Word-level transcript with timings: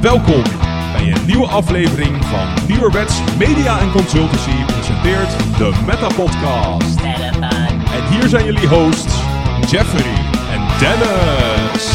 Welkom 0.00 0.42
bij 0.92 1.12
een 1.12 1.26
nieuwe 1.26 1.46
aflevering 1.46 2.24
van 2.24 2.66
Nieuwerwets 2.68 3.20
Media 3.38 3.80
en 3.80 3.90
Consultancy 3.90 4.64
presenteert 4.66 5.58
de 5.58 5.82
Meta 5.86 6.08
Podcast. 6.14 7.00
En 7.94 8.06
hier 8.10 8.28
zijn 8.28 8.44
jullie 8.44 8.68
hosts 8.68 9.14
Jeffrey 9.70 10.14
en 10.52 10.78
Dennis. 10.78 11.90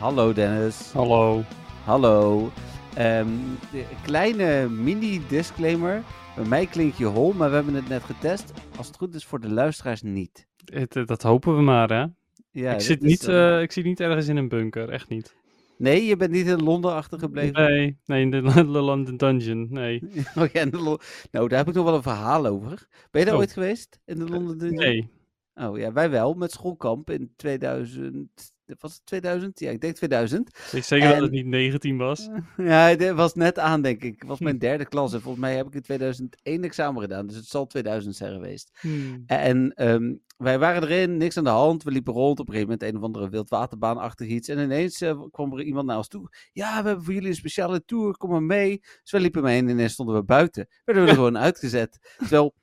Hallo 0.00 0.32
Dennis. 0.32 0.76
Hallo. 0.92 1.44
Hallo. 1.84 2.50
De 2.94 3.84
kleine 4.02 4.68
mini-disclaimer. 4.68 6.02
Bij 6.36 6.44
mij 6.44 6.66
klink 6.66 6.94
je 6.94 7.04
hol, 7.04 7.32
maar 7.32 7.48
we 7.48 7.54
hebben 7.54 7.74
het 7.74 7.88
net 7.88 8.02
getest. 8.02 8.52
Als 8.76 8.86
het 8.86 8.96
goed 8.96 9.14
is 9.14 9.24
voor 9.24 9.40
de 9.40 9.50
luisteraars 9.50 10.02
niet. 10.02 10.46
Het, 10.64 10.96
eh, 10.96 11.06
dat 11.06 11.22
hopen 11.22 11.56
we 11.56 11.62
maar, 11.62 11.88
hè? 11.88 12.06
Ja, 12.50 12.72
ik, 12.72 12.80
zit 12.80 13.00
niet, 13.00 13.28
eh, 13.28 13.56
eh, 13.56 13.62
ik 13.62 13.72
zit 13.72 13.84
niet 13.84 14.00
ergens 14.00 14.28
in 14.28 14.36
een 14.36 14.48
bunker, 14.48 14.88
echt 14.88 15.08
niet. 15.08 15.36
Nee, 15.76 16.04
je 16.04 16.16
bent 16.16 16.30
niet 16.30 16.46
in 16.46 16.62
Londen 16.62 16.92
achtergebleven. 16.92 17.62
Nee, 17.62 17.98
nee, 18.06 18.22
in 18.22 18.30
de, 18.30 18.42
de 18.54 18.64
London 18.64 19.16
Dungeon, 19.16 19.66
nee. 19.70 20.02
Oh 20.38 20.46
ja, 20.52 20.64
de 20.64 20.98
nou, 21.30 21.48
daar 21.48 21.58
heb 21.58 21.68
ik 21.68 21.74
nog 21.74 21.84
wel 21.84 21.94
een 21.94 22.02
verhaal 22.02 22.46
over. 22.46 22.86
Ben 23.10 23.20
je 23.20 23.26
daar 23.26 23.34
Oh. 23.34 23.40
ooit 23.40 23.52
geweest? 23.52 24.00
In 24.04 24.18
de 24.18 24.28
Londen 24.28 24.58
Dungeon? 24.58 24.84
Nee, 24.84 25.10
Oh 25.54 25.78
ja, 25.78 25.92
wij 25.92 26.10
wel, 26.10 26.34
met 26.34 26.52
schoolkamp 26.52 27.10
in 27.10 27.32
2000. 27.36 28.53
Was 28.78 28.94
het 28.94 29.06
2000? 29.06 29.58
Ja, 29.60 29.70
ik 29.70 29.80
denk 29.80 29.94
2000. 29.94 30.58
ik 30.72 30.84
zeker 30.84 31.08
dat 31.08 31.20
het 31.20 31.30
niet 31.30 31.46
19 31.46 31.96
was. 31.96 32.28
Ja, 32.56 32.88
het 32.88 33.10
was 33.10 33.34
net 33.34 33.58
aan, 33.58 33.82
denk 33.82 34.02
ik. 34.02 34.14
Het 34.18 34.28
was 34.28 34.38
mijn 34.38 34.58
derde 34.68 34.86
klas 34.86 35.12
en 35.12 35.20
volgens 35.20 35.44
mij 35.44 35.56
heb 35.56 35.66
ik 35.66 35.74
in 35.74 35.82
2001 35.82 36.64
examen 36.64 37.02
gedaan. 37.02 37.26
Dus 37.26 37.36
het 37.36 37.46
zal 37.46 37.66
2000 37.66 38.16
zijn 38.16 38.32
geweest. 38.32 38.78
Hmm. 38.80 39.22
En 39.26 39.72
ehm, 39.74 40.14
wij 40.36 40.58
waren 40.58 40.82
erin, 40.82 41.16
niks 41.16 41.36
aan 41.36 41.44
de 41.44 41.50
hand. 41.50 41.82
We 41.82 41.90
liepen 41.90 42.12
rond 42.12 42.40
op 42.40 42.48
een 42.48 42.54
gegeven 42.54 42.72
moment 42.72 42.92
een 42.92 42.98
of 42.98 43.04
andere 43.06 43.28
wildwaterbaanachtig 43.28 44.28
iets. 44.28 44.48
En 44.48 44.58
ineens 44.58 45.00
eh, 45.00 45.22
kwam 45.30 45.52
er 45.52 45.62
iemand 45.62 45.86
naar 45.86 45.96
ons 45.96 46.08
toe. 46.08 46.28
Ja, 46.52 46.80
we 46.80 46.86
hebben 46.86 47.04
voor 47.04 47.14
jullie 47.14 47.28
een 47.28 47.34
speciale 47.34 47.84
tour, 47.84 48.16
kom 48.16 48.30
maar 48.30 48.42
mee. 48.42 48.78
Dus 49.02 49.10
wij 49.10 49.20
liepen 49.20 49.42
mee 49.42 49.58
en 49.58 49.68
ineens 49.68 49.92
stonden 49.92 50.14
we 50.14 50.22
buiten. 50.24 50.68
Werden 50.84 51.04
we 51.04 51.08
er 51.08 51.14
gewoon 51.22 51.38
uitgezet. 51.38 52.14
Terwijl, 52.16 52.54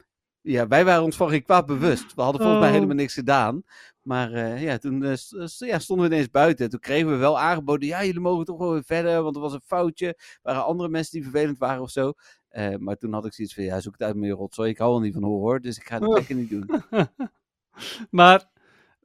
ja, 0.42 0.68
wij 0.68 0.86
waren 0.86 1.03
ons 1.03 1.16
van 1.16 1.30
geen 1.30 1.44
kwaad 1.44 1.66
bewust. 1.66 2.14
We 2.16 2.22
hadden 2.22 2.42
volgens 2.42 2.59
mij 2.59 2.70
Oh. 2.70 2.75
helemaal 2.75 2.95
niks 2.95 3.14
gedaan. 3.14 3.64
Maar 4.02 4.31
eh, 4.33 4.63
ja, 4.63 4.77
toen 4.77 5.03
eh, 5.03 5.16
ja, 5.57 5.80
stonden 5.80 6.09
we 6.09 6.13
ineens 6.13 6.30
buiten. 6.30 6.69
Toen 6.69 6.80
kregen 6.80 7.09
we 7.09 7.16
wel 7.16 7.39
aangeboden, 7.39 7.88
ja, 7.88 8.05
jullie 8.05 8.19
mogen 8.19 8.45
toch 8.45 8.57
wel 8.57 8.71
weer 8.71 8.83
verder, 8.83 9.23
want 9.23 9.35
er 9.35 9.41
was 9.41 9.53
een 9.53 9.61
foutje. 9.66 10.07
Er 10.07 10.39
waren 10.41 10.66
andere 10.66 10.89
mensen 10.89 11.11
die 11.11 11.30
vervelend 11.30 11.57
waren 11.57 11.81
of 11.81 11.89
zo. 11.89 12.13
Eh, 12.49 12.75
maar 12.75 12.97
toen 12.97 13.13
had 13.13 13.25
ik 13.25 13.33
zoiets 13.33 13.53
van, 13.53 13.63
ja, 13.63 13.79
zoek 13.79 13.94
het 13.94 14.02
uit 14.02 14.16
met 14.16 14.29
je 14.29 14.35
rotzooi. 14.35 14.69
Ik 14.69 14.77
hou 14.77 14.95
er 14.95 15.02
niet 15.02 15.13
van 15.13 15.23
hoor, 15.23 15.61
dus 15.61 15.77
ik 15.77 15.88
ga 15.88 15.95
het 15.95 16.05
Oh. 16.07 16.13
lekker 16.13 16.35
niet 16.35 16.49
doen. 16.49 16.69
maar 18.22 18.49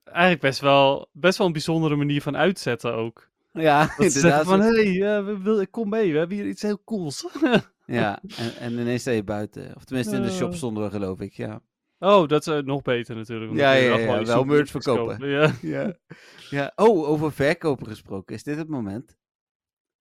eigenlijk 0.04 0.40
best 0.40 0.60
wel, 0.60 1.08
best 1.12 1.38
wel 1.38 1.46
een 1.46 1.52
bijzondere 1.52 1.96
manier 1.96 2.22
van 2.22 2.36
uitzetten 2.36 2.94
ook. 2.94 3.28
Ja, 3.52 3.94
Dat 3.96 4.12
ze 4.12 4.40
van, 4.44 4.60
hé, 4.60 4.98
hey, 4.98 5.24
we 5.24 5.38
wil, 5.38 5.60
ik 5.60 5.70
kom 5.70 5.88
mee, 5.88 6.12
we 6.12 6.18
hebben 6.18 6.36
hier 6.36 6.46
iets 6.46 6.62
heel 6.62 6.84
cools. 6.84 7.26
Ja, 7.86 8.20
en, 8.36 8.56
en 8.56 8.72
ineens 8.72 9.00
sta 9.00 9.10
je 9.10 9.24
buiten. 9.24 9.76
Of 9.76 9.84
tenminste 9.84 10.16
in 10.16 10.22
de 10.22 10.30
shop 10.30 10.54
stonden 10.54 10.82
we 10.84 10.90
geloof 10.90 11.20
ik, 11.20 11.32
ja. 11.32 11.60
Oh, 11.98 12.28
dat 12.28 12.46
is 12.46 12.54
eh, 12.54 12.62
nog 12.62 12.82
beter 12.82 13.16
natuurlijk. 13.16 13.52
Ja, 13.52 13.72
ja, 13.72 13.88
wel 13.88 13.98
ja, 13.98 14.24
wel 14.24 14.44
merch 14.44 14.70
verkopen. 14.70 15.06
kopen, 15.06 15.28
Ja. 15.28 15.52
Ja. 15.62 15.94
ja. 16.50 16.72
Oh, 16.76 17.08
over 17.08 17.32
verkopen 17.32 17.86
gesproken. 17.86 18.34
Is 18.34 18.42
dit 18.42 18.56
het 18.56 18.68
moment? 18.68 19.16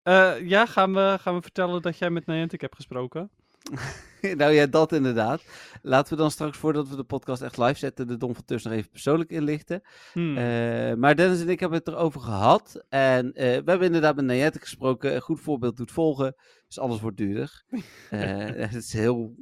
Eh, 0.01 0.33
ja, 0.47 0.66
gaan 0.66 0.93
we, 0.93 1.17
gaan 1.21 1.35
we 1.35 1.41
vertellen 1.41 1.81
dat 1.81 1.97
jij 1.97 2.09
met 2.09 2.25
Niantic 2.25 2.61
hebt 2.61 2.75
gesproken? 2.75 3.31
nou 4.38 4.51
ja, 4.51 4.66
dat 4.66 4.91
inderdaad. 4.91 5.43
Laten 5.81 6.13
we 6.13 6.19
dan 6.21 6.31
straks, 6.31 6.57
voordat 6.57 6.89
we 6.89 6.95
de 6.95 7.03
podcast 7.03 7.41
echt 7.41 7.57
live 7.57 7.77
zetten, 7.77 8.07
de 8.07 8.17
Don 8.17 8.33
van 8.33 8.45
Tus 8.45 8.63
nog 8.63 8.73
even 8.73 8.89
persoonlijk 8.89 9.29
inlichten. 9.29 9.81
Hmm. 10.13 10.38
Eh, 10.38 10.94
maar 10.94 11.16
Dennis 11.16 11.41
en 11.41 11.50
ik 11.50 11.59
hebben 11.59 11.79
het 11.79 11.88
erover 11.88 12.22
gehad. 12.22 12.85
En 12.89 13.31
we 13.34 13.41
hebben 13.66 13.81
inderdaad 13.81 14.16
met 14.16 14.25
Niantic 14.25 14.61
gesproken. 14.61 15.16
Een 15.16 15.22
goed 15.22 15.39
voorbeeld 15.39 15.78
doet 15.78 15.91
volgen. 15.91 16.35
Dus 16.67 16.79
alles 16.79 17.00
wordt 17.00 17.17
duurder. 17.17 17.63
Het 18.09 18.73
is 18.73 18.94
heel 18.94 19.35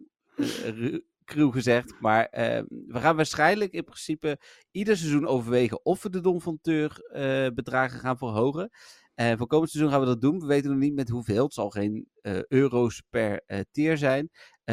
cruw 1.23 1.51
gezegd. 1.51 1.93
Maar 1.99 2.25
eh, 2.25 2.63
we 2.67 2.99
gaan 2.99 3.15
waarschijnlijk 3.15 3.73
in 3.73 3.83
principe 3.83 4.37
ieder 4.71 4.97
seizoen 4.97 5.27
overwegen 5.27 5.85
of 5.85 6.03
we 6.03 6.09
de 6.09 6.21
Don 6.21 6.41
eh, 6.41 7.47
bedragen 7.53 7.99
gaan 7.99 8.17
verhogen. 8.17 8.69
En 9.15 9.37
voor 9.37 9.47
komend 9.47 9.71
seizoen 9.71 9.91
gaan 9.91 10.01
we 10.01 10.05
dat 10.07 10.21
doen. 10.21 10.39
We 10.39 10.45
weten 10.45 10.69
nog 10.69 10.79
niet 10.79 10.93
met 10.93 11.09
hoeveel. 11.09 11.43
Het 11.43 11.53
zal 11.53 11.69
geen 11.69 12.07
eh, 12.21 12.43
euro's 12.47 13.01
per 13.09 13.41
eh, 13.45 13.59
tier 13.71 13.97
zijn. 13.97 14.29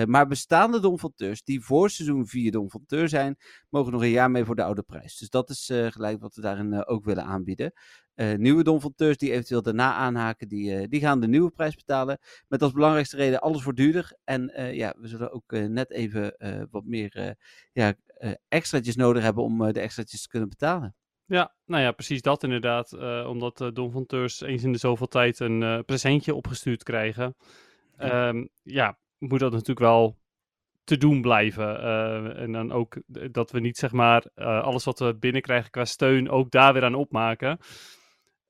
Maar 0.06 0.26
bestaande 0.26 0.80
Don 0.80 0.98
van 0.98 1.12
Teurs 1.14 1.42
die 1.42 1.60
voor 1.60 1.90
seizoen 1.90 2.26
4 2.26 2.50
Don 2.50 2.70
van 2.70 2.84
Teur 2.86 3.08
zijn, 3.08 3.36
mogen 3.68 3.92
nog 3.92 4.02
een 4.02 4.08
jaar 4.08 4.30
mee 4.30 4.44
voor 4.44 4.56
de 4.56 4.62
oude 4.62 4.82
prijs. 4.82 5.16
Dus 5.18 5.28
dat 5.28 5.50
is 5.50 5.70
gelijk 5.72 6.20
wat 6.20 6.34
we 6.34 6.40
daarin 6.40 6.86
ook 6.86 7.04
willen 7.04 7.24
aanbieden. 7.24 7.72
Eh, 8.20 8.34
nieuwe 8.34 8.62
Don 8.62 8.80
van 8.80 8.94
Teurs 8.94 9.16
die 9.16 9.32
eventueel 9.32 9.62
daarna 9.62 9.94
aanhaken, 9.94 10.48
die, 10.48 10.76
eh, 10.76 10.86
die 10.88 11.00
gaan 11.00 11.20
de 11.20 11.28
nieuwe 11.28 11.50
prijs 11.50 11.74
betalen. 11.74 12.18
Met 12.48 12.62
als 12.62 12.72
belangrijkste 12.72 13.16
reden, 13.16 13.40
alles 13.40 13.62
wordt 13.62 13.78
duurder. 13.78 14.16
En 14.24 14.54
eh, 14.54 14.74
ja, 14.74 14.94
we 14.98 15.08
zullen 15.08 15.32
ook 15.32 15.50
net 15.50 15.90
even 15.90 16.36
wat 16.70 16.84
meer 16.84 17.36
ja, 17.72 17.94
extraatjes 18.48 18.96
nodig 18.96 19.22
hebben 19.22 19.44
om 19.44 19.72
de 19.72 19.80
extraatjes 19.80 20.22
te 20.22 20.28
kunnen 20.28 20.48
betalen. 20.48 20.94
Ja, 21.24 21.54
nou 21.64 21.82
ja, 21.82 21.92
precies 21.92 22.22
dat 22.22 22.42
inderdaad. 22.42 22.92
Omdat 23.26 23.60
eh 23.60 23.68
Don 23.72 23.90
van 23.90 24.06
Teurs 24.06 24.40
eens 24.40 24.62
in 24.62 24.72
de 24.72 24.78
zoveel 24.78 25.08
tijd 25.08 25.38
een 25.38 25.84
presentje 25.84 26.34
opgestuurd 26.34 26.82
krijgen. 26.82 27.36
Ja. 27.98 28.28
Ehm, 28.28 28.46
ja, 28.62 28.98
moet 29.18 29.40
dat 29.40 29.52
natuurlijk 29.52 29.78
wel 29.78 30.18
te 30.84 30.96
doen 30.96 31.20
blijven. 31.20 31.82
En 32.36 32.52
dan 32.52 32.72
ook 32.72 32.96
dat 33.30 33.50
we 33.50 33.60
niet 33.60 33.76
zeg 33.76 33.92
maar 33.92 34.30
alles 34.34 34.84
wat 34.84 34.98
we 34.98 35.16
binnenkrijgen 35.16 35.70
qua 35.70 35.84
steun 35.84 36.30
ook 36.30 36.50
daar 36.50 36.72
weer 36.72 36.84
aan 36.84 36.94
opmaken. 36.94 37.58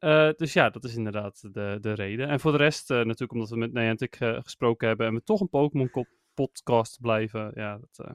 Eh, 0.00 0.28
dus 0.37 0.53
ja, 0.53 0.71
dat 0.71 0.84
is 0.84 0.94
inderdaad 0.97 1.41
de, 1.55 1.78
de 1.81 1.93
reden. 1.93 2.28
En 2.28 2.41
voor 2.41 2.53
de 2.53 2.59
rest, 2.59 2.91
eh, 2.91 2.97
natuurlijk 2.97 3.33
omdat 3.33 3.49
we 3.49 3.56
met 3.56 3.72
Niantic 3.72 4.16
eh, 4.21 4.38
gesproken 4.43 4.88
hebben 4.88 5.06
en 5.06 5.15
we 5.15 5.22
toch 5.25 5.41
een 5.41 5.49
Pokémon 5.49 5.91
ko- 5.91 6.05
podcast 6.34 7.00
blijven. 7.00 7.50
Ja, 7.55 7.78
dat, 7.93 8.06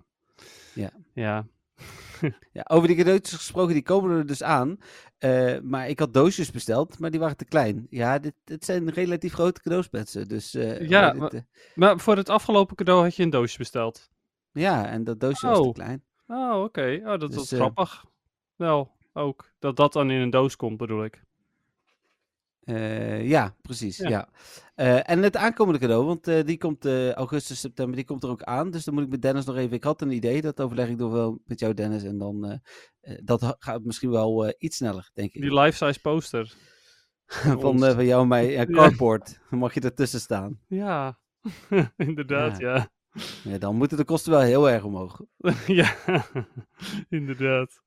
Ja. 0.73 0.91
ja. 1.13 1.46
Ja, 2.53 2.66
over 2.68 2.88
die 2.88 2.97
cadeautjes 2.97 3.38
gesproken, 3.38 3.73
die 3.73 3.84
komen 3.84 4.18
er 4.18 4.25
dus 4.25 4.44
aan. 4.44 4.78
Maar 5.63 5.90
ik 5.90 6.00
had 6.00 6.13
doosjes 6.13 6.51
besteld, 6.51 7.00
maar 7.00 7.12
die 7.12 7.19
waren 7.19 7.38
te 7.38 7.46
klein. 7.46 7.88
Ja, 7.90 8.19
dit, 8.19 8.34
dit 8.44 8.66
zijn 8.66 8.90
relatief 8.90 9.34
grote 9.34 9.62
cadeauspetsen. 9.62 10.28
Dus, 10.28 10.52
Ja, 10.79 11.29
Maar 11.75 12.00
voor 12.00 12.16
het 12.17 12.29
afgelopen 12.29 12.75
cadeau 12.75 13.03
had 13.03 13.16
je 13.16 13.23
een 13.23 13.29
doosje 13.29 13.57
besteld. 13.57 14.09
ja, 14.52 14.88
en 14.88 15.03
dat 15.03 15.19
doosje 15.19 15.47
was 15.47 15.59
Oh. 15.59 15.66
te 15.67 15.72
klein. 15.73 16.03
Oh, 16.28 16.62
oké. 16.63 17.00
Oh, 17.03 17.07
dat 17.07 17.19
Dus, 17.19 17.35
was 17.35 17.52
eh, 17.52 17.57
grappig. 17.59 18.06
Wel, 18.56 18.91
ook. 19.13 19.52
Dat 19.59 19.75
dat 19.75 19.94
dan 19.94 20.12
in 20.12 20.22
een 20.22 20.29
doos 20.29 20.56
komt, 20.56 20.78
bedoel 20.78 21.03
ik. 21.03 21.23
Eh, 22.65 23.27
ja, 23.27 23.55
precies. 23.61 23.97
Ja. 23.97 24.09
Ja. 24.09 24.29
Eh, 24.75 25.09
en 25.09 25.23
het 25.23 25.35
aankomende 25.35 25.79
cadeau, 25.79 26.05
want 26.05 26.27
eh, 26.27 26.43
die 26.45 26.57
komt 26.57 26.85
augustus, 27.13 27.59
september, 27.59 27.95
die 27.95 28.05
komt 28.05 28.23
er 28.23 28.29
ook 28.29 28.43
aan. 28.43 28.71
Dus 28.71 28.83
dan 28.83 28.93
moet 28.93 29.03
ik 29.03 29.09
met 29.09 29.21
Dennis 29.21 29.45
nog 29.45 29.55
even. 29.55 29.75
Ik 29.75 29.83
had 29.83 30.01
een 30.01 30.11
idee, 30.11 30.41
dat 30.41 30.61
overleg 30.61 30.87
ik 30.87 30.97
nog 30.97 31.11
wel 31.11 31.41
met 31.45 31.59
jou, 31.59 31.73
Dennis. 31.73 32.03
En 32.03 32.17
dan 32.17 32.61
dat 33.23 33.55
gaat 33.59 33.83
misschien 33.83 34.09
wel 34.09 34.53
iets 34.57 34.77
sneller, 34.77 35.09
denk 35.13 35.33
ik. 35.33 35.41
Die 35.41 35.59
life-size 35.59 35.99
poster. 36.01 36.53
van, 37.59 37.79
van 37.79 38.05
jou 38.05 38.21
en 38.21 38.27
mij. 38.27 38.51
Ja. 38.51 38.65
Dan 39.49 39.59
mag 39.59 39.73
je 39.73 39.79
ertussen 39.79 40.19
staan. 40.19 40.59
Ja, 40.67 41.19
inderdaad, 41.97 42.57
ja. 42.57 42.89
Ja, 43.43 43.57
dan 43.57 43.75
moeten 43.75 43.97
de 43.97 44.03
kosten 44.03 44.31
wel 44.31 44.41
heel 44.41 44.69
erg 44.69 44.83
omhoog. 44.83 45.21
Ja, 45.67 45.95
inderdaad. 47.09 47.81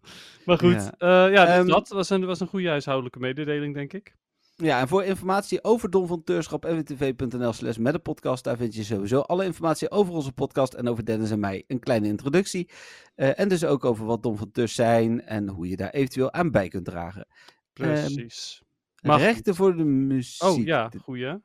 Maar 0.44 0.58
goed, 0.58 0.72
Ja. 0.72 0.94
ja, 0.98 1.26
ja 1.26 1.44
dus 1.44 1.54
Ehm, 1.54 1.66
dat 1.66 1.88
was 1.88 2.10
een, 2.10 2.24
was 2.24 2.40
een 2.40 2.46
goede 2.46 2.68
huishoudelijke 2.68 3.18
mededeling, 3.18 3.74
denk 3.74 3.92
ik. 3.92 4.16
Ja, 4.62 4.80
en 4.80 4.88
voor 4.88 5.04
informatie 5.04 5.64
over 5.64 5.90
Don 5.90 6.06
van 6.06 6.24
Teurschap, 6.24 6.64
nwtv.nl 6.64 7.52
slash 7.52 7.76
met 7.76 7.92
de 7.92 7.98
podcast, 7.98 8.44
daar 8.44 8.56
vind 8.56 8.74
je 8.74 8.82
sowieso 8.84 9.20
alle 9.20 9.44
informatie 9.44 9.90
over 9.90 10.12
onze 10.14 10.32
podcast 10.32 10.74
en 10.74 10.88
over 10.88 11.04
Dennis 11.04 11.30
en 11.30 11.40
mij. 11.40 11.64
Een 11.66 11.78
kleine 11.78 12.06
introductie. 12.06 12.70
Eh, 13.14 13.38
en 13.38 13.48
dus 13.48 13.64
ook 13.64 13.84
over 13.84 14.06
wat 14.06 14.22
Don 14.22 14.36
van 14.36 14.50
Teurs 14.50 14.74
zijn 14.74 15.22
en 15.22 15.48
hoe 15.48 15.68
je 15.68 15.76
daar 15.76 15.90
eventueel 15.90 16.32
aan 16.32 16.50
bij 16.50 16.68
kunt 16.68 16.84
dragen. 16.84 17.26
Precies. 17.72 18.62
Maar 19.02 19.18
Rechten 19.18 19.54
voor 19.54 19.76
de 19.76 19.84
muziek. 19.84 20.42
oh 20.48 20.64
ja, 20.64 20.90
goeie. 21.02 21.40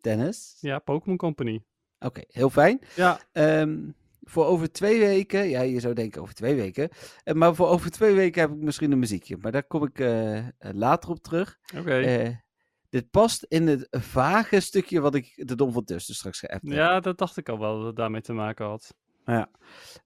Dennis. 0.00 0.56
Ja, 0.60 0.78
Pokémon 0.78 1.16
Company. 1.16 1.62
Oké, 1.98 2.20
heel 2.28 2.50
fijn. 2.50 2.80
Ja, 2.96 3.20
Ehm, 3.32 3.78
voor 4.22 4.44
over 4.44 4.72
twee 4.72 4.98
weken, 4.98 5.48
ja, 5.48 5.60
je 5.60 5.80
zou 5.80 5.94
denken 5.94 6.22
over 6.22 6.34
twee 6.34 6.54
weken. 6.54 6.88
Eh, 7.24 7.34
maar 7.34 7.54
voor 7.54 7.68
over 7.68 7.90
twee 7.90 8.14
weken 8.14 8.40
heb 8.40 8.50
ik 8.50 8.56
misschien 8.56 8.92
een 8.92 8.98
muziekje. 8.98 9.36
Maar 9.40 9.52
daar 9.52 9.64
kom 9.64 9.84
ik 9.84 9.98
eh, 9.98 10.38
eh, 10.38 10.52
later 10.58 11.10
op 11.10 11.22
terug. 11.22 11.58
oké. 11.76 12.40
Dit 12.88 13.10
past 13.10 13.42
in 13.48 13.66
het 13.66 13.86
vage 13.90 14.60
stukje 14.60 15.00
wat 15.00 15.14
ik 15.14 15.32
de 15.34 15.54
Don 15.54 15.72
van 15.72 15.84
Tussen 15.84 16.14
straks 16.14 16.38
geappt 16.38 16.62
heb. 16.62 16.72
ja, 16.72 17.00
dat 17.00 17.18
dacht 17.18 17.36
ik 17.36 17.48
al 17.48 17.58
wel 17.58 17.76
dat 17.76 17.86
het 17.86 17.96
daarmee 17.96 18.20
te 18.20 18.32
maken 18.32 18.66
had. 18.66 18.94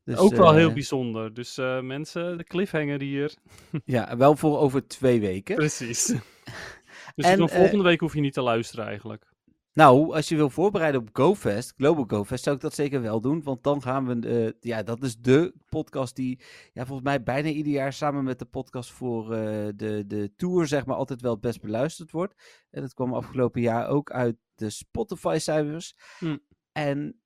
Dus, 0.05 0.17
ook 0.17 0.35
wel 0.35 0.55
heel 0.55 0.73
bijzonder. 0.73 1.35
Dus 1.35 1.57
mensen, 1.81 2.39
de 2.39 2.45
cliffhanger 2.45 3.01
hier. 3.01 3.35
Ja, 3.85 4.17
wel 4.17 4.37
voor 4.37 4.59
over 4.59 4.87
twee 4.87 5.21
weken. 5.21 5.57
Precies. 5.57 6.07
dus 7.15 7.25
En, 7.25 7.49
volgende 7.49 7.85
week 7.85 8.01
hoef 8.01 8.15
je 8.15 8.21
niet 8.21 8.33
te 8.33 8.43
luisteren 8.43 8.87
eigenlijk. 8.87 9.36
Nou, 9.77 10.15
als 10.15 10.29
je 10.29 10.37
wil 10.37 10.51
voorbereiden 10.51 11.01
op 11.01 11.09
GoFest, 11.13 11.73
Global 11.77 12.05
GoFest, 12.07 12.45
zou 12.45 12.57
ik 12.57 12.63
dat 12.63 12.75
zeker 12.75 13.03
wel 13.03 13.21
doen. 13.21 13.43
Want 13.43 13.63
dan 13.63 13.83
gaan 13.83 14.07
we, 14.07 14.29
eh, 14.29 14.53
ja, 14.71 14.83
dat 14.83 15.03
is 15.03 15.17
de 15.17 15.55
podcast 15.69 16.17
die, 16.17 16.41
ja, 16.73 16.87
volgens 16.87 17.07
mij 17.07 17.23
bijna 17.23 17.49
ieder 17.49 17.73
jaar 17.73 17.93
samen 17.93 18.25
met 18.25 18.39
de 18.39 18.45
podcast 18.45 18.91
voor 18.91 19.33
eh, 19.33 19.69
de, 19.75 20.05
de 20.07 20.33
tour, 20.37 20.67
zeg 20.67 20.87
maar, 20.87 20.97
altijd 20.97 21.21
wel 21.21 21.33
het 21.33 21.41
best 21.41 21.61
beluisterd 21.61 22.11
wordt. 22.11 22.35
En 22.71 22.81
dat 22.81 22.95
kwam 22.95 23.15
afgelopen 23.15 23.61
jaar 23.61 23.89
ook 23.89 24.11
uit 24.11 24.37
de 24.55 24.71
Spotify-cijfers. 24.71 25.97
Hm. 26.19 26.37
En 26.73 27.21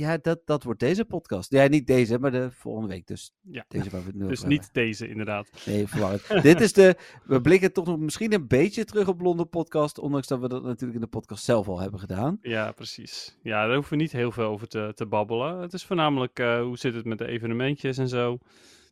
ja, 0.00 0.16
dat, 0.16 0.40
dat 0.44 0.62
wordt 0.62 0.80
deze 0.80 1.04
podcast. 1.04 1.50
Ja, 1.50 1.66
niet 1.66 1.86
deze, 1.86 2.18
maar 2.18 2.30
de 2.30 2.50
volgende 2.50 2.88
week. 2.88 3.06
Dus 3.06 3.32
Ja. 3.40 3.64
deze 3.68 3.90
waar 3.90 4.00
we 4.00 4.06
het 4.06 4.16
nu 4.16 4.26
Dus 4.28 4.42
niet 4.44 4.68
deze, 4.72 5.08
inderdaad. 5.08 5.50
Nee, 5.66 5.86
verwarrend. 5.86 6.42
Dit 6.42 6.60
is 6.60 6.72
de, 6.72 6.96
we 7.24 7.40
blikken 7.40 7.72
toch 7.72 7.86
nog 7.86 7.98
misschien 7.98 8.32
een 8.32 8.46
beetje 8.48 8.84
terug 8.84 9.08
op 9.08 9.18
Blonde 9.18 9.44
podcast, 9.46 9.98
ondanks 9.98 10.26
dat 10.26 10.40
we 10.40 10.48
dat 10.48 10.62
natuurlijk 10.62 10.94
in 10.94 11.00
de 11.00 11.06
podcast 11.06 11.44
zelf 11.44 11.68
al 11.68 11.80
hebben 11.80 12.00
gedaan. 12.00 12.38
Ja, 12.42 12.72
precies. 12.72 13.38
Ja, 13.42 13.64
daar 13.66 13.74
hoeven 13.74 13.92
we 13.96 14.02
niet 14.02 14.12
heel 14.12 14.30
veel 14.32 14.46
over 14.48 14.68
te, 14.68 14.92
te 14.94 15.06
babbelen. 15.06 15.58
Het 15.58 15.72
is 15.72 15.84
voornamelijk 15.84 16.38
eh, 16.38 16.60
hoe 16.62 16.78
zit 16.78 16.94
het 16.94 17.04
met 17.04 17.18
de 17.18 17.26
evenementjes 17.26 17.98
en 17.98 18.08
zo, 18.08 18.38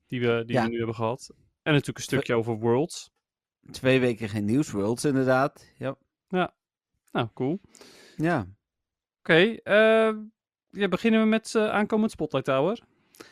die 0.06 0.20
we, 0.20 0.42
die 0.46 0.56
Ja. 0.56 0.62
we 0.64 0.70
nu 0.70 0.76
hebben 0.76 0.94
gehad. 0.94 1.30
En 1.62 1.72
natuurlijk 1.72 1.98
een 1.98 2.04
stukje 2.04 2.34
over 2.34 2.58
Worlds. 2.58 3.10
Twee 3.70 4.00
weken 4.00 4.28
geen 4.28 4.44
nieuwsworlds, 4.44 5.04
inderdaad. 5.04 5.72
Ja. 5.78 5.96
Nou, 7.10 7.28
cool. 7.34 7.60
ja. 8.16 8.46
Oké, 9.18 9.34
eh, 9.62 10.12
ja, 10.70 10.88
beginnen 10.88 11.20
we 11.20 11.26
met 11.26 11.54
eh, 11.54 11.68
aankomend 11.70 12.10
Spotlight 12.10 12.46
Hour. 12.46 12.78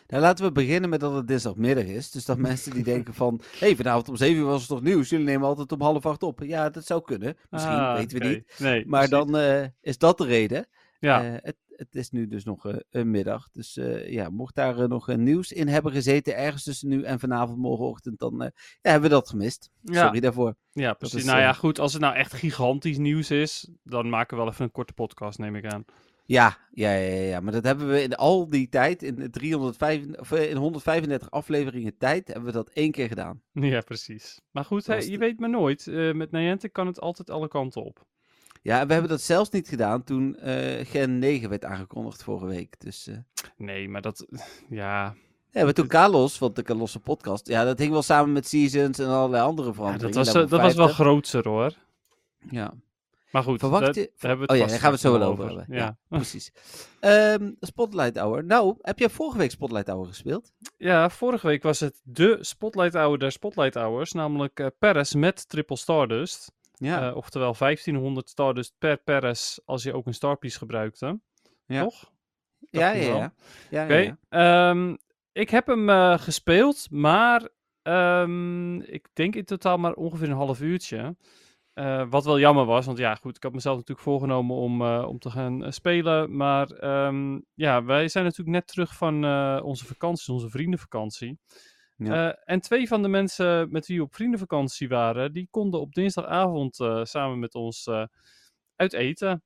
Nou, 0.06 0.22
laten 0.22 0.44
we 0.44 0.52
beginnen 0.52 0.90
met 0.90 1.00
dat 1.00 1.14
het 1.14 1.28
dinsdagmiddag 1.28 1.84
is. 1.84 2.10
Dus 2.10 2.24
dat 2.24 2.38
mensen 2.48 2.72
die 2.72 2.84
denken 2.84 3.14
van... 3.14 3.40
Hé, 3.52 3.58
hey, 3.66 3.76
vanavond 3.76 4.08
om 4.08 4.16
7 4.16 4.36
uur 4.36 4.44
was 4.44 4.60
het 4.60 4.68
toch 4.68 4.82
nieuws? 4.82 5.08
Jullie 5.08 5.26
nemen 5.26 5.46
altijd 5.48 5.72
om 5.72 5.80
half 5.80 6.06
acht 6.06 6.22
op. 6.22 6.40
Ja, 6.42 6.70
dat 6.70 6.86
zou 6.86 7.02
kunnen. 7.02 7.36
Misschien, 7.50 7.74
Ah, 7.74 7.96
weten 7.96 8.18
we 8.18 8.26
niet. 8.26 8.54
Nee, 8.58 8.86
Maar 8.86 9.08
precies. 9.08 9.26
dan 9.30 9.36
eh, 9.40 9.66
is 9.80 9.98
dat 9.98 10.18
de 10.18 10.24
reden. 10.24 10.66
Ja, 10.98 11.24
Eh, 11.24 11.32
het, 11.42 11.56
het 11.76 11.94
is 11.94 12.10
nu 12.10 12.28
dus 12.28 12.44
nog 12.44 12.72
een 12.90 13.10
middag. 13.10 13.48
Dus 13.52 13.78
ja, 14.06 14.30
mocht 14.30 14.54
daar 14.54 14.88
nog 14.88 15.16
nieuws 15.16 15.52
in 15.52 15.68
hebben 15.68 15.92
gezeten... 15.92 16.36
ergens 16.36 16.62
tussen 16.62 16.88
nu 16.88 17.02
en 17.02 17.20
vanavond 17.20 17.58
morgenochtend... 17.58 18.18
dan 18.18 18.34
ja, 18.38 18.50
hebben 18.82 19.08
we 19.10 19.14
dat 19.16 19.28
gemist. 19.28 19.70
Ja. 19.82 20.04
Sorry 20.04 20.20
daarvoor. 20.20 20.54
ja, 20.72 20.92
precies. 20.94 21.18
is, 21.18 21.24
nou 21.24 21.38
ja, 21.40 21.52
goed, 21.52 21.78
als 21.78 21.92
het 21.92 22.02
nou 22.02 22.14
echt 22.14 22.32
gigantisch 22.32 22.98
nieuws 22.98 23.30
is, 23.30 23.70
dan 23.82 24.08
maken 24.08 24.36
we 24.36 24.42
wel 24.42 24.52
even 24.52 24.64
een 24.64 24.70
korte 24.70 24.92
podcast, 24.92 25.38
neem 25.38 25.56
ik 25.56 25.66
aan. 25.66 25.84
Ja, 26.26 26.58
ja, 26.70 26.92
ja, 26.92 27.22
ja, 27.22 27.40
maar 27.40 27.52
dat 27.52 27.64
hebben 27.64 27.88
we 27.88 28.02
in 28.02 28.14
al 28.14 28.48
die 28.48 28.68
tijd... 28.68 29.02
in, 29.02 29.14
de 29.14 29.30
305, 29.30 30.04
of, 30.18 30.32
eh, 30.32 30.50
in 30.50 30.56
135 30.56 31.30
afleveringen 31.30 31.96
tijd... 31.98 32.26
hebben 32.26 32.44
we 32.44 32.52
dat 32.52 32.68
één 32.68 32.90
keer 32.90 33.08
gedaan. 33.08 33.40
Ja, 33.52 33.80
precies. 33.80 34.40
Maar 34.50 34.64
goed, 34.64 34.84
je 34.84 35.00
de- 35.00 35.18
weet 35.18 35.40
maar 35.40 35.50
nooit. 35.50 35.86
Eh, 35.86 36.12
met 36.12 36.30
Niantic 36.30 36.72
kan 36.72 36.86
het 36.86 37.00
altijd 37.00 37.30
alle 37.30 37.48
kanten 37.48 37.84
op. 37.84 38.06
Ja, 38.62 38.80
en 38.80 38.86
we 38.86 38.92
hebben 38.92 39.10
dat 39.10 39.20
zelfs 39.20 39.50
niet 39.50 39.68
gedaan 39.68 40.04
toen 40.04 40.36
eh, 40.36 40.86
Gen 40.86 41.18
9 41.18 41.48
werd 41.48 41.64
aangekondigd 41.64 42.22
vorige 42.22 42.46
week. 42.46 42.80
Dus 42.80 43.10
Nee, 43.56 43.88
maar 43.88 44.02
dat... 44.02 44.26
Ja, 44.68 45.14
ja, 45.50 45.64
maar 45.64 45.72
toen 45.72 45.86
Carlos, 45.86 46.38
want 46.38 46.56
de 46.56 46.62
Carlosse 46.62 47.00
podcast, 47.00 47.48
ja, 47.48 47.64
dat 47.64 47.78
hing 47.78 47.92
wel 47.92 48.02
samen 48.02 48.32
met 48.32 48.48
Seasons 48.48 48.98
en 48.98 49.06
allerlei 49.08 49.42
andere 49.42 49.68
ja, 49.68 49.74
veranderingen. 49.74 50.14
dat, 50.24 50.24
was, 50.34 50.34
dat 50.50 50.60
was 50.60 50.74
wel 50.74 50.86
50. 50.86 50.94
grootser 51.06 51.48
hoor. 51.48 51.72
Ja, 52.50 52.74
Maar 53.36 53.44
goed, 53.44 53.58
Verwacht 53.60 53.94
je- 53.94 54.12
daar 54.18 54.30
hebben 54.30 54.46
we 54.46 54.52
Oh 54.52 54.58
het 54.58 54.58
ja, 54.58 54.58
vast 54.58 54.70
daar 54.70 54.78
gaan 54.80 54.88
we 54.88 54.94
het 54.96 55.00
zo 55.06 55.18
wel 55.18 55.28
over 55.28 55.46
hebben. 55.58 55.76
Ja. 55.76 55.98
precies. 56.08 56.52
Ehm, 57.00 57.52
Spotlight 57.60 58.18
Hour. 58.18 58.44
Nou, 58.44 58.76
heb 58.80 58.98
jij 58.98 59.10
vorige 59.10 59.38
week 59.38 59.50
Spotlight 59.50 59.88
Hour 59.88 60.06
gespeeld? 60.06 60.52
Ja, 60.76 61.10
vorige 61.10 61.46
week 61.46 61.62
was 61.62 61.80
het 61.80 62.00
de 62.04 62.38
Spotlight 62.40 62.94
Hour 62.94 63.18
der 63.18 63.32
Spotlight 63.32 63.74
Hours, 63.74 64.12
namelijk 64.12 64.60
eh 64.60 64.66
Paris 64.78 65.14
met 65.14 65.48
Triple 65.48 65.76
Stardust. 65.76 66.52
Ja. 66.74 67.08
Eh, 67.10 67.16
oftewel 67.16 67.54
1500 67.54 68.28
Stardust 68.28 68.74
per 68.78 68.96
Paris 68.96 69.60
als 69.64 69.82
je 69.82 69.92
ook 69.94 70.06
een 70.06 70.14
Starpiece 70.14 70.58
gebruikte. 70.58 71.20
Ja. 71.66 71.82
Toch? 71.82 72.12
ja, 72.70 72.90
ja, 72.90 73.16
ja. 73.16 73.32
ja, 73.70 73.84
Oké, 73.84 73.94
ja, 73.94 74.16
ja. 74.30 74.70
ehm, 74.70 74.96
ik 75.32 75.50
heb 75.50 75.66
hem 75.66 75.88
eh, 75.90 76.18
gespeeld, 76.18 76.86
maar 76.90 77.48
ehm, 77.82 78.80
ik 78.80 79.08
denk 79.12 79.34
in 79.34 79.44
totaal 79.44 79.78
maar 79.78 79.92
ongeveer 79.92 80.28
een 80.28 80.36
half 80.36 80.60
uurtje. 80.60 81.16
Eh, 81.76 82.04
wat 82.10 82.24
wel 82.24 82.38
jammer 82.38 82.64
was, 82.64 82.86
want 82.86 82.98
ja, 82.98 83.14
goed, 83.14 83.36
ik 83.36 83.42
had 83.42 83.52
mezelf 83.52 83.76
natuurlijk 83.76 84.06
voorgenomen 84.06 84.56
om, 84.56 84.82
eh, 84.82 85.04
om 85.08 85.18
te 85.18 85.30
gaan 85.30 85.64
eh, 85.64 85.70
spelen. 85.70 86.36
Maar 86.36 86.70
ehm, 86.70 87.40
ja, 87.54 87.84
wij 87.84 88.08
zijn 88.08 88.24
natuurlijk 88.24 88.56
net 88.56 88.66
terug 88.66 88.94
van 88.96 89.14
onze 89.62 89.86
vakantie, 89.86 90.32
onze 90.34 90.48
vriendenvakantie. 90.48 91.38
Ja. 91.96 92.32
En 92.34 92.60
twee 92.60 92.88
van 92.88 93.02
de 93.02 93.08
mensen 93.08 93.70
met 93.70 93.86
wie 93.86 93.96
we 93.98 94.02
op 94.04 94.14
vriendenvakantie 94.14 94.88
waren, 94.88 95.32
die 95.32 95.48
konden 95.50 95.80
op 95.80 95.94
dinsdagavond 95.94 96.74
samen 97.02 97.38
met 97.38 97.54
ons 97.54 97.88
uit 98.76 98.92
eten. 98.92 99.42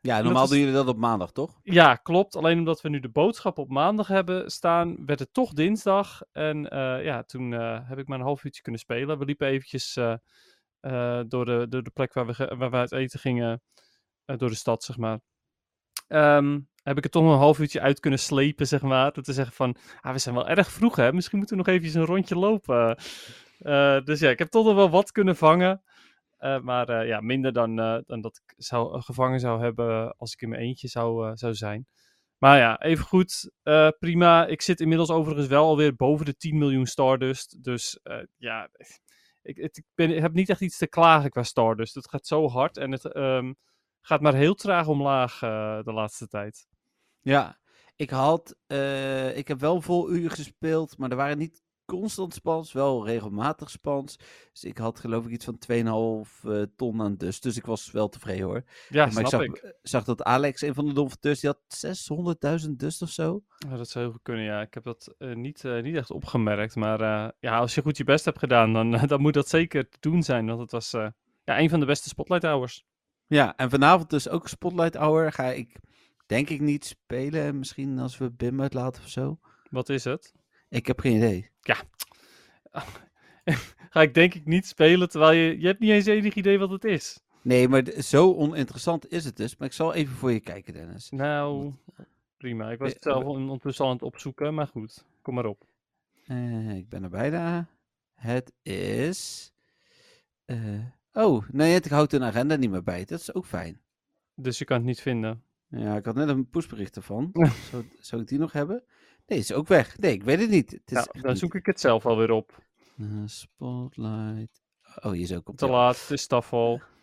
Ja, 0.00 0.20
normaal 0.22 0.42
is- 0.44 0.48
doen 0.48 0.58
jullie 0.58 0.74
dat 0.74 0.88
op 0.88 0.98
maandag, 0.98 1.32
toch? 1.32 1.58
Ja, 1.62 1.94
klopt. 1.94 2.36
Alleen 2.36 2.58
omdat 2.58 2.80
we 2.80 2.88
nu 2.88 3.00
de 3.00 3.10
boodschap 3.10 3.58
op 3.58 3.68
maandag 3.68 4.08
hebben 4.08 4.50
staan, 4.50 5.06
werd 5.06 5.18
het 5.18 5.32
toch 5.32 5.52
dinsdag. 5.52 6.20
En 6.32 6.62
ja, 7.02 7.22
toen 7.22 7.50
heb 7.52 7.98
ik 7.98 8.08
maar 8.08 8.18
een 8.18 8.24
half 8.24 8.44
uurtje 8.44 8.62
kunnen 8.62 8.80
spelen. 8.80 9.18
We 9.18 9.24
liepen 9.24 9.46
eventjes 9.48 9.98
eh, 10.80 11.20
door, 11.28 11.44
de, 11.44 11.66
door 11.68 11.82
de 11.82 11.90
plek 11.90 12.12
waar 12.12 12.26
we, 12.26 12.54
waar 12.56 12.70
we 12.70 12.76
uit 12.76 12.92
eten 12.92 13.20
gingen, 13.20 13.62
eh, 14.24 14.36
door 14.36 14.48
de 14.48 14.54
stad, 14.54 14.84
zeg 14.84 14.96
maar. 14.96 15.20
Ehm, 16.08 16.60
heb 16.82 16.96
ik 16.96 17.02
het 17.02 17.12
toch 17.12 17.24
een 17.24 17.38
half 17.38 17.58
uurtje 17.58 17.80
uit 17.80 18.00
kunnen 18.00 18.18
slepen, 18.18 18.66
zeg 18.66 18.82
maar. 18.82 19.12
Door 19.12 19.24
te 19.24 19.32
zeggen 19.32 19.54
van, 19.54 19.76
ah, 20.00 20.12
we 20.12 20.18
zijn 20.18 20.34
wel 20.34 20.48
erg 20.48 20.70
vroeg, 20.70 20.96
hè. 20.96 21.12
Misschien 21.12 21.38
moeten 21.38 21.56
we 21.56 21.62
nog 21.62 21.72
eventjes 21.74 21.94
een 21.94 22.04
rondje 22.04 22.38
lopen. 22.38 22.96
Eh, 23.58 24.00
dus 24.04 24.20
ja, 24.20 24.30
ik 24.30 24.38
heb 24.38 24.48
toch 24.48 24.64
nog 24.64 24.74
wel 24.74 24.90
wat 24.90 25.12
kunnen 25.12 25.36
vangen. 25.36 25.82
Maar 26.62 27.06
ja, 27.06 27.20
minder 27.20 27.52
dan, 27.52 27.76
dan 28.06 28.20
dat 28.20 28.40
ik 28.44 28.54
zou, 28.56 29.02
gevangen 29.02 29.40
zou 29.40 29.62
hebben 29.62 30.16
als 30.16 30.32
ik 30.32 30.40
in 30.40 30.48
mijn 30.48 30.62
eentje 30.62 30.88
zou, 30.88 31.36
zou 31.36 31.54
zijn. 31.54 31.86
Maar 32.38 32.58
ja, 32.58 32.80
even 32.80 33.04
goed. 33.04 33.50
prima. 33.98 34.46
Ik 34.46 34.62
zit 34.62 34.80
inmiddels 34.80 35.10
overigens 35.10 35.46
wel 35.46 35.64
alweer 35.64 35.96
boven 35.96 36.26
de 36.26 36.36
10 36.36 36.58
miljoen 36.58 36.86
Stardust. 36.86 37.64
Dus 37.64 38.00
ja, 38.36 38.68
ik, 39.48 39.56
het, 39.56 39.76
ik, 39.76 39.84
ben, 39.94 40.10
heb 40.10 40.32
niet 40.32 40.48
echt 40.48 40.60
iets 40.60 40.78
te 40.78 40.86
klagen 40.86 41.30
qua 41.30 41.42
Stardust. 41.42 41.94
Het 41.94 42.08
gaat 42.08 42.26
zo 42.26 42.48
hard 42.48 42.76
en 42.76 42.92
het 42.92 43.04
ehm, 43.04 43.52
gaat 44.00 44.20
maar 44.20 44.34
heel 44.34 44.54
traag 44.54 44.86
omlaag 44.86 45.42
eh, 45.42 45.82
de 45.82 45.92
laatste 45.92 46.26
tijd. 46.26 46.66
Ja, 47.20 47.58
ik 47.96 48.10
had, 48.10 48.56
eh, 48.66 49.36
ik 49.36 49.48
heb 49.48 49.60
wel 49.60 49.80
vol 49.80 50.10
uur 50.10 50.30
gespeeld, 50.30 50.98
maar 50.98 51.10
er 51.10 51.16
waren 51.16 51.38
niet 51.38 51.62
constant 51.88 52.34
spans, 52.34 52.72
wel 52.72 53.06
regelmatig 53.06 53.70
spans. 53.70 54.18
Dus 54.52 54.64
ik 54.64 54.78
had 54.78 55.00
geloof 55.00 55.24
ik 55.26 55.30
iets 55.30 55.44
van 55.44 55.58
2,5 56.26 56.50
eh, 56.50 56.62
ton 56.76 57.00
aan 57.02 57.16
dust, 57.16 57.42
dus 57.42 57.56
ik 57.56 57.66
was 57.66 57.90
wel 57.90 58.08
tevreden 58.08 58.44
hoor. 58.44 58.64
Ja, 58.88 59.06
maar 59.06 59.20
ik 59.20 59.26
snap 59.26 59.30
zag, 59.30 59.42
ik. 59.42 59.74
zag 59.82 60.04
dat 60.04 60.22
Alex, 60.22 60.60
een 60.60 60.74
van 60.74 60.86
de 60.86 60.92
donfateurs, 60.92 61.40
die 61.40 61.50
had 61.50 62.66
600.000 62.66 62.70
dust 62.70 63.02
of 63.02 63.10
zo. 63.10 63.42
Ja, 63.68 63.76
dat 63.76 63.88
zou 63.88 64.04
heel 64.04 64.12
goed 64.12 64.22
kunnen, 64.22 64.44
ja. 64.44 64.60
Ik 64.60 64.74
heb 64.74 64.84
dat 64.84 65.14
eh, 65.18 65.34
niet, 65.34 65.64
eh, 65.64 65.82
niet 65.82 65.96
echt 65.96 66.10
opgemerkt. 66.10 66.74
Maar 66.74 67.32
ja, 67.40 67.58
als 67.58 67.74
je 67.74 67.82
goed 67.82 67.96
je 67.96 68.04
best 68.04 68.24
hebt 68.24 68.38
gedaan, 68.38 68.72
dan, 68.72 68.90
dan 69.06 69.20
moet 69.20 69.34
dat 69.34 69.48
zeker 69.48 69.88
te 69.88 69.96
doen 70.00 70.22
zijn. 70.22 70.46
Want 70.46 70.60
het 70.60 70.70
was 70.70 70.90
ja, 71.44 71.58
een 71.58 71.70
van 71.70 71.80
de 71.80 71.86
beste 71.86 72.08
Spotlight 72.08 72.42
Hours. 72.42 72.86
Ja, 73.26 73.56
en 73.56 73.70
vanavond 73.70 74.10
dus 74.10 74.28
ook 74.28 74.48
Spotlight 74.48 74.96
Hour. 74.96 75.32
Ga 75.32 75.44
ik 75.44 75.78
denk 76.26 76.48
ik 76.50 76.60
niet 76.60 76.84
spelen, 76.84 77.58
misschien 77.58 77.98
als 77.98 78.18
we 78.18 78.30
Bim 78.30 78.60
uitlaten 78.60 79.02
of 79.02 79.08
zo. 79.08 79.38
Wat 79.70 79.88
is 79.88 80.04
het? 80.04 80.34
Ik 80.68 80.86
heb 80.86 81.00
geen 81.00 81.16
idee. 81.16 81.50
Ga 83.90 84.02
ik 84.02 84.14
denk 84.14 84.34
ik 84.34 84.44
niet 84.46 84.66
spelen, 84.66 85.08
terwijl 85.08 85.32
je, 85.38 85.60
je 85.60 85.66
hebt 85.66 85.80
niet 85.80 85.90
eens 85.90 86.06
enig 86.06 86.34
idee 86.34 86.58
wat 86.58 86.70
het 86.70 86.84
is. 86.84 87.20
Nee, 87.42 87.68
maar 87.68 87.84
zo 88.02 88.34
oninteressant 88.34 89.10
is 89.10 89.24
het 89.24 89.36
dus. 89.36 89.56
Maar 89.56 89.68
ik 89.68 89.74
zal 89.74 89.94
even 89.94 90.14
voor 90.16 90.32
je 90.32 90.40
kijken, 90.40 90.72
Dennis. 90.72 91.10
Nou, 91.10 91.72
prima. 92.36 92.70
Ik 92.70 92.78
was 92.78 92.88
Eh, 92.88 92.94
het 92.94 93.02
zelf 93.02 93.24
on- 93.24 93.42
ondertussen 93.42 93.84
al 93.84 93.90
aan 93.90 93.96
het 93.96 94.04
opzoeken, 94.06 94.54
maar 94.54 94.66
goed. 94.66 95.04
Kom 95.22 95.34
maar 95.34 95.44
op. 95.46 95.66
Eh, 96.26 96.76
ik 96.76 96.88
ben 96.88 97.02
er 97.02 97.10
bijna. 97.10 97.66
Het 98.14 98.52
is. 98.62 99.52
eh, 100.44 100.58
oh, 101.12 101.48
nee, 101.52 101.74
ik 101.76 101.84
houd 101.84 102.12
een 102.12 102.22
agenda 102.24 102.56
niet 102.56 102.70
meer 102.70 102.82
bij. 102.82 103.04
Dat 103.04 103.20
is 103.20 103.34
ook 103.34 103.46
fijn. 103.46 103.80
Dus 104.34 104.58
je 104.58 104.64
kan 104.64 104.76
het 104.76 104.86
niet 104.86 105.00
vinden. 105.00 105.42
Ja, 105.68 105.96
ik 105.96 106.04
had 106.04 106.14
net 106.14 106.28
een 106.28 106.48
pushbericht 106.48 106.96
ervan. 106.96 107.30
zou, 107.70 107.84
zou 108.00 108.22
ik 108.22 108.28
die 108.28 108.38
nog 108.38 108.52
hebben? 108.52 108.82
Nee, 109.28 109.38
is 109.38 109.52
ook 109.52 109.68
weg. 109.68 109.98
Nee, 109.98 110.12
ik 110.12 110.22
weet 110.22 110.40
het 110.40 110.50
niet. 110.50 110.70
Het 110.70 110.80
is 110.84 110.92
Nou, 110.92 111.06
dan 111.20 111.30
niet. 111.30 111.38
zoek 111.38 111.54
ik 111.54 111.66
het 111.66 111.80
zelf 111.80 112.06
alweer 112.06 112.30
op. 112.30 112.64
Eh, 112.98 113.22
spotlight. 113.26 114.62
Oh, 115.02 115.12
hier 115.12 115.26
zo 115.26 115.40
komt 115.40 115.58
Te 115.58 115.64
het. 115.64 115.74
laat, 115.74 116.08
het 116.08 116.10
is. 116.10 116.26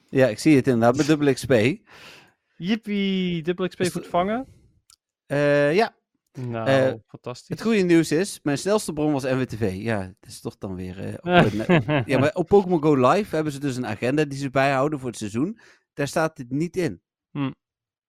Ja, 0.09 0.27
ik 0.27 0.39
zie 0.39 0.55
het 0.55 0.67
inderdaad 0.67 0.95
met 0.97 1.05
dubbel 1.05 1.33
XP. 1.33 1.53
Jippie, 2.55 3.41
dubbel 3.43 3.67
XP 3.67 3.79
Is 3.79 3.91
de- 3.91 3.99
het 3.99 4.07
vangen. 4.07 4.47
Eh, 5.25 5.73
ja, 5.75 5.95
Nou, 6.31 6.67
Eh, 6.67 6.93
fantastisch. 7.07 7.47
het 7.49 7.61
goede 7.61 7.81
nieuws 7.81 8.11
is, 8.11 8.39
mijn 8.43 8.57
snelste 8.57 8.93
bron 8.93 9.11
was 9.11 9.23
NWTV. 9.23 9.73
Ja, 9.77 9.99
dat 10.19 10.29
is 10.29 10.41
toch 10.41 10.57
dan 10.57 10.75
weer... 10.75 11.17
op, 11.19 11.23
ja, 12.11 12.19
maar 12.19 12.33
op 12.33 12.47
Pokémon 12.47 12.81
Go 12.83 13.09
Live 13.09 13.35
hebben 13.35 13.53
ze 13.53 13.59
dus 13.59 13.75
een 13.75 13.85
agenda 13.87 14.25
die 14.25 14.39
ze 14.39 14.49
bijhouden 14.49 14.99
voor 14.99 15.09
het 15.09 15.17
seizoen. 15.17 15.59
Daar 15.93 16.07
staat 16.07 16.35
dit 16.35 16.51
niet 16.51 16.77
in. 16.77 17.01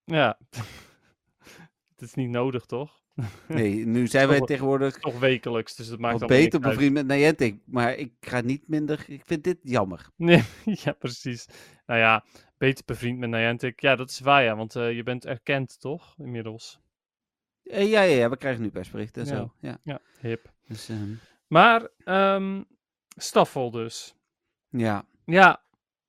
Ja. 0.05 0.39
het 1.95 2.01
is 2.03 2.15
niet 2.15 2.31
nodig, 2.31 2.65
toch? 2.65 3.05
Nee, 3.49 3.87
nu 3.87 4.07
zijn 4.07 4.29
wij 4.29 4.41
tegenwoordig 4.41 4.99
Toch 4.99 5.19
wekelijks, 5.19 5.75
dus 5.77 5.89
dat 5.89 5.99
maakt 5.99 6.21
allemaal 6.21 6.39
beter 6.39 6.61
bevriend 6.61 6.93
met 6.93 7.07
Niantic. 7.07 7.59
Maar 7.65 7.95
ik 7.95 8.13
ga 8.21 8.41
niet 8.41 8.69
minder... 8.69 9.05
Ik 9.09 9.23
vind 9.25 9.45
dit 9.45 9.59
jammer. 9.63 10.11
Nee, 10.17 10.43
ja, 10.85 10.93
precies. 10.93 11.47
Nou 11.87 12.01
ja, 12.01 12.25
beter 12.59 12.85
bevriend 12.85 13.19
met 13.19 13.31
Niantic. 13.31 13.81
Ja, 13.81 13.97
dat 13.97 14.11
is 14.11 14.21
waar, 14.21 14.43
ja, 14.43 14.57
want 14.57 14.77
eh, 14.77 14.93
je 14.93 15.03
bent 15.03 15.27
erkend, 15.27 15.81
toch? 15.81 16.15
Inmiddels. 16.19 16.81
Eh, 17.63 17.91
ja, 17.91 18.03
ja, 18.03 18.17
ja, 18.17 18.31
we 18.31 18.37
krijgen 18.37 18.63
nu 18.63 18.71
persberichten 18.71 19.23
en 19.23 19.29
Ja. 19.29 19.37
zo. 19.37 19.53
Ja. 19.61 19.79
Ja, 19.83 20.01
hip. 20.21 20.53
Dus, 20.67 20.89
ehm, 20.89 21.13
Maar, 21.47 21.89
ehm 22.05 22.63
Staffel 23.17 23.71
dus. 23.71 24.15
ja. 24.71 25.05
Ja, 25.25 25.63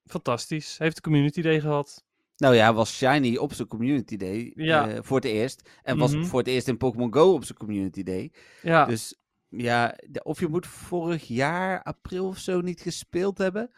fantastisch. 0.06 0.78
Heeft 0.78 0.96
de 0.96 1.02
community 1.02 1.42
day 1.42 1.60
gehad. 1.60 2.06
Nou 2.38 2.56
ja, 2.56 2.74
was 2.74 2.98
Shiny 2.98 3.38
op 3.38 3.53
zijn 3.53 3.67
Community 3.67 4.17
Day 4.17 4.51
Ja. 4.56 4.89
eh, 4.89 5.00
voor 5.01 5.15
het 5.15 5.25
eerst. 5.25 5.70
En 5.84 5.98
was 5.98 6.13
Mhm. 6.15 6.25
voor 6.25 6.39
het 6.39 6.48
eerst 6.48 6.67
in 6.67 6.77
Pokémon 6.77 7.13
Go 7.13 7.34
op 7.34 7.44
zijn 7.44 7.58
Community 7.58 8.03
Day. 8.03 8.32
Ja, 8.62 8.86
Dus 8.86 9.20
ja, 9.50 9.98
de- 10.10 10.24
of 10.24 10.39
je 10.39 10.48
moet 10.48 10.67
vorig 10.67 11.27
jaar, 11.27 11.84
april 11.84 12.27
of 12.27 12.38
zo, 12.38 12.62
niet 12.62 12.82
gespeeld 12.82 13.38
hebben. 13.38 13.72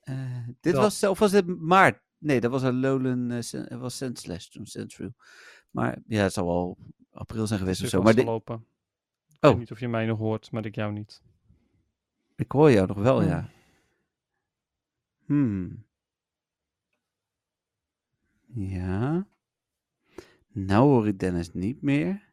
Eh, 0.00 0.46
dit 0.60 0.72
Dat. 0.72 0.82
was 0.82 0.98
zelf, 0.98 1.18
was 1.18 1.32
het 1.32 1.46
maart? 1.60 2.00
Nee, 2.18 2.40
dat 2.40 2.50
was 2.50 2.62
een 2.62 3.30
eh, 3.30 3.40
Sen- 3.40 3.68
eh, 3.68 3.78
was 3.78 3.96
Sandslash 3.96 4.46
toen, 4.46 4.66
Sandshrew. 4.66 5.10
Maar 5.70 5.98
ja, 6.06 6.22
het 6.22 6.32
zal 6.32 6.46
wel 6.46 6.78
april 7.12 7.46
zijn 7.46 7.58
geweest 7.58 7.82
of 7.82 7.88
zo. 7.88 8.02
Maar 8.02 8.14
di- 8.14 8.22
vastgelopen. 8.24 8.66
Ik 9.28 9.44
Oh. 9.44 9.50
weet 9.50 9.58
niet 9.58 9.70
of 9.72 9.80
je 9.80 9.88
mij 9.88 10.06
nog 10.06 10.18
hoort, 10.18 10.50
maar 10.50 10.64
ik 10.66 10.74
jou 10.74 10.92
niet. 10.92 11.22
ik 12.36 12.52
hoor 12.52 12.70
jou 12.70 12.86
nog 12.86 12.98
wel, 12.98 13.18
Hmm. 13.20 13.28
ja. 13.28 13.48
Hmm. 15.26 15.84
Ja. 18.54 19.26
Nou 20.52 20.82
hoor 20.88 21.06
ik 21.06 21.18
Dennis 21.18 21.52
niet 21.52 21.82
meer. 21.82 22.30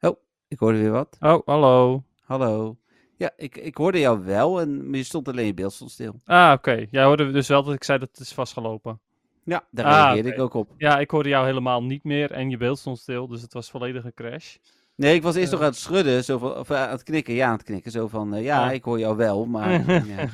Oh, 0.00 0.16
ik 0.48 0.58
hoorde 0.58 0.78
weer 0.78 0.90
wat. 0.90 1.16
Oh, 1.20 1.46
hallo. 1.46 2.04
Hallo. 2.20 2.76
Ja, 3.16 3.30
ik, 3.36 3.56
ik 3.56 3.76
hoorde 3.76 3.98
jou 3.98 4.24
wel, 4.24 4.60
en, 4.60 4.90
maar 4.90 4.98
je 4.98 5.04
stond 5.04 5.28
alleen 5.28 5.46
je 5.46 5.54
beeld 5.54 5.72
stond 5.72 5.90
stil. 5.90 6.20
Ah, 6.24 6.52
oké. 6.56 6.86
Jij 6.90 7.04
hoorde 7.04 7.30
dus 7.30 7.48
wel 7.48 7.62
dat 7.62 7.74
ik 7.74 7.84
zei 7.84 7.98
dat 7.98 8.08
het 8.10 8.20
is 8.20 8.32
vastgelopen. 8.32 9.00
Ja, 9.44 9.66
daar 9.70 9.86
Ah, 9.86 9.92
reageerde 9.92 10.32
ik 10.32 10.40
ook 10.40 10.54
op. 10.54 10.74
Ja, 10.76 10.98
ik 10.98 11.10
hoorde 11.10 11.28
jou 11.28 11.46
helemaal 11.46 11.82
niet 11.82 12.04
meer 12.04 12.30
en 12.32 12.50
je 12.50 12.56
beeld 12.56 12.78
stond 12.78 12.98
stil, 12.98 13.26
dus 13.26 13.42
het 13.42 13.52
was 13.52 13.70
volledig 13.70 14.04
een 14.04 14.14
crash. 14.14 14.56
Nee, 14.96 15.14
ik 15.14 15.22
was 15.22 15.34
eerst 15.34 15.46
Eh. 15.46 15.52
nog 15.52 15.60
aan 15.60 15.70
het 15.72 15.76
schudden, 15.78 16.24
zo 16.24 16.38
van, 16.38 16.56
of 16.56 16.70
eh, 16.70 16.82
aan 16.82 16.90
het 16.90 17.02
knikken, 17.02 17.34
ja, 17.34 17.46
aan 17.46 17.52
het 17.56 17.62
knikken. 17.62 17.90
Zo 17.90 18.08
van, 18.08 18.34
eh, 18.34 18.42
ja, 18.44 18.66
Ah. 18.66 18.72
ik 18.72 18.84
hoor 18.84 18.98
jou 18.98 19.16
wel, 19.16 19.46
maar... 19.46 19.70
ja. 20.16 20.28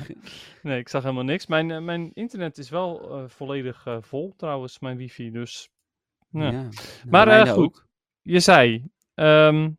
Nee, 0.61 0.79
ik 0.79 0.89
zag 0.89 1.01
helemaal 1.03 1.23
niks. 1.23 1.47
Mijn, 1.47 1.71
eh, 1.71 1.79
mijn 1.81 2.11
internet 2.13 2.57
is 2.57 2.69
wel 2.69 3.11
eh, 3.17 3.23
volledig 3.29 3.85
eh, 3.85 3.97
vol 4.01 4.33
trouwens, 4.37 4.79
mijn 4.79 4.97
wifi, 4.97 5.31
dus... 5.31 5.69
Ja. 6.29 6.51
Ja, 6.51 6.67
Maar 7.09 7.25
de 7.25 7.31
eh, 7.31 7.51
goed, 7.53 7.63
ook. 7.63 7.87
je 8.21 8.39
zei... 8.39 8.85
ehm, 9.13 9.69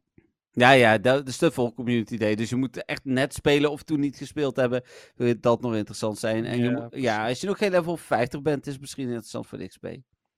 Ja, 0.50 0.70
ja, 0.70 0.98
is 1.24 1.36
te 1.36 1.50
vol 1.50 1.72
community 1.74 2.16
day. 2.16 2.34
Dus 2.34 2.50
je 2.50 2.56
moet 2.56 2.84
echt 2.84 3.04
net 3.04 3.34
spelen 3.34 3.70
of 3.70 3.82
toen 3.82 4.00
niet 4.00 4.16
gespeeld 4.16 4.56
hebben. 4.56 4.82
Wil 5.14 5.26
je 5.26 5.38
dat 5.40 5.60
nog 5.60 5.74
interessant 5.74 6.18
zijn? 6.18 6.44
En 6.44 6.58
je 6.58 6.64
Ja, 6.64 6.70
moet- 6.70 6.94
ja, 6.96 7.28
als 7.28 7.40
je 7.40 7.46
nog 7.46 7.58
geen 7.58 7.70
level 7.70 7.96
50 7.96 8.42
bent, 8.42 8.66
is 8.66 8.72
het 8.72 8.80
misschien 8.80 9.06
interessant 9.06 9.46
voor 9.46 9.58
de 9.58 9.68
XP. 9.68 9.86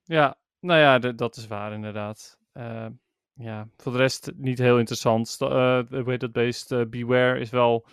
Ja, 0.04 0.36
nou 0.60 0.80
ja, 0.80 0.98
dat 1.12 1.36
is 1.36 1.46
waar 1.46 1.72
inderdaad. 1.72 2.38
Ja, 3.34 3.68
voor 3.76 3.92
de 3.92 3.98
rest 3.98 4.32
niet 4.36 4.58
heel 4.58 4.78
interessant. 4.78 5.28
Sta- 5.28 5.84
eh, 5.90 6.06
heet 6.06 6.20
dat 6.20 6.32
beest? 6.32 6.72
eh, 6.72 6.82
Beware 6.86 7.40
is 7.40 7.50
wel 7.50 7.86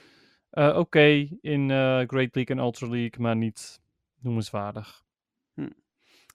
eh, 0.49 0.77
oké 0.77 1.27
in 1.41 1.69
Great 2.07 2.35
League 2.35 2.45
en 2.45 2.57
Ultra 2.57 2.87
League, 2.87 3.19
maar 3.21 3.35
niet 3.35 3.81
noemenswaardig. 4.19 5.03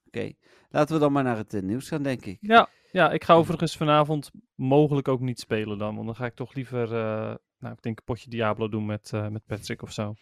Oké, 0.07 0.33
laten 0.71 0.95
we 0.95 1.01
dan 1.01 1.13
maar 1.13 1.23
naar 1.23 1.37
het 1.37 1.63
nieuws 1.63 1.89
gaan, 1.89 2.03
denk 2.03 2.25
ik. 2.25 2.39
Ja, 2.41 2.69
ja, 2.93 3.11
ik 3.13 3.25
ga 3.25 3.35
overigens 3.35 3.77
vanavond 3.77 4.31
mogelijk 4.55 5.09
ook 5.09 5.21
niet 5.21 5.41
spelen 5.41 5.79
dan, 5.79 5.95
want 5.95 6.07
dan 6.07 6.17
ga 6.17 6.25
ik 6.27 6.35
toch 6.35 6.55
liever, 6.55 6.89
nou 7.59 7.75
ik 7.75 7.83
denk 7.83 7.99
een 7.99 8.05
potje 8.05 8.31
Diablo 8.31 8.69
doen 8.69 8.87
met, 8.87 9.11
met 9.31 9.47
Patrick 9.47 9.83
of 9.83 9.93
zo. 9.93 10.15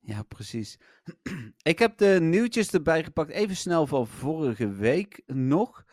Ja, 0.00 0.22
precies. 0.22 0.78
ik 1.62 1.78
heb 1.78 1.98
de 1.98 2.18
nieuwtjes 2.20 2.70
erbij 2.70 3.04
gepakt, 3.04 3.30
even 3.30 3.56
snel 3.56 3.86
van 3.86 4.06
vorige 4.06 4.68
week 4.72 5.22
nog. 5.26 5.84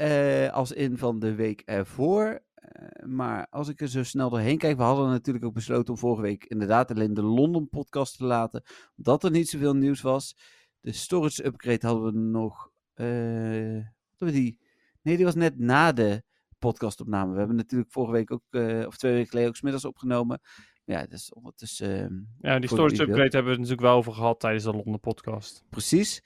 Eh, 0.00 0.52
als 0.52 0.72
in 0.72 0.98
van 0.98 1.18
de 1.18 1.34
week 1.34 1.62
ervoor. 1.64 2.42
Eh, 2.54 3.06
maar 3.06 3.46
als 3.50 3.68
ik 3.68 3.80
er 3.80 3.88
zo 3.88 4.04
snel 4.04 4.30
doorheen 4.30 4.58
kijk, 4.58 4.76
we 4.76 4.82
hadden 4.82 5.08
natuurlijk 5.08 5.44
ook 5.44 5.54
besloten 5.54 5.92
om 5.94 5.98
vorige 6.00 6.22
week 6.22 6.44
inderdaad 6.44 6.90
alleen 6.90 7.14
de 7.14 7.22
London 7.22 7.68
podcast 7.68 8.16
te 8.16 8.24
laten. 8.24 8.62
Omdat 8.96 9.24
er 9.24 9.30
niet 9.30 9.48
zoveel 9.48 9.74
nieuws 9.74 10.00
was. 10.00 10.36
De 10.80 10.92
storage 10.92 11.44
upgrade 11.46 11.86
hadden 11.86 12.04
we 12.12 12.18
nog. 12.18 12.70
hadden 12.94 13.92
we 14.18 14.30
die? 14.30 14.58
Nee, 15.02 15.16
die 15.16 15.24
was 15.24 15.34
net 15.34 15.58
na 15.58 15.92
de 15.92 16.22
podcastopname. 16.58 17.32
We 17.32 17.38
hebben 17.38 17.56
natuurlijk 17.56 17.90
vorige 17.90 18.12
week 18.12 18.32
ook, 18.32 18.42
of 18.86 18.96
twee 18.96 19.12
weken 19.12 19.28
geleden 19.28 19.48
ook 19.48 19.56
's 19.56 19.62
middags 19.62 19.84
opgenomen. 19.84 20.40
Ja, 20.84 21.06
is 21.08 21.32
ondertussen. 21.32 22.02
ehm, 22.02 22.14
Ja, 22.40 22.58
die 22.58 22.68
storage 22.68 23.02
upgrade 23.02 23.20
hebben 23.22 23.44
we 23.44 23.50
het 23.50 23.58
natuurlijk 23.58 23.80
wel 23.80 23.96
over 23.96 24.12
gehad 24.12 24.40
tijdens 24.40 24.64
de 24.64 24.72
Londen 24.72 25.00
podcast. 25.00 25.64
Precies. 25.68 26.22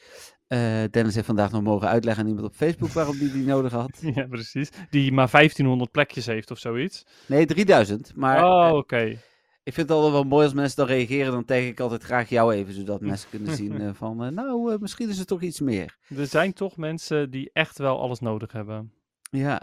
Eh, 0.54 0.84
Dennis 0.90 1.14
heeft 1.14 1.26
vandaag 1.26 1.50
nog 1.50 1.62
mogen 1.62 1.88
uitleggen 1.88 2.23
aan 2.23 2.28
iemand 2.28 2.46
op 2.46 2.54
Facebook 2.54 2.90
waarom 2.90 3.18
die 3.18 3.32
die 3.32 3.44
nodig 3.44 3.73
had. 3.73 3.99
ja, 4.14 4.26
precies. 4.26 4.70
Die 4.90 5.12
maar 5.12 5.30
1500 5.30 5.90
plekjes 5.90 6.26
heeft 6.26 6.50
of 6.50 6.58
zoiets. 6.58 7.06
Nee, 7.26 7.46
3000. 7.46 8.12
Maar 8.16 8.44
oh, 8.44 8.66
eh, 8.68 8.75
oké. 8.75 9.02
ik 9.62 9.75
vind 9.75 9.76
het 9.76 9.90
altijd 9.90 10.12
wel 10.12 10.25
mooi 10.25 10.44
als 10.44 10.54
mensen 10.54 10.76
dan 10.76 10.87
reageren. 10.87 11.32
Dan 11.32 11.44
tag 11.44 11.58
ik 11.58 11.80
altijd 11.80 12.02
graag 12.02 12.28
jou 12.28 12.54
even, 12.54 12.75
zodat 12.75 13.00
mensen 13.11 13.30
kunnen 13.30 13.54
zien 13.54 13.80
eh, 13.80 13.90
van... 13.92 14.34
nou, 14.34 14.76
misschien 14.80 15.08
is 15.08 15.18
het 15.18 15.26
toch 15.26 15.42
iets 15.42 15.61
meer. 15.61 15.96
Er 16.16 16.26
zijn 16.26 16.52
toch 16.52 16.76
mensen 16.76 17.30
die 17.30 17.50
echt 17.52 17.78
wel 17.78 18.00
alles 18.00 18.20
nodig 18.20 18.52
hebben. 18.52 18.92
Ja. 19.30 19.62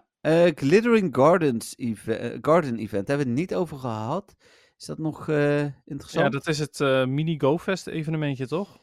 Glittering 0.55 1.15
Gardens 1.15 1.73
eve- 1.77 2.15
eh, 2.15 2.37
Garden 2.41 2.77
Event. 2.77 3.07
Daar 3.07 3.17
hebben 3.17 3.35
we 3.35 3.41
het 3.41 3.49
niet 3.49 3.59
over 3.59 3.77
gehad. 3.77 4.35
Is 4.77 4.85
dat 4.85 4.97
nog 4.97 5.27
interessant? 5.85 6.23
Ja, 6.23 6.29
dat 6.29 6.47
is 6.47 6.59
het 6.59 6.79
mini 7.07 7.39
GoFest 7.39 7.87
evenementje, 7.87 8.47
toch? 8.47 8.79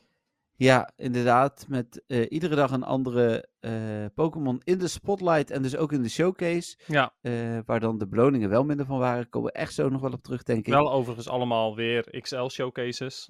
Ja, 0.59 0.91
inderdaad. 0.97 1.65
Met 1.69 2.03
eh, 2.07 2.27
iedere 2.29 2.55
dag 2.55 2.71
een 2.71 2.83
andere 2.83 3.49
eh, 3.61 3.73
Pokémon 4.15 4.61
in 4.65 4.79
de 4.79 4.89
spotlight 4.89 5.51
en 5.51 5.63
dus 5.63 5.77
ook 5.77 5.93
in 5.93 6.03
de 6.03 6.09
showcase. 6.09 6.77
Ja, 6.87 7.15
eh, 7.21 7.59
waar 7.67 7.81
dan 7.81 7.99
de 7.99 8.07
beloningen 8.07 8.49
wel 8.49 8.65
minder 8.65 8.87
van 8.87 8.99
waren. 8.99 9.29
Komen 9.29 9.53
we 9.53 9.59
echt 9.59 9.75
zo 9.75 9.89
nog 9.89 10.01
wel 10.01 10.13
op 10.13 10.23
terug, 10.23 10.43
denk 10.43 10.67
ik. 10.67 10.73
wel 10.73 10.93
overigens 10.93 11.29
allemaal 11.29 11.77
weer 11.77 12.21
XL 12.21 12.49
showcases. 12.49 13.29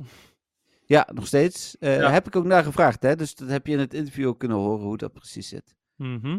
Ja, 0.85 1.09
nog 1.15 1.27
steeds. 1.27 1.77
Ja. 1.81 2.11
Heb 2.11 2.27
ik 2.27 2.37
ook 2.37 2.45
naar 2.45 2.65
gevraagd, 2.65 3.03
hè? 3.03 3.17
Dus 3.17 3.35
dat 3.35 3.49
heb 3.49 3.67
je 3.67 3.73
in 3.73 3.79
het 3.79 3.95
interview 3.95 4.29
ook 4.29 4.39
kunnen 4.39 4.57
horen 4.57 4.85
hoe 4.85 4.97
dat 4.97 5.13
precies 5.13 5.49
zit. 5.49 5.77
Mhm. 5.97 6.39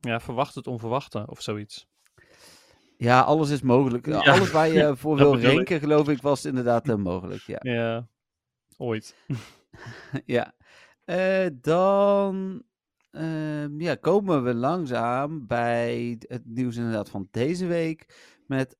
Ja, 0.00 0.20
verwacht 0.20 0.54
het 0.54 0.66
onverwachte 0.66 1.26
of 1.26 1.42
zoiets. 1.42 1.86
Ja, 2.96 3.20
alles 3.20 3.50
is 3.50 3.62
mogelijk. 3.62 4.06
Ja. 4.06 4.18
Alles 4.18 4.50
waar 4.50 4.68
je 4.68 4.96
voor 4.96 5.16
wil 5.16 5.38
renken, 5.38 5.80
geloof 5.80 6.08
ik, 6.08 6.22
was 6.22 6.44
inderdaad 6.44 6.86
mogelijk. 6.96 7.42
Ja. 7.42 7.58
Ja, 7.60 8.08
ooit. 8.76 9.14
ja. 10.24 10.54
Eh, 11.04 11.46
dan 11.60 12.62
ehm, 13.10 13.80
ja, 13.80 13.94
komen 13.94 14.44
we 14.44 14.54
langzaam 14.54 15.46
bij 15.46 16.16
het 16.20 16.42
nieuws 16.44 16.76
inderdaad 16.76 17.10
van 17.10 17.28
deze 17.30 17.66
week. 17.66 18.06
Met 18.46 18.76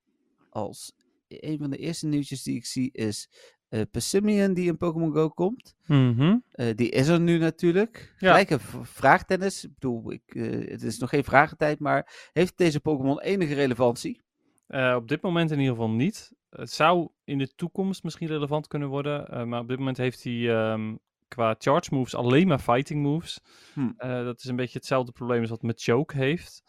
als 0.50 0.92
een 1.28 1.58
van 1.58 1.70
de 1.70 1.76
eerste 1.76 2.06
nieuwtjes 2.06 2.42
die 2.42 2.56
ik 2.56 2.66
zie 2.66 2.90
is 2.92 3.28
eh 3.68 3.82
Passimian 3.90 4.54
die 4.54 4.66
in 4.66 4.76
Pokémon 4.76 5.12
Go 5.12 5.28
komt. 5.28 5.74
Mhm. 5.86 6.36
Eh, 6.50 6.74
die 6.76 6.88
is 6.90 7.08
er 7.08 7.20
nu 7.20 7.38
natuurlijk. 7.38 8.14
Ja. 8.18 8.28
Gelijk 8.30 8.50
een 8.50 8.60
v- 8.60 8.88
vraag, 8.88 9.24
Dennis. 9.24 9.64
Ik 9.64 9.70
bedoel, 9.74 10.12
ik, 10.12 10.22
eh, 10.26 10.70
het 10.70 10.82
is 10.82 10.98
nog 10.98 11.08
geen 11.10 11.24
vragentijd, 11.24 11.78
maar 11.78 12.30
heeft 12.32 12.56
deze 12.58 12.80
Pokémon 12.80 13.20
enige 13.20 13.54
relevantie? 13.54 14.22
Eh, 14.66 14.94
op 14.96 15.08
dit 15.08 15.22
moment 15.22 15.50
in 15.50 15.58
ieder 15.58 15.74
geval 15.74 15.90
niet. 15.90 16.32
Het 16.50 16.70
zou 16.70 17.08
in 17.24 17.38
de 17.38 17.54
toekomst 17.54 18.02
misschien 18.02 18.28
relevant 18.28 18.66
kunnen 18.66 18.88
worden. 18.88 19.28
eh, 19.28 19.44
maar 19.44 19.60
op 19.60 19.68
dit 19.68 19.78
moment 19.78 19.96
heeft 19.96 20.22
hij 20.24 20.50
ehm, 20.56 20.96
qua 21.28 21.54
charge 21.58 21.94
moves 21.94 22.14
alleen 22.14 22.48
maar 22.48 22.58
fighting 22.58 23.02
moves. 23.02 23.40
Hm. 23.74 23.90
Eh, 23.96 24.24
dat 24.24 24.38
is 24.38 24.44
een 24.44 24.56
beetje 24.56 24.78
hetzelfde 24.78 25.12
probleem 25.12 25.40
als 25.40 25.50
wat 25.50 25.62
met 25.62 25.82
Choke 25.82 26.16
heeft. 26.16 26.62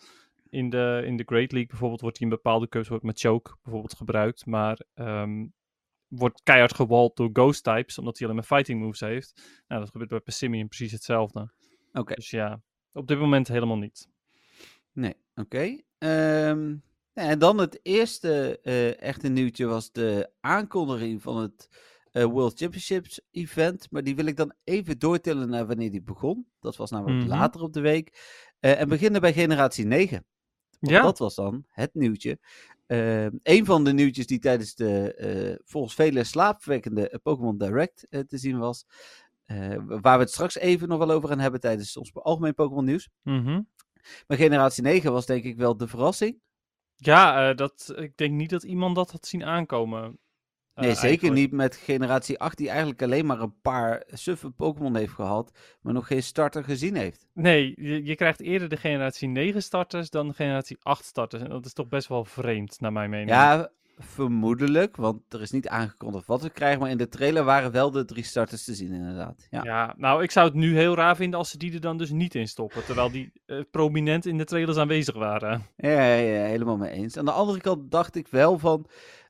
In 0.49 0.69
de, 0.69 1.01
in 1.05 1.17
de 1.17 1.23
Great 1.25 1.51
League 1.51 1.69
bijvoorbeeld 1.69 2.01
wordt 2.01 2.17
hij 2.19 2.27
in 2.27 2.33
bepaalde 2.35 2.67
cups 2.67 2.87
wordt 2.87 3.03
met 3.03 3.19
Choke 3.19 3.55
bijvoorbeeld 3.63 3.97
gebruikt. 3.97 4.45
Maar 4.45 4.81
ehm, 4.93 5.47
wordt 6.07 6.41
keihard 6.43 6.73
gewald 6.75 7.15
door 7.15 7.29
Ghost 7.33 7.63
types, 7.63 7.97
omdat 7.97 8.17
hij 8.17 8.27
alleen 8.27 8.39
maar 8.39 8.57
fighting 8.57 8.81
moves 8.81 8.99
heeft. 8.99 9.61
Nou, 9.67 9.81
dat 9.81 9.89
gebeurt 9.91 10.09
bij 10.09 10.19
Passimian 10.19 10.67
precies 10.67 10.91
hetzelfde. 10.91 11.51
Oké, 11.93 12.13
Dus 12.13 12.29
ja, 12.29 12.61
op 12.93 13.07
dit 13.07 13.19
moment 13.19 13.47
helemaal 13.47 13.77
niet. 13.77 14.09
nee, 14.91 15.15
oké. 15.35 15.81
Ehm, 15.97 16.69
ja, 16.69 16.79
en 17.13 17.39
dan 17.39 17.57
het 17.57 17.79
eerste 17.81 18.59
eh, 18.63 19.01
echte 19.01 19.27
nieuwtje 19.27 19.65
was 19.65 19.91
de 19.91 20.29
aankondiging 20.39 21.21
van 21.21 21.37
het 21.37 21.69
eh, 22.11 22.23
World 22.23 22.57
Championships 22.59 23.21
event. 23.31 23.87
Maar 23.91 24.03
die 24.03 24.15
wil 24.15 24.25
ik 24.25 24.37
dan 24.37 24.53
even 24.63 24.99
doortillen 24.99 25.49
naar 25.49 25.67
wanneer 25.67 25.91
die 25.91 26.01
begon. 26.01 26.47
Dat 26.59 26.75
was 26.75 26.91
namelijk 26.91 27.19
Mhm. 27.19 27.27
later 27.27 27.61
op 27.61 27.73
de 27.73 27.79
week. 27.81 28.17
Eh, 28.59 28.79
en 28.81 28.89
beginnen 28.89 29.21
bij 29.21 29.33
generatie 29.33 29.85
9. 29.85 30.25
Want 30.79 30.93
Ja. 30.93 31.01
dat 31.01 31.17
was 31.19 31.35
dan 31.35 31.65
het 31.69 31.93
nieuwtje. 31.93 32.39
Ehm 32.87 33.31
een 33.43 33.65
van 33.65 33.83
de 33.83 33.93
nieuwtjes 33.93 34.27
die 34.27 34.39
tijdens 34.39 34.75
de 34.75 35.61
volgens 35.65 35.93
velen 35.95 36.25
slaapverwekkende 36.25 37.09
eh, 37.09 37.19
Pokémon 37.23 37.57
Direct 37.57 38.07
te 38.09 38.37
zien 38.37 38.57
was. 38.59 38.85
waar 39.85 40.17
we 40.17 40.23
het 40.23 40.31
straks 40.31 40.55
even 40.57 40.87
nog 40.87 40.97
wel 40.97 41.11
over 41.11 41.29
gaan 41.29 41.39
hebben 41.39 41.59
tijdens 41.59 41.97
ons 41.97 42.13
algemeen 42.13 42.53
Pokémon 42.53 42.85
nieuws. 42.85 43.09
Mhm. 43.23 43.61
Maar 44.27 44.37
generatie 44.37 44.83
9 44.83 45.11
was 45.11 45.25
denk 45.25 45.43
ik 45.43 45.57
wel 45.57 45.77
de 45.77 45.87
verrassing. 45.87 46.39
Ja, 47.01 47.49
eh, 47.49 47.55
dat, 47.55 47.93
ik 47.95 48.17
denk 48.17 48.33
niet 48.33 48.49
dat 48.49 48.63
iemand 48.63 48.95
dat 48.95 49.11
had 49.11 49.27
zien 49.27 49.45
aankomen. 49.45 50.03
Eh, 50.03 50.85
Nee, 50.85 50.93
zeker 50.93 51.09
eigenlijk. 51.09 51.35
niet 51.35 51.51
met 51.51 51.75
generatie 51.75 52.39
8, 52.39 52.57
die 52.57 52.69
eigenlijk 52.69 53.01
alleen 53.01 53.25
maar 53.25 53.39
een 53.39 53.59
paar 53.61 54.03
suffe 54.07 54.49
Pokémon 54.49 54.95
heeft 54.95 55.13
gehad, 55.13 55.51
maar 55.81 55.93
nog 55.93 56.07
geen 56.07 56.23
starter 56.23 56.63
gezien 56.63 56.95
heeft. 56.95 57.27
Nee, 57.33 57.73
je, 57.75 58.05
je 58.05 58.15
krijgt 58.15 58.39
eerder 58.41 58.69
de 58.69 58.77
generatie 58.77 59.27
9 59.27 59.63
starters 59.63 60.09
dan 60.09 60.27
de 60.27 60.33
generatie 60.33 60.77
8 60.81 61.05
starters. 61.05 61.43
En 61.43 61.49
dat 61.49 61.65
is 61.65 61.73
toch 61.73 61.87
best 61.87 62.07
wel 62.07 62.25
vreemd, 62.25 62.79
naar 62.79 62.91
mijn 62.91 63.09
mening. 63.09 63.29
Ja, 63.29 63.69
vermoedelijk, 64.01 64.95
want 64.95 65.21
er 65.33 65.41
is 65.41 65.51
niet 65.51 65.67
aangekondigd 65.67 66.25
wat 66.25 66.41
we 66.41 66.49
krijgen, 66.49 66.79
maar 66.79 66.89
in 66.89 66.97
de 66.97 67.07
trailer 67.07 67.43
waren 67.43 67.71
wel 67.71 67.91
de 67.91 68.05
drie 68.05 68.23
starters 68.23 68.63
te 68.63 68.73
zien, 68.75 68.91
inderdaad. 68.93 69.47
Ja. 69.49 69.63
Ja, 69.63 69.93
nou, 69.97 70.23
ik 70.23 70.31
zou 70.31 70.45
het 70.47 70.55
nu 70.55 70.75
heel 70.77 70.95
raar 70.95 71.15
vinden 71.15 71.39
als 71.39 71.49
ze 71.49 71.57
die 71.57 71.73
er 71.73 71.81
dan 71.81 71.97
dus 71.97 72.09
niet 72.09 72.35
in 72.35 72.47
stoppen. 72.47 72.83
Terwijl 72.85 73.11
die 73.11 73.31
eh, 73.45 73.59
prominent 73.71 74.25
in 74.25 74.37
de 74.37 74.43
trailers 74.45 74.77
aanwezig 74.77 75.15
waren. 75.15 75.65
Ja, 75.75 75.89
ja, 75.89 76.15
ja, 76.15 76.43
helemaal 76.45 76.77
mee 76.77 76.91
eens. 76.91 77.17
Aan 77.17 77.25
de 77.25 77.31
andere 77.31 77.59
kant 77.61 77.91
dacht 77.91 78.15
ik 78.15 78.27
wel 78.27 78.57
van. 78.59 78.87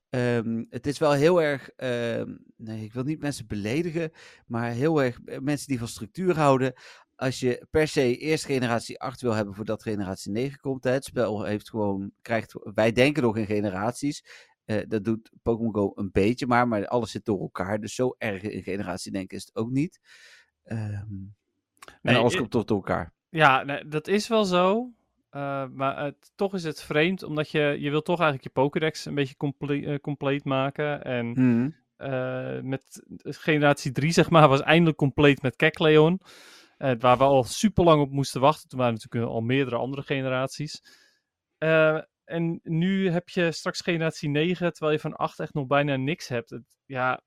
ehm, 0.10 0.64
het 0.70 0.88
is 0.88 0.98
wel 0.98 1.12
heel 1.12 1.42
erg. 1.42 1.70
ehm, 1.70 2.36
nee, 2.58 2.84
ik 2.84 2.94
wil 2.94 3.04
niet 3.04 3.20
mensen 3.22 3.48
beledigen. 3.48 4.12
Maar 4.46 4.72
heel 4.72 5.04
erg 5.04 5.20
eh, 5.26 5.40
mensen 5.40 5.68
die 5.68 5.80
van 5.80 5.88
structuur 5.88 6.36
houden. 6.36 6.74
Als 7.16 7.40
je 7.40 7.66
per 7.70 7.88
se 7.88 8.18
eerst 8.18 8.46
generatie 8.46 9.00
8 9.00 9.22
wil 9.22 9.34
hebben 9.34 9.54
voordat 9.56 9.82
generatie 9.84 10.32
9 10.32 10.60
komt. 10.60 10.84
Hè, 10.84 10.92
het 10.92 11.04
spel 11.06 11.44
heeft 11.44 11.70
gewoon. 11.70 12.12
Krijgt, 12.22 12.54
wij 12.74 12.92
denken 12.92 13.24
nog 13.24 13.38
in 13.38 13.46
generaties. 13.46 14.24
Eh, 14.70 14.82
dat 14.88 15.04
doet 15.04 15.32
Pokémon 15.42 15.74
Go 15.74 15.92
een 15.96 16.10
beetje 16.12 16.48
maar. 16.48 16.68
Maar 16.68 16.88
alles 16.88 17.12
zit 17.12 17.26
door 17.26 17.40
elkaar. 17.40 17.80
Dus 17.80 17.96
zo 17.96 18.16
erg 18.18 18.42
in 18.42 18.64
generatie 18.64 19.12
denken 19.12 19.38
is 19.38 19.46
het 19.46 19.56
ook 19.56 19.70
niet. 19.70 20.00
Ehm, 20.64 21.06
en 22.02 22.16
alles 22.16 22.36
komt 22.36 22.52
toch 22.52 22.64
door 22.64 22.78
elkaar. 22.78 23.14
Ja, 23.30 23.64
nee, 23.64 23.88
dat 23.88 24.08
is 24.08 24.28
wel 24.28 24.46
zo. 24.46 24.92
Eh, 25.30 25.66
maar 25.74 26.04
het, 26.04 26.32
toch 26.36 26.54
is 26.54 26.64
het 26.64 26.82
vreemd, 26.82 27.24
omdat 27.24 27.50
je, 27.50 27.78
je 27.80 27.90
wil 27.90 28.02
toch 28.02 28.20
eigenlijk 28.20 28.44
je 28.44 28.62
Pokédex 28.62 29.06
een 29.06 29.16
beetje 29.16 29.36
comple 29.36 29.86
eh, 29.86 30.00
compleet 30.00 30.44
maken. 30.44 31.04
En 31.04 31.28
Mhm. 31.32 31.70
met 32.70 33.04
generatie 33.24 33.92
3, 33.92 34.12
zeg 34.12 34.30
maar, 34.30 34.48
was 34.48 34.62
eindelijk 34.62 34.98
compleet 34.98 35.42
met 35.42 35.56
Kecleon. 35.56 36.22
Eh, 36.78 36.92
waar 37.00 37.18
we 37.18 37.24
al 37.24 37.44
super 37.44 37.84
lang 37.84 38.02
op 38.02 38.12
moesten 38.12 38.42
wachten. 38.42 38.70
Toen 38.70 38.80
waren 38.80 38.94
natuurlijk 38.94 39.32
al 39.32 39.42
meerdere 39.42 39.76
andere 39.76 40.02
generaties. 40.02 40.82
Eh, 42.30 42.36
en 42.36 42.60
nu 42.64 43.10
heb 43.10 43.30
je 43.30 43.52
straks 43.52 43.82
generatie 43.82 44.30
9, 44.30 44.72
terwijl 44.74 44.92
je 44.94 45.00
van 45.00 45.16
8 45.16 45.40
echt 45.40 45.54
nog 45.54 45.68
bijna 45.68 45.96
niks 45.96 46.28
hebt. 46.28 46.50
Het, 46.50 46.64
ja, 46.86 47.22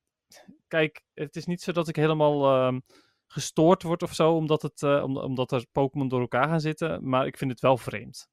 kijk, 0.69 1.03
het 1.15 1.37
is 1.37 1.47
niet 1.47 1.63
zo 1.63 1.73
dat 1.73 1.89
ik 1.89 1.97
helemaal 1.97 2.47
ehm, 2.67 2.81
gestoord 3.27 3.83
word 3.83 4.03
of 4.03 4.15
zo, 4.15 4.33
omdat, 4.35 4.63
het, 4.63 4.83
eh, 4.83 5.03
om- 5.03 5.17
omdat 5.19 5.53
er 5.53 5.67
Pokémon 5.73 6.09
door 6.09 6.21
elkaar 6.21 6.49
gaan 6.49 6.61
zitten. 6.61 7.09
Maar 7.09 7.27
ik 7.27 7.37
vind 7.39 7.51
het 7.51 7.61
wel 7.61 7.77
vreemd. 7.77 8.29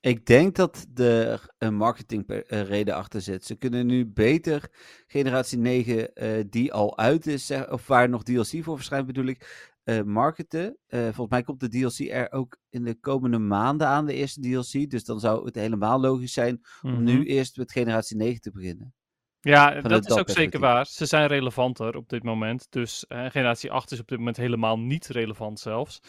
Ik 0.00 0.26
denk 0.26 0.56
dat 0.56 0.86
er 0.94 1.54
een 1.58 1.74
marketingreden 1.74 2.94
achter 2.94 3.20
zit. 3.20 3.44
Ze 3.44 3.54
kunnen 3.56 3.86
nu 3.86 4.06
beter 4.06 4.70
generatie 5.06 5.58
9, 5.58 6.14
eh, 6.14 6.44
die 6.50 6.72
al 6.72 6.98
uit 6.98 7.26
is, 7.26 7.50
of 7.50 7.86
waar 7.86 8.08
nog 8.08 8.22
DLC 8.22 8.62
voor 8.64 8.76
verschijnt 8.76 9.06
bedoel 9.06 9.26
ik, 9.26 9.72
eh, 9.84 10.02
marketen. 10.02 10.78
Eh, 10.86 11.00
volgens 11.00 11.28
mij 11.28 11.42
komt 11.42 11.60
de 11.60 11.68
DLC 11.68 11.98
er 11.98 12.32
ook 12.32 12.56
in 12.68 12.84
de 12.84 12.94
komende 13.00 13.38
maanden 13.38 13.86
aan, 13.86 14.06
de 14.06 14.14
eerste 14.14 14.40
DLC. 14.40 14.90
Dus 14.90 15.04
dan 15.04 15.20
zou 15.20 15.44
het 15.44 15.54
helemaal 15.54 16.00
logisch 16.00 16.32
zijn 16.32 16.60
om 16.82 16.90
Mhm. 16.92 17.02
nu 17.02 17.24
eerst 17.24 17.56
met 17.56 17.72
generatie 17.72 18.16
9 18.16 18.40
te 18.40 18.50
beginnen. 18.50 18.94
Ja, 19.40 19.66
vanuit 19.80 20.02
dat 20.02 20.10
is 20.10 20.18
ook 20.18 20.30
zeker 20.30 20.60
waar. 20.60 20.86
Ze 20.86 21.06
zijn 21.06 21.26
relevanter 21.26 21.96
op 21.96 22.08
dit 22.08 22.22
moment. 22.22 22.66
Dus 22.70 23.06
eh, 23.06 23.30
generatie 23.30 23.70
8 23.70 23.92
is 23.92 24.00
op 24.00 24.08
dit 24.08 24.18
moment 24.18 24.36
helemaal 24.36 24.78
niet 24.78 25.06
relevant 25.06 25.60
zelfs. 25.60 26.00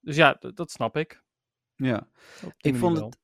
Dus 0.00 0.16
ja, 0.16 0.36
dat 0.54 0.70
snap 0.70 0.96
ik. 0.96 1.22
Ja. 1.76 2.08
Ik 2.56 2.76
vond 2.76 2.98
wel. 2.98 3.06
het 3.06 3.18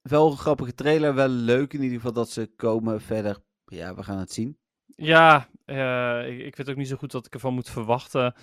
wel 0.00 0.30
een 0.30 0.36
grappige 0.36 0.74
trailer, 0.74 1.14
wel 1.14 1.28
leuk 1.28 1.72
in 1.72 1.82
ieder 1.82 1.96
geval 1.96 2.12
dat 2.12 2.30
ze 2.30 2.52
komen 2.56 3.00
verder. 3.00 3.38
Ja, 3.64 3.94
we 3.94 4.02
gaan 4.02 4.18
het 4.18 4.32
zien. 4.32 4.58
Ja, 4.86 5.48
ik, 6.24 6.38
ik 6.38 6.56
weet 6.56 6.70
ook 6.70 6.76
niet 6.76 6.88
zo 6.88 6.96
goed 6.96 7.12
wat 7.12 7.26
ik 7.26 7.34
ervan 7.34 7.54
moet 7.54 7.70
verwachten. 7.70 8.34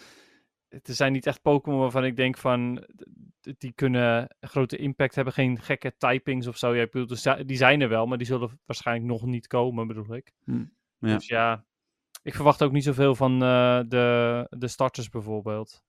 Er 0.69 0.93
zijn 0.93 1.11
niet 1.11 1.25
echt 1.25 1.41
Pokémon 1.41 1.79
waarvan 1.79 2.05
ik 2.05 2.15
denk 2.15 2.37
van... 2.37 2.85
Die 3.57 3.71
kunnen 3.71 4.35
grote 4.39 4.77
impact 4.77 5.15
hebben. 5.15 5.33
Geen 5.33 5.59
gekke 5.59 5.95
typings 5.97 6.47
of 6.47 6.57
zo. 6.57 6.75
Ja, 6.75 6.81
ik 6.81 6.91
bedoel, 6.91 7.17
zi- 7.17 7.45
die 7.45 7.57
zijn 7.57 7.81
er 7.81 7.89
wel, 7.89 8.05
maar 8.05 8.17
die 8.17 8.27
zullen 8.27 8.59
waarschijnlijk 8.65 9.07
nog 9.07 9.25
niet 9.25 9.47
komen, 9.47 9.87
bedoel 9.87 10.15
ik. 10.15 10.33
Hm, 10.43 10.63
ja. 10.99 11.15
Dus 11.15 11.27
ja, 11.27 11.65
ik 12.23 12.35
verwacht 12.35 12.63
ook 12.63 12.71
niet 12.71 12.83
zoveel 12.83 13.15
van 13.15 13.43
eh, 13.43 13.79
de, 13.87 14.47
de 14.49 14.67
starters 14.67 15.09
bijvoorbeeld. 15.09 15.83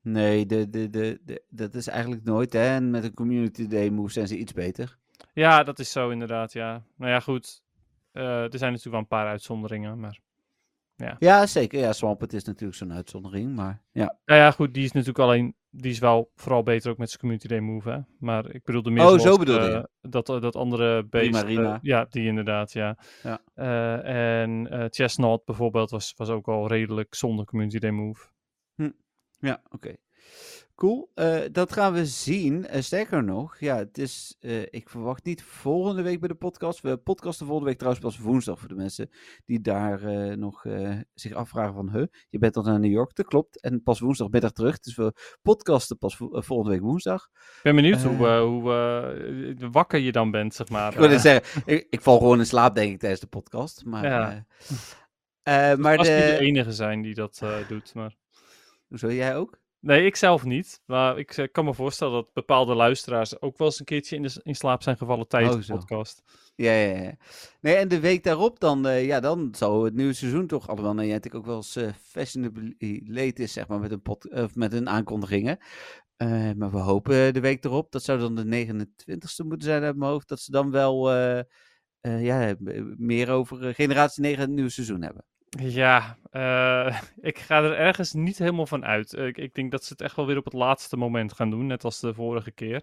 Nee, 0.00 0.46
de, 0.46 0.68
de, 0.68 0.90
de, 0.90 1.20
de, 1.22 1.42
dat 1.48 1.74
is 1.74 1.86
eigenlijk 1.86 2.24
nooit. 2.24 2.52
Hè? 2.52 2.74
En 2.74 2.90
met 2.90 3.04
een 3.04 3.14
community 3.14 3.66
day 3.66 3.88
move 3.88 4.12
zijn 4.12 4.26
ze 4.28 4.38
iets 4.38 4.52
beter. 4.52 4.98
Ja, 5.32 5.62
dat 5.62 5.78
is 5.78 5.92
zo 5.92 6.10
inderdaad, 6.10 6.52
ja. 6.52 6.82
Nou 6.96 7.10
ja, 7.12 7.20
goed. 7.20 7.62
Eh, 8.12 8.52
er 8.52 8.58
zijn 8.58 8.72
natuurlijk 8.72 8.90
wel 8.90 9.00
een 9.00 9.06
paar 9.06 9.26
uitzonderingen, 9.26 10.00
maar... 10.00 10.20
Ja, 11.18 11.46
zeker. 11.46 11.80
Ja, 11.80 11.92
Swampert 11.92 12.32
is 12.32 12.44
natuurlijk 12.44 12.78
zo'n 12.78 12.92
uitzondering. 12.92 13.54
Maar 13.54 13.82
ja. 13.92 14.18
Nou 14.24 14.40
ja, 14.40 14.50
goed, 14.50 14.74
die 14.74 14.84
is 14.84 14.92
natuurlijk 14.92 15.18
alleen... 15.18 15.56
Die 15.70 15.90
is 15.90 15.98
wel 15.98 16.30
vooral 16.34 16.62
beter 16.62 16.90
ook 16.90 16.98
met 16.98 17.08
zijn 17.08 17.20
community 17.20 17.48
day 17.48 17.58
move, 17.60 17.90
hè. 17.90 17.98
Maar 18.18 18.54
ik 18.54 18.64
bedoelde 18.64 18.90
meer 18.90 19.04
Oh, 19.06 19.18
zo 19.18 19.36
bedoelde 19.36 19.66
eh, 19.66 19.72
je. 20.00 20.10
dat, 20.10 20.26
dat 20.26 20.56
andere 20.56 21.04
beest... 21.04 21.42
eh, 21.42 21.76
ja, 21.82 22.06
die 22.10 22.26
inderdaad, 22.26 22.72
ja. 22.72 22.98
Ja. 23.22 23.40
Eh, 23.54 24.40
en 24.42 24.70
eh 24.70 24.84
Chestnut 24.90 25.44
bijvoorbeeld 25.44 25.90
was, 25.90 26.14
was 26.16 26.28
ook 26.28 26.48
al 26.48 26.68
redelijk 26.68 27.14
zonder 27.14 27.44
community 27.44 27.78
day 27.78 27.90
move. 27.90 28.26
Ja, 29.40 29.62
oké. 29.70 29.96
Cool. 30.78 31.10
Eh, 31.14 31.38
dat 31.52 31.72
gaan 31.72 31.92
we 31.92 32.06
zien. 32.06 32.66
Eh, 32.66 32.80
sterker 32.82 33.24
nog, 33.24 33.58
ja, 33.60 33.76
het 33.76 33.98
is. 33.98 34.36
eh, 34.40 34.62
ik 34.62 34.88
verwacht 34.88 35.24
niet 35.24 35.42
volgende 35.42 36.02
week 36.02 36.20
bij 36.20 36.28
de 36.28 36.34
podcast. 36.34 36.80
We 36.80 36.96
podcasten 36.96 37.46
volgende 37.46 37.70
week 37.70 37.78
trouwens 37.78 38.04
pas 38.04 38.18
woensdag 38.18 38.58
voor 38.58 38.68
de 38.68 38.74
mensen 38.74 39.10
die 39.44 39.60
daar 39.60 40.00
nog 40.38 40.64
zich 41.14 41.32
afvragen 41.32 41.74
van, 41.74 41.90
huh, 41.90 42.06
je 42.28 42.38
bent 42.38 42.54
dan 42.54 42.64
naar 42.64 42.80
New 42.80 42.90
York. 42.90 43.14
Dat 43.14 43.26
klopt. 43.26 43.60
En 43.60 43.82
pas 43.82 44.00
woensdagmiddag 44.00 44.52
terug. 44.52 44.78
Dus 44.80 44.96
we 44.96 45.12
podcasten 45.42 45.98
pas 45.98 46.16
vo- 46.16 46.40
volgende 46.40 46.72
week 46.72 46.80
woensdag. 46.82 47.28
Ik 47.32 47.60
ben 47.62 47.74
benieuwd 47.74 48.02
hoe, 48.02 48.26
hoe 48.38 49.56
wakker 49.70 49.98
je 49.98 50.12
dan 50.12 50.30
bent, 50.30 50.54
zeg 50.54 50.68
maar. 50.68 50.92
Ik 50.92 50.98
wil 50.98 51.18
zeggen, 51.18 51.62
ik, 51.74 51.86
ik 51.90 52.00
val 52.00 52.18
gewoon 52.18 52.38
in 52.38 52.46
slaap 52.46 52.74
denk 52.74 52.92
ik 52.92 52.98
tijdens 52.98 53.20
de 53.20 53.26
podcast. 53.26 53.84
Maar, 53.84 54.04
Ja. 54.04 54.44
maar 55.76 55.98
als 55.98 56.08
niet 56.08 56.16
de 56.16 56.22
de, 56.24 56.38
enige 56.38 56.72
zijn 56.72 57.02
die 57.02 57.14
dat 57.14 57.42
doet, 57.68 57.94
maar... 57.94 58.14
Hoezo, 58.88 59.12
jij 59.12 59.36
ook? 59.36 59.58
Nee, 59.80 60.06
ik 60.06 60.16
zelf 60.16 60.44
niet. 60.44 60.80
Maar 60.86 61.18
ik 61.18 61.36
eh, 61.36 61.46
kan 61.52 61.64
me 61.64 61.74
voorstellen 61.74 62.12
dat 62.12 62.32
bepaalde 62.32 62.74
luisteraars 62.74 63.40
ook 63.40 63.58
wel 63.58 63.66
eens 63.66 63.78
een 63.78 63.84
keertje 63.84 64.16
in, 64.16 64.22
de, 64.22 64.40
in 64.42 64.54
slaap 64.54 64.82
zijn 64.82 64.96
gevallen 64.96 65.28
tijdens 65.28 65.54
Oh, 65.56 65.62
de 65.62 65.72
podcast. 65.72 66.22
Ja, 66.54 66.72
ja, 66.72 67.02
ja. 67.02 67.14
Nee, 67.60 67.74
en 67.74 67.88
de 67.88 68.00
week 68.00 68.24
daarop 68.24 68.60
dan, 68.60 68.86
eh, 68.86 69.06
ja, 69.06 69.20
dan 69.20 69.48
zou 69.56 69.84
het 69.84 69.94
nieuwe 69.94 70.12
seizoen 70.12 70.46
toch 70.46 70.68
allemaal, 70.68 70.94
nou, 70.94 71.08
jij 71.08 71.22
ook 71.32 71.46
wel 71.46 71.56
eens 71.56 71.76
eh 71.76 71.92
fashionably 72.02 73.02
late 73.06 73.42
is, 73.42 73.52
zeg 73.52 73.68
maar, 73.68 73.80
met 73.80 73.90
een, 73.90 74.02
pot, 74.02 74.54
met 74.54 74.72
een 74.72 74.88
aankondigingen. 74.88 75.58
Maar 76.56 76.70
we 76.70 76.78
hopen 76.78 77.34
de 77.34 77.40
week 77.40 77.64
erop, 77.64 77.92
dat 77.92 78.02
zou 78.02 78.18
dan 78.18 78.34
de 78.34 78.66
29ste 78.66 79.46
moeten 79.46 79.68
zijn 79.68 79.82
uit 79.82 79.96
mijn 79.96 80.10
hoofd, 80.10 80.28
dat 80.28 80.40
ze 80.40 80.50
dan 80.50 80.70
wel, 80.70 81.12
ja, 82.00 82.54
meer 82.96 83.30
over 83.30 83.74
generatie 83.74 84.22
9 84.22 84.40
het 84.40 84.50
nieuwe 84.50 84.70
seizoen 84.70 85.02
hebben. 85.02 85.24
Ja, 85.50 86.18
eh, 86.30 87.00
ik 87.30 87.38
ga 87.38 87.62
er 87.62 87.74
ergens 87.76 88.12
niet 88.12 88.38
helemaal 88.38 88.66
van 88.66 88.84
uit. 88.84 89.12
Ik, 89.12 89.36
ik 89.38 89.54
denk 89.54 89.70
dat 89.70 89.84
ze 89.84 89.92
het 89.92 90.02
echt 90.02 90.16
wel 90.16 90.26
weer 90.26 90.36
op 90.36 90.44
het 90.44 90.52
laatste 90.52 90.96
moment 90.96 91.32
gaan 91.32 91.50
doen, 91.50 91.66
net 91.66 91.84
als 91.84 92.00
de 92.00 92.14
vorige 92.14 92.50
keer. 92.50 92.82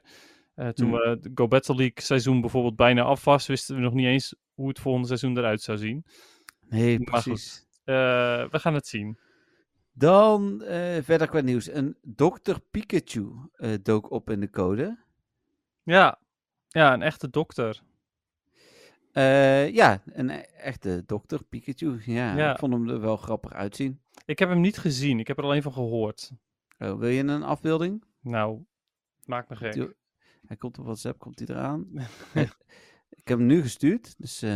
Eh, 0.56 0.67
toen 0.67 0.88
Hmm. 0.89 0.97
we 0.97 1.10
het 1.10 1.30
Go 1.36 1.47
Battle 1.47 1.75
League 1.75 2.01
seizoen 2.01 2.41
bijvoorbeeld 2.41 2.75
bijna 2.75 3.01
af 3.01 3.23
was, 3.25 3.47
wisten 3.47 3.75
we 3.75 3.82
nog 3.82 3.93
niet 3.93 4.06
eens 4.06 4.36
hoe 4.54 4.67
het 4.67 4.80
volgende 4.80 5.08
seizoen 5.08 5.38
eruit 5.38 5.62
zou 5.62 5.78
zien. 5.78 6.06
Nee, 6.69 6.99
Maar 6.99 7.21
precies. 7.21 7.65
Eh, 7.84 7.95
we 8.49 8.60
gaan 8.60 8.73
het 8.73 8.88
zien. 8.88 9.19
Dan 9.93 10.62
verder 11.01 11.28
qua 11.28 11.39
nieuws. 11.41 11.67
Een 11.71 11.97
Dr. 12.01 12.56
Pikachu 12.71 13.32
dook 13.82 14.12
op 14.12 14.30
in 14.30 14.39
de 14.39 14.49
code. 14.49 14.97
Ja, 15.84 16.19
ja 16.67 16.93
een 16.93 17.01
echte 17.01 17.30
dokter. 17.30 17.82
Eh, 19.15 19.73
ja, 19.73 20.01
een 20.06 20.30
echte 20.58 21.04
Dr. 21.06 21.38
Pikachu. 21.49 22.01
Ja, 22.06 22.36
Ja. 22.38 22.51
ik 22.51 22.60
vond 22.60 22.73
hem 22.73 22.89
er 22.89 22.99
wel 22.99 23.17
grappig 23.17 23.54
uitzien. 23.54 23.99
Ik 24.25 24.39
heb 24.39 24.49
hem 24.49 24.60
niet 24.60 24.78
gezien, 24.78 25.19
ik 25.19 25.28
heb 25.28 25.38
er 25.38 25.43
alleen 25.43 25.62
van 25.62 25.73
gehoord. 25.73 26.32
Oh, 26.80 26.99
wil 26.99 27.10
je 27.10 27.23
een 27.23 27.43
afbeelding? 27.43 28.04
Nou, 28.21 28.60
maakt 29.25 29.49
me 29.49 29.56
gek. 29.56 29.95
Hij 30.47 30.58
komt 30.58 30.78
op 30.78 30.84
WhatsApp, 30.86 31.19
komt 31.19 31.39
hij 31.39 31.47
eraan. 31.56 31.88
ik 33.21 33.28
heb 33.28 33.38
hem 33.38 33.45
nu 33.45 33.62
gestuurd, 33.62 34.15
dus 34.17 34.41
eh, 34.41 34.56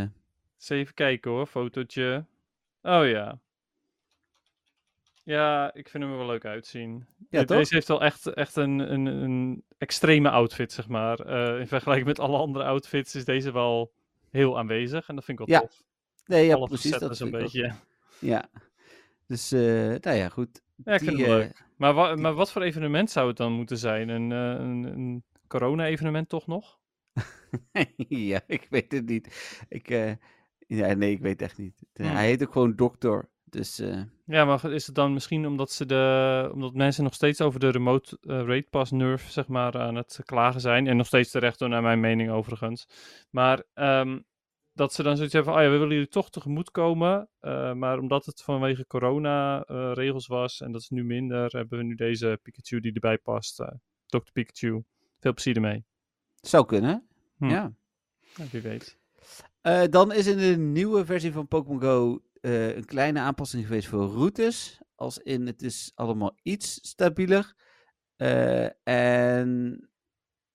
Eens 0.55 0.69
even 0.69 0.93
kijken 0.93 1.31
hoor, 1.31 1.45
fotootje. 1.45 2.25
Oh 2.81 3.07
ja. 3.07 3.39
Ja, 5.23 5.73
ik 5.73 5.89
vind 5.89 6.03
hem 6.03 6.11
er 6.11 6.17
wel 6.19 6.27
leuk 6.27 6.45
uitzien. 6.45 7.05
Ja, 7.29 7.39
De- 7.39 7.45
toch? 7.45 7.57
Deze 7.57 7.73
heeft 7.73 7.87
wel 7.87 8.01
echt, 8.01 8.27
echt 8.27 8.55
een, 8.55 8.79
een, 8.93 9.05
een 9.05 9.63
extreme 9.77 10.29
outfit, 10.29 10.71
zeg 10.71 10.87
maar. 10.87 11.19
Eh, 11.19 11.59
in 11.59 11.67
vergelijking 11.67 12.07
met 12.07 12.19
alle 12.19 12.37
andere 12.37 12.65
outfits 12.65 13.15
is 13.15 13.25
deze 13.25 13.51
wel 13.51 13.91
heel 14.29 14.57
aanwezig. 14.57 15.09
En 15.09 15.15
dat 15.15 15.25
vind 15.25 15.39
ik 15.39 15.47
wel 15.47 15.55
Ja, 15.55 15.61
tof. 15.61 15.83
nee, 16.25 16.45
ja, 16.45 16.55
Alle 16.55 16.67
precies. 16.67 16.91
Dat 16.97 17.19
ik 17.19 17.25
ook. 17.25 17.31
beetje. 17.31 17.73
Ja, 18.19 18.49
dus 19.25 19.49
nou 19.51 20.11
ja, 20.11 20.29
goed. 20.29 20.61
Ja, 20.83 20.93
ik 20.93 20.99
vind 21.03 21.15
Die, 21.17 21.25
hem 21.25 21.33
eh, 21.33 21.39
leuk. 21.45 21.63
Maar, 21.75 21.93
wa 21.93 22.15
maar 22.15 22.33
wat 22.33 22.51
voor 22.51 22.61
evenement 22.61 23.09
zou 23.11 23.27
het 23.27 23.37
dan 23.37 23.51
moeten 23.53 23.77
zijn? 23.77 24.09
Een, 24.09 24.31
eh, 24.31 24.65
een, 24.65 24.83
een 24.83 25.23
corona-evenement 25.47 26.29
toch 26.29 26.47
nog? 26.47 26.79
ja, 28.07 28.41
ik 28.47 28.67
weet 28.69 28.91
het 28.91 29.05
niet. 29.05 29.61
Ik, 29.69 29.89
eh, 29.89 30.11
Ja, 30.67 30.93
nee, 30.93 31.11
ik 31.11 31.19
weet 31.21 31.41
echt 31.41 31.57
niet. 31.57 31.83
Hmm. 31.93 32.05
Hij 32.05 32.25
heet 32.25 32.43
ook 32.43 32.51
gewoon 32.51 32.75
dokter. 32.75 33.29
Dus 33.49 33.79
eh, 33.79 34.01
Ja, 34.25 34.45
maar 34.45 34.71
is 34.71 34.85
het 34.85 34.95
dan 34.95 35.13
misschien 35.13 35.47
omdat, 35.47 35.71
ze 35.71 35.85
de, 35.85 36.49
omdat 36.53 36.73
mensen 36.73 37.03
nog 37.03 37.13
steeds 37.13 37.41
over 37.41 37.59
de 37.59 37.69
remote 37.69 38.17
eh, 38.21 38.37
rate 38.37 38.67
pass 38.69 38.91
nerf 38.91 39.31
zeg 39.31 39.47
maar, 39.47 39.77
aan 39.77 39.95
het 39.95 40.19
klagen 40.25 40.61
zijn? 40.61 40.87
En 40.87 40.97
nog 40.97 41.05
steeds 41.05 41.31
terecht, 41.31 41.59
naar 41.59 41.81
mijn 41.81 41.99
mening 41.99 42.31
overigens. 42.31 42.87
Maar 43.29 43.63
ehm, 43.73 44.19
dat 44.73 44.93
ze 44.93 45.03
dan 45.03 45.15
zoiets 45.15 45.33
hebben 45.33 45.53
van, 45.53 45.61
oh 45.61 45.67
ja, 45.67 45.71
we 45.73 45.77
willen 45.77 45.93
jullie 45.93 46.09
toch 46.09 46.29
tegemoet 46.29 46.71
komen. 46.71 47.29
eh, 47.39 47.73
maar 47.73 47.99
omdat 47.99 48.25
het 48.25 48.41
vanwege 48.41 48.87
corona-regels 48.87 50.27
was 50.27 50.61
en 50.61 50.71
dat 50.71 50.81
is 50.81 50.89
nu 50.89 51.03
minder, 51.03 51.51
hebben 51.51 51.77
we 51.77 51.83
nu 51.83 51.95
deze 51.95 52.39
Pikachu 52.43 52.79
die 52.79 52.93
erbij 52.93 53.17
past. 53.17 53.61
Dr. 54.05 54.31
Pikachu. 54.33 54.83
Veel 55.19 55.33
plezier 55.33 55.55
ermee. 55.55 55.83
zou 56.41 56.65
kunnen. 56.65 57.07
Hm. 57.37 57.49
Ja. 57.49 57.73
Ja, 58.35 58.43
wie 58.51 58.61
weet. 58.61 58.97
Dan 59.89 60.11
is 60.13 60.27
in 60.27 60.37
de 60.37 60.57
nieuwe 60.57 61.05
versie 61.05 61.31
van 61.31 61.47
Pokémon 61.47 61.81
Go 61.81 62.21
eh, 62.41 62.75
een 62.75 62.85
kleine 62.85 63.19
aanpassing 63.19 63.65
geweest 63.65 63.87
voor 63.87 64.07
routes. 64.07 64.81
Als 64.95 65.17
in 65.17 65.45
het 65.45 65.61
is 65.61 65.91
allemaal 65.95 66.37
iets 66.43 66.79
stabieler. 66.81 67.53
Eh, 68.15 68.87
en 68.87 69.89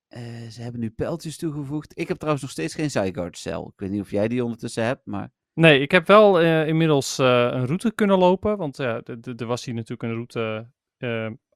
eh, 0.09 0.49
ze 0.49 0.63
hebben 0.63 0.81
nu 0.81 0.91
pijltjes 0.91 1.37
toegevoegd. 1.37 1.99
Ik 1.99 2.09
heb 2.09 2.17
trouwens 2.17 2.43
nog 2.43 2.53
steeds 2.53 2.75
geen 2.75 2.91
Zygarde 2.91 3.37
cel. 3.37 3.69
Ik 3.69 3.81
weet 3.81 3.91
niet 3.91 4.01
of 4.01 4.11
jij 4.11 4.29
die 4.29 4.45
ondertussen 4.45 4.85
hebt, 4.85 5.07
maar... 5.07 5.33
Nee, 5.55 5.81
ik 5.81 5.91
heb 5.91 6.07
wel 6.07 6.41
inmiddels 6.67 7.19
een 7.19 7.67
route 7.67 7.93
kunnen 7.95 8.19
lopen. 8.19 8.57
Want 8.57 8.77
ja, 8.77 9.03
er 9.37 9.47
was 9.47 9.65
hier 9.65 9.75
natuurlijk 9.75 10.03
een 10.03 10.15
route 10.15 10.71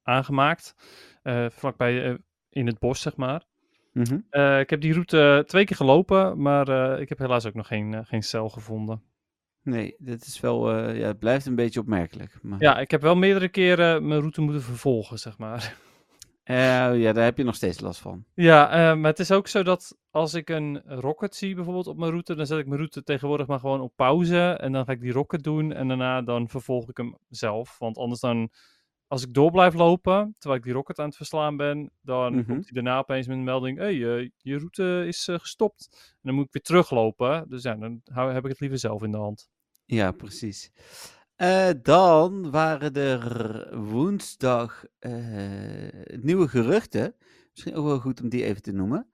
aangemaakt. 0.02 0.74
vlakbij 1.48 2.18
in 2.48 2.66
het 2.66 2.78
bos, 2.78 3.00
zeg 3.00 3.16
maar. 3.16 3.44
Mhm. 3.92 4.14
Ik 4.60 4.70
heb 4.70 4.80
die 4.80 4.92
route 4.92 5.44
twee 5.46 5.64
keer 5.64 5.76
gelopen, 5.76 6.42
maar 6.42 7.00
ik 7.00 7.08
heb 7.08 7.18
helaas 7.18 7.46
ook 7.46 7.54
nog 7.54 7.66
geen, 7.66 8.06
geen 8.06 8.22
cel 8.22 8.48
gevonden. 8.48 9.02
Nee, 9.68 9.94
dit 9.98 10.26
is 10.26 10.40
wel... 10.40 10.70
eh, 10.72 10.98
ja, 10.98 11.06
het 11.06 11.18
blijft 11.18 11.46
een 11.46 11.54
beetje 11.54 11.80
opmerkelijk. 11.80 12.38
Maar... 12.42 12.60
Ja, 12.60 12.78
ik 12.78 12.90
heb 12.90 13.00
wel 13.02 13.16
meerdere 13.16 13.48
keren 13.48 14.06
mijn 14.06 14.20
route 14.20 14.40
moeten 14.40 14.62
vervolgen, 14.62 15.18
zeg 15.18 15.38
maar. 15.38 15.76
Eh, 16.42 16.56
ja, 17.00 17.12
daar 17.12 17.24
heb 17.24 17.36
je 17.36 17.44
nog 17.44 17.54
steeds 17.54 17.80
last 17.80 18.00
van. 18.00 18.24
Ja, 18.34 18.70
eh, 18.70 18.96
maar 18.98 19.10
het 19.10 19.18
is 19.18 19.30
ook 19.30 19.48
zo 19.48 19.62
dat 19.62 19.96
als 20.10 20.34
ik 20.34 20.48
een 20.50 20.82
rocket 20.86 21.34
zie 21.34 21.54
bijvoorbeeld 21.54 21.86
op 21.86 21.96
mijn 21.98 22.10
route, 22.10 22.34
dan 22.34 22.46
zet 22.46 22.58
ik 22.58 22.64
mijn 22.66 22.76
route 22.78 23.02
tegenwoordig 23.02 23.46
maar 23.46 23.58
gewoon 23.60 23.80
op 23.80 23.92
pauze. 23.96 24.38
En 24.60 24.72
dan 24.72 24.84
ga 24.84 24.92
ik 24.92 25.00
die 25.00 25.12
rocket 25.12 25.42
doen 25.42 25.72
en 25.72 25.88
daarna 25.88 26.22
dan 26.22 26.48
vervolg 26.48 26.88
ik 26.88 26.96
hem 26.96 27.16
zelf. 27.28 27.78
Want 27.78 27.96
anders 27.98 28.20
dan, 28.20 28.50
als 29.06 29.22
ik 29.22 29.34
door 29.34 29.50
blijf 29.50 29.74
lopen, 29.74 30.34
terwijl 30.38 30.60
ik 30.60 30.66
die 30.66 30.74
rocket 30.76 30.98
aan 30.98 31.06
het 31.06 31.16
verslaan 31.16 31.56
ben, 31.56 31.90
dan 32.00 32.34
Mhm. 32.34 32.44
komt 32.46 32.64
hij 32.64 32.82
daarna 32.82 32.98
opeens 32.98 33.26
met 33.26 33.36
een 33.36 33.44
melding, 33.44 33.78
hé, 33.78 33.84
hey, 33.98 34.30
je 34.36 34.56
route 34.56 35.04
is 35.06 35.28
gestopt. 35.32 35.88
En 36.12 36.18
dan 36.22 36.34
moet 36.34 36.44
ik 36.46 36.52
weer 36.52 36.62
teruglopen. 36.62 37.44
Dus 37.48 37.62
ja, 37.62 37.74
dan 37.74 38.00
hou, 38.12 38.32
heb 38.32 38.44
ik 38.44 38.50
het 38.50 38.60
liever 38.60 38.78
zelf 38.78 39.02
in 39.02 39.10
de 39.10 39.16
hand. 39.18 39.48
Ja, 39.88 40.12
precies. 40.12 40.70
Eh, 41.36 41.70
dan 41.82 42.50
waren 42.50 42.94
er 42.94 43.78
woensdag 43.80 44.84
eh, 44.98 45.12
nieuwe 46.20 46.48
geruchten. 46.48 47.14
Misschien 47.52 47.74
ook 47.74 47.86
wel 47.86 47.98
goed 47.98 48.20
om 48.22 48.28
die 48.28 48.44
even 48.44 48.62
te 48.62 48.72
noemen. 48.72 49.10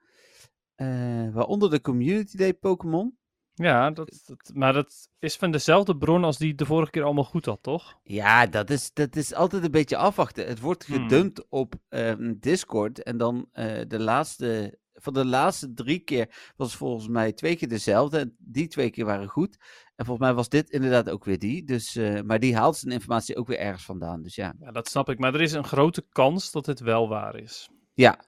Eh, 0.74 0.86
waaronder 1.32 1.70
de 1.70 1.80
Community 1.80 2.36
Day 2.36 2.54
Pokémon. 2.54 3.18
Ja, 3.54 3.90
dat, 3.90 4.22
dat, 4.26 4.50
maar 4.54 4.72
dat 4.72 5.08
is 5.18 5.36
van 5.36 5.50
dezelfde 5.50 5.96
bron 5.96 6.24
als 6.24 6.38
die 6.38 6.54
de 6.54 6.66
vorige 6.66 6.90
keer 6.90 7.02
allemaal 7.02 7.24
goed 7.24 7.46
had, 7.46 7.62
toch? 7.62 7.98
Ja, 8.02 8.46
dat 8.46 8.70
is, 8.70 8.92
dat 8.92 9.16
is 9.16 9.34
altijd 9.34 9.64
een 9.64 9.70
beetje 9.70 9.96
afwachten. 9.96 10.46
Het 10.46 10.60
wordt 10.60 10.86
Hmm. 10.86 10.96
gedumpt 10.96 11.48
op 11.48 11.74
ehm, 11.88 12.34
Discord. 12.38 13.02
En 13.02 13.16
dan 13.16 13.48
de 13.88 13.98
laatste, 13.98 14.78
van 15.04 15.12
de 15.12 15.24
laatste 15.24 15.72
drie 15.72 15.98
keer 15.98 16.52
was 16.56 16.68
het 16.68 16.76
volgens 16.76 17.08
mij 17.08 17.32
twee 17.32 17.56
keer 17.56 17.68
dezelfde. 17.68 18.18
En 18.18 18.36
Die 18.38 18.68
twee 18.68 18.90
keer 18.90 19.04
waren 19.04 19.28
goed. 19.28 19.56
En 19.96 20.04
volgens 20.04 20.26
mij 20.26 20.34
was 20.34 20.48
dit 20.48 20.70
inderdaad 20.70 21.10
ook 21.10 21.24
weer 21.24 21.38
die. 21.38 21.64
Dus, 21.64 21.96
eh, 21.96 22.20
maar 22.20 22.38
die 22.40 22.56
haalt 22.56 22.76
zijn 22.76 22.92
informatie 22.92 23.36
ook 23.36 23.46
weer 23.46 23.58
ergens 23.58 23.84
vandaan. 23.84 24.22
Dus 24.22 24.34
ja. 24.34 24.54
Ja, 24.60 24.70
dat 24.70 24.88
snap 24.88 25.08
ik. 25.08 25.18
Maar 25.18 25.34
er 25.34 25.40
is 25.40 25.52
een 25.52 25.64
grote 25.64 26.06
kans 26.08 26.50
dat 26.52 26.66
het 26.66 26.80
wel 26.80 27.08
waar 27.08 27.36
is. 27.36 27.68
Ja, 27.94 28.24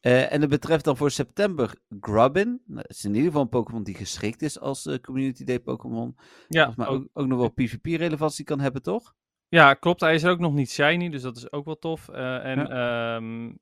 eh, 0.00 0.32
en 0.32 0.40
dat 0.40 0.48
betreft 0.48 0.84
dan 0.84 0.96
voor 0.96 1.10
september 1.10 1.74
Grubbin. 2.00 2.62
Nou, 2.66 2.82
dat 2.86 2.90
is 2.96 3.04
in 3.04 3.10
ieder 3.10 3.26
geval 3.26 3.42
een 3.42 3.48
Pokémon 3.48 3.82
die 3.82 3.94
geschikt 3.94 4.42
is 4.42 4.60
als 4.60 4.86
eh, 4.86 4.98
Community 5.00 5.44
Day 5.44 5.60
Pokémon. 5.60 6.16
Ja, 6.48 6.72
mij 6.76 6.86
ook- 6.86 7.08
ook, 7.12 7.26
nog 7.26 7.38
wel 7.38 7.48
PvP-relevantie 7.50 8.44
kan 8.44 8.60
hebben, 8.60 8.82
toch? 8.82 9.14
ja, 9.48 9.74
klopt. 9.74 10.00
Hij 10.00 10.14
is 10.14 10.22
er 10.22 10.30
ook 10.30 10.38
nog 10.38 10.52
niet 10.52 10.70
shiny, 10.70 11.08
dus 11.08 11.22
dat 11.22 11.36
is 11.36 11.52
ook 11.52 11.64
wel 11.64 11.78
tof. 11.78 12.08
En 12.08 12.70
ehm, 12.70 13.46
eh, 13.46 13.50
ik- 13.50 13.58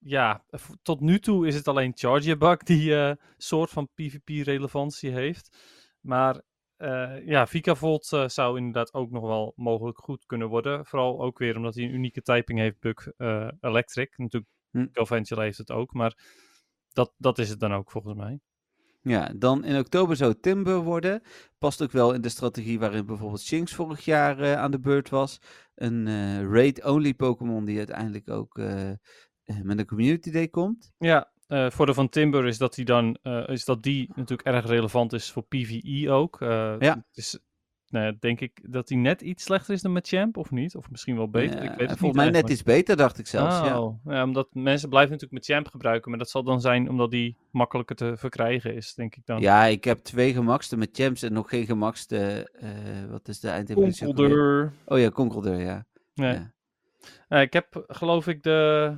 ja, 0.00 0.44
v- 0.48 0.70
tot 0.82 1.00
nu 1.00 1.18
toe 1.18 1.46
is 1.46 1.54
het 1.54 1.68
alleen 1.68 1.92
Chargerbug 1.94 2.58
die 2.62 2.96
eh 2.96 3.12
soort 3.36 3.70
van 3.70 3.88
PvP-relevantie 3.94 5.10
heeft. 5.10 5.56
Maar 6.00 6.42
eh, 6.76 7.26
ja, 7.26 7.46
Vikavolt 7.46 8.12
eh, 8.12 8.28
zou 8.28 8.56
inderdaad 8.56 8.94
ook 8.94 9.10
nog 9.10 9.22
wel 9.22 9.52
mogelijk 9.56 9.98
goed 9.98 10.26
kunnen 10.26 10.48
worden. 10.48 10.86
Vooral 10.86 11.20
ook 11.22 11.38
weer 11.38 11.56
omdat 11.56 11.74
hij 11.74 11.84
een 11.84 11.94
unieke 11.94 12.22
typing 12.22 12.58
heeft, 12.58 12.80
Bug 12.80 13.08
eh, 13.16 13.48
Electric. 13.60 14.18
Natuurlijk, 14.18 14.50
Hm. 14.70 15.40
Heeft 15.40 15.58
het 15.58 15.70
ook, 15.70 15.92
maar 15.92 16.14
dat, 16.92 17.12
dat 17.16 17.38
is 17.38 17.48
het 17.48 17.60
dan 17.60 17.74
ook 17.74 17.90
volgens 17.90 18.14
mij. 18.14 18.40
Ja, 19.02 19.32
dan 19.36 19.64
in 19.64 19.78
oktober 19.78 20.16
zou 20.16 20.34
Timber 20.40 20.78
worden. 20.78 21.22
Past 21.58 21.82
ook 21.82 21.92
wel 21.92 22.12
in 22.12 22.20
de 22.20 22.28
strategie 22.28 22.78
waarin 22.78 23.06
bijvoorbeeld 23.06 23.40
Shinx 23.42 23.74
vorig 23.74 24.04
jaar 24.04 24.40
eh, 24.40 24.54
aan 24.54 24.70
de 24.70 24.80
beurt 24.80 25.08
was. 25.08 25.40
Een 25.74 26.06
eh, 26.06 26.42
raid-only 26.42 27.14
Pokémon 27.14 27.64
die 27.64 27.78
uiteindelijk 27.78 28.30
ook 28.30 28.58
eh, 28.58 28.90
eh, 28.90 28.96
met 29.62 29.78
een 29.78 29.86
Community 29.86 30.30
Day 30.30 30.48
komt. 30.48 30.92
Ja, 30.98 31.30
eh 31.46 31.70
voor 31.70 31.86
de 31.86 31.94
van 31.94 32.08
Timber 32.08 32.46
is 32.46 32.58
dat 32.58 32.74
die 32.74 32.84
dan 32.84 33.18
eh, 33.22 33.48
is 33.48 33.64
dat 33.64 33.82
die 33.82 34.10
natuurlijk 34.14 34.48
erg 34.48 34.66
relevant 34.66 35.12
is 35.12 35.30
voor 35.32 35.42
PvE 35.42 36.10
ook. 36.10 36.40
Eh, 36.40 36.74
Ja. 36.78 37.04
Dus 37.12 37.38
nou 37.88 38.04
ja, 38.06 38.12
denk 38.20 38.40
ik 38.40 38.72
dat 38.72 38.88
die 38.88 38.96
net 38.98 39.20
iets 39.20 39.44
slechter 39.44 39.74
is 39.74 39.82
dan 39.82 39.92
met 39.92 40.08
Champ, 40.08 40.36
of 40.36 40.50
niet? 40.50 40.76
Of 40.76 40.90
misschien 40.90 41.16
wel 41.16 41.30
beter. 41.30 41.58
Eh, 41.58 41.64
ik 41.64 41.70
weet 41.70 41.90
het 41.90 41.98
volgens 41.98 42.22
niet 42.22 42.32
mij 42.32 42.40
net 42.42 42.50
iets 42.50 42.62
beter, 42.62 42.96
dacht 42.96 43.18
ik 43.18 43.26
zelfs. 43.26 43.56
Ja. 43.58 43.80
Oh, 43.82 44.00
ja, 44.04 44.22
omdat 44.24 44.48
mensen 44.52 44.88
blijven 44.88 45.12
natuurlijk 45.12 45.46
met 45.46 45.54
Champ 45.56 45.68
gebruiken, 45.68 46.10
maar 46.10 46.18
dat 46.18 46.30
zal 46.30 46.42
dan 46.42 46.60
zijn 46.60 46.88
omdat 46.88 47.10
die 47.10 47.36
makkelijker 47.50 47.96
te 47.96 48.14
verkrijgen 48.16 48.74
is, 48.74 48.94
denk 48.94 49.16
ik 49.16 49.26
dan. 49.26 49.40
ja, 49.40 49.64
ik 49.64 49.84
heb 49.84 49.98
twee 49.98 50.32
gemakste 50.32 50.76
met 50.76 50.88
Champs 50.92 51.22
en 51.22 51.32
nog 51.32 51.48
geen 51.48 51.66
gemakste. 51.66 52.50
eh, 52.52 52.70
wat 53.10 53.28
is 53.28 53.40
de 53.40 53.48
eindevolutie? 53.48 54.06
Conkeldeur. 54.06 54.72
Oh 54.84 54.98
ja, 54.98 55.10
Conkeldeur, 55.10 55.60
ja. 55.60 55.86
Nee. 56.14 56.32
Ja. 56.32 56.52
Eh, 57.28 57.40
ik 57.40 57.52
heb 57.52 57.84
geloof 57.88 58.26
ik 58.26 58.42
de... 58.42 58.92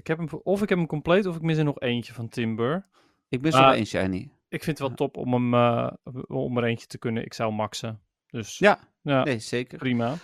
Ik 0.00 0.06
heb 0.06 0.18
hem, 0.18 0.28
of 0.42 0.62
ik 0.62 0.68
heb 0.68 0.78
hem 0.78 0.86
compleet, 0.86 1.26
of 1.26 1.36
ik 1.36 1.42
mis 1.42 1.56
er 1.58 1.64
nog 1.64 1.80
eentje 1.80 2.12
van 2.12 2.28
Timber. 2.28 2.86
Ik 3.28 3.40
ben 3.40 3.52
zo 3.52 3.58
Maar- 3.58 3.66
wel 3.66 3.76
één 3.76 3.86
shiny. 3.86 4.30
Ik 4.48 4.64
vind 4.64 4.78
het 4.78 4.86
wel 4.88 4.96
top 4.96 5.16
om, 5.16 5.32
hem, 5.32 5.54
eh, 5.54 5.90
om 6.26 6.56
er 6.56 6.64
eentje 6.64 6.86
te 6.86 6.98
kunnen. 6.98 7.24
Ik 7.24 7.32
zou 7.34 7.52
maxen. 7.52 8.00
Dus 8.26 8.58
Ja, 8.58 8.78
ja, 9.02 9.22
nee, 9.24 9.38
zeker. 9.38 9.78
prima. 9.78 10.14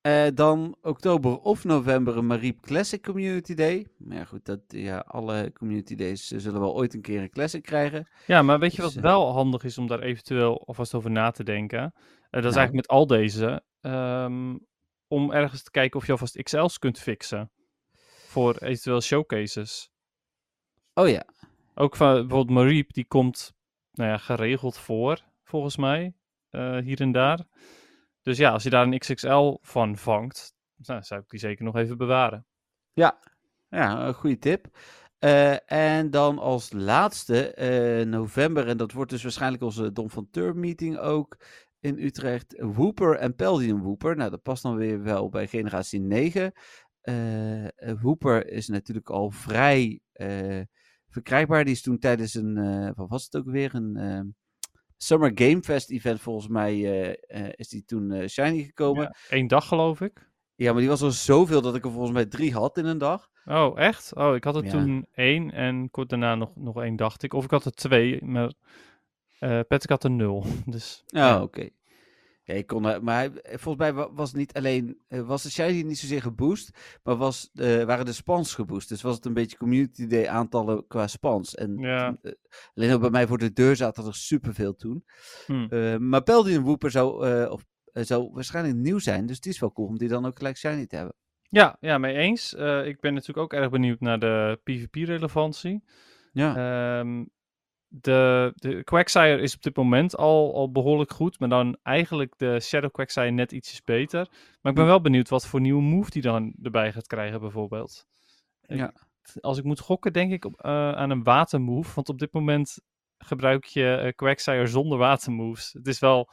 Eh, 0.00 0.26
dan 0.34 0.76
oktober 0.82 1.38
of 1.38 1.64
november 1.64 2.16
een 2.16 2.26
Mariep 2.26 2.60
Classic 2.60 3.02
Community 3.02 3.54
Day. 3.54 3.86
Maar 3.98 4.16
ja, 4.16 4.24
goed, 4.24 4.44
dat, 4.44 4.60
ja, 4.66 4.98
alle 4.98 5.52
Community 5.52 5.94
Days 5.94 6.32
eh, 6.32 6.38
zullen 6.38 6.60
wel 6.60 6.74
ooit 6.74 6.94
een 6.94 7.00
keer 7.02 7.20
een 7.22 7.30
Classic 7.30 7.62
krijgen. 7.62 8.08
Ja, 8.26 8.42
maar 8.42 8.58
weet 8.58 8.74
je 8.74 8.82
Dus, 8.82 8.94
wat 8.94 9.02
wel 9.02 9.32
handig 9.32 9.64
is 9.64 9.78
om 9.78 9.86
daar 9.86 10.00
eventueel 10.00 10.62
alvast 10.66 10.94
over 10.94 11.10
na 11.10 11.30
te 11.30 11.44
denken? 11.44 11.80
Dat 12.30 12.44
is 12.44 12.54
Nou. 12.54 12.56
eigenlijk 12.56 12.72
met 12.74 12.88
al 12.88 13.06
deze. 13.06 13.62
ehm, 13.80 14.56
om 15.08 15.32
ergens 15.32 15.62
te 15.62 15.70
kijken 15.70 16.00
of 16.00 16.06
je 16.06 16.12
alvast 16.12 16.42
XL's 16.42 16.78
kunt 16.78 16.98
fixen. 16.98 17.50
Voor 18.28 18.56
eventueel 18.56 19.00
showcases. 19.00 19.90
Oh 20.94 21.08
ja, 21.08 21.24
Ook 21.74 21.96
van 21.96 22.12
bijvoorbeeld 22.12 22.50
Mariep, 22.50 22.92
die 22.92 23.04
komt 23.04 23.54
nou 23.92 24.10
ja, 24.10 24.18
geregeld 24.18 24.78
voor, 24.78 25.22
volgens 25.44 25.76
mij. 25.76 26.14
eh, 26.50 26.78
hier 26.78 27.00
en 27.00 27.12
daar. 27.12 27.46
Dus 28.22 28.38
ja, 28.38 28.50
als 28.50 28.62
je 28.62 28.70
daar 28.70 28.86
een 28.86 28.98
XXL 28.98 29.56
van 29.60 29.96
vangt, 29.96 30.54
nou, 30.76 31.02
zou 31.02 31.20
ik 31.20 31.30
die 31.30 31.40
zeker 31.40 31.64
nog 31.64 31.76
even 31.76 31.96
bewaren. 31.98 32.46
ja, 32.92 33.18
ja 33.68 34.06
een 34.06 34.14
goede 34.14 34.38
tip. 34.38 34.66
Eh, 35.18 35.72
en 35.72 36.10
dan 36.10 36.38
als 36.38 36.72
laatste 36.72 37.54
eh, 37.54 38.06
november, 38.06 38.68
en 38.68 38.76
dat 38.76 38.92
wordt 38.92 39.10
dus 39.10 39.22
waarschijnlijk 39.22 39.62
onze 39.62 39.92
Dom 39.92 40.10
van 40.10 40.28
Tur 40.30 40.56
meeting 40.56 40.98
ook 40.98 41.36
in 41.80 41.98
Utrecht. 41.98 42.54
Wooper 42.58 43.16
en 43.16 43.34
Peldium 43.34 43.82
Wooper. 43.82 44.16
Nou, 44.16 44.30
dat 44.30 44.42
past 44.42 44.62
dan 44.62 44.76
weer 44.76 45.02
wel 45.02 45.28
bij 45.28 45.46
generatie 45.46 46.00
9. 46.00 46.52
Eh 47.08 47.64
eh, 47.64 48.00
Wooper 48.00 48.50
is 48.50 48.68
natuurlijk 48.68 49.10
al 49.10 49.30
vrij 49.30 50.00
eh, 50.12 50.60
verkrijgbaar. 51.08 51.64
Die 51.64 51.74
is 51.74 51.82
toen 51.82 51.98
tijdens 51.98 52.34
een, 52.34 52.54
wat 52.94 53.08
was 53.08 53.24
het 53.24 53.36
ook 53.36 53.50
weer, 53.50 53.74
een 53.74 53.96
eh, 53.96 54.20
Summer 54.96 55.30
Game 55.34 55.62
Fest 55.62 55.90
event 55.90 56.20
volgens 56.20 56.48
mij, 56.48 56.80
is 57.56 57.68
die 57.68 57.84
toen 57.84 58.28
shiny 58.28 58.62
gekomen. 58.64 59.02
Ja, 59.02 59.36
Eén 59.36 59.46
dag 59.46 59.68
geloof 59.68 60.00
ik. 60.00 60.30
Ja, 60.54 60.70
maar 60.72 60.80
die 60.80 60.88
was 60.90 61.00
er 61.00 61.12
zoveel 61.12 61.60
dat 61.62 61.74
ik 61.74 61.84
er 61.84 61.90
volgens 61.90 62.12
mij 62.12 62.26
drie 62.26 62.52
had 62.52 62.78
in 62.78 62.84
een 62.84 62.98
dag. 62.98 63.30
Oh, 63.44 63.78
echt? 63.80 64.14
Oh, 64.14 64.34
ik 64.34 64.44
had 64.44 64.56
er 64.56 64.64
Ja. 64.64 64.70
toen 64.70 65.06
één 65.14 65.50
en 65.50 65.90
kort 65.90 66.08
daarna 66.08 66.34
nog, 66.34 66.56
nog 66.56 66.82
één, 66.82 66.96
dacht 66.96 67.22
ik. 67.22 67.32
Of 67.32 67.44
ik 67.44 67.50
had 67.50 67.64
er 67.64 67.72
twee, 67.72 68.24
maar 68.24 68.52
Patrick 69.38 69.88
had 69.88 70.04
er 70.04 70.10
nul. 70.10 70.44
Dus 70.66 71.04
Oh, 71.16 71.40
oké. 71.42 71.68
Ja, 72.48 72.54
ik 72.54 72.66
kon, 72.66 72.84
er- 72.86 73.04
maar 73.04 73.16
hij, 73.16 73.30
volgens 73.58 73.76
mij 73.76 73.92
wa- 73.92 74.12
was 74.12 74.28
het 74.28 74.36
niet 74.36 74.52
alleen, 74.52 74.98
eh, 75.08 75.20
was 75.20 75.42
de 75.42 75.50
shiny 75.50 75.82
niet 75.82 75.98
zozeer 75.98 76.22
geboost, 76.22 76.98
maar 77.02 77.16
was, 77.16 77.50
eh, 77.54 77.84
waren 77.84 78.04
de 78.04 78.12
spans 78.12 78.54
geboost. 78.54 78.88
Dus 78.88 79.02
was 79.02 79.14
het 79.16 79.24
een 79.24 79.34
beetje 79.34 79.56
community 79.56 80.06
day 80.06 80.28
aantallen 80.28 80.86
qua 80.86 81.06
spans. 81.06 81.54
En 81.54 81.78
Ja. 81.78 82.16
eh, 82.22 82.32
alleen 82.74 82.92
ook 82.92 83.00
bij 83.00 83.10
mij 83.10 83.26
voor 83.26 83.38
de 83.38 83.52
deur 83.52 83.76
zaten 83.76 84.06
er 84.06 84.14
superveel 84.14 84.74
toen. 84.74 85.04
Hm. 85.46 85.66
Eh, 85.70 85.96
maar 85.96 86.22
Paladin 86.22 86.62
Wooper 86.62 86.90
zou, 86.90 87.26
eh, 87.26 87.50
of, 87.50 87.64
eh, 87.92 88.02
zou 88.04 88.30
waarschijnlijk 88.32 88.76
nieuw 88.76 88.98
zijn, 88.98 89.26
dus 89.26 89.40
die 89.40 89.52
is 89.52 89.58
wel 89.60 89.72
cool 89.72 89.88
om 89.88 89.98
die 89.98 90.08
dan 90.08 90.26
ook 90.26 90.38
gelijk 90.38 90.56
shiny 90.56 90.86
te 90.86 90.96
hebben. 90.96 91.14
Ja, 91.42 91.76
ja, 91.80 91.98
mee 91.98 92.14
eens. 92.16 92.54
Eh, 92.54 92.86
ik 92.86 93.00
ben 93.00 93.12
natuurlijk 93.14 93.38
ook 93.38 93.52
erg 93.60 93.70
benieuwd 93.70 94.00
naar 94.00 94.18
de 94.18 94.60
PvP-relevantie. 94.64 95.84
Ja, 96.32 96.56
Ehm, 97.00 97.24
de, 97.88 98.52
de 98.54 98.84
Quagsire 98.84 99.40
is 99.40 99.54
op 99.54 99.62
dit 99.62 99.76
moment 99.76 100.16
al, 100.16 100.54
al 100.54 100.70
behoorlijk 100.72 101.10
goed, 101.12 101.38
maar 101.38 101.48
dan 101.48 101.76
eigenlijk 101.82 102.34
de 102.36 102.60
Shadow 102.60 102.90
Quagsire 102.90 103.30
net 103.30 103.52
ietsjes 103.52 103.82
beter. 103.84 104.26
Maar 104.60 104.72
ik 104.72 104.78
ben 104.78 104.84
Hm. 104.84 104.90
wel 104.90 105.00
benieuwd 105.00 105.28
wat 105.28 105.46
voor 105.46 105.60
nieuwe 105.60 105.82
move 105.82 106.10
die 106.10 106.22
dan 106.22 106.54
erbij 106.62 106.92
gaat 106.92 107.06
krijgen, 107.06 107.40
bijvoorbeeld. 107.40 108.06
Ik- 108.66 108.76
Ja. 108.76 108.92
Als 109.40 109.58
ik 109.58 109.64
moet 109.64 109.80
gokken, 109.80 110.12
denk 110.12 110.32
ik 110.32 110.44
op, 110.44 110.60
eh, 110.60 110.92
aan 110.92 111.10
een 111.10 111.22
watermove, 111.22 111.94
want 111.94 112.08
op 112.08 112.18
dit 112.18 112.32
moment 112.32 112.78
gebruik 113.18 113.64
je 113.64 113.94
eh, 113.94 114.12
Quagsire 114.14 114.66
zonder 114.66 114.98
watermoves. 114.98 115.72
Het 115.72 115.86
is 115.86 115.98
wel 115.98 116.30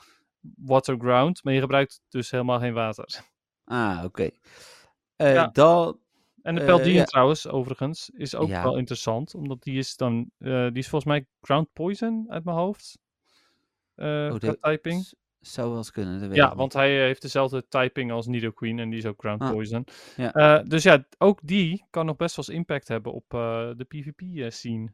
waterground, 0.57 1.43
maar 1.43 1.53
je 1.53 1.59
gebruikt 1.59 2.01
dus 2.09 2.31
helemaal 2.31 2.59
geen 2.59 2.73
water. 2.73 3.21
ah, 3.63 4.01
oké. 4.05 4.29
Eh, 5.15 5.33
Ja. 5.33 5.47
Dan, 5.47 5.99
En 6.45 6.55
de 6.55 6.91
ja. 6.91 7.03
trouwens, 7.03 7.47
overigens, 7.47 8.10
is 8.10 8.36
ook 8.36 8.47
Ja. 8.47 8.63
wel 8.63 8.77
interessant. 8.77 9.36
Omdat 9.36 9.63
die 9.63 9.77
is 9.77 9.95
dan, 9.95 10.31
eh, 10.38 10.67
die 10.67 10.77
is 10.77 10.88
volgens 10.89 11.12
mij 11.12 11.25
Ground 11.41 11.73
Poison 11.73 12.25
uit 12.27 12.43
mijn 12.43 12.58
hoofd. 12.58 12.97
Eh 13.95 14.29
Oh, 14.34 14.39
dat 14.39 14.58
typing. 14.62 15.13
zou 15.39 15.67
wel 15.69 15.77
eens 15.77 15.91
kunnen, 15.91 16.34
Ja, 16.34 16.55
want 16.55 16.73
hij 16.73 16.99
heeft 17.05 17.21
dezelfde 17.21 17.67
typing 17.67 18.12
als 18.12 18.27
Nidoqueen 18.27 18.79
en 18.79 18.89
die 18.89 18.99
is 18.99 19.05
ook 19.05 19.19
Ground 19.19 19.41
Ah, 19.41 19.51
Poison. 19.51 19.84
ja. 20.15 20.60
Dus 20.63 20.84
ja, 20.84 21.05
ook 21.17 21.39
die 21.43 21.86
kan 21.89 22.05
nog 22.05 22.15
best 22.15 22.36
wel 22.36 22.45
eens 22.47 22.55
impact 22.58 22.88
hebben 22.88 23.13
op 23.13 23.25
de 23.77 23.86
PvP-scene. 23.88 24.93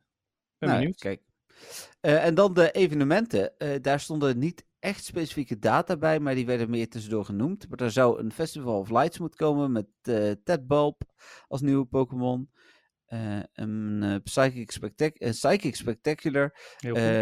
ben 0.57 0.69
Nou, 0.69 0.79
benieuwd. 0.79 0.99
Kijk. 0.99 1.21
En 2.01 2.35
dan 2.35 2.53
de 2.53 2.71
evenementen. 2.71 3.53
Daar 3.81 3.99
stonden 3.99 4.37
niet 4.39 4.65
echt 4.81 5.03
specifieke 5.03 5.59
data 5.59 5.97
bij, 5.97 6.19
maar 6.19 6.35
die 6.35 6.45
werden 6.45 6.69
meer 6.69 6.89
tussendoor 6.89 7.25
genoemd. 7.25 7.69
Maar 7.69 7.79
er 7.79 7.91
zou 7.91 8.19
een 8.19 8.31
Festival 8.31 8.79
of 8.79 8.89
Lights 8.89 9.19
moeten 9.19 9.37
komen 9.39 9.71
met 9.71 9.87
eh 10.01 10.31
Ted 10.43 10.67
Bulb 10.67 11.01
als 11.47 11.61
nieuwe 11.61 11.85
Pokémon. 11.85 12.49
Eh, 13.05 13.39
een 13.53 14.03
eh, 14.03 14.15
Psychic, 14.23 14.71
Spectac- 14.71 15.21
een 15.21 15.31
Psychic 15.31 15.75
Spectacular 15.75 16.55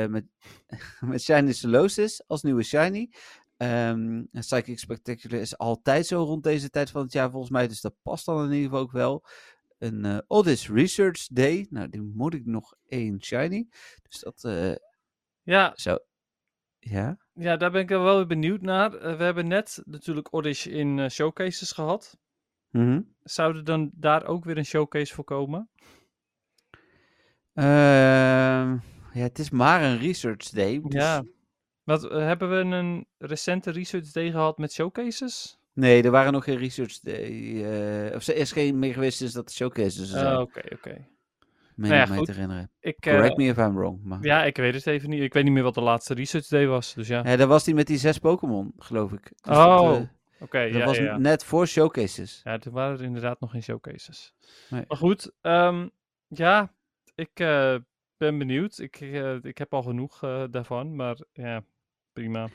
met, 0.10 0.26
met 1.12 1.22
Shiny 1.22 1.54
Solosis 1.54 2.28
als 2.28 2.41
nieuwe 2.41 2.63
Shiny. 2.63 3.12
Ehm, 3.58 4.00
een 4.00 4.30
Psychic 4.32 4.80
Spectacular 4.80 5.39
is 5.39 5.58
altijd 5.58 6.06
zo 6.06 6.24
rond 6.24 6.43
deze 6.43 6.69
tijd 6.69 6.89
van 6.89 7.02
het 7.02 7.12
jaar 7.12 7.30
volgens 7.30 7.52
mij, 7.52 7.67
dus 7.67 7.82
dat 7.82 7.95
past 8.02 8.26
dan 8.26 8.45
in 8.45 8.52
ieder 8.52 8.63
geval 8.63 8.80
ook 8.80 8.91
wel. 8.91 9.26
Een 9.78 10.06
eh 10.06 10.17
Odyss 10.28 10.69
Research 10.69 11.28
Day, 11.28 11.67
nou 11.69 11.89
die 11.89 12.02
moet 12.02 12.34
ik 12.34 12.45
nog 12.45 12.76
één 12.86 13.24
Shiny. 13.24 13.67
Dus 14.10 14.19
dat 14.19 14.41
ja, 15.43 15.72
zou... 15.76 16.00
Ja? 16.80 17.17
Ja, 17.39 17.58
daar 17.58 17.71
ben 17.71 17.82
ik 17.82 17.89
wel 17.89 18.15
weer 18.15 18.28
benieuwd 18.28 18.62
naar. 18.62 18.93
Eh, 18.93 19.17
we 19.17 19.23
hebben 19.23 19.47
net 19.47 19.82
natuurlijk 19.86 20.34
Oddish 20.34 20.65
in 20.65 20.99
eh, 20.99 21.10
showcases 21.10 21.71
gehad. 21.71 22.17
Mhm. 22.71 23.02
Zou 23.23 23.56
er 23.58 23.63
dan 23.63 23.89
daar 23.93 24.25
ook 24.25 24.43
weer 24.45 24.58
een 24.58 24.65
showcase 24.65 25.13
voor 25.13 25.23
komen? 25.23 25.69
Ehm, 27.54 28.71
ja, 29.13 29.21
het 29.23 29.39
is 29.39 29.49
maar 29.49 29.84
een 29.84 29.97
Research 29.97 30.49
Day. 30.49 30.82
dus- 30.84 30.93
Ja. 31.02 31.23
Wat, 31.84 32.10
eh, 32.10 32.17
hebben 32.17 32.49
we 32.49 32.75
een 32.75 33.06
recente 33.17 33.71
research 33.71 34.12
day 34.12 34.32
gehad 34.32 34.58
met 34.58 34.73
showcases? 34.73 35.60
Nee, 35.73 36.04
er 36.04 36.12
waren 36.12 36.34
nog 36.34 36.43
geen 36.43 36.58
Research 36.58 36.99
Day. 36.99 38.13
of 38.15 38.28
er 38.28 38.36
is 38.36 38.52
geen 38.52 38.80
meer 38.80 38.93
geweest 38.93 39.17
sinds 39.17 39.34
dat 39.34 39.47
de 39.47 39.54
showcases 39.54 39.99
er 39.99 40.06
zijn. 40.06 40.25
Ah, 40.25 40.41
Oké, 40.41 40.62
oké. 40.73 41.08
Meen 41.80 41.89
nou 41.89 42.02
ja, 42.02 42.15
mij 42.15 42.24
te 42.24 42.32
herinneren. 42.32 42.72
Ik, 42.80 43.06
eh, 43.06 43.13
Correct 43.13 43.38
me 43.38 43.44
if 43.44 43.58
I'm 43.58 43.76
wrong. 43.76 44.04
Maar... 44.04 44.20
Ja, 44.22 44.44
ik 44.44 44.58
weet 44.58 44.74
het 44.74 44.88
even 44.88 45.10
niet. 45.10 45.22
Ik 45.22 45.34
weet 45.34 45.44
niet 45.44 45.54
meer 45.54 45.63
wat 45.63 45.74
de 45.74 45.82
laatste 45.82 46.13
research 46.13 46.48
day 46.48 46.68
was. 46.68 46.94
Dus 46.94 47.08
ja. 47.08 47.22
Ja, 47.26 47.36
dat 47.36 47.48
was 47.48 47.63
die 47.63 47.74
met 47.74 47.88
die 47.88 47.98
zes 47.98 48.18
Pokémon, 48.18 48.74
geloof 48.78 49.12
ik. 49.12 49.24
Dus 49.42 49.58
Oh, 49.58 49.89
dat, 49.89 49.98
eh, 49.98 50.04
Oké, 50.39 50.63
dat 50.63 50.74
ja, 50.74 50.86
was 50.86 50.98
ja, 50.98 51.18
net 51.18 51.44
voor 51.44 51.68
showcases. 51.68 52.42
Ja, 52.44 52.58
toen 52.58 52.74
waren 52.74 52.98
er 52.98 53.04
inderdaad 53.04 53.39
nog 53.39 53.52
geen 53.52 53.63
showcases. 53.63 54.34
Nee. 54.70 54.84
Maar 54.88 54.98
goed, 54.98 55.32
ehm, 55.42 55.88
ja, 56.28 56.74
ik 57.15 57.39
eh, 57.39 57.76
ben 58.18 58.38
benieuwd. 58.38 58.78
Ik, 58.78 59.02
eh, 59.02 59.44
ik 59.44 59.58
heb 59.58 59.74
al 59.74 59.82
genoeg 59.82 60.24
eh, 60.24 60.44
daarvan, 60.52 60.96
maar 60.96 61.18
ja, 61.34 61.63
prima. 62.13 62.50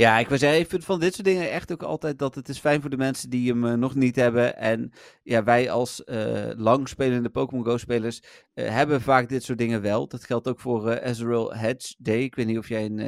Ja, 0.00 0.18
ik, 0.18 0.28
was, 0.28 0.42
ik 0.42 0.68
vind 0.68 0.84
van 0.84 1.00
dit 1.00 1.14
soort 1.14 1.26
dingen 1.26 1.50
echt 1.50 1.72
ook 1.72 1.82
altijd 1.82 2.18
dat 2.18 2.34
het 2.34 2.48
is 2.48 2.58
fijn 2.58 2.80
voor 2.80 2.90
de 2.90 2.96
mensen 2.96 3.30
die 3.30 3.50
hem 3.50 3.66
eh, 3.66 3.74
nog 3.74 3.94
niet 3.94 4.16
hebben. 4.16 4.56
En 4.56 4.92
ja, 5.22 5.44
wij 5.44 5.70
als 5.70 6.04
eh 6.04 6.50
lang 6.56 6.88
spelende 6.88 7.28
Pokémon 7.28 7.64
Go 7.64 7.76
spelers 7.76 8.22
eh, 8.54 8.68
hebben 8.68 9.00
vaak 9.00 9.28
dit 9.28 9.42
soort 9.42 9.58
dingen 9.58 9.82
wel. 9.82 10.08
Dat 10.08 10.24
geldt 10.24 10.48
ook 10.48 10.60
voor 10.60 11.00
Azrael 11.02 11.54
Hedge 11.54 11.94
Day. 11.98 12.22
Ik 12.22 12.34
weet 12.34 12.46
niet 12.46 12.58
of 12.58 12.68
jij 12.68 12.84
een, 12.84 12.98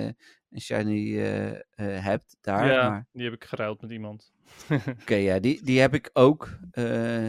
een 0.50 0.60
shiny 0.60 1.16
hebt 1.76 2.36
daar. 2.40 2.66
ja, 2.66 2.88
Maar 2.88 3.06
die 3.12 3.24
heb 3.24 3.32
ik 3.32 3.44
geruild 3.44 3.80
met 3.80 3.90
iemand. 3.90 4.32
oké, 5.00 5.14
ja, 5.14 5.38
die, 5.38 5.64
die 5.64 5.80
heb 5.80 5.94
ik 5.94 6.10
ook. 6.12 6.58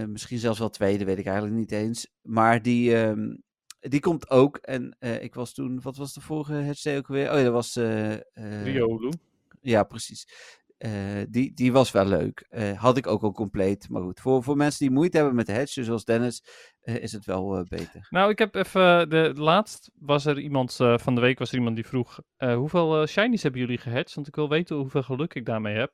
Misschien 0.07 0.37
zelfs 0.37 0.59
wel 0.59 0.69
twee, 0.69 0.97
dat 0.97 1.07
weet 1.07 1.19
ik 1.19 1.25
eigenlijk 1.25 1.55
niet 1.57 1.71
eens. 1.71 2.07
Maar 2.21 2.61
die, 2.61 2.95
ehm, 2.95 3.35
die 3.79 3.99
komt 3.99 4.29
ook. 4.29 4.57
En 4.57 4.97
ik 4.99 5.33
was 5.33 5.53
toen, 5.53 5.81
wat 5.81 5.97
was 5.97 6.13
de 6.13 6.21
vorige 6.21 6.73
Day 6.83 6.97
ook 6.97 7.07
weer? 7.07 7.31
Oh 7.31 7.37
ja, 7.37 7.43
dat 7.43 7.53
was... 7.53 7.75
eh, 7.75 8.13
eh, 8.13 8.63
Riolu. 8.63 9.09
Ja, 9.63 9.83
precies. 9.83 10.27
Eh, 10.77 10.91
die, 11.29 11.53
die 11.53 11.71
was 11.71 11.91
wel 11.91 12.05
leuk. 12.05 12.45
Eh, 12.49 12.79
had 12.81 12.97
ik 12.97 13.07
ook 13.07 13.23
al 13.23 13.31
compleet. 13.31 13.89
Maar 13.89 14.01
goed, 14.01 14.19
voor, 14.19 14.43
voor 14.43 14.55
mensen 14.57 14.79
die 14.85 14.95
moeite 14.95 15.17
hebben 15.17 15.35
met 15.35 15.45
de 15.45 15.51
hedge, 15.51 15.83
zoals 15.83 16.05
Dennis, 16.05 16.43
eh, 16.81 16.95
is 16.95 17.11
het 17.11 17.25
wel 17.25 17.65
beter. 17.69 18.07
Nou, 18.09 18.29
ik 18.29 18.39
heb 18.39 18.55
even, 18.55 19.09
de, 19.09 19.31
laatst 19.35 19.91
was 19.99 20.25
er 20.25 20.39
iemand, 20.39 20.73
van 20.75 21.15
de 21.15 21.21
week 21.21 21.39
was 21.39 21.51
er 21.51 21.57
iemand 21.57 21.75
die 21.75 21.85
vroeg, 21.87 22.19
hoeveel 22.37 23.05
shinies 23.07 23.43
hebben 23.43 23.61
jullie 23.61 23.77
gehatcht? 23.77 24.15
Want 24.15 24.27
ik 24.27 24.35
wil 24.35 24.49
weten 24.49 24.75
hoeveel 24.75 25.03
geluk 25.03 25.33
ik 25.33 25.45
daarmee 25.45 25.75
heb. 25.75 25.93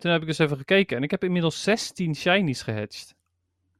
Toen 0.00 0.10
heb 0.10 0.22
ik 0.22 0.28
eens 0.28 0.38
even 0.38 0.56
gekeken 0.56 0.96
en 0.96 1.02
ik 1.02 1.10
heb 1.10 1.24
inmiddels 1.24 1.62
16 1.62 2.14
shinies 2.14 2.62
gehatcht. 2.62 3.14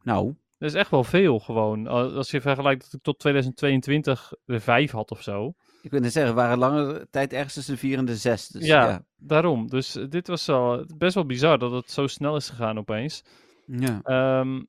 Nou, 0.02 0.34
Dat 0.58 0.68
is 0.70 0.76
echt 0.76 0.90
wel 0.90 1.04
veel 1.04 1.38
gewoon. 1.38 1.86
Al- 1.86 2.12
Als 2.12 2.30
je 2.30 2.40
vergelijkt 2.40 2.82
dat 2.84 2.92
ik 2.92 3.02
tot 3.02 3.18
2022 3.18 4.32
er 4.46 4.60
5 4.60 4.90
had 4.90 5.10
of 5.10 5.22
zo. 5.22 5.54
Ik 5.82 5.90
wil 5.90 6.00
net 6.00 6.12
zeggen, 6.12 6.34
we 6.34 6.40
waren 6.40 6.58
lange 6.58 7.06
tijd 7.10 7.32
ergens 7.32 7.54
tussen 7.54 7.74
de 7.74 7.80
vier 7.80 7.98
en 7.98 8.04
de 8.04 8.16
zes. 8.16 8.48
Dus, 8.48 8.66
ja, 8.66 8.88
ja. 8.88 9.04
daarom. 9.16 9.68
Dus 9.68 9.96
eh, 9.96 10.08
dit 10.08 10.26
was 10.26 10.46
wel 10.46 10.86
best 10.96 11.14
wel 11.14 11.26
bizar 11.26 11.58
dat 11.58 11.72
het 11.72 11.90
zo 11.90 12.06
snel 12.06 12.36
is 12.36 12.48
gegaan 12.48 12.78
opeens. 12.78 13.24
Ja. 13.66 14.00
Ehm, 14.02 14.62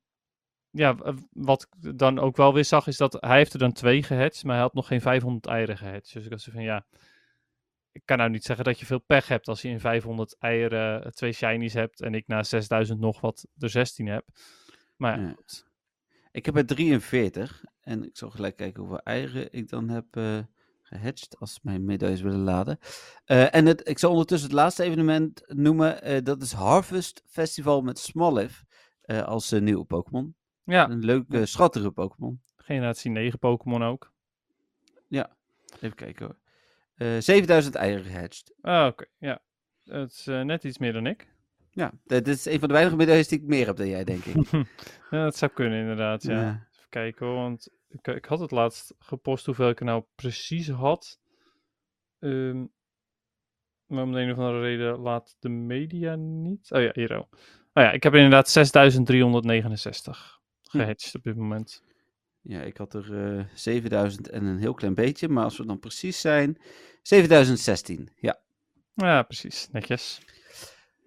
ja, 0.70 0.96
wat 1.32 1.68
ik 1.72 1.98
dan 1.98 2.20
ook 2.20 2.38
wel 2.38 2.54
weer 2.54 2.66
zag, 2.66 2.88
is 2.88 2.98
dat 2.98 3.18
hij 3.20 3.38
heeft 3.38 3.54
er 3.54 3.60
dan 3.60 3.74
twee 3.74 4.04
gehatcht, 4.04 4.44
maar 4.44 4.54
hij 4.54 4.64
had 4.64 4.74
nog 4.74 4.88
geen 4.88 5.02
500 5.02 5.46
eieren 5.46 5.78
gehatcht. 5.78 6.14
Dus 6.14 6.26
ik 6.26 6.32
was 6.32 6.44
zo 6.44 6.52
van, 6.52 6.64
ja, 6.64 6.86
ik 7.92 8.02
kan 8.06 8.18
nou 8.18 8.30
niet 8.30 8.44
zeggen 8.44 8.66
dat 8.66 8.80
je 8.80 8.86
veel 8.86 9.00
pech 9.00 9.28
hebt 9.28 9.48
als 9.48 9.62
je 9.62 9.70
in 9.70 9.80
500 9.80 10.36
eieren 10.40 11.04
eh, 11.04 11.12
twee 11.12 11.32
shinies 11.32 11.74
hebt 11.74 12.02
en 12.02 12.14
ik 12.14 12.28
na 12.28 12.44
6000 12.44 13.00
nog 13.00 13.22
wat 13.22 13.48
er 13.58 13.70
16 13.70 14.08
heb. 14.08 14.26
Maar 14.96 15.20
ja. 15.22 15.36
Ik 16.32 16.46
heb 16.46 16.56
er 16.56 16.66
43. 16.66 17.64
En 17.82 18.04
ik 18.04 18.18
zal 18.18 18.30
gelijk 18.30 18.56
kijken 18.56 18.82
hoeveel 18.82 19.02
eieren 19.02 19.52
ik 19.52 19.70
dan 19.70 19.90
heb 19.90 20.06
eh 20.12 20.40
gehatcht. 21.00 21.40
Als 21.40 21.60
mijn 21.62 21.86
medailles 21.86 22.22
willen 22.22 22.40
laden. 22.44 22.78
Eh, 23.26 23.56
en 23.56 23.66
het, 23.66 23.88
ik 23.90 24.00
zal 24.00 24.12
ondertussen 24.12 24.50
het 24.50 24.58
laatste 24.58 24.84
evenement 24.84 25.44
noemen. 25.48 26.02
eh, 26.02 26.22
dat 26.24 26.42
is 26.42 26.52
Harvest 26.52 27.22
Festival 27.26 27.82
met 27.82 28.00
Smoliv. 28.00 28.62
eh, 29.02 29.22
als 29.24 29.52
nieuwe 29.52 29.84
Pokémon. 29.86 30.36
ja, 30.64 30.90
Een 30.90 31.06
leuke, 31.06 31.46
schattige 31.46 31.92
Pokémon. 31.92 32.42
generatie 32.56 33.12
9 33.12 33.40
Pokémon 33.40 33.84
ook. 33.84 34.12
Even 35.76 35.96
kijken 35.96 36.26
hoor. 36.26 36.38
Eh 36.96 37.20
7000 37.22 37.76
eieren 37.76 38.06
gehatcht. 38.06 38.54
Ah, 38.62 38.86
oké, 38.88 39.06
ja. 39.18 39.42
Het 39.84 40.12
is 40.12 40.26
net 40.26 40.64
iets 40.64 40.78
meer 40.78 40.94
dan 40.94 41.06
ik. 41.06 41.28
Ja, 41.72 41.92
dit 42.04 42.28
is 42.28 42.46
een 42.46 42.60
van 42.60 42.68
de 42.68 42.74
weinige 42.74 42.96
medailles 42.96 43.28
die 43.28 43.40
ik 43.40 43.46
meer 43.48 43.66
heb 43.66 43.76
dan 43.76 43.88
jij, 43.88 44.04
denk 44.04 44.24
ik. 44.26 44.36
Ja, 45.12 45.24
dat 45.24 45.38
zou 45.38 45.52
kunnen 45.52 45.80
inderdaad, 45.80 46.24
ja. 46.24 46.42
Ja. 46.42 46.68
Even 46.72 46.90
kijken 46.90 47.26
hoor, 47.26 47.36
want 47.36 47.70
ik, 47.94 48.08
ik 48.08 48.26
had 48.26 48.40
het 48.40 48.52
laatst 48.52 48.94
gepost 49.00 49.46
hoeveel 49.46 49.70
ik 49.70 49.80
er 49.80 49.86
nou 49.86 50.04
precies 50.16 50.70
had. 50.70 51.20
Ehm, 52.20 52.66
maar 53.86 54.04
om 54.04 54.12
de 54.12 54.20
een 54.20 54.32
of 54.32 54.38
andere 54.38 54.60
reden 54.62 55.00
laat 55.00 55.36
de 55.40 55.50
media 55.50 56.16
niet. 56.16 56.72
Oh 56.72 56.82
ja, 56.82 56.90
hier 56.94 57.18
ook. 57.18 57.28
Oh 57.74 57.84
ja, 57.84 57.92
ik 57.92 58.04
heb 58.04 58.14
er 58.14 58.20
inderdaad 58.20 58.50
6369 58.50 60.42
Hm. 60.70 60.78
gehatcht 60.78 61.16
op 61.16 61.24
dit 61.24 61.36
moment. 61.36 61.84
Ja, 62.42 62.62
ik 62.62 62.78
had 62.78 62.94
er 62.94 63.38
eh 63.38 63.46
7000 63.54 64.30
en 64.30 64.46
een 64.46 64.58
heel 64.60 64.74
klein 64.74 64.94
beetje. 64.96 65.30
Maar 65.30 65.44
als 65.44 65.58
we 65.58 65.66
dan 65.66 65.80
precies 65.80 66.22
zijn, 66.22 66.58
7016. 67.02 68.10
Ja. 68.16 68.42
Ja, 68.94 69.24
precies. 69.24 69.70
Netjes. 69.72 70.22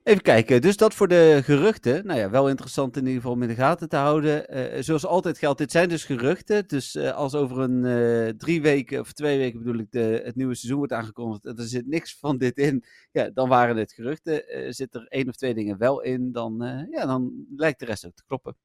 Even 0.06 0.22
kijken, 0.22 0.60
dus 0.60 0.76
dat 0.76 0.94
voor 0.94 1.08
de 1.08 1.40
geruchten. 1.42 2.06
Nou 2.06 2.18
ja, 2.18 2.30
wel 2.30 2.48
interessant 2.48 2.96
in 2.96 3.02
ieder 3.02 3.16
geval 3.16 3.32
om 3.32 3.42
in 3.42 3.48
de 3.48 3.54
gaten 3.54 3.88
te 3.88 3.96
houden. 3.96 4.48
Eh, 4.48 4.82
zoals 4.82 5.06
altijd 5.06 5.38
geldt, 5.38 5.58
dit 5.58 5.70
zijn 5.70 5.88
dus 5.88 6.04
geruchten. 6.04 6.68
Dus 6.68 6.94
eh, 6.94 7.12
als 7.12 7.34
over 7.34 7.58
een 7.58 7.84
eh, 7.84 8.34
drie 8.36 8.62
weken, 8.62 9.00
of 9.00 9.12
twee 9.12 9.38
weken 9.38 9.58
bedoel 9.58 9.80
ik, 9.80 9.90
de, 9.90 10.22
het 10.24 10.36
nieuwe 10.36 10.54
seizoen 10.54 10.78
wordt 10.78 10.92
aangekondigd 10.92 11.44
en 11.44 11.56
er 11.56 11.64
zit 11.64 11.86
niks 11.86 12.18
van 12.18 12.38
dit 12.38 12.58
in, 12.58 12.84
ja, 13.12 13.30
dan 13.30 13.48
waren 13.48 13.76
het 13.76 13.92
geruchten. 13.92 14.48
Eh 14.48 14.66
zit 14.70 14.94
er 14.94 15.06
één 15.08 15.28
of 15.28 15.36
twee 15.36 15.54
dingen 15.54 15.78
wel 15.78 16.02
in, 16.02 16.32
dan, 16.32 16.62
eh, 16.62 16.90
ja, 16.90 17.06
dan 17.06 17.46
lijkt 17.56 17.78
de 17.78 17.86
rest 17.86 18.06
ook 18.06 18.14
te 18.14 18.24
kloppen. 18.26 18.56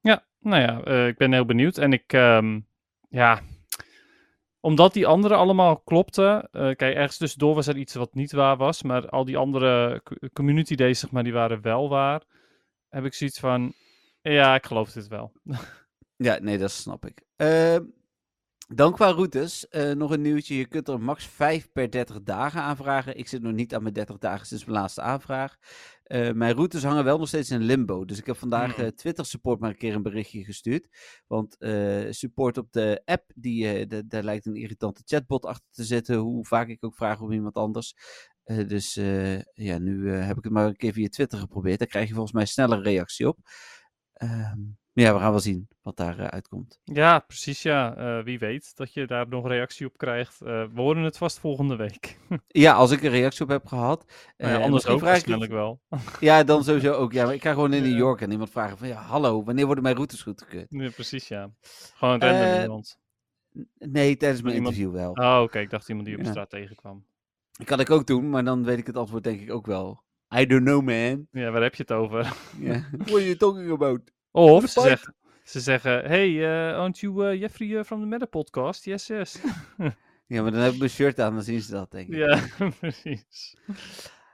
Ja, 0.00 0.26
nou 0.38 0.62
ja, 0.62 0.82
eh, 0.82 1.06
ik 1.06 1.16
ben 1.16 1.32
heel 1.32 1.44
benieuwd. 1.44 1.78
En 1.78 1.92
ik, 1.92 2.12
ehm, 2.12 2.60
ja, 3.08 3.40
omdat 4.64 4.92
die 4.92 5.06
andere 5.06 5.34
allemaal 5.34 5.78
klopten. 5.78 6.48
eh, 6.50 6.60
kijk, 6.60 6.94
ergens 6.94 7.16
tussendoor 7.16 7.54
was 7.54 7.66
er 7.66 7.76
iets 7.76 7.94
wat 7.94 8.14
niet 8.14 8.32
waar 8.32 8.56
was. 8.56 8.82
Maar 8.82 9.08
al 9.08 9.24
die 9.24 9.36
andere 9.36 10.00
co- 10.04 10.28
community 10.32 10.74
days, 10.74 10.98
zeg 10.98 11.10
maar, 11.10 11.24
die 11.24 11.32
waren 11.32 11.62
wel 11.62 11.88
waar. 11.88 12.22
Heb 12.88 13.04
ik 13.04 13.14
zoiets 13.14 13.38
van, 13.38 13.72
ja, 14.22 14.54
ik 14.54 14.66
geloof 14.66 14.92
dit 14.92 15.08
wel. 15.08 15.32
Ja, 16.16 16.38
nee, 16.40 16.58
dat 16.58 16.70
snap 16.70 17.06
ik. 17.06 17.22
Ehm, 17.36 17.84
dan 18.68 18.92
qua 18.92 19.08
routes, 19.10 19.68
eh, 19.68 19.92
nog 19.92 20.10
een 20.10 20.22
nieuwtje. 20.22 20.56
Je 20.56 20.66
kunt 20.66 20.88
er 20.88 21.00
max 21.00 21.26
5 21.26 21.72
per 21.72 21.90
30 21.90 22.22
dagen 22.22 22.60
aanvragen. 22.60 23.16
Ik 23.18 23.28
zit 23.28 23.42
nog 23.42 23.52
niet 23.52 23.74
aan 23.74 23.82
mijn 23.82 23.94
30 23.94 24.18
dagen 24.18 24.46
sinds 24.46 24.64
mijn 24.64 24.78
laatste 24.78 25.00
aanvraag. 25.00 25.56
Eh, 26.04 26.32
mijn 26.32 26.54
routes 26.54 26.82
hangen 26.82 27.04
wel 27.04 27.18
nog 27.18 27.28
steeds 27.28 27.50
in 27.50 27.62
limbo. 27.62 28.04
Dus 28.04 28.18
ik 28.18 28.26
heb 28.26 28.36
vandaag 28.36 28.74
Hmm. 28.74 28.84
eh, 28.84 28.90
Twitter 28.90 29.26
support 29.26 29.60
maar 29.60 29.70
een 29.70 29.76
keer 29.76 29.94
een 29.94 30.02
berichtje 30.02 30.44
gestuurd. 30.44 30.88
Want 31.26 31.58
eh, 31.58 32.06
support 32.10 32.58
op 32.58 32.72
de 32.72 33.02
app, 33.04 33.30
die, 33.34 33.86
de- 33.86 34.06
daar 34.06 34.22
lijkt 34.22 34.46
een 34.46 34.54
irritante 34.56 35.02
chatbot 35.04 35.44
achter 35.44 35.66
te 35.70 35.84
zitten. 35.84 36.16
Hoe 36.16 36.46
vaak 36.46 36.68
ik 36.68 36.84
ook 36.84 36.94
vraag 36.96 37.20
om 37.20 37.32
iemand 37.32 37.54
anders. 37.54 37.94
Dus 38.44 38.94
ja, 39.54 39.78
nu 39.78 40.10
heb 40.10 40.36
ik 40.36 40.44
het 40.44 40.52
maar 40.52 40.66
een 40.66 40.76
keer 40.76 40.92
via 40.92 41.08
Twitter 41.08 41.38
geprobeerd. 41.38 41.78
Daar 41.78 41.88
krijg 41.88 42.06
je 42.08 42.12
volgens 42.14 42.34
mij 42.34 42.46
sneller 42.46 42.82
reactie 42.82 43.28
op. 43.28 43.38
Ehm, 44.94 45.06
ja, 45.06 45.14
we 45.14 45.20
gaan 45.20 45.30
wel 45.30 45.40
zien 45.40 45.68
wat 45.82 45.96
daar 45.96 46.18
eh, 46.18 46.26
uitkomt. 46.26 46.80
Ja, 46.84 47.18
precies, 47.18 47.62
ja. 47.62 47.96
Eh, 47.96 48.24
wie 48.24 48.38
weet 48.38 48.76
dat 48.76 48.92
je 48.92 49.06
daar 49.06 49.28
nog 49.28 49.48
reactie 49.48 49.86
op 49.86 49.96
krijgt. 49.98 50.40
Eh, 50.40 50.46
we 50.74 50.80
horen 50.80 51.02
het 51.02 51.16
vast 51.18 51.38
volgende 51.38 51.76
week. 51.76 52.18
Ja, 52.48 52.72
als 52.72 52.90
ik 52.90 53.02
een 53.02 53.10
reactie 53.10 53.42
op 53.44 53.48
heb 53.48 53.66
gehad. 53.66 54.04
Nou 54.36 54.52
ja, 54.52 54.60
anders 54.60 54.86
ook 54.86 54.96
ik 54.98 55.04
waarschijnlijk 55.04 55.52
het- 55.52 55.60
wel. 55.60 55.80
Ja, 56.20 56.44
dan 56.44 56.64
sowieso 56.64 56.92
ook. 56.92 57.12
Ja, 57.12 57.24
maar 57.24 57.34
ik 57.34 57.42
ga 57.42 57.52
gewoon 57.52 57.72
in 57.72 57.82
Ja. 57.82 57.88
New 57.88 57.98
York 57.98 58.20
en 58.20 58.30
iemand 58.30 58.50
vragen 58.50 58.78
van 58.78 58.88
ja, 58.88 59.00
hallo, 59.02 59.44
wanneer 59.44 59.64
worden 59.66 59.82
mijn 59.84 59.94
routes 59.96 60.22
goedgekeurd? 60.22 60.70
Nee, 60.70 60.90
precies, 60.90 61.28
ja. 61.28 61.50
Gewoon 61.94 62.20
random 62.20 62.62
iemand. 62.62 62.98
Nee, 63.78 64.16
tijdens 64.16 64.42
mijn 64.42 64.54
Iemand- 64.54 64.74
interview 64.76 64.96
wel. 65.00 65.12
Oh, 65.12 65.40
oké. 65.42 65.58
Ik 65.58 65.70
dacht 65.70 65.88
iemand 65.88 66.06
die 66.06 66.16
op 66.18 66.22
ja. 66.24 66.30
straat 66.30 66.50
tegenkwam. 66.50 67.06
Dat 67.52 67.66
kan 67.66 67.80
ik 67.80 67.90
ook 67.90 68.06
doen, 68.06 68.30
maar 68.30 68.44
dan 68.44 68.64
weet 68.64 68.78
ik 68.78 68.86
het 68.86 68.96
antwoord 68.96 69.24
denk 69.24 69.40
ik 69.40 69.52
ook 69.52 69.66
wel. 69.66 70.02
I 70.36 70.46
don't 70.46 70.64
know, 70.64 70.82
man. 70.82 71.26
Ja, 71.30 71.50
waar 71.50 71.62
heb 71.62 71.74
je 71.74 71.82
het 71.82 71.92
over? 71.92 72.32
Ja. 72.58 72.84
What 72.90 73.10
are 73.10 73.22
you 73.24 73.36
talking 73.36 73.70
about? 73.70 74.00
Of 74.36 74.60
de 74.62 74.68
ze 74.68 74.80
zeggen, 74.80 75.14
ze 75.44 75.60
zeggen, 75.60 76.04
hey, 76.04 76.28
uh, 76.28 76.76
aren't 76.76 76.98
you 76.98 77.26
uh, 77.26 77.40
Jeffrey 77.40 77.68
uh, 77.68 77.82
from 77.82 78.00
the 78.00 78.06
Meta 78.06 78.26
podcast? 78.26 78.84
Yes, 78.84 79.06
yes. 79.06 79.38
Ja, 80.26 80.42
maar 80.42 80.50
dan 80.52 80.60
heb 80.60 80.72
ik 80.72 80.78
mijn 80.78 80.90
shirt 80.90 81.20
aan, 81.20 81.34
dan 81.34 81.42
zien 81.42 81.60
ze 81.60 81.70
dat, 81.70 81.90
denk 81.90 82.08
ik. 82.08 82.14
ja, 82.14 82.40
precies. 82.80 83.56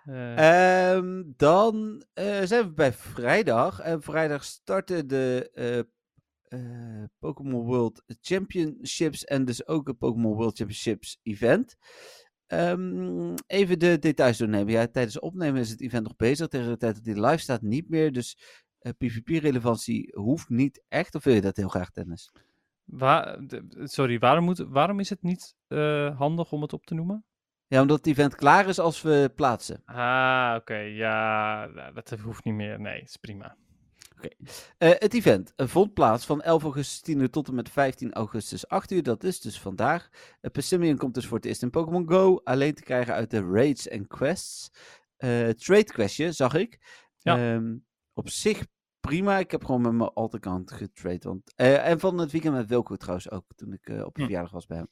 Eh, 0.05 0.91
Ehm, 0.91 1.23
dan 1.37 2.05
eh, 2.13 2.43
zijn 2.43 2.65
we 2.65 2.73
bij 2.73 2.93
vrijdag. 2.93 3.81
En 3.81 4.03
vrijdag 4.03 4.45
starten 4.45 5.09
de 5.09 5.51
eh, 5.55 5.79
eh, 6.51 7.05
Pokémon 7.19 7.65
World 7.65 8.03
Championships 8.21 9.25
en 9.25 9.45
dus 9.45 9.67
ook 9.67 9.87
het 9.87 9.99
Pokémon 9.99 10.35
World 10.35 10.57
Championships 10.57 11.19
event. 11.23 11.77
Ehm, 12.47 13.35
even 13.47 13.79
de 13.79 13.99
details 13.99 14.39
doornemen. 14.39 14.73
Ja, 14.73 14.87
tijdens 14.87 15.19
opnemen 15.19 15.61
is 15.61 15.71
het 15.71 15.81
event 15.81 16.03
nog 16.03 16.17
bezig. 16.17 16.49
Tegen 16.49 16.69
de 16.69 16.77
tijd 16.77 16.95
dat 16.95 17.05
die 17.05 17.21
live 17.21 17.39
staat 17.39 17.63
niet 17.63 17.89
meer. 17.89 18.13
Dus 18.13 18.37
eh, 18.39 18.70
PvP-relevantie 18.99 20.13
hoeft 20.15 20.49
niet 20.49 20.83
echt. 20.89 21.15
Of 21.15 21.25
wil 21.25 21.35
je 21.35 21.41
dat 21.41 21.57
heel 21.57 21.69
graag, 21.69 21.91
Dennis? 21.91 22.31
waar, 22.91 23.39
sorry, 23.83 24.19
waarom, 24.19 24.45
moet, 24.45 24.59
waarom 24.59 25.01
is 25.01 25.11
het 25.11 25.23
niet 25.23 25.57
eh, 25.67 26.19
handig 26.19 26.53
om 26.53 26.63
het 26.63 26.73
op 26.73 26.87
te 26.87 26.95
noemen? 26.95 27.25
Ja, 27.67 27.81
omdat 27.81 27.97
het 27.97 28.07
event 28.07 28.35
klaar 28.35 28.69
is 28.69 28.79
als 28.79 29.03
we 29.03 29.33
plaatsen. 29.35 29.83
Ah, 29.85 30.55
oké. 30.57 30.77
ja, 30.77 31.67
dat 31.91 32.11
hoeft 32.11 32.45
niet 32.45 32.55
meer. 32.55 32.81
Nee, 32.81 33.01
is 33.01 33.17
prima. 33.17 33.57
Eh, 34.79 34.91
het 34.99 35.15
event 35.15 35.53
eh, 35.57 35.67
vond 35.67 35.95
plaats 35.95 36.27
van 36.27 36.43
11 36.43 36.63
augustus 36.63 37.01
10 37.01 37.21
uur 37.21 37.31
tot 37.31 37.49
en 37.49 37.55
met 37.55 37.69
15 37.69 38.13
augustus 38.13 38.69
8 38.69 38.91
uur. 38.91 39.03
Dat 39.03 39.25
is 39.25 39.41
dus 39.41 39.61
vandaag. 39.61 40.09
Uh, 40.13 40.51
Persimmon 40.51 40.97
komt 40.97 41.15
dus 41.15 41.27
voor 41.27 41.37
het 41.37 41.47
eerst 41.47 41.63
in 41.63 41.71
Pokémon 41.71 42.09
Go. 42.09 42.41
Alleen 42.45 42.75
te 42.75 42.83
krijgen 42.83 43.15
uit 43.15 43.31
de 43.31 43.51
raids 43.53 43.89
en 43.89 44.07
quests. 44.07 44.71
Eh, 45.17 45.49
trade 45.49 45.85
questje 45.85 46.33
zag 46.33 46.55
ik. 46.55 46.79
Ja. 47.19 47.37
Ehm, 47.37 47.77
op 48.21 48.29
zich 48.29 48.67
prima. 49.01 49.39
Ik 49.39 49.51
heb 49.51 49.65
gewoon 49.65 49.81
met 49.81 49.93
mijn 49.93 50.11
alt-account 50.15 50.73
getrade. 50.73 51.19
Want, 51.29 51.53
eh, 51.57 51.87
en 51.89 52.01
van 52.01 52.19
het 52.19 52.33
weekend 52.33 52.55
met 52.55 52.69
Wilco 52.69 52.97
trouwens 52.97 53.31
ook. 53.31 53.45
Toen 53.57 53.73
ik 53.73 53.89
eh, 53.89 54.05
op 54.05 54.15
de 54.15 54.21
Hm. 54.21 54.27
verjaardag 54.27 54.53
was 54.53 54.67
bij 54.67 54.77
hem. 54.77 54.89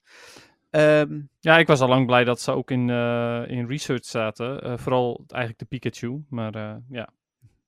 Ehm, 0.70 1.20
Ja, 1.40 1.58
ik 1.58 1.66
was 1.66 1.80
al 1.80 1.88
lang 1.88 2.06
blij 2.06 2.24
dat 2.24 2.40
ze 2.40 2.52
ook 2.52 2.70
in, 2.70 2.90
eh, 2.90 3.44
in 3.46 3.66
research 3.66 4.04
zaten. 4.04 4.78
Vooral 4.78 5.24
eigenlijk 5.26 5.58
de 5.58 5.64
Pikachu. 5.78 6.24
Maar 6.28 6.80
ja. 6.88 7.08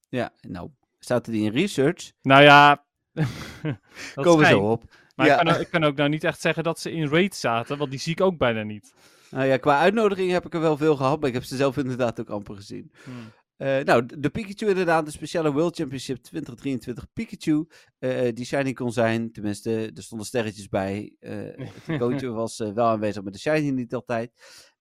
ja, 0.09 0.33
nou. 0.41 0.71
Zaten 0.99 1.33
die 1.33 1.45
in 1.45 1.53
research? 1.53 2.13
Nou 2.23 2.43
ja. 2.43 2.85
dat 4.15 4.25
Komen 4.25 4.47
zo 4.47 4.61
op. 4.61 4.85
Maar 5.17 5.27
Ja. 5.27 5.39
ik, 5.41 5.45
kan, 5.47 5.55
ook- 5.55 5.61
ik 5.61 5.71
kan 5.71 5.85
ook 5.85 5.97
nou 5.97 6.09
niet 6.09 6.25
echt 6.25 6.41
zeggen 6.41 6.63
dat 6.65 6.81
ze 6.81 6.91
in 6.93 7.09
raid 7.09 7.35
zaten, 7.35 7.79
want 7.79 7.91
die 7.91 8.01
zie 8.01 8.13
ik 8.13 8.21
ook 8.21 8.39
bijna 8.39 8.63
niet. 8.63 8.95
Nou 9.31 9.45
ja, 9.47 9.57
qua 9.57 9.79
uitnodiging 9.79 10.31
heb 10.31 10.47
ik 10.47 10.55
er 10.55 10.61
wel 10.61 10.77
veel 10.77 10.97
gehad. 10.97 11.19
Maar 11.21 11.29
ik 11.29 11.35
heb 11.35 11.45
ze 11.45 11.57
zelf 11.57 11.77
inderdaad 11.85 12.21
ook 12.21 12.29
amper 12.31 12.55
gezien. 12.57 12.93
Eh, 13.61 13.79
nou, 13.85 14.07
de- 14.21 14.31
Pikachu 14.31 14.67
inderdaad, 14.69 15.05
de 15.05 15.11
speciale 15.11 15.53
World 15.53 15.77
Championship 15.77 16.17
2023 16.17 17.13
Pikachu. 17.13 17.67
eh, 17.99 18.35
die 18.35 18.45
shiny 18.45 18.73
kon 18.73 18.93
zijn, 18.93 19.33
tenminste, 19.33 19.91
er 19.95 20.03
stonden 20.03 20.27
sterretjes 20.27 20.69
bij. 20.69 21.15
eh 21.21 21.57
het 22.01 22.23
was 22.23 22.61
eh, 22.61 22.73
wel 22.73 22.87
aanwezig, 22.87 23.23
maar 23.23 23.33
de 23.33 23.39
shiny 23.39 23.71
niet 23.71 23.95
altijd. 23.95 24.33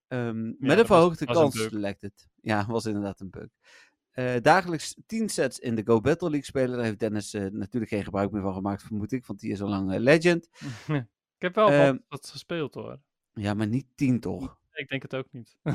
Ehm, 0.07 0.43
met 0.59 0.79
een 0.79 0.85
verhoogde 0.85 1.25
was 1.25 1.35
kans 1.37 1.55
het. 1.99 2.27
Ja, 2.41 2.65
was 2.67 2.85
inderdaad 2.85 3.19
een 3.19 3.29
bug. 3.29 3.47
Eh, 4.11 4.33
dagelijks 4.41 4.95
10 5.05 5.29
sets 5.29 5.59
in 5.59 5.75
de 5.75 5.83
Go 5.85 6.01
Battle 6.01 6.29
League 6.29 6.47
spelen. 6.47 6.75
Daar 6.75 6.85
heeft 6.85 6.99
Dennis 6.99 7.33
eh, 7.33 7.45
natuurlijk 7.45 7.91
geen 7.91 8.03
gebruik 8.03 8.31
meer 8.31 8.41
van 8.41 8.53
gemaakt, 8.53 8.83
vermoed 8.83 9.11
ik, 9.11 9.25
want 9.25 9.39
die 9.39 9.51
is 9.51 9.61
al 9.61 9.69
lang 9.69 9.93
eh, 9.93 9.99
legend. 9.99 10.49
ik 11.37 11.41
heb 11.41 11.55
wel 11.55 11.69
Ehm, 11.69 11.91
wat, 11.91 12.01
wat 12.07 12.27
gespeeld 12.29 12.73
hoor. 12.73 12.99
Ja, 13.33 13.53
maar 13.53 13.67
niet 13.67 13.85
10 13.95 14.19
toch? 14.19 14.57
Ik 14.73 14.87
denk 14.89 15.01
het 15.01 15.15
ook 15.15 15.27
niet. 15.31 15.57
ik 15.63 15.73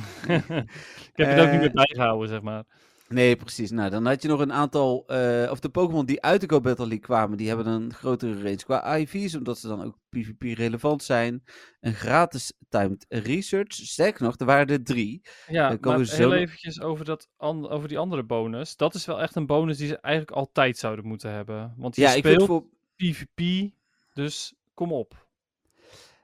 heb 1.15 1.29
het 1.29 1.41
ook 1.41 1.51
niet 1.51 1.61
meer 1.61 1.67
Eh, 1.69 1.73
bijgehouden, 1.73 2.29
zeg 2.29 2.43
maar. 2.43 2.65
Nee, 3.09 3.37
precies. 3.37 3.71
Nou, 3.71 3.91
dan 3.91 4.07
had 4.07 4.23
je 4.23 4.29
nog 4.29 4.41
een 4.41 4.53
aantal, 4.53 5.07
eh, 5.07 5.51
of 5.51 5.61
de 5.61 5.69
Pokémon 5.69 6.07
die 6.07 6.23
uit 6.23 6.41
de 6.41 6.49
Go 6.49 6.61
Battle 6.61 6.87
League 6.87 7.05
kwamen, 7.05 7.37
die 7.37 7.49
hebben 7.49 7.67
een 7.67 7.95
grotere 7.95 8.43
range 8.43 8.65
qua 8.65 8.97
IV's, 8.97 9.35
omdat 9.35 9.59
ze 9.59 9.69
dan 9.69 9.83
ook 9.83 9.99
PvP 10.09 10.43
relevant 10.43 11.03
zijn. 11.03 11.45
Een 11.81 11.95
gratis 11.95 12.53
timed 12.69 13.07
research. 13.09 13.73
Sterker 13.73 14.25
nog, 14.25 14.39
er 14.39 14.47
waren 14.47 14.67
er 14.67 14.85
drie. 14.85 15.23
Ja, 15.49 15.69
dan 15.69 15.81
komen 15.81 15.99
maar 15.99 16.09
we 16.09 16.15
zo 16.15 16.17
heel 16.17 16.35
eventjes 16.35 16.81
over, 16.81 17.05
dat 17.05 17.29
over 17.37 17.89
die 17.89 17.99
andere 17.99 18.23
bonus. 18.23 18.77
Dat 18.77 18.95
is 18.95 19.07
wel 19.07 19.21
echt 19.21 19.37
een 19.37 19.47
bonus 19.47 19.77
die 19.77 19.89
ze 19.89 19.99
eigenlijk 19.99 20.37
altijd 20.37 20.79
zouden 20.79 21.07
moeten 21.07 21.31
hebben. 21.31 21.75
Want 21.77 21.97
je 21.97 22.03
Ja, 22.03 22.13
ik 22.13 22.27
speelt 22.27 22.45
voor... 22.45 22.65
PvP, 22.97 23.71
dus 24.13 24.55
kom 24.75 24.93
op. 24.93 25.27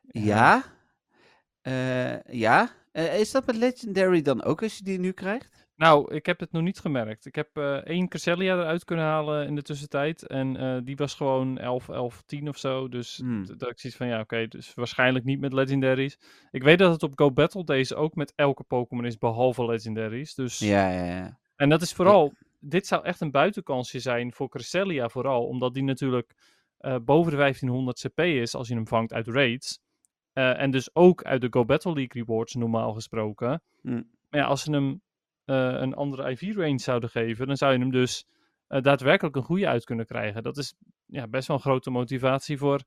Ja? 0.03 0.65
Eh, 1.61 2.23
ja? 2.23 2.71
Eh, 2.93 3.21
is 3.21 3.31
dat 3.31 3.47
met 3.47 3.57
Legendary 3.57 4.23
dan 4.23 4.43
ook 4.43 4.63
als 4.63 4.77
je 4.77 4.85
die 4.85 4.99
nu 4.99 5.13
krijgt? 5.13 5.60
Nou, 5.81 6.15
ik 6.15 6.27
heb 6.27 6.41
het 6.41 6.53
nog 6.53 6.63
niet 6.63 6.79
gemerkt. 6.79 7.27
Ik 7.27 7.35
heb 7.35 7.57
eh, 7.57 7.75
één 7.75 8.09
Cresselia 8.09 8.55
eruit 8.55 8.85
kunnen 8.85 9.05
halen 9.05 9.47
in 9.47 9.55
de 9.55 9.63
tussentijd. 9.63 10.27
En 10.27 10.57
eh, 10.57 10.79
die 10.85 10.97
was 10.97 11.15
gewoon 11.15 11.59
11, 11.59 11.89
11, 11.89 12.23
10 12.27 12.49
of 12.49 12.59
zo. 12.59 12.89
Dus 12.89 13.17
Hmm. 13.17 13.47
dat 13.47 13.71
ik 13.71 13.79
zoiets 13.79 13.99
van, 13.99 14.07
ja, 14.07 14.21
oké, 14.21 14.47
dus 14.49 14.75
waarschijnlijk 14.75 15.25
niet 15.25 15.41
met 15.41 15.53
Legendaries. 15.53 16.19
Ik 16.51 16.63
weet 16.63 16.79
dat 16.79 16.93
het 16.93 17.03
op 17.03 17.13
Go 17.15 17.33
Battle 17.33 17.65
Days 17.65 17.95
ook 17.95 18.15
met 18.15 18.33
elke 18.37 18.63
Pokémon 18.63 19.05
is, 19.05 19.19
behalve 19.19 19.65
Legendaries. 19.65 20.35
Dus... 20.35 20.59
Ja, 20.59 20.91
ja, 20.91 21.05
ja. 21.05 21.39
En 21.57 21.69
dat 21.69 21.83
is 21.83 21.93
vooral, 21.93 22.33
dit 22.59 22.87
zou 22.87 23.05
echt 23.05 23.21
een 23.21 23.31
buitenkansje 23.31 23.99
zijn 24.01 24.33
voor 24.33 24.49
Cresselia 24.49 25.09
vooral. 25.09 25.47
Omdat 25.47 25.75
die 25.75 25.83
natuurlijk 25.83 26.35
eh, 26.79 26.97
boven 27.03 27.31
de 27.31 27.37
1500 27.37 28.01
CP 28.01 28.21
is 28.21 28.55
als 28.55 28.69
je 28.69 28.75
hem 28.75 28.87
vangt 28.87 29.13
uit 29.13 29.27
raids. 29.27 29.81
En 30.33 30.71
dus 30.71 30.95
ook 30.95 31.23
uit 31.25 31.41
de 31.41 31.47
Go 31.51 31.65
Battle 31.65 31.93
League 31.93 32.23
rewards 32.23 32.55
normaal 32.55 32.93
gesproken. 32.93 33.63
Hmm. 33.83 34.09
Maar 34.31 34.41
ja, 34.41 34.47
als 34.47 34.63
ze 34.63 34.73
hem 34.73 35.01
een 35.55 35.95
andere 35.95 36.31
IV-range 36.31 36.79
zouden 36.79 37.11
geven, 37.11 37.47
dan 37.47 37.57
zou 37.57 37.73
je 37.73 37.79
hem 37.79 37.91
dus 37.91 38.27
eh, 38.67 38.83
daadwerkelijk 38.83 39.37
een 39.37 39.43
goede 39.43 39.69
uit 39.69 39.85
kunnen 39.85 40.07
krijgen. 40.07 40.43
Dat 40.43 40.57
is 40.57 40.75
ja, 41.07 41.29
best 41.29 41.49
wel 41.49 41.57
een 41.57 41.63
grote 41.63 41.91
motivatie 41.91 42.59
voor 42.59 42.83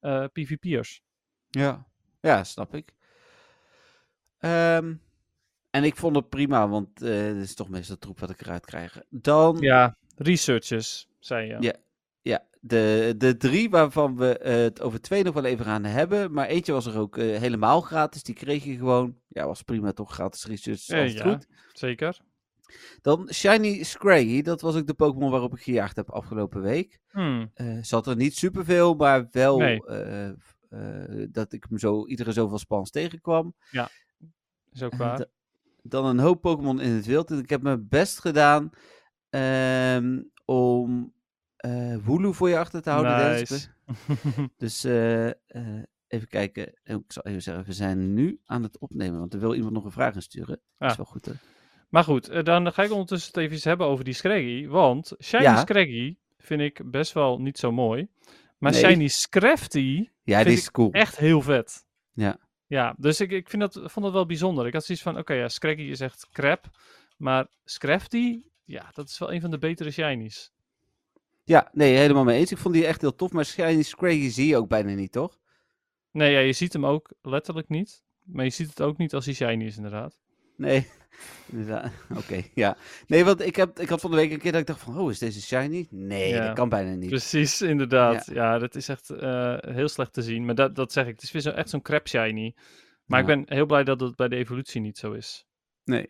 eh, 0.00 0.24
PvP'ers. 0.32 1.02
Ja. 1.48 1.86
Ja, 2.20 2.44
snap 2.44 2.74
ik. 2.74 2.92
Ehm, 4.38 4.94
en 5.70 5.84
ik 5.84 5.96
vond 5.96 6.16
het 6.16 6.28
prima, 6.28 6.68
want 6.68 7.02
eh 7.02 7.32
dit 7.32 7.42
is 7.42 7.54
toch 7.54 7.68
meestal 7.68 7.98
troep 7.98 8.20
wat 8.20 8.30
ik 8.30 8.40
eruit 8.40 8.66
krijg. 8.66 9.00
Dan... 9.10 9.56
Ja, 9.60 9.96
researches, 10.16 11.08
zei 11.18 11.46
je. 11.46 11.56
Ja. 11.60 11.74
Ja, 12.70 12.76
de, 12.76 13.14
de 13.18 13.36
drie 13.36 13.70
waarvan 13.70 14.16
we 14.16 14.38
eh, 14.38 14.54
het 14.56 14.80
over 14.80 15.00
twee 15.00 15.22
nog 15.22 15.34
wel 15.34 15.44
even 15.44 15.64
gaan 15.64 15.84
hebben. 15.84 16.32
Maar 16.32 16.46
eentje 16.46 16.72
was 16.72 16.86
er 16.86 16.98
ook 16.98 17.16
eh, 17.16 17.38
helemaal 17.38 17.80
gratis. 17.80 18.22
Die 18.22 18.34
kreeg 18.34 18.64
je 18.64 18.76
gewoon. 18.76 19.16
Ja, 19.28 19.46
was 19.46 19.62
prima 19.62 19.92
toch? 19.92 20.12
Gratis 20.12 20.44
research. 20.46 20.88
Eh, 20.88 20.98
altijd 21.00 21.18
ja. 21.18 21.30
goed. 21.30 21.46
Zeker. 21.72 22.20
Dan 23.02 23.28
Shiny 23.32 23.82
Scraggy, 23.82 24.42
dat 24.42 24.60
was 24.60 24.76
ook 24.76 24.86
de 24.86 24.94
Pokémon 24.94 25.30
waarop 25.30 25.52
ik 25.56 25.62
gejaagd 25.62 25.96
heb 25.96 26.10
afgelopen 26.10 26.62
week. 26.62 26.98
Hmm. 27.10 27.50
Eh 27.54 27.78
zat 27.80 28.06
er 28.06 28.16
niet 28.16 28.36
superveel, 28.36 28.94
maar 28.94 29.28
wel 29.30 29.58
Nee. 29.58 29.80
dat 31.30 31.52
ik 31.52 31.66
hem 31.68 31.78
zo 31.78 32.06
iedere 32.06 32.32
zoveel 32.32 32.58
spans 32.58 32.90
tegenkwam. 32.90 33.54
Is 34.72 34.82
ook 34.82 34.94
waar. 34.94 35.18
da- 35.18 35.26
dan 35.82 36.06
een 36.06 36.18
hoop 36.18 36.40
Pokémon 36.40 36.80
in 36.80 36.90
het 36.90 37.06
wild. 37.06 37.30
En 37.30 37.38
ik 37.38 37.50
heb 37.50 37.62
mijn 37.62 37.88
best 37.88 38.18
gedaan 38.18 38.70
ehm, 39.30 40.22
om 40.44 41.12
eh 41.58 41.96
Wooloo 42.04 42.32
voor 42.32 42.48
je 42.48 42.58
achter 42.58 42.82
te 42.82 42.90
houden. 42.90 43.30
Nice. 43.32 43.68
Dus 44.56 44.84
eh, 44.84 45.26
eh, 45.28 45.82
even 46.08 46.28
kijken. 46.28 46.66
Oh, 46.86 46.94
Ik 46.96 47.12
zal 47.12 47.22
even 47.22 47.42
zeggen, 47.42 47.64
we 47.64 47.72
zijn 47.72 48.14
nu 48.14 48.40
aan 48.44 48.62
het 48.62 48.78
opnemen. 48.78 49.18
Want 49.18 49.34
er 49.34 49.40
wil 49.40 49.54
iemand 49.54 49.72
nog 49.72 49.84
een 49.84 49.90
vraag 49.90 50.14
insturen. 50.14 50.46
Dat 50.48 50.60
Ah. 50.78 50.90
is 50.90 50.96
wel 50.96 51.06
goed 51.06 51.24
hè. 51.24 51.32
Maar 51.88 52.04
goed, 52.04 52.44
dan 52.44 52.72
ga 52.72 52.82
ik 52.82 52.90
ondertussen 52.90 53.32
het 53.40 53.50
even 53.52 53.68
hebben 53.68 53.86
over 53.86 54.04
die 54.04 54.14
Scraggy. 54.14 54.66
Want 54.66 55.12
Shiny 55.22 55.42
Ja. 55.42 55.56
Scraggy 55.56 56.16
vind 56.38 56.60
ik 56.60 56.90
best 56.90 57.12
wel 57.12 57.38
niet 57.40 57.58
zo 57.58 57.72
mooi. 57.72 58.08
Maar 58.58 58.72
Nee. 58.72 58.80
Shiny 58.84 59.08
Scrafty 59.08 60.08
Ja, 60.22 60.34
Vind 60.34 60.44
die 60.48 60.52
ik 60.56 60.58
is 60.62 60.70
cool. 60.70 60.90
echt 60.92 61.16
heel 61.16 61.42
vet. 61.42 61.84
Ja. 62.12 62.38
Ja, 62.66 62.94
dus 62.98 63.20
ik, 63.20 63.30
ik 63.30 63.48
vind 63.48 63.62
dat, 63.62 63.72
vond 63.84 64.04
dat 64.04 64.12
wel 64.12 64.26
bijzonder. 64.26 64.66
Ik 64.66 64.72
had 64.72 64.84
zoiets 64.84 65.04
van, 65.04 65.18
oké, 65.18 65.32
ja, 65.34 65.48
Scraggy 65.48 65.82
is 65.82 66.00
echt 66.00 66.28
crap. 66.32 66.64
Maar 67.16 67.46
Scrafty, 67.64 68.40
ja, 68.64 68.90
dat 68.94 69.08
is 69.08 69.18
wel 69.18 69.32
een 69.32 69.40
van 69.40 69.50
de 69.50 69.58
betere 69.58 69.90
Shinies. 69.90 70.52
Ja, 71.48 71.68
nee, 71.72 71.96
helemaal 71.96 72.24
mee 72.24 72.38
eens. 72.38 72.50
Ik 72.52 72.58
vond 72.58 72.74
die 72.74 72.86
echt 72.86 73.00
heel 73.00 73.14
tof. 73.14 73.32
Maar 73.32 73.44
Shiny 73.44 73.82
Scraggy 73.82 74.28
zie 74.30 74.46
je 74.46 74.56
ook 74.56 74.68
bijna 74.68 74.92
niet, 74.94 75.12
toch? 75.12 75.38
Nee, 76.12 76.32
ja, 76.32 76.38
je 76.38 76.52
ziet 76.52 76.72
hem 76.72 76.86
ook 76.86 77.12
letterlijk 77.22 77.68
niet. 77.68 78.02
Maar 78.24 78.44
je 78.44 78.50
ziet 78.50 78.68
het 78.68 78.80
ook 78.82 78.96
niet 78.98 79.14
als 79.14 79.24
hij 79.24 79.34
shiny 79.34 79.64
is, 79.64 79.76
inderdaad. 79.76 80.20
Nee. 80.56 80.86
Inderdaad. 81.52 81.92
Oké, 82.16 82.42
ja. 82.54 82.76
Nee, 83.06 83.24
want 83.24 83.40
ik, 83.40 83.56
heb, 83.56 83.80
ik 83.80 83.88
had 83.88 84.00
van 84.00 84.10
de 84.10 84.16
week 84.16 84.30
een 84.32 84.38
keer 84.38 84.52
dat 84.52 84.60
ik 84.60 84.66
dacht 84.66 84.80
van, 84.80 84.98
oh, 84.98 85.10
is 85.10 85.18
deze 85.18 85.42
shiny? 85.42 85.86
Nee, 85.90 86.28
Ja. 86.28 86.46
dat 86.46 86.54
kan 86.54 86.68
bijna 86.68 86.94
niet. 86.94 87.08
Precies, 87.08 87.62
inderdaad. 87.62 88.26
Ja, 88.32 88.58
dat 88.58 88.74
is 88.74 88.88
echt 88.88 89.10
eh, 89.10 89.56
heel 89.60 89.88
slecht 89.88 90.12
te 90.12 90.22
zien. 90.22 90.44
Maar 90.44 90.54
dat, 90.54 90.74
dat 90.74 90.92
zeg 90.92 91.06
ik, 91.06 91.12
het 91.12 91.22
is 91.22 91.30
weer 91.32 91.42
zo, 91.42 91.50
echt 91.50 91.70
zo'n 91.70 91.82
crap 91.82 92.08
shiny. 92.08 92.54
Maar 93.04 93.20
ik 93.20 93.26
ben 93.26 93.42
heel 93.46 93.66
blij 93.66 93.84
dat 93.84 94.00
het 94.00 94.16
bij 94.16 94.28
de 94.28 94.36
evolutie 94.36 94.80
niet 94.80 94.98
zo 94.98 95.12
is. 95.12 95.46
Nee. 95.88 96.08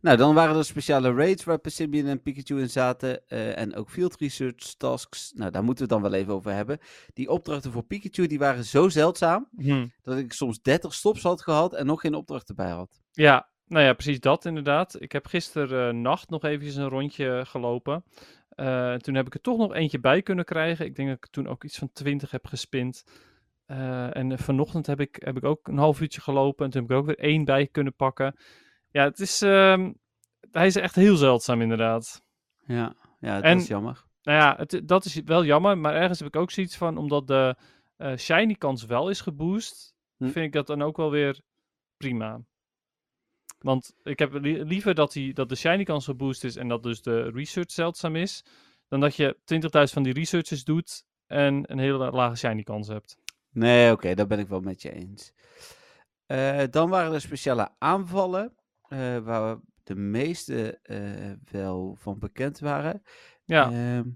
Nou, 0.00 0.16
dan 0.16 0.34
waren 0.34 0.56
er 0.56 0.64
speciale 0.64 1.14
raids 1.14 1.44
waar 1.44 1.58
Persimmon 1.58 2.06
en 2.06 2.22
Pikachu 2.22 2.60
in 2.60 2.70
zaten. 2.70 3.28
eh, 3.28 3.58
en 3.58 3.74
ook 3.74 3.90
field 3.90 4.16
research 4.20 4.74
tasks. 4.76 5.32
Nou, 5.34 5.50
daar 5.50 5.64
moeten 5.64 5.86
we 5.86 5.92
het 5.94 6.02
dan 6.02 6.10
wel 6.10 6.20
even 6.20 6.32
over 6.34 6.52
hebben. 6.52 6.78
Die 7.14 7.28
opdrachten 7.30 7.72
voor 7.72 7.82
Pikachu, 7.84 8.26
die 8.26 8.38
waren 8.38 8.64
zo 8.64 8.88
zeldzaam, 8.88 9.48
Hm. 9.56 9.86
dat 10.02 10.18
ik 10.18 10.32
soms 10.32 10.62
30 10.62 10.94
stops 10.94 11.22
had 11.22 11.42
gehad 11.42 11.74
en 11.74 11.86
nog 11.86 12.00
geen 12.00 12.14
opdracht 12.14 12.48
erbij 12.48 12.70
had. 12.70 13.00
Ja, 13.12 13.48
nou 13.66 13.84
ja, 13.84 13.92
precies 13.92 14.20
dat 14.20 14.44
inderdaad. 14.44 15.00
Ik 15.00 15.12
heb 15.12 15.26
gisteren 15.26 15.88
eh, 15.88 15.94
nacht 15.94 16.30
nog 16.30 16.44
eventjes 16.44 16.76
een 16.76 16.88
rondje 16.88 17.42
gelopen. 17.46 18.04
Eh, 18.48 18.94
toen 18.94 19.14
heb 19.14 19.26
ik 19.26 19.34
er 19.34 19.40
toch 19.40 19.58
nog 19.58 19.74
eentje 19.74 20.00
bij 20.00 20.22
kunnen 20.22 20.44
krijgen. 20.44 20.84
Ik 20.86 20.96
denk 20.96 21.08
dat 21.08 21.16
ik 21.16 21.26
toen 21.26 21.48
ook 21.48 21.64
iets 21.64 21.78
van 21.78 21.92
20 21.92 22.30
heb 22.30 22.46
gespind. 22.46 23.04
En 24.12 24.38
vanochtend 24.38 24.86
heb 24.86 25.00
ik, 25.00 25.16
heb 25.24 25.36
ik 25.36 25.44
ook 25.44 25.68
een 25.68 25.78
half 25.78 26.00
uurtje 26.00 26.20
gelopen. 26.20 26.64
En 26.64 26.70
toen 26.70 26.80
heb 26.80 26.90
ik 26.90 26.96
er 26.96 27.02
ook 27.02 27.06
weer 27.16 27.18
één 27.30 27.44
bij 27.44 27.66
kunnen 27.66 27.94
pakken. 27.94 28.36
Ja, 28.90 29.04
het 29.04 29.20
is, 29.20 29.42
ehm, 29.42 29.92
hij 30.50 30.66
is 30.66 30.76
echt 30.76 30.94
heel 30.94 31.16
zeldzaam 31.16 31.60
inderdaad. 31.60 32.22
Ja, 32.66 32.94
ja 33.20 33.34
dat 33.34 33.44
En- 33.44 33.58
is 33.58 33.66
jammer. 33.66 34.04
Nou 34.22 34.38
ja, 34.38 34.54
het, 34.58 34.88
dat 34.88 35.04
is 35.04 35.20
wel 35.24 35.44
jammer. 35.44 35.78
Maar 35.78 35.94
ergens 35.94 36.18
heb 36.18 36.28
ik 36.28 36.36
ook 36.36 36.50
zoiets 36.50 36.76
van, 36.76 36.96
omdat 36.96 37.26
de 37.26 37.56
eh, 37.96 38.16
shiny 38.16 38.54
kans 38.54 38.84
wel 38.84 39.08
is 39.10 39.20
geboost, 39.20 39.94
Hm. 40.16 40.24
vind 40.24 40.46
ik 40.46 40.52
dat 40.52 40.66
dan 40.66 40.82
ook 40.82 40.96
wel 40.96 41.10
weer 41.10 41.40
prima. 41.96 42.40
Want 43.58 43.94
ik 44.02 44.18
heb 44.18 44.32
li- 44.32 44.62
liever 44.62 44.94
dat, 44.94 45.12
die, 45.12 45.34
dat 45.34 45.48
de 45.48 45.54
shiny 45.54 45.84
kans 45.84 46.04
geboost 46.04 46.44
is 46.44 46.56
en 46.56 46.68
dat 46.68 46.82
dus 46.82 47.02
de 47.02 47.22
research 47.30 47.70
zeldzaam 47.70 48.16
is, 48.16 48.44
dan 48.88 49.00
dat 49.00 49.16
je 49.16 49.36
20.000 49.44 49.92
van 49.92 50.02
die 50.02 50.12
researches 50.12 50.64
doet 50.64 51.04
en 51.26 51.72
een 51.72 51.78
hele 51.78 52.10
lage 52.10 52.36
shiny 52.36 52.62
kans 52.62 52.88
hebt. 52.88 53.16
Nee, 53.50 53.92
oké, 53.92 54.14
daar 54.14 54.26
ben 54.26 54.38
ik 54.38 54.48
wel 54.48 54.60
met 54.60 54.82
je 54.82 54.92
eens. 54.92 55.32
Eh, 56.26 56.62
dan 56.70 56.88
waren 56.90 57.12
er 57.12 57.20
speciale 57.20 57.68
aanvallen, 57.78 58.54
eh, 58.90 59.18
waar 59.18 59.56
de 59.82 59.94
meeste 59.94 60.78
eh, 60.82 60.98
wel 61.50 61.96
van 61.98 62.18
bekend 62.18 62.58
waren. 62.58 63.02
Ja, 63.44 63.70
Ehm, 63.72 64.08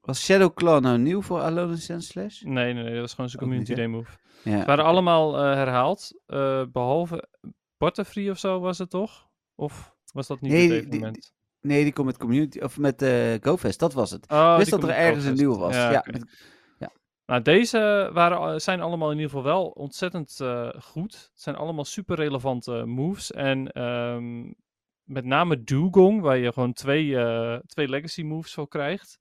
was 0.00 0.24
Shadow 0.24 0.54
Claw 0.54 0.82
nou 0.82 0.98
nieuw 0.98 1.22
voor 1.22 1.40
Alone 1.40 1.72
in 1.72 1.78
Sand 1.78 2.04
Slash? 2.04 2.40
nee, 2.42 2.72
nee, 2.74 2.82
nee, 2.84 2.92
dat 2.92 3.00
was 3.00 3.14
gewoon 3.14 3.30
zijn 3.30 3.42
niet, 3.42 3.50
community 3.52 3.74
day 3.74 3.86
move. 3.86 4.18
Ja, 4.44 4.60
Ze 4.60 4.66
waren 4.66 4.84
allemaal 4.84 5.36
eh, 5.36 5.42
herhaald, 5.54 6.20
eh, 6.26 6.62
behalve 6.72 7.28
Butterfree 7.76 8.30
of 8.30 8.38
zo 8.38 8.60
was 8.60 8.78
het 8.78 8.90
toch? 8.90 9.28
Of 9.54 9.94
was 10.12 10.26
dat 10.26 10.40
niet 10.40 10.52
Nee, 10.52 10.60
het 10.60 10.70
die- 10.70 10.80
die- 10.80 10.88
evenement? 10.90 11.34
Nee, 11.60 11.82
die 11.82 11.92
komt 11.92 12.06
met 12.06 12.16
community 12.16 12.58
of 12.58 12.78
met 12.78 13.04
GoFest, 13.42 13.78
dat 13.78 13.92
was 13.92 14.10
het. 14.10 14.28
Oh, 14.30 14.48
die 14.48 14.56
wist 14.58 14.70
dat 14.70 14.82
er 14.82 14.90
ergens 14.90 15.24
een 15.24 15.34
nieuwe 15.34 15.58
was. 15.58 15.74
Ja, 15.74 16.04
met- 16.10 16.24
Nou, 17.26 17.42
deze 17.42 18.10
waren, 18.12 18.60
zijn 18.60 18.80
allemaal 18.80 19.10
in 19.10 19.16
ieder 19.16 19.30
geval 19.30 19.44
wel 19.44 19.66
ontzettend 19.66 20.40
eh, 20.40 20.68
goed. 20.80 21.12
Het 21.32 21.40
zijn 21.42 21.56
allemaal 21.56 21.84
super 21.84 22.16
relevante 22.16 22.84
moves. 22.84 23.32
En 23.32 23.72
ehm, 23.72 24.52
met 25.02 25.24
name 25.24 25.64
Dugong, 25.64 26.20
waar 26.20 26.36
je 26.36 26.52
gewoon 26.52 26.72
twee, 26.72 27.18
eh, 27.18 27.58
twee 27.66 27.88
legacy 27.88 28.22
moves 28.22 28.54
voor 28.54 28.68
krijgt. 28.68 29.18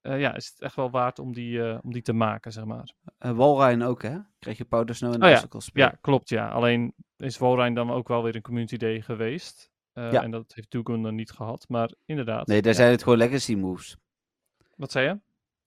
eh, 0.00 0.20
ja, 0.20 0.34
is 0.34 0.46
het 0.46 0.60
echt 0.60 0.74
wel 0.76 0.90
waard 0.90 1.18
om 1.18 1.32
die, 1.32 1.62
eh, 1.68 1.78
om 1.82 1.92
die 1.92 2.02
te 2.02 2.12
maken, 2.12 2.52
zeg 2.52 2.64
maar. 2.64 2.92
eh, 3.18 3.30
Walrein 3.30 3.82
ook, 3.82 4.02
hè? 4.02 4.18
Kreeg 4.38 4.58
je 4.58 4.64
Powder 4.64 4.94
Snow 4.94 5.12
en 5.14 5.22
Oh 5.22 5.28
ja. 5.28 5.42
Ja, 5.72 5.98
klopt, 6.00 6.28
ja. 6.28 6.48
Alleen 6.48 6.94
is 7.16 7.38
Walrein 7.38 7.74
dan 7.74 7.90
ook 7.90 8.08
wel 8.08 8.22
weer 8.22 8.34
een 8.36 8.42
community 8.42 8.76
day 8.76 9.00
geweest. 9.00 9.70
Eh, 9.92 10.12
Ja. 10.12 10.22
En 10.22 10.30
dat 10.30 10.52
heeft 10.54 10.70
Dugong 10.70 11.02
dan 11.02 11.14
niet 11.14 11.30
gehad. 11.30 11.64
Maar 11.68 11.90
inderdaad. 12.04 12.46
Nee, 12.46 12.62
daar 12.62 12.72
ja. 12.72 12.78
zijn 12.78 12.90
het 12.90 13.02
gewoon 13.02 13.18
legacy 13.18 13.54
moves. 13.54 13.96
Wat 14.76 14.92
zei 14.92 15.06
je? 15.06 15.18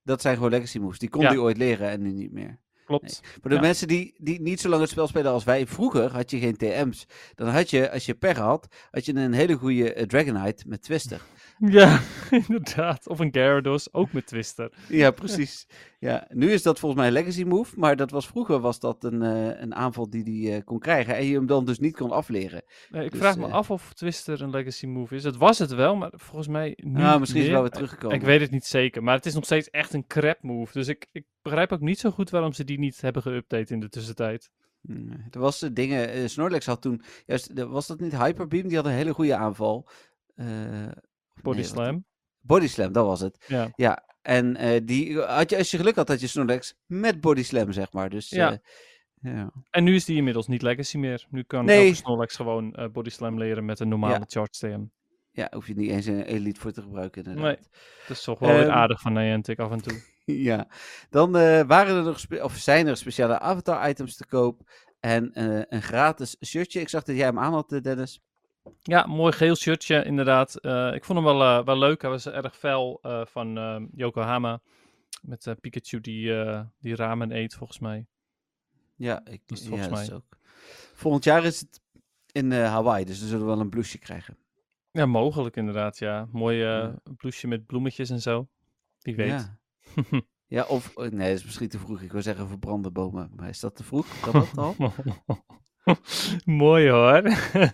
Dat 0.06 0.22
zijn 0.22 0.36
gewoon 0.36 0.50
legacy 0.52 0.78
moves. 0.80 1.00
Die 1.00 1.10
kon 1.10 1.22
Ja. 1.22 1.28
hij 1.28 1.38
ooit 1.38 1.58
leren 1.58 1.90
en 1.90 2.02
nu 2.02 2.12
niet 2.12 2.32
meer. 2.32 2.60
Klopt. 2.86 3.22
Voor 3.42 3.50
de 3.50 3.56
Ja. 3.56 3.62
mensen 3.62 3.88
die, 3.88 4.14
die 4.18 4.42
niet 4.42 4.60
zo 4.62 4.70
lang 4.70 4.82
het 4.82 4.90
spel 4.92 5.08
spelen 5.08 5.32
als 5.32 5.44
wij, 5.44 5.68
vroeger 5.68 6.12
had 6.12 6.32
je 6.32 6.40
geen 6.40 6.56
TM's. 6.58 7.06
Dan 7.36 7.48
had 7.48 7.70
je, 7.70 7.92
als 7.92 8.06
je 8.06 8.14
per 8.14 8.40
had, 8.40 8.68
had 8.92 9.06
je 9.06 9.16
een 9.16 9.34
hele 9.34 9.54
goede 9.56 9.94
eh, 9.94 10.06
Dragonite 10.06 10.64
met 10.68 10.82
Twister. 10.82 11.22
Ja, 11.60 12.00
inderdaad. 12.48 13.08
Of 13.08 13.20
een 13.20 13.32
Gyarados, 13.32 13.94
ook 13.94 14.12
met 14.12 14.26
Twister. 14.26 14.72
Ja, 14.90 15.12
precies. 15.12 15.68
Ja, 16.00 16.28
nu 16.30 16.52
is 16.52 16.64
dat 16.64 16.80
volgens 16.80 17.02
mij 17.02 17.10
een 17.10 17.18
legacy 17.18 17.44
move, 17.44 17.80
maar 17.80 17.96
dat 17.96 18.12
was 18.12 18.28
vroeger 18.28 18.60
was 18.60 18.80
dat 18.80 19.04
een, 19.04 19.22
eh, 19.22 19.62
een 19.62 19.76
aanval 19.76 20.10
die 20.10 20.50
hij 20.50 20.62
kon 20.62 20.80
krijgen 20.80 21.16
en 21.16 21.26
je 21.26 21.36
hem 21.36 21.46
dan 21.46 21.66
dus 21.66 21.80
niet 21.80 21.96
kon 21.96 22.12
afleren. 22.12 22.64
Nee, 22.90 23.06
ik 23.06 23.12
Dus, 23.12 23.20
vraag 23.20 23.38
me 23.38 23.46
eh, 23.48 23.54
af 23.54 23.72
of 23.72 23.94
Twister 23.94 24.42
een 24.42 24.50
legacy 24.50 24.86
move 24.86 25.16
is. 25.16 25.24
Het 25.24 25.38
was 25.38 25.60
het 25.60 25.74
wel, 25.74 25.96
maar 25.96 26.12
volgens 26.16 26.48
mij 26.48 26.68
niet 26.82 26.94
Nou, 26.94 27.20
misschien 27.20 27.42
is 27.42 27.46
meer. 27.48 27.56
wel 27.56 27.64
weer 27.66 27.74
teruggekomen. 27.76 28.16
Ik 28.16 28.24
weet 28.24 28.42
het 28.42 28.52
niet 28.52 28.66
zeker, 28.66 29.04
maar 29.04 29.16
het 29.16 29.26
is 29.26 29.34
nog 29.34 29.46
steeds 29.46 29.70
echt 29.70 29.94
een 29.94 30.08
crap 30.08 30.42
move. 30.42 30.74
Dus 30.74 30.88
ik, 30.88 31.08
ik 31.12 31.26
begrijp 31.42 31.72
ook 31.72 31.80
niet 31.82 32.00
zo 32.00 32.12
goed 32.12 32.30
waarom 32.30 32.54
ze 32.54 32.64
die 32.64 32.80
niet 32.80 33.02
hebben 33.02 33.22
geüpdate 33.24 33.68
in 33.72 33.80
de 33.80 33.90
tussentijd. 33.90 34.52
Er 35.32 35.40
was 35.40 35.62
eh, 35.62 35.70
dingen, 35.74 36.10
eh, 36.10 36.28
Snorlax 36.28 36.66
had 36.66 36.82
toen, 36.82 37.02
juist, 37.26 37.48
eh, 37.50 37.64
was 37.66 37.88
dat 37.88 38.00
niet 38.00 38.18
Hyperbeam? 38.18 38.68
Die 38.68 38.78
had 38.78 38.86
een 38.86 38.92
hele 38.92 39.14
goede 39.14 39.36
aanval. 39.36 39.88
Eh, 40.36 40.46
of 40.48 41.15
Body 41.42 41.58
nee, 41.58 41.66
slam. 41.66 42.06
Body 42.42 42.68
Slam, 42.68 42.92
dat 42.92 43.06
was 43.06 43.20
het. 43.20 43.46
Ja. 43.48 43.70
Ja, 43.76 44.04
en 44.22 44.56
eh, 44.56 44.82
die, 44.84 45.18
had 45.20 45.50
je, 45.50 45.58
als 45.58 45.72
je 45.72 45.78
geluk 45.78 45.96
had, 45.96 46.08
had 46.08 46.20
je 46.20 46.28
Snorlax 46.28 46.76
met 46.86 47.22
Body 47.22 47.44
Slam, 47.44 47.72
zeg 47.72 47.92
maar. 47.92 48.10
Dus, 48.10 48.30
Ja. 48.30 48.52
eh, 48.52 48.58
ja. 49.34 49.52
En 49.70 49.84
nu 49.84 49.96
is 49.96 50.06
die 50.06 50.16
inmiddels 50.18 50.48
niet 50.48 50.62
legacy 50.62 50.98
meer. 50.98 51.26
Nu 51.30 51.44
kan 51.44 51.66
Nee. 51.66 51.84
elke 51.86 51.96
Snorlax 51.96 52.36
gewoon 52.36 52.74
eh 52.76 52.88
body 52.92 53.10
slam 53.10 53.38
leren 53.38 53.66
met 53.66 53.80
een 53.80 53.88
normale 53.88 54.14
Ja. 54.14 54.24
charge 54.28 54.52
TM. 54.52 54.84
ja, 55.32 55.48
hoef 55.52 55.68
je 55.68 55.76
niet 55.76 55.90
eens 55.90 56.06
een 56.06 56.22
Elite 56.22 56.60
voor 56.60 56.72
te 56.72 56.82
gebruiken, 56.82 57.24
inderdaad. 57.24 57.46
Nee. 57.60 57.68
Dat 58.08 58.18
is 58.18 58.24
toch 58.24 58.40
wel 58.40 58.50
weer 58.54 58.62
Ehm, 58.62 58.72
aardig 58.72 59.02
van 59.02 59.14
Niantic 59.14 59.60
af 59.60 59.72
en 59.72 59.82
toe. 59.82 60.02
ja, 60.50 60.68
dan 61.10 61.32
waren 61.68 61.96
er 61.96 62.04
nog, 62.04 62.42
of 62.42 62.56
zijn 62.56 62.88
er 62.88 62.98
speciale 62.98 63.40
avatar-items 63.40 64.16
te 64.16 64.26
koop. 64.26 64.62
En 65.00 65.30
een 65.74 65.82
gratis 65.82 66.36
shirtje. 66.46 66.80
Ik 66.80 66.90
zag 66.90 67.04
dat 67.04 67.16
jij 67.16 67.26
hem 67.26 67.40
aan 67.40 67.54
had, 67.54 67.70
Dennis. 67.82 68.22
Ja, 68.82 69.06
mooi 69.06 69.32
geel 69.34 69.56
shirtje 69.56 70.04
inderdaad. 70.04 70.56
Eh, 70.56 70.94
ik 70.94 71.06
vond 71.06 71.20
hem 71.20 71.28
wel, 71.38 71.42
eh, 71.60 71.66
wel 71.66 71.78
leuk. 71.78 72.02
Hij 72.02 72.10
was 72.10 72.26
erg 72.26 72.58
fel 72.58 73.00
eh, 73.02 73.26
van 73.26 73.58
eh, 73.58 73.82
Yokohama. 73.96 74.62
Met 75.22 75.56
Pikachu 75.62 76.02
die, 76.02 76.34
die 76.80 76.96
ramen 76.96 77.32
eet 77.32 77.54
volgens 77.54 77.80
mij. 77.80 78.06
Ja, 78.96 79.26
ik, 79.26 79.42
Dat 79.46 79.58
is 79.58 79.64
ja, 79.64 79.70
volgens 79.70 80.02
is 80.02 80.08
mij. 80.08 80.16
ook. 80.18 80.38
Volgend 80.94 81.24
jaar 81.24 81.44
is 81.46 81.60
het 81.60 81.82
in 82.32 82.52
Hawaii, 82.52 83.06
dus 83.06 83.20
we 83.20 83.28
zullen 83.28 83.46
wel 83.46 83.60
een 83.60 83.70
blouseje 83.70 83.98
krijgen. 84.04 84.38
Ja, 84.92 85.06
mogelijk 85.06 85.56
inderdaad, 85.56 85.98
ja. 85.98 86.28
Mooi 86.32 86.58
Ja. 86.58 86.96
blouseje 87.18 87.48
met 87.48 87.66
bloemetjes 87.66 88.10
en 88.10 88.22
zo. 88.22 88.48
Wie 89.02 89.16
weet. 89.16 89.30
Ja. 89.30 89.60
ja, 90.58 90.64
of, 90.64 90.96
nee, 90.96 91.10
dat 91.30 91.38
is 91.38 91.44
misschien 91.46 91.70
te 91.70 91.80
vroeg. 91.80 92.02
Ik 92.02 92.12
wil 92.12 92.22
zeggen 92.22 92.48
verbrande 92.48 92.92
bomen, 92.92 93.32
maar 93.36 93.50
is 93.50 93.60
dat 93.60 93.76
te 93.76 93.84
vroeg? 93.84 94.20
Kan 94.20 94.34
dat 94.34 94.58
al? 94.58 94.76
Mooi 96.46 96.90
hoor. 96.90 97.22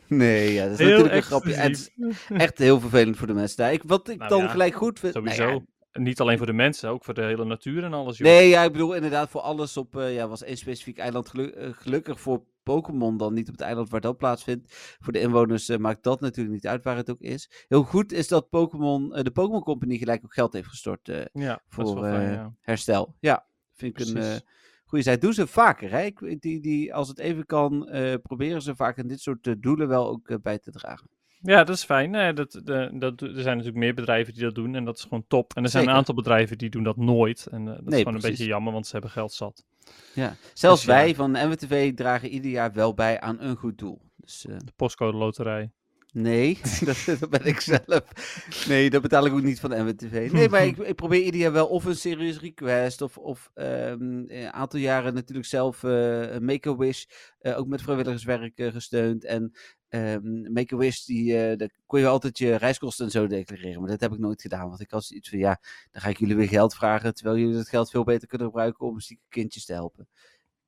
Nee, 0.07 0.53
ja, 0.53 0.63
dat 0.63 0.71
is 0.71 0.77
Heel 0.77 0.87
natuurlijk 0.87 1.15
een 1.15 1.21
grapje. 1.23 1.53
Het 1.53 1.71
is 1.71 1.91
echt 2.27 2.57
heel 2.57 2.79
vervelend 2.79 3.17
voor 3.17 3.27
de 3.27 3.33
mensen 3.33 3.57
daar. 3.57 3.73
Ik, 3.73 3.83
wat 3.85 4.09
ik 4.09 4.17
Nou 4.17 4.29
dan 4.29 4.39
ja, 4.39 4.47
gelijk 4.47 4.75
goed 4.75 4.99
vind... 4.99 5.13
nou 5.13 5.29
Sowieso. 5.29 5.63
ja, 5.91 6.01
Niet 6.01 6.19
alleen 6.19 6.37
voor 6.37 6.45
de 6.45 6.53
mensen, 6.53 6.89
ook 6.89 7.03
voor 7.03 7.13
de 7.13 7.21
hele 7.21 7.45
natuur 7.45 7.83
en 7.83 7.93
alles. 7.93 8.17
Joh. 8.17 8.27
nee, 8.27 8.49
ja, 8.49 8.63
ik 8.63 8.71
bedoel 8.71 8.93
inderdaad 8.93 9.29
voor 9.29 9.41
alles 9.41 9.77
op... 9.77 9.95
eh, 9.97 10.13
ja, 10.15 10.27
was 10.27 10.43
één 10.43 10.57
specifiek 10.57 10.97
eiland 10.97 11.31
eh, 11.33 11.69
gelukkig 11.71 12.19
voor 12.19 12.43
Pokémon 12.63 13.17
dan 13.17 13.33
niet 13.33 13.47
op 13.47 13.53
het 13.53 13.61
eiland 13.61 13.89
waar 13.89 14.01
dat 14.01 14.17
plaatsvindt. 14.17 14.95
Voor 14.99 15.13
de 15.13 15.19
inwoners 15.19 15.69
eh, 15.69 15.77
maakt 15.77 16.03
dat 16.03 16.21
natuurlijk 16.21 16.55
niet 16.55 16.67
uit 16.67 16.83
waar 16.83 16.95
het 16.95 17.09
ook 17.09 17.21
is. 17.21 17.65
Heel 17.67 17.83
goed 17.83 18.11
is 18.11 18.27
dat 18.27 18.49
Pokémon, 18.49 19.09
de 19.09 19.31
Pokémon 19.31 19.63
Company 19.63 19.97
gelijk 19.97 20.23
ook 20.23 20.33
geld 20.33 20.53
heeft 20.53 20.67
gestort 20.67 21.11
Ja, 21.33 21.61
voor 21.67 21.97
fijn, 21.97 22.57
herstel. 22.61 23.15
Ja, 23.19 23.45
vind 23.73 23.99
ik 23.99 24.07
een 24.07 24.13
Precies. 24.13 24.43
Goede 24.91 25.03
zaak. 25.03 25.21
Doen 25.21 25.33
ze 25.33 25.47
vaker, 25.47 25.91
hè? 25.91 26.09
Die, 26.39 26.59
die, 26.59 26.93
als 26.93 27.07
het 27.07 27.19
even 27.19 27.45
kan, 27.45 27.89
eh, 27.89 28.13
proberen 28.23 28.61
ze 28.61 28.75
vaak 28.75 28.97
in 28.97 29.07
dit 29.07 29.21
soort 29.21 29.47
eh, 29.47 29.53
doelen 29.57 29.87
wel 29.87 30.07
ook 30.07 30.29
eh, 30.29 30.37
bij 30.41 30.59
te 30.59 30.71
dragen. 30.71 31.09
Ja, 31.41 31.63
dat 31.63 31.75
is 31.75 31.83
fijn. 31.83 32.09
Nee, 32.09 32.33
dat, 32.33 32.51
de, 32.51 32.89
dat, 32.93 33.21
er 33.21 33.41
zijn 33.41 33.57
natuurlijk 33.57 33.83
meer 33.83 33.93
bedrijven 33.93 34.33
die 34.33 34.43
dat 34.43 34.55
doen 34.55 34.75
en 34.75 34.85
dat 34.85 34.97
is 34.97 35.03
gewoon 35.03 35.25
top. 35.27 35.53
En 35.55 35.63
er 35.63 35.69
zijn 35.69 35.83
Zeker. 35.83 35.89
een 35.89 35.99
aantal 35.99 36.15
bedrijven 36.15 36.57
die 36.57 36.69
doen 36.69 36.83
dat 36.83 36.97
nooit. 36.97 37.47
En 37.51 37.65
dat 37.65 37.93
is 37.93 37.97
gewoon 37.97 38.13
een 38.15 38.21
beetje 38.21 38.45
jammer, 38.45 38.73
want 38.73 38.85
ze 38.85 38.91
hebben 38.91 39.11
geld 39.11 39.33
zat. 39.33 39.65
Ja. 40.13 40.35
Zelfs 40.53 40.85
Dus 40.85 40.95
ja. 40.95 41.01
wij 41.01 41.15
van 41.15 41.31
NWTV 41.31 41.93
dragen 41.93 42.29
ieder 42.29 42.51
jaar 42.51 42.73
wel 42.73 42.93
bij 42.93 43.19
aan 43.19 43.39
een 43.39 43.55
goed 43.55 43.77
doel. 43.77 44.01
Dus 44.15 44.41
De 44.41 44.73
postcode 44.75 45.17
loterij. 45.17 45.71
Nee, 46.13 46.59
dat, 46.85 47.19
dat 47.19 47.29
ben 47.29 47.45
ik 47.45 47.59
zelf. 47.59 48.03
Nee, 48.67 48.89
dat 48.89 49.01
betaal 49.01 49.25
ik 49.25 49.33
ook 49.33 49.41
niet 49.41 49.59
van 49.59 49.69
de 49.69 49.75
NWTV. 49.75 50.29
Nee, 50.31 50.49
maar 50.49 50.65
ik, 50.65 50.77
ik 50.77 50.95
probeer 50.95 51.21
ieder 51.21 51.39
jaar 51.39 51.51
wel 51.51 51.67
of 51.67 51.85
een 51.85 51.95
serious 51.95 52.39
request 52.39 53.01
of, 53.01 53.17
of 53.17 53.51
ehm, 53.53 54.23
een 54.27 54.51
aantal 54.51 54.79
jaren 54.79 55.13
natuurlijk 55.13 55.47
zelf 55.47 55.83
eh 55.83 56.37
Make-A-Wish 56.37 57.05
eh, 57.39 57.57
ook 57.57 57.67
met 57.67 57.81
vrijwilligerswerk 57.81 58.57
eh, 58.57 58.71
gesteund. 58.71 59.25
En 59.25 59.51
ehm 59.89 60.51
Make-A-Wish, 60.53 61.03
die, 61.03 61.55
daar 61.55 61.69
kon 61.85 61.99
je 61.99 62.07
altijd 62.07 62.37
je 62.37 62.55
reiskosten 62.55 63.05
en 63.05 63.11
zo 63.11 63.27
declareren. 63.27 63.81
Maar 63.81 63.89
dat 63.89 63.99
heb 63.99 64.11
ik 64.11 64.19
nooit 64.19 64.41
gedaan, 64.41 64.67
want 64.67 64.81
ik 64.81 64.91
had 64.91 65.09
iets 65.09 65.29
van 65.29 65.39
ja, 65.39 65.61
dan 65.91 66.01
ga 66.01 66.09
ik 66.09 66.17
jullie 66.17 66.35
weer 66.35 66.47
geld 66.47 66.75
vragen, 66.75 67.13
terwijl 67.13 67.37
jullie 67.37 67.55
dat 67.55 67.69
geld 67.69 67.89
veel 67.89 68.03
beter 68.03 68.27
kunnen 68.27 68.47
gebruiken 68.47 68.87
om 68.87 68.99
zieke 68.99 69.23
kindjes 69.29 69.65
te 69.65 69.73
helpen. 69.73 70.07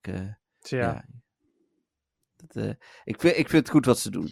Ik, 0.02 0.08
ja, 0.08 0.38
ja. 0.78 1.06
Ja. 2.52 2.62
Dat, 2.62 2.64
eh, 2.64 2.70
ik, 3.04 3.20
vind, 3.22 3.38
ik 3.38 3.50
vind 3.50 3.62
het 3.64 3.70
goed 3.70 3.86
wat 3.86 4.00
ze 4.00 4.12
doen. 4.12 4.32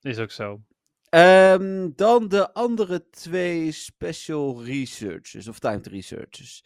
is 0.00 0.18
ook 0.18 0.30
zo. 0.30 0.60
Ehm, 1.08 1.88
dan 1.96 2.28
de 2.28 2.52
andere 2.52 3.08
twee 3.10 3.72
special 3.72 4.64
researchers, 4.64 5.48
of 5.48 5.58
timed 5.58 5.86
researchers. 5.86 6.64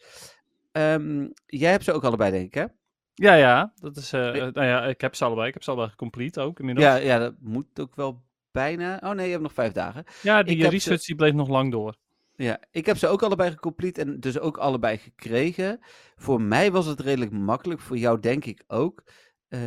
Ehm, 0.71 1.27
jij 1.45 1.71
hebt 1.71 1.83
ze 1.83 1.91
ook 1.93 2.03
allebei, 2.03 2.31
denk 2.31 2.45
ik, 2.45 2.53
hè? 2.53 2.65
Ja, 3.13 3.33
ja, 3.33 3.73
dat 3.75 3.97
is, 3.97 4.13
eh, 4.13 4.31
Nee. 4.31 4.41
nou 4.41 4.65
ja, 4.67 4.85
ik 4.85 5.01
heb 5.01 5.15
ze 5.15 5.25
allebei. 5.25 5.47
Ik 5.47 5.53
heb 5.53 5.63
ze 5.63 5.69
allebei 5.69 5.91
gecomplete 5.91 6.41
ook 6.41 6.59
inmiddels. 6.59 6.87
Ja, 6.87 6.95
ja, 6.95 7.19
dat 7.19 7.33
moet 7.39 7.79
ook 7.79 7.95
wel 7.95 8.23
bijna. 8.51 8.99
Oh 9.03 9.11
nee, 9.11 9.25
je 9.25 9.31
hebt 9.31 9.43
nog 9.43 9.53
vijf 9.53 9.71
dagen. 9.71 10.03
Ja, 10.21 10.39
Ik 10.39 10.45
die 10.45 10.61
ze- 10.61 10.69
research 10.69 11.03
die 11.05 11.15
bleef 11.15 11.33
nog 11.33 11.47
lang 11.49 11.71
door. 11.71 11.95
Ja, 12.35 12.59
ik 12.71 12.85
heb 12.85 12.97
ze 12.97 13.07
ook 13.07 13.23
allebei 13.23 13.51
gecomplete 13.51 14.01
en 14.01 14.19
dus 14.19 14.39
ook 14.39 14.57
allebei 14.57 14.97
gekregen. 14.97 15.79
Voor 16.15 16.41
mij 16.41 16.71
was 16.71 16.85
het 16.85 16.99
redelijk 16.99 17.31
makkelijk, 17.31 17.79
voor 17.81 17.97
jou 17.97 18.19
denk 18.19 18.45
ik 18.45 18.63
ook. 18.67 19.03
Eh, 19.49 19.59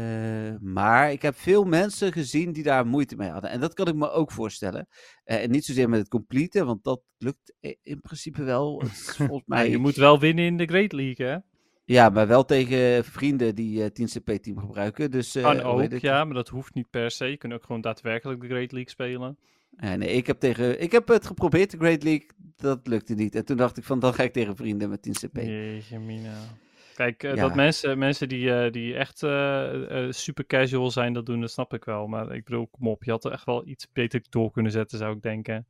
maar 0.61 1.13
ik 1.13 1.23
heb 1.23 1.37
veel 1.37 1.65
mensen 1.65 2.13
gezien 2.13 2.53
die 2.53 2.63
daar 2.63 2.87
moeite 2.87 3.17
mee 3.17 3.31
hadden. 3.31 3.51
En 3.51 3.61
dat 3.61 3.75
kan 3.75 3.89
ik 3.89 3.95
me 3.95 4.11
ook 4.11 4.33
voorstellen. 4.33 4.87
Eh, 5.25 5.43
en 5.43 5.51
niet 5.51 5.65
zozeer 5.65 5.89
met 5.89 5.99
het 5.99 6.09
completen, 6.09 6.67
want 6.67 6.85
dat 6.85 7.03
lukt 7.19 7.55
in 7.83 8.01
principe 8.01 8.43
wel. 8.43 8.79
Het 8.83 8.91
is 8.91 9.17
volgens 9.17 9.43
Maar 9.47 9.59
mij... 9.59 9.71
je 9.71 9.79
moet 9.79 9.97
wel 9.97 10.19
winnen 10.19 10.45
in 10.45 10.57
de 10.57 10.67
Great 10.67 10.93
League, 10.93 11.27
hè? 11.27 11.37
Ja, 11.85 12.09
maar 12.09 12.27
wel 12.27 12.45
tegen 12.45 13.05
vrienden 13.05 13.55
die 13.55 13.83
eh 13.83 13.91
10CP-team 13.91 14.59
gebruiken. 14.59 15.11
Dus, 15.11 15.33
Kan 15.41 15.61
ook, 15.61 15.99
ja, 15.99 16.25
maar 16.25 16.35
dat 16.35 16.49
hoeft 16.49 16.75
niet 16.75 16.91
per 16.91 17.11
se. 17.11 17.25
Je 17.25 17.37
kunt 17.37 17.53
ook 17.53 17.65
gewoon 17.65 17.81
daadwerkelijk 17.81 18.41
de 18.41 18.47
Great 18.47 18.73
League 18.73 18.91
spelen. 18.91 19.39
Ja, 19.77 19.97
nee, 19.97 20.09
ik 20.09 20.27
heb, 20.27 20.41
tegen, 20.41 20.81
ik 20.81 20.93
heb 20.93 21.09
het 21.09 21.27
geprobeerd, 21.27 21.71
de 21.71 21.77
Great 21.77 22.03
League. 22.03 22.29
Dat 22.57 22.87
lukte 22.87 23.15
niet. 23.15 23.35
En 23.35 23.45
toen 23.45 23.57
dacht 23.57 23.77
ik 23.77 23.85
van, 23.85 23.99
dan 23.99 24.15
ga 24.15 24.23
ik 24.23 24.33
tegen 24.33 24.57
vrienden 24.57 24.89
met 24.89 25.09
10CP. 25.09 25.43
Jeetje, 25.43 25.99
mina. 25.99 26.35
Kijk, 26.95 27.23
eh, 27.23 27.35
Ja. 27.35 27.41
dat 27.41 27.55
mensen, 27.55 27.99
mensen 27.99 28.29
die, 28.29 28.55
eh, 28.55 28.73
die 28.73 28.95
echt 28.97 29.23
eh, 29.23 30.07
super 30.11 30.47
casual 30.47 30.91
zijn, 30.91 31.13
dat 31.13 31.27
doen, 31.27 31.41
dat 31.41 31.51
snap 31.51 31.75
ik 31.75 31.85
wel. 31.85 32.07
Maar 32.07 32.35
ik 32.35 32.45
bedoel, 32.45 32.67
kom 32.67 32.89
op, 32.89 33.05
je 33.05 33.11
had 33.11 33.25
er 33.25 33.33
echt 33.33 33.45
wel 33.45 33.67
iets 33.67 33.89
beter 33.93 34.23
door 34.31 34.51
kunnen 34.51 34.73
zetten, 34.73 34.99
zou 34.99 35.17
ik 35.17 35.23
denken. 35.23 35.67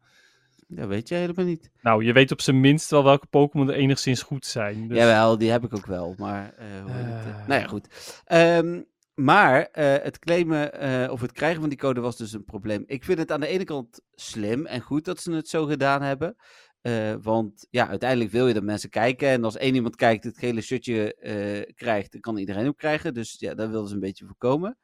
Dat 0.68 0.88
weet 0.88 1.08
je 1.08 1.14
helemaal 1.14 1.44
niet. 1.44 1.70
Nou, 1.82 2.04
je 2.04 2.12
weet 2.12 2.30
op 2.32 2.40
zijn 2.40 2.60
minst 2.60 2.90
wel 2.90 3.04
welke 3.04 3.26
Pokémon 3.26 3.68
er 3.68 3.74
enigszins 3.74 4.22
goed 4.22 4.46
zijn. 4.46 4.88
Dus... 4.88 4.98
Jawel, 4.98 5.38
die 5.38 5.50
heb 5.50 5.64
ik 5.64 5.74
ook 5.76 5.86
wel. 5.86 6.14
Maar, 6.18 6.54
hoe 6.82 6.92
heet 6.92 7.04
het, 7.04 7.34
Eh. 7.40 7.46
nou 7.46 7.60
ja, 7.60 7.66
goed. 7.66 8.22
Ehm, 8.24 8.80
maar 9.14 9.68
het 10.02 10.18
claimen 10.18 11.10
of 11.10 11.20
het 11.20 11.32
krijgen 11.32 11.60
van 11.60 11.68
die 11.68 11.78
code 11.78 12.00
was 12.00 12.16
dus 12.16 12.32
een 12.32 12.44
probleem. 12.44 12.84
Ik 12.86 13.04
vind 13.04 13.18
het 13.18 13.32
aan 13.32 13.40
de 13.40 13.46
ene 13.46 13.64
kant 13.64 14.00
slim 14.14 14.66
en 14.66 14.80
goed 14.80 15.04
dat 15.04 15.20
ze 15.20 15.32
het 15.32 15.48
zo 15.48 15.64
gedaan 15.66 16.02
hebben. 16.02 16.36
Eh, 16.82 17.14
want 17.20 17.66
ja, 17.70 17.88
uiteindelijk 17.88 18.30
wil 18.30 18.46
je 18.48 18.54
dat 18.54 18.62
mensen 18.62 18.90
kijken. 18.90 19.28
En 19.28 19.44
als 19.44 19.56
één 19.56 19.74
iemand 19.74 19.96
kijkt, 19.96 20.24
het 20.24 20.38
gele 20.38 20.60
shirtje 20.60 21.14
eh, 21.14 21.74
krijgt, 21.74 22.12
dan 22.12 22.20
kan 22.20 22.36
iedereen 22.36 22.66
ook 22.66 22.76
krijgen. 22.76 23.14
Dus 23.14 23.36
ja, 23.38 23.54
dat 23.54 23.70
wilden 23.70 23.88
ze 23.88 23.94
een 23.94 24.00
beetje 24.00 24.26
voorkomen. 24.26 24.78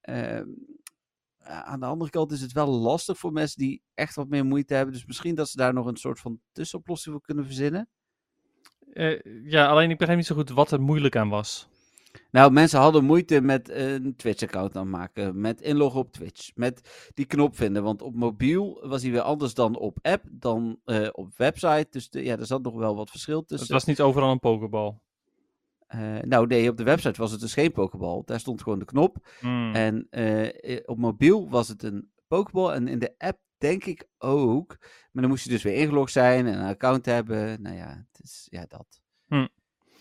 Ehm, 0.00 0.48
ja, 1.38 1.64
aan 1.64 1.80
de 1.80 1.86
andere 1.86 2.10
kant 2.10 2.32
is 2.32 2.40
het 2.40 2.52
wel 2.52 2.68
lastig 2.68 3.18
voor 3.18 3.32
mensen 3.32 3.58
die 3.58 3.82
echt 3.94 4.14
wat 4.14 4.28
meer 4.28 4.44
moeite 4.44 4.74
hebben. 4.74 4.94
Dus 4.94 5.06
misschien 5.06 5.34
dat 5.34 5.48
ze 5.48 5.56
daar 5.56 5.72
nog 5.74 5.86
een 5.86 5.96
soort 5.96 6.20
van 6.20 6.40
tussenoplossing 6.52 7.14
voor 7.14 7.24
kunnen 7.24 7.44
verzinnen. 7.44 7.88
Eh, 8.92 9.18
ja, 9.44 9.66
alleen 9.66 9.90
ik 9.90 9.98
begrijp 9.98 10.18
niet 10.18 10.26
zo 10.26 10.34
goed 10.34 10.50
wat 10.50 10.72
er 10.72 10.80
moeilijk 10.80 11.16
aan 11.16 11.28
was. 11.28 11.68
Nou, 12.36 12.52
mensen 12.52 12.80
hadden 12.80 13.04
moeite 13.04 13.40
met 13.40 13.70
een 13.70 14.16
Twitch-account 14.16 14.76
aanmaken, 14.76 15.40
met 15.40 15.60
inloggen 15.60 16.00
op 16.00 16.12
Twitch, 16.12 16.50
met 16.54 17.10
die 17.14 17.24
knop 17.26 17.56
vinden. 17.56 17.82
Want 17.82 18.02
op 18.02 18.14
mobiel 18.14 18.80
was 18.88 19.02
hij 19.02 19.10
weer 19.10 19.20
anders 19.20 19.54
dan 19.54 19.76
op 19.78 19.98
app, 20.02 20.24
dan 20.30 20.80
eh, 20.84 21.08
op 21.12 21.36
website. 21.36 21.86
Dus 21.90 22.10
de- 22.10 22.24
ja, 22.24 22.38
er 22.38 22.46
zat 22.46 22.62
nog 22.62 22.74
wel 22.74 22.96
wat 22.96 23.10
verschil 23.10 23.38
Het 23.38 23.48
tussen. 23.48 23.72
was 23.72 23.84
niet 23.84 24.00
overal 24.00 24.30
een 24.30 24.38
Pokéball. 24.38 24.98
Eh, 25.86 26.18
nou 26.22 26.46
nee, 26.46 26.70
op 26.70 26.76
de 26.76 26.82
website 26.84 27.20
was 27.20 27.30
het 27.30 27.40
dus 27.40 27.52
geen 27.54 27.72
Pokéball. 27.72 28.22
Daar 28.24 28.40
stond 28.40 28.62
gewoon 28.62 28.78
de 28.78 28.84
knop. 28.84 29.16
Hmm. 29.40 29.74
En 29.74 30.06
eh, 30.10 30.78
op 30.84 30.98
mobiel 30.98 31.48
was 31.48 31.68
het 31.68 31.82
een 31.82 32.10
Pokéball. 32.26 32.72
En 32.74 32.88
in 32.88 32.98
de 32.98 33.14
app 33.18 33.38
denk 33.58 33.84
ik 33.84 34.08
ook. 34.18 34.76
Maar 35.12 35.22
dan 35.22 35.28
moest 35.30 35.44
je 35.44 35.50
dus 35.50 35.62
weer 35.62 35.74
ingelogd 35.76 36.12
zijn 36.12 36.46
en 36.46 36.58
een 36.58 36.68
account 36.68 37.06
hebben. 37.06 37.62
Nou 37.62 37.76
ja, 37.76 38.06
het 38.12 38.22
is 38.24 38.46
ja, 38.50 38.64
dat. 38.68 39.00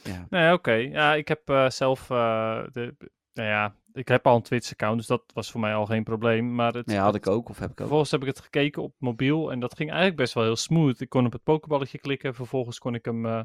Ja. 0.07 0.25
Nee, 0.29 0.53
oké. 0.53 0.71
Ja, 0.71 1.13
ik 1.13 1.27
heb 1.27 1.49
eh, 1.49 1.69
zelf, 1.69 2.09
eh, 2.09 2.63
de, 2.71 2.95
nou 3.33 3.49
ja, 3.49 3.75
ik 3.93 4.07
heb 4.07 4.27
al 4.27 4.35
een 4.35 4.41
Twitch-account, 4.41 4.97
dus 4.97 5.07
dat 5.07 5.23
was 5.33 5.51
voor 5.51 5.59
mij 5.61 5.75
al 5.75 5.85
geen 5.85 6.03
probleem. 6.03 6.55
Maar 6.55 6.73
het, 6.73 6.85
Nee, 6.85 6.97
had 6.97 7.15
ik 7.15 7.27
ook 7.27 7.49
of 7.49 7.55
heb 7.59 7.65
ik 7.65 7.71
ook. 7.71 7.77
Vervolgens 7.77 8.11
heb 8.11 8.21
ik 8.21 8.27
het 8.27 8.39
gekeken 8.39 8.83
op 8.83 8.93
mobiel 8.97 9.51
en 9.51 9.59
dat 9.59 9.75
ging 9.75 9.89
eigenlijk 9.89 10.19
best 10.19 10.33
wel 10.33 10.43
heel 10.43 10.55
smooth. 10.55 10.99
Ik 11.01 11.09
kon 11.09 11.25
op 11.25 11.31
het 11.31 11.43
pokeballetje 11.43 11.99
klikken, 11.99 12.35
vervolgens 12.35 12.79
kon 12.79 12.95
ik 12.95 13.05
hem 13.05 13.25
eh, 13.25 13.41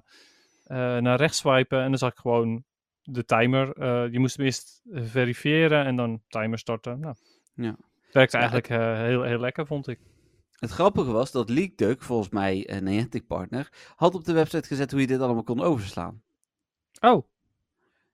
naar 0.98 1.16
rechts 1.16 1.38
swipen 1.38 1.82
en 1.82 1.88
dan 1.88 1.98
zag 1.98 2.10
ik 2.10 2.18
gewoon 2.18 2.64
de 3.02 3.24
timer. 3.24 3.84
Je 4.12 4.18
moest 4.18 4.36
hem 4.36 4.46
eerst 4.46 4.82
verifiëren 4.92 5.84
en 5.84 5.96
dan 5.96 6.22
timer 6.28 6.58
starten. 6.58 7.00
Nou, 7.00 7.14
Ja. 7.54 7.76
het 8.00 8.14
werkte 8.14 8.36
Ja, 8.36 8.42
eigenlijk 8.50 8.68
heel, 9.00 9.22
heel 9.22 9.38
lekker, 9.38 9.66
vond 9.66 9.88
ik. 9.88 9.98
Het 10.58 10.70
grappige 10.70 11.10
was 11.12 11.30
dat 11.32 11.48
LeakDuck, 11.50 12.02
volgens 12.02 12.28
mij 12.28 12.70
een 12.70 12.84
Niantic 12.84 13.26
partner, 13.26 13.72
had 13.96 14.14
op 14.14 14.24
de 14.24 14.32
website 14.32 14.66
gezet 14.66 14.90
hoe 14.90 15.00
je 15.00 15.06
dit 15.06 15.20
allemaal 15.20 15.42
kon 15.42 15.60
overslaan. 15.60 16.22
Oh, 17.00 17.28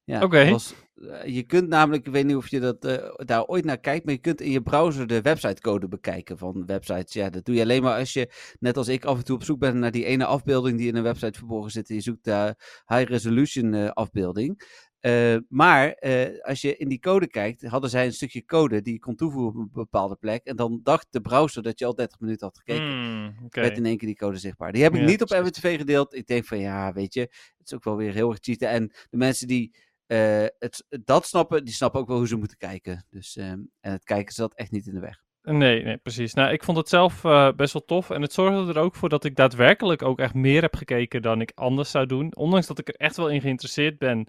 Ja, 0.05 0.23
was- 0.51 0.75
eh, 0.95 1.35
je 1.35 1.43
kunt 1.43 1.69
namelijk, 1.69 2.07
ik 2.07 2.13
weet 2.13 2.25
niet 2.25 2.37
of 2.37 2.49
je 2.49 2.61
dat, 2.61 2.85
eh, 2.85 3.15
daar 3.17 3.45
ooit 3.45 3.65
naar 3.65 3.79
kijkt, 3.79 4.05
maar 4.05 4.15
je 4.15 4.21
kunt 4.21 4.41
in 4.41 4.51
je 4.51 4.63
browser 4.63 5.07
de 5.07 5.21
websitecode 5.23 5.89
bekijken 5.89 6.39
van 6.39 6.67
websites. 6.67 7.13
Ja, 7.13 7.31
dat 7.31 7.45
doe 7.45 7.55
je 7.55 7.61
alleen 7.63 7.83
maar 7.83 7.99
als 7.99 8.13
je, 8.13 8.31
net 8.59 8.77
als 8.77 8.89
ik, 8.89 9.05
af 9.05 9.19
en 9.19 9.25
toe 9.25 9.37
op 9.37 9.43
zoek 9.43 9.59
bent 9.59 9.75
naar 9.77 9.91
die 9.91 10.05
ene 10.05 10.25
afbeelding 10.25 10.79
die 10.79 10.89
in 10.89 10.97
een 10.97 11.03
website 11.03 11.39
verborgen 11.39 11.71
zit. 11.71 11.89
En 11.89 11.95
je 11.95 12.01
zoekt 12.01 12.25
de 12.25 12.55
high 12.87 13.11
resolution 13.11 13.75
eh, 13.75 13.89
afbeelding. 13.89 14.63
Eh, 15.01 15.37
maar 15.49 15.93
eh, 15.93 16.41
als 16.43 16.61
je 16.61 16.77
in 16.77 16.89
die 16.89 16.99
code 16.99 17.27
kijkt, 17.27 17.67
hadden 17.67 17.91
zij 17.91 18.05
een 18.07 18.13
stukje 18.13 18.45
code 18.45 18.83
die 18.83 18.93
je 18.93 18.99
kon 18.99 19.15
toevoegen 19.15 19.61
op 19.61 19.67
een 19.67 19.71
bepaalde 19.73 20.17
plek. 20.17 20.45
En 20.45 20.57
dan 20.57 20.81
dacht 20.83 21.07
de 21.11 21.21
browser 21.21 21.63
dat 21.63 21.79
je 21.79 21.85
al 21.85 21.95
30 21.95 22.21
minuten 22.21 22.47
had 22.47 22.59
gekeken. 22.59 23.37
oké. 23.45 23.61
werd 23.61 23.77
in 23.77 23.87
één 23.87 23.97
keer 23.97 24.09
die 24.09 24.17
code 24.17 24.39
zichtbaar. 24.39 24.73
Die 24.73 24.83
heb 24.83 24.95
ik 24.95 25.01
Ja, 25.01 25.07
niet 25.07 25.23
op. 25.23 25.29
MWTV 25.29 25.77
gedeeld. 25.77 26.15
Ik 26.15 26.27
denk 26.27 26.45
van 26.45 26.59
ja, 26.59 26.93
weet 26.93 27.15
je, 27.15 27.21
het 27.21 27.67
is 27.67 27.75
ook 27.75 27.85
wel 27.85 27.97
weer 27.97 28.13
heel 28.13 28.31
erg 28.31 28.39
cheaten. 28.41 28.69
En 28.69 28.93
de 29.11 29.17
mensen 29.17 29.47
die 29.47 29.77
eh, 30.07 30.45
het, 30.59 30.87
dat 30.89 31.27
snappen, 31.27 31.65
die 31.65 31.75
snappen 31.75 32.01
ook 32.01 32.09
wel 32.09 32.17
hoe 32.17 32.29
ze 32.29 32.37
moeten 32.37 32.57
kijken. 32.57 33.07
Dus, 33.11 33.37
ehm, 33.37 33.61
en 33.81 33.93
het 33.93 34.05
kijken 34.05 34.35
zat 34.35 34.55
echt 34.55 34.71
niet 34.71 34.87
in 34.87 34.95
de 34.95 35.01
weg. 35.01 35.25
Nee, 35.43 35.83
nee, 35.83 35.97
precies. 35.97 36.35
Nou, 36.35 36.53
ik 36.53 36.65
vond 36.65 36.77
het 36.77 36.89
zelf 36.89 37.21
best 37.57 37.73
wel 37.73 37.85
tof. 37.85 38.11
En 38.11 38.23
het 38.23 38.33
zorgde 38.33 38.73
er 38.73 38.79
ook 38.81 38.95
voor 38.95 39.09
dat 39.09 39.25
ik 39.25 39.37
daadwerkelijk 39.37 40.03
ook 40.03 40.19
echt 40.19 40.35
meer 40.35 40.63
heb 40.63 40.75
gekeken 40.75 41.23
dan 41.23 41.41
ik 41.41 41.53
anders 41.55 41.91
zou 41.91 42.07
doen. 42.07 42.37
Ondanks 42.37 42.67
dat 42.67 42.79
ik 42.79 42.89
er 42.89 42.95
echt 42.95 43.17
wel 43.17 43.29
in 43.29 43.41
geïnteresseerd 43.41 43.99
ben, 43.99 44.29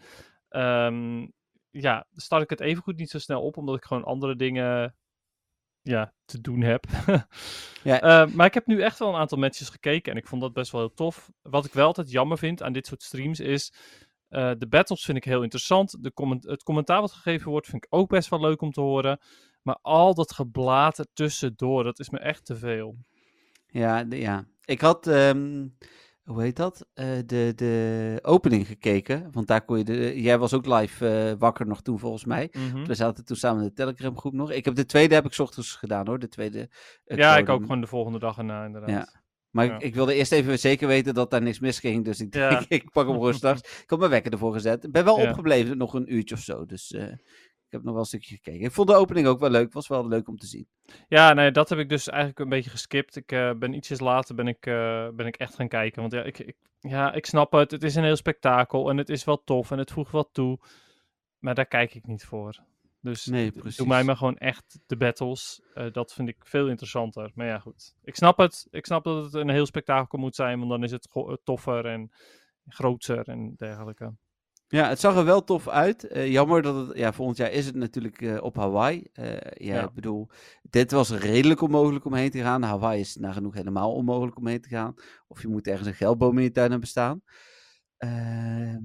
ehm, 0.49 1.27
ja, 1.69 2.07
start 2.13 2.43
ik 2.43 2.49
het 2.49 2.59
evengoed 2.59 2.97
niet 2.97 3.09
zo 3.09 3.19
snel 3.19 3.41
op, 3.41 3.57
omdat 3.57 3.75
ik 3.75 3.85
gewoon 3.85 4.03
andere 4.03 4.35
dingen 4.35 4.95
ja, 5.81 6.13
te 6.25 6.41
doen 6.41 6.61
heb. 6.61 6.85
Ja. 7.83 8.01
Eh, 8.01 8.33
maar 8.33 8.45
ik 8.45 8.53
heb 8.53 8.67
nu 8.67 8.81
echt 8.81 8.99
wel 8.99 9.09
een 9.09 9.19
aantal 9.19 9.37
matches 9.37 9.69
gekeken 9.69 10.11
en 10.11 10.17
ik 10.17 10.27
vond 10.27 10.41
dat 10.41 10.53
best 10.53 10.71
wel 10.71 10.81
heel 10.81 10.93
tof. 10.93 11.31
Wat 11.41 11.65
ik 11.65 11.73
wel 11.73 11.85
altijd 11.85 12.11
jammer 12.11 12.37
vind 12.37 12.63
aan 12.63 12.73
dit 12.73 12.87
soort 12.87 13.03
streams 13.03 13.39
is, 13.39 13.73
eh, 14.27 14.51
de 14.57 14.67
battles 14.67 15.05
vind 15.05 15.17
ik 15.17 15.23
heel 15.23 15.41
interessant. 15.43 16.03
De 16.03 16.13
comment- 16.13 16.43
het 16.43 16.63
commentaar 16.63 17.01
wat 17.01 17.11
gegeven 17.11 17.51
wordt 17.51 17.67
vind 17.67 17.83
ik 17.85 17.93
ook 17.93 18.09
best 18.09 18.29
wel 18.29 18.39
leuk 18.39 18.61
om 18.61 18.71
te 18.71 18.81
horen. 18.81 19.19
Maar 19.61 19.77
al 19.81 20.13
dat 20.13 20.31
geblater 20.31 21.07
tussendoor, 21.13 21.83
dat 21.83 21.99
is 21.99 22.09
me 22.09 22.19
echt 22.19 22.45
te 22.45 22.55
veel. 22.55 22.97
Ja, 23.67 24.05
ja. 24.09 24.45
ik 24.65 24.81
had, 24.81 25.07
ehm, 25.07 25.67
hoe 26.27 26.41
heet 26.41 26.55
dat? 26.55 26.87
Eh, 26.93 27.05
de, 27.25 27.53
de 27.55 28.19
opening 28.21 28.67
gekeken. 28.67 29.27
Want 29.31 29.47
daar 29.47 29.65
kon 29.65 29.77
je 29.77 29.83
de. 29.83 30.21
Jij 30.21 30.37
was 30.37 30.53
ook 30.53 30.65
live 30.65 31.07
eh, 31.09 31.33
wakker 31.39 31.67
nog 31.67 31.81
toen, 31.81 31.99
volgens 31.99 32.25
mij. 32.25 32.49
Mhm. 32.51 32.85
We 32.85 32.93
zaten 32.95 33.25
toen 33.25 33.35
samen 33.37 33.61
in 33.61 33.67
de 33.67 33.73
Telegram 33.73 34.17
groep 34.17 34.33
nog. 34.33 34.51
Ik 34.51 34.65
heb 34.65 34.75
de 34.75 34.85
tweede 34.85 35.15
heb 35.15 35.25
ik 35.25 35.33
's 35.33 35.39
ochtends 35.39 35.75
gedaan 35.75 36.07
hoor. 36.07 36.19
De 36.19 36.27
tweede. 36.27 36.69
eh, 37.05 37.17
Ja, 37.17 37.37
ik 37.37 37.49
ook 37.49 37.61
gewoon 37.61 37.81
de 37.81 37.87
volgende 37.87 38.19
dag 38.19 38.37
erna 38.37 38.65
inderdaad. 38.65 38.89
Ja. 38.89 39.21
Maar 39.49 39.65
Ja. 39.65 39.75
ik, 39.75 39.81
ik 39.81 39.95
wilde 39.95 40.13
eerst 40.13 40.31
even 40.31 40.59
zeker 40.59 40.87
weten 40.87 41.13
dat 41.13 41.31
daar 41.31 41.41
niks 41.41 41.59
misging. 41.59 42.05
Dus 42.05 42.19
ik 42.19 42.33
Ja. 42.35 42.65
ik 42.67 42.91
pak 42.91 43.07
hem 43.07 43.33
straks. 43.33 43.59
Ik 43.81 43.89
had 43.89 43.99
mijn 43.99 44.11
wekker 44.11 44.31
ervoor 44.31 44.53
gezet. 44.53 44.83
Ik 44.83 44.91
ben 44.91 45.05
wel 45.05 45.15
opgebleven, 45.15 45.77
nog 45.77 45.93
een 45.93 46.13
uurtje 46.13 46.35
of 46.35 46.41
zo. 46.41 46.65
Dus 46.65 46.95
ik 47.67 47.73
heb 47.73 47.83
nog 47.83 47.91
wel 47.91 48.01
een 48.01 48.07
stukje 48.07 48.35
gekeken. 48.35 48.65
Ik 48.65 48.71
vond 48.71 48.87
de 48.87 48.95
opening 48.95 49.27
ook 49.27 49.39
wel 49.39 49.49
leuk. 49.49 49.73
Was 49.73 49.87
wel 49.87 50.07
leuk 50.07 50.27
om 50.27 50.37
te 50.37 50.45
zien. 50.45 50.67
Ja, 51.07 51.33
nee, 51.33 51.51
dat 51.51 51.69
heb 51.69 51.79
ik 51.79 51.89
dus 51.89 52.07
eigenlijk 52.07 52.39
een 52.39 52.49
beetje 52.49 52.69
geskipt. 52.69 53.15
Ik 53.15 53.31
eh, 53.31 53.51
ben 53.53 53.73
ietsjes 53.73 53.99
later 53.99 54.35
ben 54.35 54.47
ik, 54.47 54.65
eh, 54.65 55.07
ben 55.09 55.25
ik 55.25 55.35
echt 55.35 55.55
gaan 55.55 55.67
kijken. 55.67 56.01
Want 56.01 56.13
ja 56.13 56.23
ik, 56.23 56.39
ik, 56.39 56.55
ja, 56.79 57.13
ik 57.13 57.25
snap 57.25 57.51
het. 57.51 57.71
Het 57.71 57.83
is 57.83 57.95
een 57.95 58.03
heel 58.03 58.15
spektakel 58.15 58.89
en 58.89 58.97
het 58.97 59.09
is 59.09 59.23
wel 59.23 59.43
tof 59.43 59.71
en 59.71 59.77
het 59.77 59.91
voegt 59.91 60.11
wat 60.11 60.29
toe. 60.31 60.59
Maar 61.39 61.55
daar 61.55 61.65
kijk 61.65 61.95
ik 61.95 62.07
niet 62.07 62.25
voor. 62.25 62.63
Dus 63.01 63.25
Nee, 63.25 63.51
doe 63.51 63.61
precies. 63.61 63.85
mij 63.85 64.03
maar 64.03 64.17
gewoon 64.17 64.37
echt 64.37 64.79
de 64.85 64.97
battles. 64.97 65.61
Eh, 65.73 65.91
dat 65.91 66.13
vind 66.13 66.29
ik 66.29 66.37
veel 66.39 66.67
interessanter. 66.67 67.31
Maar 67.35 67.47
ja, 67.47 67.59
goed. 67.59 67.95
Ik 68.03 68.15
snap 68.15 68.37
het. 68.37 68.67
Ik 68.69 68.85
snap 68.85 69.03
dat 69.03 69.23
het 69.23 69.33
een 69.33 69.49
heel 69.49 69.65
spektakel 69.65 70.19
moet 70.19 70.35
zijn. 70.35 70.57
Want 70.57 70.69
dan 70.69 70.83
is 70.83 70.91
het 70.91 71.09
toffer 71.43 71.85
en 71.85 72.11
groter 72.67 73.27
en 73.27 73.53
dergelijke. 73.55 74.13
Ja, 74.69 74.89
het 74.89 74.99
zag 74.99 75.15
er 75.15 75.25
wel 75.25 75.43
tof 75.43 75.67
uit. 75.67 76.07
Eh, 76.07 76.31
jammer 76.31 76.61
dat 76.61 76.87
het, 76.87 76.97
ja, 76.97 77.13
volgend 77.13 77.37
jaar 77.37 77.51
is 77.51 77.65
het 77.65 77.75
natuurlijk 77.75 78.21
eh, 78.21 78.43
op 78.43 78.55
Hawaii. 78.55 79.07
Eh, 79.13 79.31
ja, 79.67 79.75
Ja. 79.75 79.83
ik 79.83 79.93
bedoel, 79.93 80.27
dit 80.61 80.91
was 80.91 81.11
redelijk 81.11 81.61
onmogelijk 81.61 82.05
om 82.05 82.13
heen 82.13 82.29
te 82.31 82.39
gaan. 82.41 82.61
Hawaii 82.63 82.99
is 82.99 83.15
nagenoeg 83.15 83.53
helemaal 83.53 83.93
onmogelijk 83.93 84.37
om 84.37 84.47
heen 84.47 84.61
te 84.61 84.69
gaan. 84.69 84.93
Of 85.27 85.41
je 85.41 85.47
moet 85.47 85.67
ergens 85.67 85.87
een 85.87 85.93
geldboom 85.93 86.37
in 86.37 86.43
je 86.43 86.51
tuin 86.51 86.71
hebben 86.71 86.87
staan. 86.89 87.21
Ehm, 87.97 88.81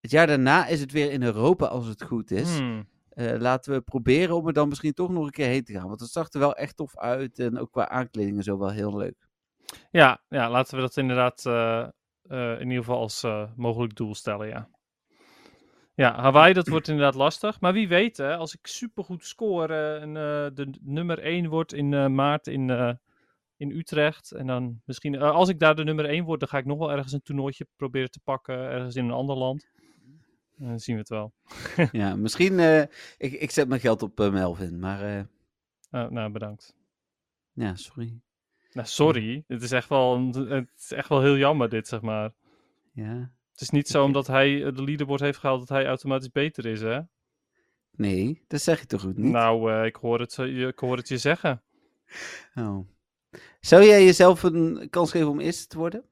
het 0.00 0.10
jaar 0.10 0.26
daarna 0.26 0.66
is 0.66 0.80
het 0.80 0.92
weer 0.92 1.10
in 1.12 1.22
Europa 1.22 1.66
als 1.66 1.86
het 1.86 2.02
goed 2.02 2.30
is. 2.30 2.58
Hmm. 2.58 2.90
Laten 3.14 3.72
we 3.72 3.80
proberen 3.80 4.36
om 4.36 4.46
er 4.46 4.52
dan 4.52 4.68
misschien 4.68 4.92
toch 4.92 5.10
nog 5.10 5.24
een 5.24 5.30
keer 5.30 5.46
heen 5.46 5.64
te 5.64 5.72
gaan. 5.72 5.88
Want 5.88 6.00
het 6.00 6.10
zag 6.10 6.32
er 6.32 6.40
wel 6.40 6.54
echt 6.56 6.76
tof 6.76 6.98
uit. 6.98 7.38
En 7.38 7.58
ook 7.58 7.70
qua 7.70 7.88
aankleding 7.88 8.36
en 8.36 8.42
zo 8.42 8.58
wel 8.58 8.70
heel 8.70 8.96
leuk. 8.96 9.28
Ja, 9.90 10.22
ja, 10.28 10.50
laten 10.50 10.74
we 10.74 10.80
dat 10.80 10.96
inderdaad 10.96 11.44
in 12.60 12.68
ieder 12.68 12.84
geval 12.84 12.98
als 12.98 13.26
mogelijk 13.56 13.94
doel 13.94 14.14
stellen, 14.14 14.48
ja. 14.48 14.68
Ja, 15.94 16.20
Hawaii, 16.20 16.52
dat 16.52 16.68
wordt 16.68 16.88
inderdaad 16.88 17.14
lastig. 17.14 17.60
Maar 17.60 17.72
wie 17.72 17.88
weet, 17.88 18.16
hè, 18.16 18.36
als 18.36 18.54
ik 18.54 18.66
supergoed 18.66 19.26
score 19.26 19.74
eh, 19.74 20.02
en 20.02 20.08
eh, 20.08 20.54
de 20.54 20.70
nummer 20.80 21.18
1 21.18 21.48
word 21.48 21.72
in 21.72 21.94
eh, 21.94 22.06
maart 22.06 22.46
in, 22.46 22.98
in 23.56 23.70
Utrecht. 23.70 24.30
En 24.30 24.46
dan 24.46 24.80
misschien, 24.84 25.18
als 25.18 25.48
ik 25.48 25.58
daar 25.58 25.76
de 25.76 25.84
nummer 25.84 26.04
1 26.04 26.24
word, 26.24 26.40
dan 26.40 26.48
ga 26.48 26.58
ik 26.58 26.64
nog 26.64 26.78
wel 26.78 26.92
ergens 26.92 27.12
een 27.12 27.22
toernooitje 27.22 27.66
proberen 27.76 28.10
te 28.10 28.20
pakken, 28.24 28.54
ergens 28.54 28.96
in 28.96 29.04
een 29.04 29.10
ander 29.10 29.36
land. 29.36 29.68
Dan 30.56 30.80
zien 30.80 30.94
we 30.94 31.00
het 31.00 31.10
wel. 31.10 31.32
ja, 32.02 32.16
misschien. 32.16 32.58
ik, 33.18 33.32
ik 33.32 33.50
zet 33.50 33.68
mijn 33.68 33.80
geld 33.80 34.02
op 34.02 34.18
Melvin. 34.18 34.78
Maar 34.78 35.26
Eh, 35.90 36.08
nou, 36.08 36.30
bedankt. 36.30 36.76
ja, 37.52 37.74
sorry. 37.74 38.20
Nou, 38.72 38.86
sorry, 38.86 39.44
het 39.46 39.62
is, 39.62 39.72
echt 39.72 39.88
wel, 39.88 40.32
het 40.32 40.68
is 40.76 40.92
echt 40.92 41.08
wel 41.08 41.22
heel 41.22 41.36
jammer 41.36 41.68
dit, 41.68 41.88
zeg 41.88 42.00
maar. 42.00 42.32
Ja. 42.92 43.32
Het 43.62 43.70
is 43.72 43.76
niet 43.76 43.88
zo 43.88 44.04
omdat 44.04 44.26
hij 44.26 44.64
eh, 44.64 44.74
de 44.74 44.82
leaderboard 44.82 45.20
heeft 45.20 45.38
gehaald 45.38 45.58
dat 45.60 45.68
hij 45.68 45.86
automatisch 45.86 46.30
beter 46.30 46.66
is, 46.66 46.80
hè? 46.80 47.00
Nee, 47.90 48.44
dat 48.46 48.60
zeg 48.60 48.80
je 48.80 48.86
toch 48.86 49.00
goed 49.00 49.16
niet? 49.16 49.32
Nou, 49.32 49.72
eh, 49.72 49.84
ik, 49.84 49.96
hoor 49.96 50.20
het, 50.20 50.34
je- 50.34 50.66
ik 50.66 50.78
hoor 50.78 50.96
het 50.96 51.08
je 51.08 51.18
zeggen. 51.18 51.62
Oh. 52.54 52.78
Zou 53.60 53.84
jij 53.84 54.04
jezelf 54.04 54.42
een 54.42 54.86
kans 54.90 55.10
geven 55.10 55.28
om 55.28 55.40
eerste 55.40 55.66
te 55.66 55.78
worden? 55.78 56.04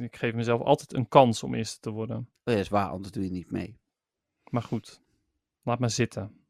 Ik 0.00 0.16
geef 0.16 0.34
mezelf 0.34 0.60
altijd 0.60 0.94
een 0.94 1.08
kans 1.08 1.42
om 1.42 1.54
eerste 1.54 1.80
te 1.80 1.90
worden. 1.90 2.16
Oh 2.44 2.54
ja, 2.54 2.60
is 2.60 2.68
waar, 2.68 2.88
anders 2.88 3.12
doe 3.12 3.24
je 3.24 3.30
niet 3.30 3.50
mee. 3.50 3.78
Maar 4.50 4.62
goed, 4.62 5.00
laat 5.62 5.78
maar 5.78 5.90
zitten. 5.90 6.46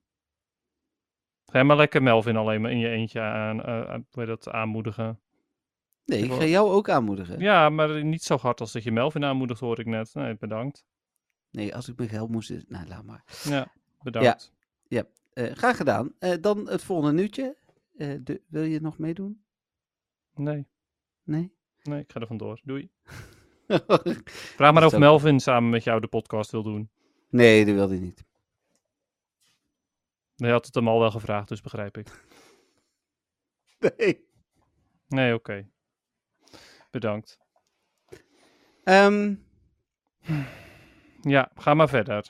Ga 1.47 1.63
maar 1.63 1.77
lekker 1.77 2.03
Melvin 2.03 2.37
alleen 2.37 2.61
maar 2.61 2.71
in 2.71 2.79
je 2.79 2.89
eentje 2.89 3.21
aan, 3.21 4.05
heet 4.11 4.27
dat, 4.27 4.49
aanmoedigen. 4.51 5.21
Nee, 6.07 6.23
Ik 6.23 6.29
wil- 6.29 6.37
ga 6.39 6.45
jou 6.45 6.71
ook 6.71 6.89
aanmoedigen. 6.89 7.39
Ja, 7.41 7.69
maar 7.69 8.05
niet 8.05 8.23
zo 8.23 8.37
hard 8.37 8.61
als 8.61 8.73
dat 8.73 8.83
je 8.83 8.93
Melvin 8.93 9.25
aanmoedigt, 9.25 9.61
hoor 9.61 9.79
ik 9.81 9.87
net. 9.87 10.15
Nee, 10.15 10.37
bedankt. 10.37 10.85
Nee, 11.51 11.75
als 11.75 11.89
ik 11.89 11.97
mijn 11.97 12.09
geld 12.09 12.31
moest... 12.31 12.53
Nou, 12.69 12.87
laat 12.87 13.05
maar. 13.05 13.25
Ja, 13.45 13.73
bedankt. 14.03 14.55
Eh, 15.33 15.53
graag 15.53 15.77
gedaan. 15.77 16.13
Eh, 16.19 16.35
dan 16.41 16.69
het 16.69 16.83
volgende 16.85 17.13
nieuwtje. 17.13 17.57
Eh, 17.97 18.15
de, 18.21 18.43
wil 18.47 18.63
je 18.63 18.81
nog 18.81 18.99
meedoen? 18.99 19.43
Nee, 20.35 20.67
Nee? 21.23 21.53
nee, 21.83 22.01
ik 22.01 22.13
ga 22.13 22.21
er 22.21 22.27
vandoor. 22.27 22.61
Doei. 22.65 22.91
Vraag 24.57 24.73
maar 24.73 24.87
of 24.87 24.93
ook- 24.95 25.01
Melvin 25.01 25.41
samen 25.41 25.71
met 25.71 25.85
jou 25.85 26.01
de 26.01 26.07
podcast 26.07 26.51
wil 26.51 26.63
doen. 26.63 26.91
nee, 27.29 27.65
dat 27.65 27.75
wilde 27.75 27.95
hij 27.95 28.03
niet. 28.05 28.25
Je 30.35 30.47
had 30.51 30.67
het 30.67 30.75
hem 30.75 30.89
al 30.89 30.99
wel 31.01 31.11
gevraagd, 31.11 31.49
dus 31.49 31.61
begrijp 31.61 31.97
ik. 31.97 32.09
Nee. 33.99 34.25
Nee, 35.09 35.35
oké. 35.35 35.69
Bedankt. 36.91 37.39
Ehm, 38.85 39.35
Ja, 41.23 41.51
ga 41.55 41.75
maar 41.75 41.89
verder. 41.89 42.27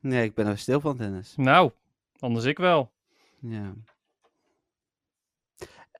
nee, 0.00 0.24
ik 0.24 0.34
ben 0.34 0.46
er 0.46 0.58
stil 0.58 0.80
van, 0.80 0.96
Dennis. 0.96 1.36
Nou, 1.36 1.70
anders 2.18 2.44
ik 2.44 2.58
wel. 2.58 2.92
Ja. 3.40 3.74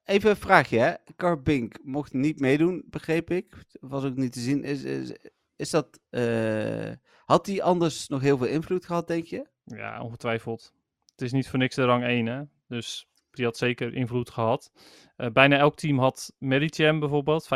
Even 0.05 0.31
een 0.31 0.37
vraagje, 0.37 0.79
hè. 0.79 0.95
Carbink 1.17 1.79
mocht 1.85 2.13
niet 2.13 2.41
meedoen, 2.41 2.83
begreep 2.87 3.31
ik. 3.31 3.65
Was 3.81 4.05
ook 4.05 4.17
niet 4.17 4.33
te 4.33 4.41
zien. 4.41 4.65
Is, 4.65 4.83
is, 4.83 5.13
is 5.57 5.71
dat... 5.71 6.01
eh, 6.11 6.93
had 7.25 7.47
hij 7.47 7.63
anders 7.63 8.09
nog 8.09 8.21
heel 8.21 8.39
veel 8.39 8.47
invloed 8.47 8.87
gehad, 8.87 9.07
denk 9.07 9.25
je? 9.25 9.47
Ja, 9.65 10.03
ongetwijfeld. 10.03 10.73
Het 11.11 11.23
is 11.23 11.33
niet 11.33 11.49
voor 11.49 11.59
niks 11.59 11.75
de 11.75 11.85
rang 11.85 12.05
1, 12.05 12.27
hè. 12.27 12.43
Dus 12.69 13.10
die 13.31 13.45
had 13.45 13.57
zeker 13.57 13.95
invloed 13.95 14.31
gehad. 14.31 14.73
Eh, 15.17 15.31
bijna 15.31 15.57
elk 15.57 15.77
team 15.77 15.99
had 15.99 16.33
Medicham 16.39 17.01
bijvoorbeeld. 17.01 17.45
85% 17.45 17.49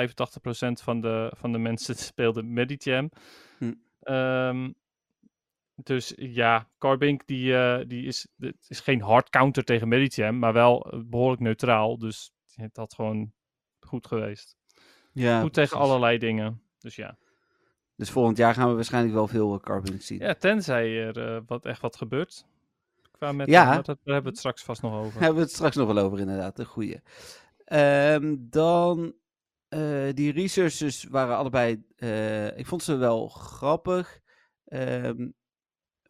van 0.82 1.00
de, 1.00 1.32
van 1.36 1.52
de 1.52 1.58
mensen 1.58 1.96
speelden 2.10 2.52
Medicham. 2.52 3.10
Hm. 3.58 3.72
Ehm, 4.00 4.70
dus 5.74 6.12
ja, 6.16 6.68
Carbink 6.78 7.26
die, 7.26 7.56
eh, 7.56 7.84
die 7.86 8.06
is, 8.06 8.28
het 8.38 8.66
is 8.68 8.80
geen 8.80 9.02
hard 9.02 9.30
counter 9.30 9.64
tegen 9.64 9.88
Medicham, 9.88 10.38
maar 10.38 10.52
wel 10.52 10.90
eh, 10.90 11.00
behoorlijk 11.04 11.42
neutraal. 11.42 11.98
Dus 11.98 12.32
het 12.54 12.76
had 12.76 12.94
gewoon 12.94 13.32
goed 13.80 14.06
geweest. 14.06 14.56
Ja, 15.12 15.40
goed 15.40 15.52
tegen 15.52 15.78
allerlei 15.78 16.18
dingen. 16.18 16.62
Dus 16.78 16.96
ja. 16.96 17.18
Dus 17.96 18.10
volgend 18.10 18.36
jaar 18.36 18.54
gaan 18.54 18.68
we 18.68 18.74
waarschijnlijk 18.74 19.14
wel 19.14 19.26
veel 19.26 19.60
Carbink 19.60 20.02
zien. 20.02 20.18
Ja, 20.18 20.34
tenzij 20.34 21.06
er 21.06 21.44
wat, 21.46 21.64
echt 21.64 21.80
wat 21.80 21.96
gebeurt. 21.96 22.46
Met, 23.32 23.46
Ja. 23.48 23.74
dat, 23.74 23.86
daar 23.86 23.96
hebben 24.04 24.22
we 24.22 24.28
het 24.28 24.38
straks 24.38 24.62
vast 24.62 24.82
nog 24.82 24.92
over. 24.92 25.12
Daar 25.12 25.20
hebben 25.22 25.38
we 25.38 25.44
het 25.44 25.54
straks 25.54 25.76
nog 25.76 25.92
wel 25.92 26.04
over, 26.04 26.18
inderdaad. 26.18 26.58
Een 26.58 26.64
goeie. 26.64 27.00
Ehm, 27.64 28.36
dan, 28.38 29.14
eh, 29.68 30.08
die 30.12 30.32
researchers 30.32 31.04
waren 31.04 31.36
allebei, 31.36 31.84
eh, 31.96 32.58
ik 32.58 32.66
vond 32.66 32.82
ze 32.82 32.96
wel 32.96 33.28
grappig. 33.28 34.20
Ehm, 34.64 35.28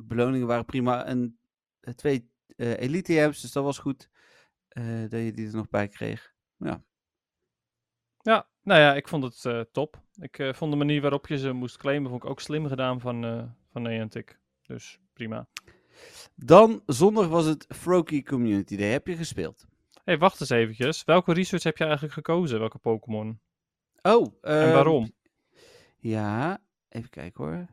beloningen 0.05 0.47
waren 0.47 0.65
prima. 0.65 1.05
En 1.05 1.39
eh, 1.81 1.95
twee 1.95 2.33
eh, 2.57 2.79
elite 2.81 3.23
amps, 3.25 3.41
dus 3.41 3.53
dat 3.53 3.65
was 3.65 3.79
goed 3.79 4.09
dat 5.09 5.21
je 5.21 5.33
die 5.35 5.47
er 5.47 5.55
nog 5.55 5.69
bij 5.69 5.89
kreeg. 5.89 6.33
Ja, 8.21 8.47
nou 8.63 8.81
ja, 8.81 8.95
ik 8.95 9.09
vond 9.09 9.43
het 9.43 9.73
top. 9.73 10.03
Ik 10.17 10.51
vond 10.55 10.71
de 10.71 10.77
manier 10.77 11.01
waarop 11.01 11.27
je 11.27 11.39
ze 11.39 11.53
moest 11.53 11.77
claimen, 11.77 12.11
vond 12.11 12.23
ik 12.25 12.31
ook 12.31 12.41
slim 12.41 12.67
gedaan 12.67 13.01
van, 13.01 13.23
van 13.71 13.83
Niantic. 13.83 14.39
Dus 14.63 14.99
prima. 15.13 15.49
Dan 16.35 16.83
zondag 16.87 17.29
was 17.29 17.45
het 17.47 17.67
Froakie 17.69 18.25
Community 18.25 18.77
Day. 18.77 18.91
Heb 18.91 19.07
je 19.07 19.17
gespeeld? 19.17 19.67
hey, 20.05 20.19
wacht 20.19 20.41
eens 20.41 20.51
eventjes. 20.51 21.05
Welke 21.05 21.33
research 21.33 21.63
heb 21.63 21.77
je 21.77 21.85
eigenlijk 21.85 22.15
gekozen? 22.15 22.59
Welke 22.59 22.79
Pokémon? 22.79 23.41
Oh, 24.03 24.35
En 24.41 24.63
ehm, 24.63 24.73
waarom? 24.73 25.13
Ja, 25.99 26.63
even 26.89 27.11
kijken 27.11 27.45
hoor. 27.45 27.67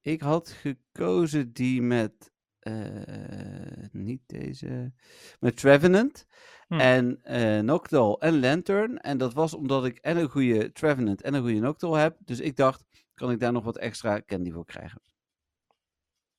Ik 0.00 0.20
had 0.20 0.48
gekozen 0.50 1.52
die 1.52 1.82
met. 1.82 2.30
eh, 2.60 3.88
niet 3.92 4.22
deze. 4.26 4.92
Met 5.40 5.56
Trevenant. 5.56 6.26
Hm. 6.68 6.80
En 6.80 7.18
eh 7.22 7.60
Noctowl 7.60 8.14
en 8.18 8.40
Lantern. 8.40 8.98
En 8.98 9.18
dat 9.18 9.32
was 9.32 9.54
omdat 9.54 9.84
ik 9.84 9.98
en 9.98 10.16
een 10.16 10.28
goede 10.28 10.72
Trevenant 10.72 11.22
en 11.22 11.34
een 11.34 11.40
goede 11.42 11.58
Noctowl 11.60 11.94
heb. 11.96 12.16
Dus 12.24 12.40
ik 12.40 12.56
dacht, 12.56 12.84
kan 13.14 13.30
ik 13.30 13.40
daar 13.40 13.52
nog 13.52 13.64
wat 13.64 13.78
extra 13.78 14.22
candy 14.26 14.50
voor 14.52 14.64
krijgen? 14.64 15.02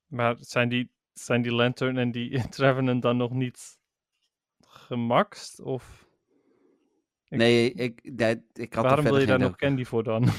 Maar 0.05 0.36
zijn 0.39 0.70
die, 0.70 0.91
zijn 1.14 1.41
die 1.41 1.51
Lantern 1.53 1.97
en 1.97 2.12
die 2.12 2.47
Trevenant 2.49 3.01
dan 3.01 3.18
nog 3.18 3.32
niet 3.32 3.78
gemaxt? 4.59 5.59
Of 5.62 6.07
Ik- 7.28 7.38
nee, 7.38 7.74
ik, 7.74 7.99
nee, 8.16 8.43
ik 8.53 8.74
had 8.74 8.84
er 8.84 8.89
waarom 8.89 9.05
wil 9.05 9.20
je 9.20 9.26
daar 9.26 9.39
nog 9.39 9.55
candy 9.55 9.84
voor 9.84 10.03
dan? 10.03 10.28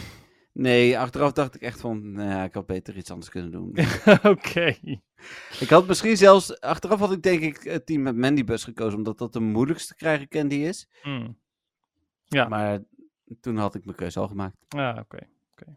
Nee, 0.55 0.99
achteraf 0.99 1.33
dacht 1.33 1.55
ik 1.55 1.61
echt 1.63 1.81
van, 1.81 2.13
nou 2.13 2.29
ja, 2.29 2.45
ik 2.45 2.55
had 2.55 2.67
beter 2.67 2.97
iets 2.97 3.11
anders 3.11 3.31
kunnen 3.31 3.51
doen. 3.51 3.77
Oké. 4.33 4.77
ik 5.61 5.69
had 5.69 5.87
misschien 5.87 6.17
zelfs, 6.17 6.61
achteraf 6.61 6.99
had 6.99 7.13
ik 7.13 7.23
denk 7.23 7.41
ik 7.41 7.63
het 7.63 7.87
team 7.87 8.03
met 8.03 8.17
Mandybus 8.17 8.65
gekozen, 8.65 8.99
omdat 8.99 9.19
dat 9.19 9.33
de 9.33 9.41
moeilijkste 9.41 9.89
te 9.89 9.95
krijgen 9.99 10.29
candy 10.29 10.55
is. 10.55 10.89
Hmm. 11.03 11.39
Ja. 12.25 12.49
Maar 12.49 12.83
toen 13.41 13.57
had 13.57 13.75
ik 13.75 13.85
mijn 13.85 13.97
keuze 13.97 14.19
al 14.21 14.29
gemaakt. 14.29 14.57
Ja, 14.69 14.91
oké. 14.99 15.29
oké. 15.53 15.77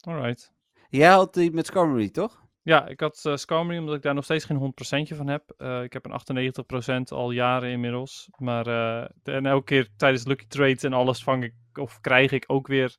Alright. 0.00 0.52
Jij 0.88 1.10
had 1.10 1.34
die 1.34 1.50
met 1.52 1.66
Skarmory, 1.66 2.10
toch? 2.10 2.43
Ja, 2.64 2.86
ik 2.86 3.00
had 3.00 3.24
uh, 3.48 3.60
omdat 3.60 3.94
ik 3.94 4.02
daar 4.02 4.14
nog 4.14 4.24
steeds 4.24 4.44
geen 4.44 4.74
100% 5.12 5.16
van 5.16 5.26
heb. 5.26 5.54
Uh, 5.58 5.82
ik 5.82 5.92
heb 5.92 6.04
een 6.04 7.02
98% 7.02 7.02
al 7.08 7.30
jaren 7.30 7.70
inmiddels. 7.70 8.28
Maar 8.36 8.64
de, 8.64 9.32
en 9.32 9.46
elke 9.46 9.64
keer 9.64 9.88
tijdens 9.96 10.24
Lucky 10.24 10.46
Trades 10.46 10.82
en 10.82 10.92
alles 10.92 11.22
vang 11.22 11.44
ik 11.44 11.54
of 11.78 12.00
krijg 12.00 12.32
ik 12.32 12.44
ook 12.46 12.66
weer 12.66 12.96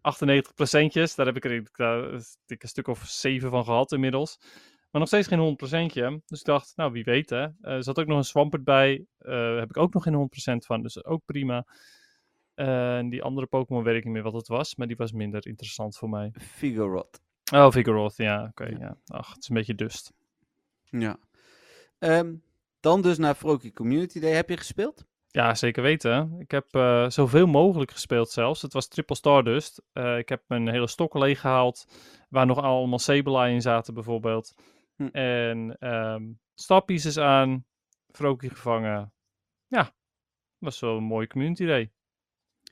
98 0.00 0.54
procentjes. 0.54 1.14
Daar 1.14 1.26
heb 1.26 1.36
ik 1.36 1.44
er 1.44 1.52
ik 2.46 2.62
een 2.62 2.68
stuk 2.68 2.88
of 2.88 3.04
7 3.04 3.50
van 3.50 3.64
gehad 3.64 3.92
inmiddels. 3.92 4.38
Maar 4.90 5.00
nog 5.00 5.08
steeds 5.08 5.28
geen 5.28 5.38
100 5.38 5.58
procentje. 5.58 6.22
Dus 6.26 6.38
ik 6.38 6.46
dacht, 6.46 6.72
nou 6.76 6.92
wie 6.92 7.04
weet 7.04 7.30
hè. 7.30 7.46
Er 7.60 7.82
zat 7.82 7.98
ook 7.98 8.06
nog 8.06 8.18
een 8.18 8.24
Swampert 8.24 8.64
bij. 8.64 9.06
Heb 9.18 9.68
ik 9.68 9.76
ook 9.76 9.94
nog 9.94 10.02
geen 10.02 10.28
100% 10.54 10.66
van. 10.66 10.82
Dus 10.82 11.04
ook 11.04 11.24
prima. 11.24 11.66
En 12.54 13.08
die 13.08 13.22
andere 13.22 13.46
Pokémon 13.46 13.82
weet 13.82 13.96
ik 13.96 14.04
niet 14.04 14.12
meer 14.12 14.22
wat 14.22 14.32
het 14.32 14.48
was. 14.48 14.76
Maar 14.76 14.86
die 14.86 14.96
was 14.96 15.12
minder 15.12 15.46
interessant 15.46 15.96
voor 15.96 16.08
mij. 16.08 16.30
Vigoroth. 16.38 17.23
Oh, 17.52 17.70
Vigoroth, 17.70 18.16
ja. 18.16 18.40
Oké, 18.40 18.48
okay, 18.48 18.70
ja. 18.70 18.78
ja. 18.78 18.96
Ach, 19.06 19.28
het 19.28 19.42
is 19.42 19.48
een 19.48 19.54
beetje 19.54 19.74
dust. 19.74 20.12
Ja. 20.82 21.16
Um, 21.98 22.42
dan 22.80 23.02
dus 23.02 23.18
naar 23.18 23.34
Froki 23.34 23.72
Community 23.72 24.20
Day. 24.20 24.30
Heb 24.30 24.48
je 24.48 24.56
gespeeld? 24.56 25.06
Ja, 25.28 25.54
zeker 25.54 25.82
weten. 25.82 26.36
Ik 26.38 26.50
heb 26.50 26.66
uh, 26.76 27.08
zoveel 27.08 27.46
mogelijk 27.46 27.90
gespeeld 27.90 28.30
zelfs. 28.30 28.62
Het 28.62 28.72
was 28.72 28.88
Triple 28.88 29.16
Stardust. 29.16 29.82
Uh, 29.92 30.18
ik 30.18 30.28
heb 30.28 30.42
mijn 30.46 30.68
hele 30.68 30.86
stok 30.86 31.14
leeg 31.14 31.40
gehaald. 31.40 31.86
Waar 32.28 32.46
nog 32.46 32.58
allemaal 32.58 32.98
Sableye 32.98 33.52
in 33.52 33.62
zaten 33.62 33.94
bijvoorbeeld. 33.94 34.54
Hm. 34.96 35.06
En 35.06 35.76
um, 35.88 36.38
Starpieces 36.54 37.18
aan. 37.18 37.64
Froki 38.12 38.48
gevangen. 38.48 39.12
Ja, 39.66 39.92
was 40.58 40.80
wel 40.80 40.96
een 40.96 41.04
mooie 41.04 41.26
community 41.26 41.66
day. 41.66 41.92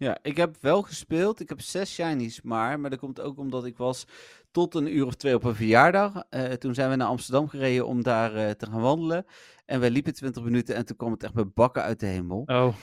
Ja, 0.03 0.19
ik 0.23 0.37
heb 0.37 0.57
wel 0.61 0.83
gespeeld. 0.83 1.41
Ik 1.41 1.49
heb 1.49 1.61
zes 1.61 1.93
shinies 1.93 2.43
maar. 2.43 2.81
Maar 2.81 2.91
dat 2.91 2.99
komt 2.99 3.21
ook 3.21 3.39
omdat 3.39 3.65
ik 3.65 3.77
was 3.77 4.07
tot 4.51 4.75
een 4.75 4.97
uur 4.97 5.07
of 5.07 5.15
twee 5.15 5.35
op 5.35 5.45
een 5.45 5.55
verjaardag. 5.55 6.25
Uh, 6.31 6.43
toen 6.43 6.75
zijn 6.75 6.91
we 6.91 6.97
naar 6.97 7.09
Amsterdam 7.09 7.49
gereden 7.49 7.87
om 7.87 8.03
daar 8.03 8.37
uh, 8.37 8.51
te 8.51 8.67
gaan 8.67 8.81
wandelen. 8.81 9.27
En 9.65 9.81
wij 9.81 9.91
liepen 9.91 10.15
20 10.15 10.43
minuten 10.43 10.75
en 10.75 10.85
toen 10.85 10.97
kwam 10.97 11.11
het 11.11 11.23
echt 11.23 11.35
met 11.35 11.55
bakken 11.55 11.83
uit 11.83 12.01
de 12.01 12.07
hemel. 12.07 12.43
Oh. 12.47 12.75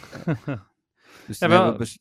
dus 1.28 1.40
ja, 1.40 1.48
wel, 1.48 1.78
we 1.78 1.98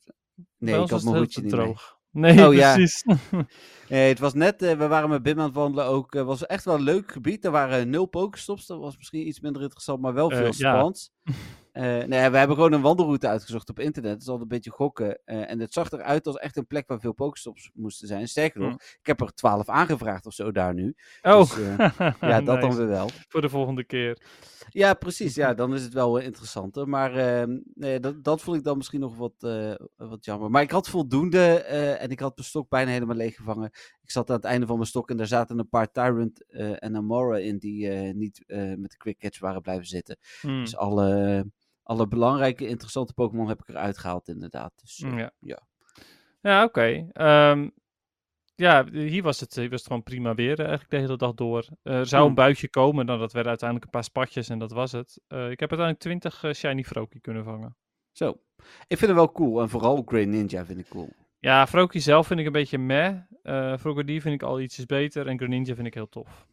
Nee, 0.57 0.81
ik 0.81 0.89
had 0.89 1.03
mijn 1.03 1.15
hoedje 1.15 1.41
niet 1.41 1.51
droog. 1.51 1.97
Mee. 2.09 2.33
Nee, 2.33 2.47
oh, 2.47 2.73
precies. 2.73 3.03
Ja. 3.05 3.17
nee, 3.89 4.09
het 4.09 4.19
was 4.19 4.33
net, 4.33 4.63
uh, 4.63 4.71
we 4.71 4.87
waren 4.87 5.09
met 5.09 5.23
Bim 5.23 5.39
aan 5.39 5.45
het 5.45 5.55
wandelen 5.55 5.85
ook. 5.85 6.13
Het 6.13 6.25
was 6.25 6.45
echt 6.45 6.65
wel 6.65 6.75
een 6.75 6.81
leuk 6.81 7.11
gebied. 7.11 7.45
Er 7.45 7.51
waren 7.51 7.89
nul 7.89 8.05
pokestops. 8.05 8.65
Dat 8.65 8.79
was 8.79 8.97
misschien 8.97 9.27
iets 9.27 9.39
minder 9.39 9.61
interessant, 9.61 10.01
maar 10.01 10.13
wel 10.13 10.29
veel 10.29 10.53
spans. 10.53 11.11
Ja. 11.23 11.33
Uh, 11.79 11.85
nee, 11.85 12.29
we 12.29 12.37
hebben 12.37 12.55
gewoon 12.55 12.73
een 12.73 12.81
wandelroute 12.81 13.27
uitgezocht 13.27 13.69
op 13.69 13.79
internet. 13.79 14.11
Het 14.11 14.21
is 14.21 14.27
altijd 14.27 14.49
een 14.49 14.55
beetje 14.55 14.71
gokken. 14.71 15.19
Uh, 15.25 15.49
en 15.49 15.59
het 15.59 15.73
zag 15.73 15.91
eruit 15.91 16.27
als 16.27 16.35
echt 16.35 16.57
een 16.57 16.67
plek 16.67 16.87
waar 16.87 16.99
veel 16.99 17.13
pokestops 17.13 17.69
moesten 17.73 18.07
zijn. 18.07 18.27
Sterker 18.27 18.59
nog, 18.59 18.69
mm. 18.69 18.79
ik 18.99 19.07
heb 19.07 19.21
er 19.21 19.33
twaalf 19.33 19.69
aangevraagd 19.69 20.25
of 20.25 20.33
zo 20.33 20.51
daar 20.51 20.73
nu. 20.73 20.95
Oh, 21.21 21.39
dus, 21.39 21.57
uh, 21.57 21.77
ja, 22.31 22.41
dat 22.41 22.55
nice. 22.55 22.59
dan 22.59 22.75
weer 22.75 22.87
wel. 22.87 23.09
Voor 23.27 23.41
de 23.41 23.49
volgende 23.49 23.83
keer. 23.83 24.21
Ja, 24.69 24.93
precies. 24.93 25.35
Ja, 25.35 25.53
dan 25.53 25.73
is 25.73 25.83
het 25.83 25.93
wel 25.93 26.17
interessanter. 26.17 26.87
Maar 26.87 27.15
ehm, 27.15 27.59
nee, 27.73 27.99
dat, 27.99 28.23
dat 28.23 28.41
vond 28.41 28.57
ik 28.57 28.63
dan 28.63 28.77
misschien 28.77 28.99
nog 28.99 29.15
wat, 29.15 29.33
wat 29.95 30.25
jammer. 30.25 30.51
Maar 30.51 30.61
ik 30.61 30.71
had 30.71 30.89
voldoende 30.89 31.55
en 31.99 32.09
ik 32.09 32.19
had 32.19 32.35
mijn 32.35 32.47
stok 32.47 32.69
bijna 32.69 32.91
helemaal 32.91 33.15
leeggevangen. 33.15 33.69
Ik 34.01 34.11
zat 34.11 34.29
aan 34.29 34.35
het 34.35 34.45
einde 34.45 34.65
van 34.65 34.75
mijn 34.75 34.87
stok 34.87 35.09
en 35.09 35.17
daar 35.17 35.27
zaten 35.27 35.59
een 35.59 35.69
paar 35.69 35.91
Tyrant 35.91 36.45
en 36.79 36.95
Amora 36.95 37.37
in 37.37 37.57
die 37.57 37.89
niet 38.13 38.43
met 38.77 38.91
de 38.91 38.97
quick 38.97 39.17
catch 39.17 39.39
waren 39.39 39.61
blijven 39.61 39.87
zitten. 39.87 40.17
Mm. 40.41 40.63
Dus 40.63 40.75
alle 40.75 41.45
alle 41.89 42.07
belangrijke, 42.07 42.67
interessante 42.67 43.13
Pokémon 43.13 43.47
heb 43.47 43.61
ik 43.61 43.67
eruit 43.67 43.97
gehaald, 43.97 44.27
inderdaad. 44.27 44.71
Dus, 44.75 44.99
uh, 44.99 45.17
ja. 45.17 45.31
ja. 45.39 45.59
Ja, 46.41 46.63
oké. 46.63 47.09
Okay. 47.13 47.51
Um, 47.51 47.71
ja, 48.55 48.85
hier 48.91 49.23
was, 49.23 49.39
het, 49.39 49.55
hier 49.55 49.69
was 49.69 49.79
het 49.79 49.87
gewoon 49.87 50.03
prima 50.03 50.35
weer 50.35 50.53
eh, 50.53 50.59
eigenlijk 50.59 50.89
de 50.89 50.97
hele 50.97 51.17
dag 51.17 51.33
door. 51.33 51.67
Er 51.83 52.05
zou 52.05 52.21
een 52.21 52.27
hmm. 52.27 52.35
buitje 52.35 52.69
komen, 52.69 53.05
dan 53.05 53.19
dat 53.19 53.31
werden 53.31 53.49
uiteindelijk 53.49 53.85
een 53.85 53.99
paar 53.99 54.09
spatjes 54.09 54.49
en 54.49 54.59
dat 54.59 54.71
was 54.71 54.91
het. 54.91 55.21
Uh, 55.27 55.51
ik 55.51 55.59
heb 55.59 55.71
uiteindelijk 55.71 55.99
20 55.99 56.55
Shiny 56.55 56.83
Froakie 56.83 57.21
kunnen 57.21 57.43
vangen. 57.43 57.75
Zo. 58.11 58.29
Ik 58.87 58.97
vind 58.97 59.01
het 59.01 59.15
wel 59.15 59.31
cool 59.31 59.61
en 59.61 59.69
vooral 59.69 60.03
Grey 60.05 60.25
Ninja 60.25 60.65
vind 60.65 60.79
ik 60.79 60.89
cool. 60.89 61.09
Ja, 61.39 61.67
Froakie 61.67 62.01
zelf 62.01 62.27
vind 62.27 62.39
ik 62.39 62.45
een 62.45 62.51
beetje 62.51 62.77
meh. 62.77 63.15
Uh, 63.43 63.77
Frogadier 63.77 64.21
vind 64.21 64.41
ik 64.41 64.43
al 64.43 64.59
ietsjes 64.59 64.85
beter 64.85 65.27
en 65.27 65.37
Greninja 65.37 65.75
vind 65.75 65.87
ik 65.87 65.93
heel 65.93 66.09
tof. 66.09 66.47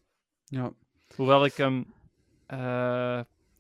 Ja. 0.45 0.73
Hoewel 1.17 1.45
ik 1.45 1.55
hem 1.55 1.95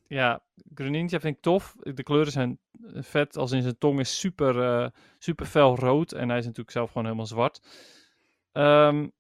ja, 0.08 0.42
Greninja 0.74 1.20
vind 1.20 1.36
ik 1.36 1.42
tof. 1.42 1.76
De 1.80 2.02
kleuren 2.02 2.32
zijn 2.32 2.58
vet, 2.94 3.36
als 3.36 3.52
in 3.52 3.62
zijn 3.62 3.78
tong 3.78 4.00
is 4.00 4.18
super, 4.18 4.56
uh, 4.56 4.88
super 5.18 5.46
fel 5.46 5.76
rood. 5.76 6.12
En 6.12 6.28
hij 6.28 6.38
is 6.38 6.44
natuurlijk 6.44 6.70
zelf 6.70 6.88
gewoon 6.88 7.04
helemaal 7.04 7.26
zwart. 7.26 7.60
Um, 8.52 9.12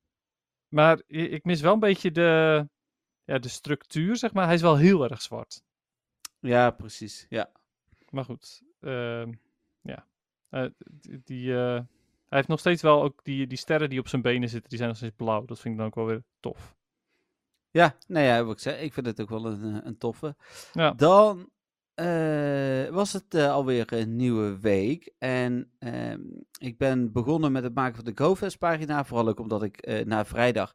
maar 0.68 1.02
ik 1.06 1.44
mis 1.44 1.60
wel 1.60 1.72
een 1.72 1.80
beetje 1.80 2.10
de, 2.10 2.68
ja, 3.24 3.38
de 3.38 3.48
structuur, 3.48 4.16
zeg 4.16 4.32
maar. 4.32 4.44
Hij 4.44 4.54
is 4.54 4.60
wel 4.60 4.76
heel 4.76 5.04
erg 5.08 5.22
zwart. 5.22 5.62
Ja, 6.40 6.70
precies. 6.70 7.26
Ja. 7.28 7.50
Maar 8.10 8.24
goed, 8.24 8.62
uh, 8.80 9.26
ja. 9.80 10.06
Uh, 10.50 10.66
die, 11.24 11.52
hij 11.52 11.86
heeft 12.28 12.48
nog 12.48 12.58
steeds 12.58 12.82
wel 12.82 13.02
ook 13.02 13.24
die, 13.24 13.46
die 13.46 13.58
sterren 13.58 13.90
die 13.90 13.98
op 13.98 14.08
zijn 14.08 14.22
benen 14.22 14.48
zitten, 14.48 14.68
die 14.68 14.78
zijn 14.78 14.90
nog 14.90 14.98
steeds 14.98 15.16
blauw. 15.16 15.44
Dat 15.44 15.60
vind 15.60 15.74
ik 15.74 15.80
dan 15.80 15.88
ook 15.88 15.94
wel 15.94 16.06
weer 16.06 16.22
tof. 16.40 16.75
Ja, 17.76 17.96
nou 18.06 18.24
ja, 18.26 18.44
wat 18.44 18.54
ik 18.54 18.60
zei, 18.60 18.76
ik 18.76 18.92
vind 18.92 19.06
het 19.06 19.20
ook 19.20 19.28
wel 19.28 19.46
een, 19.46 19.74
eh, 19.74 19.80
een 19.82 19.98
toffe. 19.98 20.36
Ja. 20.72 20.90
Dan 20.90 21.50
uh, 22.00 22.88
was 22.88 23.12
het 23.12 23.34
uh, 23.34 23.50
alweer 23.50 23.92
een 23.92 24.16
nieuwe 24.16 24.60
week. 24.60 25.14
En 25.18 25.70
uh, 25.78 26.14
ik 26.58 26.78
ben 26.78 27.12
begonnen 27.12 27.52
met 27.52 27.62
het 27.62 27.74
maken 27.74 27.94
van 27.94 28.04
de 28.04 28.22
GoFest 28.22 28.58
pagina. 28.58 29.04
Vooral 29.04 29.28
ook 29.28 29.40
omdat 29.40 29.62
ik 29.62 30.04
na 30.04 30.24
vrijdag 30.24 30.74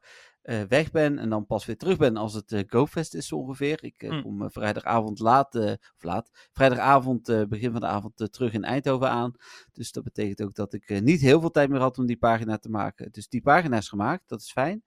weg 0.68 0.92
ben 0.92 1.18
en 1.18 1.30
dan 1.30 1.46
pas 1.46 1.66
weer 1.66 1.78
terug 1.78 1.98
ben 1.98 2.18
als 2.18 2.34
het 2.34 2.64
GoFest 2.68 3.14
is 3.14 3.32
ongeveer. 3.32 3.84
Ik 3.84 4.02
mm. 4.02 4.22
kom 4.22 4.52
vrijdagavond 4.52 5.20
laat, 5.20 5.56
of 5.56 6.04
laat, 6.04 6.30
vrijdagavond, 6.52 7.48
begin 7.50 7.72
van 7.72 7.82
de 7.82 7.88
avond 7.88 8.34
terug 8.34 8.54
in 8.54 8.64
Eindhoven 8.64 9.10
aan. 9.10 9.34
Dus 9.72 9.92
dat 9.92 10.04
betekent 10.04 10.42
ook 10.42 10.56
dat 10.56 10.74
ik 10.74 11.02
niet 11.02 11.22
heel 11.22 11.40
veel 11.40 11.52
tijd 11.52 11.70
meer 11.70 11.80
had 11.80 11.98
om 11.98 12.06
die 12.06 12.18
pagina 12.18 12.58
te 12.58 12.70
maken. 12.70 13.12
Dus 13.12 13.28
die 13.28 13.42
pagina 13.42 13.78
is 13.78 13.90
gemaakt, 13.90 14.30
dat 14.30 14.42
is 14.42 14.52
fijn. 14.52 14.84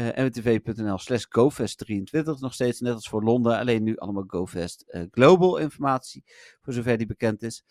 Uh, 0.00 0.06
mwtv.nl 0.06 0.98
slash 0.98 1.24
GoFest23 1.38 2.38
nog 2.38 2.54
steeds, 2.54 2.80
net 2.80 2.94
als 2.94 3.08
voor 3.08 3.22
Londen. 3.22 3.58
Alleen 3.58 3.82
nu 3.82 3.96
allemaal 3.96 4.24
GoFest 4.26 4.84
uh, 4.88 5.02
Global 5.10 5.56
informatie, 5.56 6.24
voor 6.60 6.72
zover 6.72 6.98
die 6.98 7.06
bekend 7.06 7.42
is. 7.42 7.64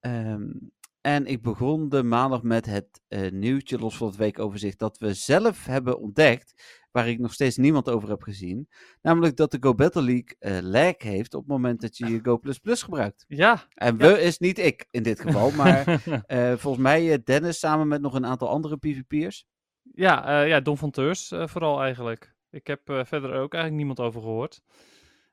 Um, 0.00 0.72
en 1.00 1.26
ik 1.26 1.42
begon 1.42 1.88
de 1.88 2.02
maandag 2.02 2.42
met 2.42 2.66
het 2.66 3.00
uh, 3.08 3.30
nieuwtje, 3.30 3.78
los 3.78 3.96
van 3.96 4.06
het 4.06 4.16
weekoverzicht, 4.16 4.78
dat 4.78 4.98
we 4.98 5.14
zelf 5.14 5.64
hebben 5.64 5.98
ontdekt, 5.98 6.78
waar 6.90 7.08
ik 7.08 7.18
nog 7.18 7.32
steeds 7.32 7.56
niemand 7.56 7.88
over 7.88 8.08
heb 8.08 8.22
gezien. 8.22 8.68
Namelijk 9.02 9.36
dat 9.36 9.50
de 9.50 9.58
Go 9.60 9.74
Battle 9.74 10.02
League 10.02 10.36
uh, 10.38 10.70
lag 10.70 10.94
heeft 10.98 11.34
op 11.34 11.40
het 11.40 11.50
moment 11.50 11.80
dat 11.80 11.96
je 11.96 12.06
je 12.06 12.20
Go 12.22 12.40
gebruikt. 12.62 13.24
Ja. 13.28 13.66
En 13.74 13.96
we 13.96 14.20
is 14.20 14.38
niet 14.38 14.58
ik 14.58 14.86
in 14.90 15.02
dit 15.02 15.20
geval, 15.20 15.50
maar 15.50 16.02
uh, 16.28 16.52
volgens 16.62 16.82
mij 16.82 17.22
Dennis 17.22 17.58
samen 17.58 17.88
met 17.88 18.00
nog 18.00 18.14
een 18.14 18.26
aantal 18.26 18.48
andere 18.48 18.76
PvP'ers. 18.76 19.46
Ja, 19.82 20.42
uh, 20.42 20.48
ja 20.48 20.60
Don 20.60 20.78
van 20.78 20.90
Teurs 20.90 21.32
uh, 21.32 21.46
vooral 21.46 21.82
eigenlijk. 21.82 22.34
Ik 22.50 22.66
heb 22.66 22.90
uh, 22.90 23.04
verder 23.04 23.30
ook 23.30 23.54
eigenlijk 23.54 23.74
niemand 23.74 24.00
over 24.00 24.20
gehoord. 24.20 24.62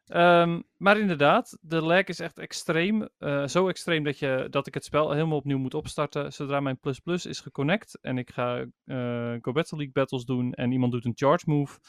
Um, 0.07 0.63
maar 0.77 0.99
inderdaad, 0.99 1.57
de 1.61 1.81
lag 1.81 2.03
is 2.03 2.19
echt 2.19 2.37
extreem. 2.37 3.09
zo 3.45 3.67
extreem 3.67 4.03
dat, 4.03 4.19
je, 4.19 4.47
dat 4.49 4.67
ik 4.67 4.73
het 4.73 4.85
spel 4.85 5.11
helemaal 5.11 5.37
opnieuw 5.37 5.57
moet 5.57 5.73
opstarten. 5.73 6.33
Zodra 6.33 6.59
mijn 6.59 6.79
plus 6.79 6.99
plus 6.99 7.25
is 7.25 7.39
geconnect 7.39 7.97
en 8.01 8.17
ik 8.17 8.31
ga 8.31 8.65
Go 9.41 9.51
Battle 9.51 9.77
League 9.77 9.91
battles 9.91 10.25
doen 10.25 10.53
en 10.53 10.71
iemand 10.71 10.91
doet 10.91 11.05
een 11.05 11.15
charge 11.15 11.49
move. 11.49 11.79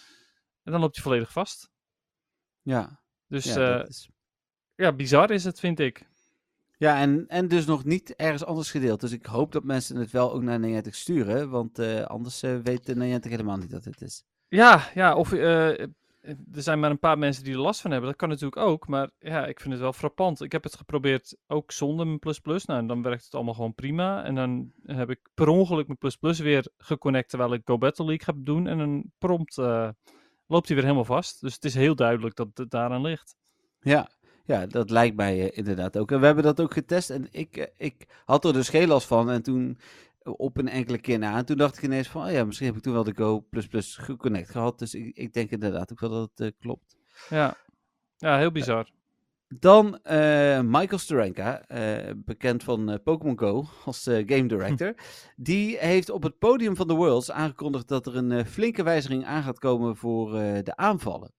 En 0.62 0.72
dan 0.72 0.80
loopt 0.80 0.94
hij 0.94 1.04
volledig 1.04 1.32
vast. 1.32 1.70
Ja. 2.62 3.00
Dus 3.26 3.54
ja, 3.54 3.86
is... 3.86 4.10
ja, 4.74 4.92
bizar 4.92 5.30
is 5.30 5.44
het, 5.44 5.60
vind 5.60 5.80
ik. 5.80 6.08
Ja, 6.78 7.00
en, 7.00 7.24
en 7.28 7.48
dus 7.48 7.66
nog 7.66 7.84
niet 7.84 8.14
ergens 8.16 8.44
anders 8.44 8.70
gedeeld. 8.70 9.00
Dus 9.00 9.12
ik 9.12 9.26
hoop 9.26 9.52
dat 9.52 9.64
mensen 9.64 9.96
het 9.96 10.10
wel 10.10 10.32
ook 10.32 10.42
naar 10.42 10.58
Niantic 10.58 10.94
sturen. 10.94 11.50
Want 11.50 11.78
uh, 11.78 12.02
anders 12.02 12.42
uh, 12.42 12.56
weet 12.62 12.94
Niantic 12.94 13.30
helemaal 13.30 13.56
niet 13.56 13.70
dat 13.70 13.84
het 13.84 14.00
is. 14.00 14.24
Ja, 14.48 14.88
ja 14.94 15.14
of 15.14 15.32
uh, 15.32 15.80
er 15.80 15.88
zijn 16.52 16.80
maar 16.80 16.90
een 16.90 16.98
paar 16.98 17.18
mensen 17.18 17.44
die 17.44 17.52
er 17.52 17.60
last 17.60 17.80
van 17.80 17.90
hebben. 17.90 18.08
Dat 18.08 18.18
kan 18.18 18.28
natuurlijk 18.28 18.62
ook. 18.62 18.88
Maar 18.88 19.10
ja, 19.18 19.46
ik 19.46 19.60
vind 19.60 19.72
het 19.72 19.82
wel 19.82 19.92
frappant. 19.92 20.42
Ik 20.42 20.52
heb 20.52 20.62
het 20.62 20.76
geprobeerd 20.76 21.36
ook 21.46 21.72
zonder 21.72 22.06
mijn 22.06 22.18
plus 22.18 22.38
plus. 22.38 22.64
Nou, 22.64 22.80
en 22.80 22.86
dan 22.86 23.02
werkt 23.02 23.24
het 23.24 23.34
allemaal 23.34 23.54
gewoon 23.54 23.74
prima. 23.74 24.24
En 24.24 24.34
dan 24.34 24.72
heb 24.82 25.10
ik 25.10 25.20
per 25.34 25.48
ongeluk 25.48 25.86
mijn 25.86 25.98
plus 25.98 26.16
plus 26.16 26.38
weer 26.38 26.68
geconnect 26.76 27.28
terwijl 27.28 27.52
ik 27.52 27.62
Go 27.64 27.78
Battle 27.78 28.04
League 28.04 28.24
ga 28.24 28.40
doen. 28.44 28.66
En 28.66 28.78
dan 28.78 29.12
prompt 29.18 29.56
loopt 30.46 30.66
hij 30.66 30.76
weer 30.76 30.84
helemaal 30.84 31.04
vast. 31.04 31.40
Dus 31.40 31.54
het 31.54 31.64
is 31.64 31.74
heel 31.74 31.94
duidelijk 31.94 32.36
dat 32.36 32.48
het 32.54 32.70
daaraan 32.70 33.02
ligt. 33.02 33.36
Ja, 33.80 34.10
ja, 34.48 34.66
dat 34.66 34.90
lijkt 34.90 35.16
mij 35.16 35.38
uh, 35.38 35.48
inderdaad 35.52 35.98
ook. 35.98 36.12
En 36.12 36.20
we 36.20 36.26
hebben 36.26 36.44
dat 36.44 36.60
ook 36.60 36.72
getest 36.72 37.10
en 37.10 37.28
ik, 37.30 37.56
uh, 37.56 37.64
ik 37.76 38.06
had 38.24 38.44
er 38.44 38.52
dus 38.52 38.68
geen 38.68 38.88
last 38.88 39.06
van. 39.06 39.30
En 39.30 39.42
toen 39.42 39.78
op 40.22 40.56
een 40.56 40.68
enkele 40.68 40.98
keer 40.98 41.18
na. 41.18 41.36
En 41.36 41.44
toen 41.44 41.56
dacht 41.56 41.76
ik 41.76 41.82
ineens 41.82 42.08
van, 42.08 42.24
oh 42.24 42.30
ja, 42.30 42.44
misschien 42.44 42.66
heb 42.66 42.76
ik 42.76 42.82
toen 42.82 42.92
wel 42.92 43.04
de 43.04 43.14
Go++ 43.16 43.44
geconnect 43.80 44.50
gehad. 44.50 44.78
Dus 44.78 44.94
ik, 44.94 45.16
ik 45.16 45.32
denk 45.32 45.50
inderdaad 45.50 45.92
ook 45.92 46.00
wel 46.00 46.10
dat 46.10 46.30
het 46.34 46.40
uh, 46.46 46.52
klopt. 46.60 46.96
Ja. 47.28 47.56
ja, 48.16 48.38
heel 48.38 48.52
bizar. 48.52 48.90
Dan 49.48 49.98
eh, 50.02 50.60
Michael 50.60 50.98
Steranka, 50.98 51.60
eh, 51.60 52.12
bekend 52.16 52.64
van 52.64 52.90
eh, 52.90 52.98
Pokémon 53.04 53.38
Go 53.38 53.64
als 53.84 54.06
eh, 54.06 54.14
game 54.26 54.46
director. 54.46 54.94
Die 55.36 55.78
heeft 55.78 56.10
op 56.10 56.22
het 56.22 56.38
podium 56.38 56.76
van 56.76 56.88
de 56.88 56.94
Worlds 56.94 57.30
aangekondigd 57.30 57.88
dat 57.88 58.06
er 58.06 58.16
een 58.16 58.32
eh, 58.32 58.44
flinke 58.44 58.82
wijziging 58.82 59.24
aan 59.24 59.42
gaat 59.42 59.58
komen 59.58 59.96
voor 59.96 60.36
eh, 60.36 60.62
de 60.62 60.76
aanvallen. 60.76 61.32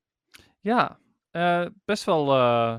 Ja, 0.60 1.00
eh, 1.32 1.66
best 1.86 2.04
wel 2.04 2.36
eh, 2.36 2.76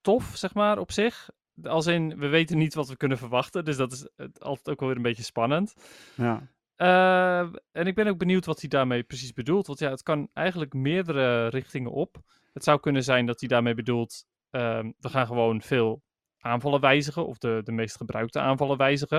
tof, 0.00 0.32
zeg 0.36 0.54
maar, 0.54 0.78
op 0.78 0.92
zich. 0.92 1.30
Als 1.62 1.86
in, 1.86 2.18
we 2.18 2.26
weten 2.26 2.58
niet 2.58 2.74
wat 2.74 2.88
we 2.88 2.96
kunnen 2.96 3.18
verwachten, 3.18 3.64
dus 3.64 3.76
dat 3.76 3.92
is 3.92 4.08
altijd 4.38 4.68
ook 4.68 4.80
wel 4.80 4.88
weer 4.88 4.96
een 4.96 5.02
beetje 5.02 5.22
spannend. 5.22 5.74
Ja. 6.14 6.48
Eh, 6.76 7.48
en 7.72 7.86
ik 7.86 7.94
ben 7.94 8.06
ook 8.06 8.18
benieuwd 8.18 8.44
wat 8.44 8.60
hij 8.60 8.68
daarmee 8.68 9.02
precies 9.02 9.32
bedoelt. 9.32 9.66
Want 9.66 9.78
ja, 9.78 9.90
het 9.90 10.02
kan 10.02 10.28
eigenlijk 10.32 10.72
meerdere 10.72 11.48
richtingen 11.48 11.92
op. 11.92 12.16
Het 12.52 12.64
zou 12.64 12.80
kunnen 12.80 13.04
zijn 13.04 13.26
dat 13.26 13.40
hij 13.40 13.48
daarmee 13.48 13.74
bedoelt, 13.74 14.24
ehm, 14.50 14.92
we 14.98 15.08
gaan 15.08 15.26
gewoon 15.26 15.62
veel 15.62 16.02
aanvallen 16.38 16.80
wijzigen, 16.80 17.26
of 17.26 17.38
de, 17.38 17.60
de 17.64 17.72
meest 17.72 17.96
gebruikte 17.96 18.40
aanvallen 18.40 18.76
wijzigen. 18.76 19.18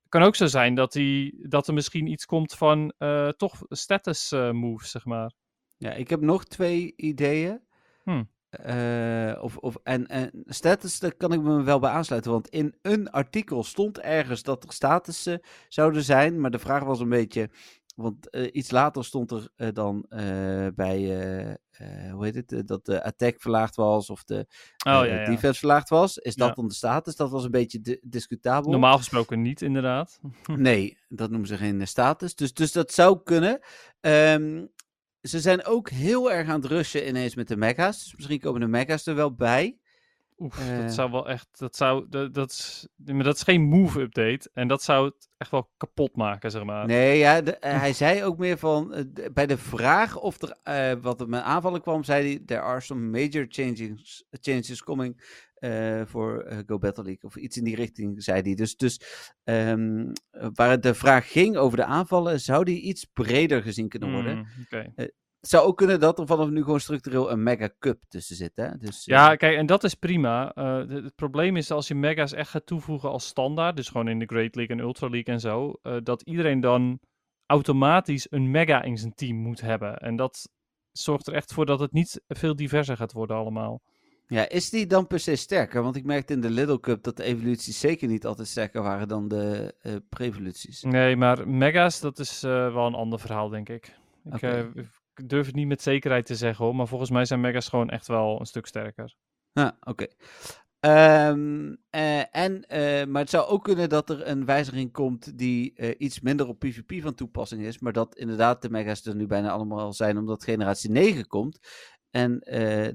Het 0.00 0.20
kan 0.20 0.22
ook 0.22 0.36
zo 0.36 0.46
zijn 0.46 0.74
dat, 0.74 0.94
hij, 0.94 1.34
dat 1.48 1.68
er 1.68 1.74
misschien 1.74 2.06
iets 2.06 2.26
komt 2.26 2.54
van 2.54 2.92
eh, 2.98 3.28
toch 3.28 3.60
status 3.68 4.32
eh, 4.32 4.50
moves, 4.50 4.90
zeg 4.90 5.04
maar. 5.04 5.32
ja, 5.76 5.92
ik 5.92 6.10
heb 6.10 6.20
nog 6.20 6.44
twee 6.44 6.92
ideeën. 6.96 7.60
Hmm. 8.02 8.30
Eh, 8.50 9.38
of, 9.40 9.56
of, 9.56 9.76
en, 9.82 10.06
en 10.06 10.30
status, 10.46 10.98
daar 10.98 11.14
kan 11.14 11.32
ik 11.32 11.40
me 11.40 11.62
wel 11.62 11.78
bij 11.78 11.90
aansluiten. 11.90 12.30
Want 12.30 12.48
in 12.48 12.74
een 12.82 13.10
artikel 13.10 13.64
stond 13.64 13.98
ergens 13.98 14.42
dat 14.42 14.64
er 14.64 14.72
statussen 14.72 15.40
zouden 15.68 16.02
zijn. 16.02 16.40
Maar 16.40 16.50
de 16.50 16.58
vraag 16.58 16.82
was 16.82 17.00
een 17.00 17.08
beetje. 17.08 17.50
Want 17.96 18.30
eh, 18.30 18.48
iets 18.52 18.70
later 18.70 19.04
stond 19.04 19.30
er 19.30 19.48
eh, 19.56 19.68
dan 19.72 20.04
bij. 20.74 20.98
hoe 22.12 22.24
heet 22.24 22.34
het? 22.50 22.68
dat 22.68 22.84
de 22.86 23.02
attack 23.04 23.40
verlaagd 23.40 23.76
was. 23.76 24.10
Of 24.10 24.24
de 24.24 24.36
Oh 24.38 24.92
ja, 24.92 25.04
ja. 25.04 25.24
defense 25.24 25.58
verlaagd 25.58 25.88
was. 25.88 26.18
Is 26.18 26.34
dat 26.34 26.48
Ja. 26.48 26.54
dan 26.54 26.68
de 26.68 26.74
status? 26.74 27.16
Dat 27.16 27.30
was 27.30 27.44
een 27.44 27.50
beetje 27.50 27.80
di- 27.80 27.98
discutabel. 28.02 28.70
Normaal 28.70 28.96
gesproken 28.96 29.42
niet, 29.42 29.62
inderdaad. 29.62 30.20
Nee, 30.56 30.98
dat 31.08 31.30
noemen 31.30 31.48
ze 31.48 31.56
geen 31.56 31.86
status. 31.88 32.34
Dus, 32.34 32.52
dus 32.54 32.72
dat 32.72 32.92
zou 32.92 33.20
kunnen. 33.24 33.60
Ehm, 34.00 34.66
ze 35.28 35.40
zijn 35.40 35.64
ook 35.64 35.90
heel 35.90 36.32
erg 36.32 36.48
aan 36.48 36.60
het 36.60 36.70
rushen 36.70 37.08
ineens 37.08 37.34
met 37.34 37.48
de 37.48 37.56
mega's. 37.56 38.02
Dus 38.02 38.14
misschien 38.14 38.40
komen 38.40 38.60
de 38.60 38.66
mega's 38.66 39.06
er 39.06 39.14
wel 39.14 39.34
bij. 39.34 39.78
Oef, 40.38 40.70
Eh. 40.70 40.78
dat 40.82 40.92
zou 40.94 41.10
wel 41.10 41.28
echt. 41.28 41.48
Dat, 41.58 41.76
zou, 41.76 42.06
dat, 42.08 42.34
dat, 42.34 42.50
is, 42.50 42.88
maar 43.04 43.24
dat 43.24 43.34
is 43.36 43.42
geen 43.42 43.62
move-update. 43.62 44.50
En 44.52 44.68
dat 44.68 44.82
zou 44.82 45.04
het 45.06 45.28
echt 45.36 45.50
wel 45.50 45.70
kapot 45.76 46.16
maken, 46.16 46.50
zeg 46.50 46.64
maar. 46.64 46.86
Nee, 46.86 47.18
ja, 47.18 47.40
de- 47.40 47.56
eh, 47.56 47.78
hij 47.80 47.92
zei 47.92 48.24
ook 48.24 48.38
meer 48.38 48.58
van. 48.58 48.94
eh, 48.94 49.04
bij 49.32 49.46
de 49.46 49.58
vraag 49.58 50.16
of 50.16 50.42
er 50.42 50.56
eh, 50.62 50.92
wat 51.02 51.20
er 51.20 51.28
met 51.28 51.42
aanvallen 51.42 51.80
kwam, 51.82 52.04
zei 52.04 52.26
hij: 52.26 52.42
There 52.46 52.60
are 52.60 52.80
some 52.80 53.00
major 53.20 53.46
changes, 53.48 54.24
changes 54.30 54.82
coming 54.82 55.36
eh, 55.54 56.02
voor 56.04 56.40
eh, 56.42 56.58
Go 56.66 56.78
Battle 56.78 57.04
League. 57.04 57.22
Of 57.30 57.36
iets 57.36 57.56
in 57.56 57.64
die 57.64 57.76
richting, 57.76 58.22
zei 58.22 58.40
hij. 58.42 58.54
Dus, 58.54 58.76
dus 58.76 59.00
eh, 59.44 59.74
waar 60.54 60.70
het 60.70 60.82
de 60.82 60.94
vraag 60.94 61.30
ging 61.32 61.56
over 61.56 61.76
de 61.76 61.84
aanvallen, 61.84 62.40
zou 62.40 62.64
die 62.64 62.80
iets 62.80 63.04
breder 63.04 63.62
gezien 63.62 63.88
kunnen 63.88 64.12
worden. 64.12 64.36
Mm, 64.36 64.46
oké. 64.64 64.92
Het 65.40 65.50
zou 65.50 65.66
ook 65.66 65.76
kunnen 65.76 66.00
dat 66.00 66.18
er 66.18 66.26
vanaf 66.26 66.48
nu 66.48 66.62
gewoon 66.62 66.80
structureel 66.80 67.30
een 67.30 67.42
mega 67.42 67.70
cup 67.78 68.02
tussen 68.08 68.36
zit. 68.36 68.52
Hè? 68.54 68.76
Dus, 68.78 69.06
eh, 69.06 69.16
Ja, 69.16 69.36
kijk, 69.36 69.56
en 69.56 69.66
dat 69.66 69.84
is 69.84 69.94
prima. 69.94 70.52
Eh, 70.54 70.76
het 70.88 71.14
probleem 71.14 71.56
is 71.56 71.70
als 71.70 71.88
je 71.88 71.94
mega's 71.94 72.32
echt 72.32 72.50
gaat 72.50 72.66
toevoegen 72.66 73.10
als 73.10 73.26
standaard, 73.26 73.76
dus 73.76 73.88
gewoon 73.88 74.08
in 74.08 74.18
de 74.18 74.26
Great 74.26 74.54
League 74.54 74.76
en 74.76 74.82
Ultra 74.82 75.08
League 75.08 75.34
en 75.34 75.40
zo, 75.40 75.72
eh, 75.82 75.96
dat 76.02 76.22
iedereen 76.22 76.60
dan 76.60 77.00
automatisch 77.46 78.26
een 78.30 78.50
mega 78.50 78.82
in 78.82 78.98
zijn 78.98 79.14
team 79.14 79.36
moet 79.36 79.60
hebben. 79.60 79.98
En 79.98 80.16
dat 80.16 80.48
zorgt 80.92 81.26
er 81.26 81.34
echt 81.34 81.52
voor 81.52 81.66
dat 81.66 81.80
het 81.80 81.92
niet 81.92 82.22
veel 82.28 82.56
diverser 82.56 82.96
gaat 82.96 83.12
worden 83.12 83.36
allemaal. 83.36 83.82
ja, 84.26 84.48
is 84.48 84.70
die 84.70 84.86
dan 84.86 85.06
per 85.06 85.20
se 85.20 85.36
sterker? 85.36 85.82
Want 85.82 85.96
ik 85.96 86.04
merkte 86.04 86.32
in 86.32 86.40
de 86.40 86.50
Little 86.50 86.80
Cup 86.80 87.02
dat 87.02 87.16
de 87.16 87.22
evoluties 87.22 87.80
zeker 87.80 88.08
niet 88.08 88.26
altijd 88.26 88.48
sterker 88.48 88.82
waren 88.82 89.08
dan 89.08 89.28
de 89.28 89.74
eh 89.80 89.94
prevoluties. 90.08 90.82
Nee, 90.82 91.16
maar 91.16 91.48
mega's, 91.48 92.00
dat 92.00 92.18
is 92.18 92.42
eh, 92.42 92.74
wel 92.74 92.86
een 92.86 92.94
ander 92.94 93.18
verhaal, 93.18 93.48
denk 93.48 93.68
ik. 93.68 93.96
Ik, 94.32 94.42
eh, 94.42 94.58
ik 94.58 94.97
durf 95.24 95.46
het 95.46 95.54
niet 95.54 95.66
met 95.66 95.82
zekerheid 95.82 96.26
te 96.26 96.34
zeggen 96.34 96.64
hoor, 96.64 96.74
maar 96.76 96.88
volgens 96.88 97.10
mij 97.10 97.24
zijn 97.24 97.40
mega's 97.40 97.68
gewoon 97.68 97.90
echt 97.90 98.06
wel 98.06 98.40
een 98.40 98.46
stuk 98.46 98.66
sterker. 98.66 99.14
Ah, 99.52 99.70
oké. 99.80 100.06
Ehm, 100.80 101.74
eh, 101.90 102.36
en, 102.36 102.66
eh, 102.66 103.06
maar 103.06 103.20
het 103.20 103.30
zou 103.30 103.46
ook 103.46 103.64
kunnen 103.64 103.88
dat 103.88 104.10
er 104.10 104.26
een 104.26 104.44
wijziging 104.44 104.92
komt 104.92 105.38
die 105.38 105.74
eh, 105.74 105.94
iets 105.98 106.20
minder 106.20 106.48
op 106.48 106.58
PvP 106.58 107.02
van 107.02 107.14
toepassing 107.14 107.62
is. 107.62 107.78
Maar 107.78 107.92
dat 107.92 108.16
inderdaad 108.16 108.62
de 108.62 108.70
mega's 108.70 109.06
er 109.06 109.14
nu 109.14 109.26
bijna 109.26 109.50
allemaal 109.50 109.92
zijn 109.92 110.18
omdat 110.18 110.44
generatie 110.44 110.90
9 110.90 111.26
komt. 111.26 111.58
En 112.10 112.38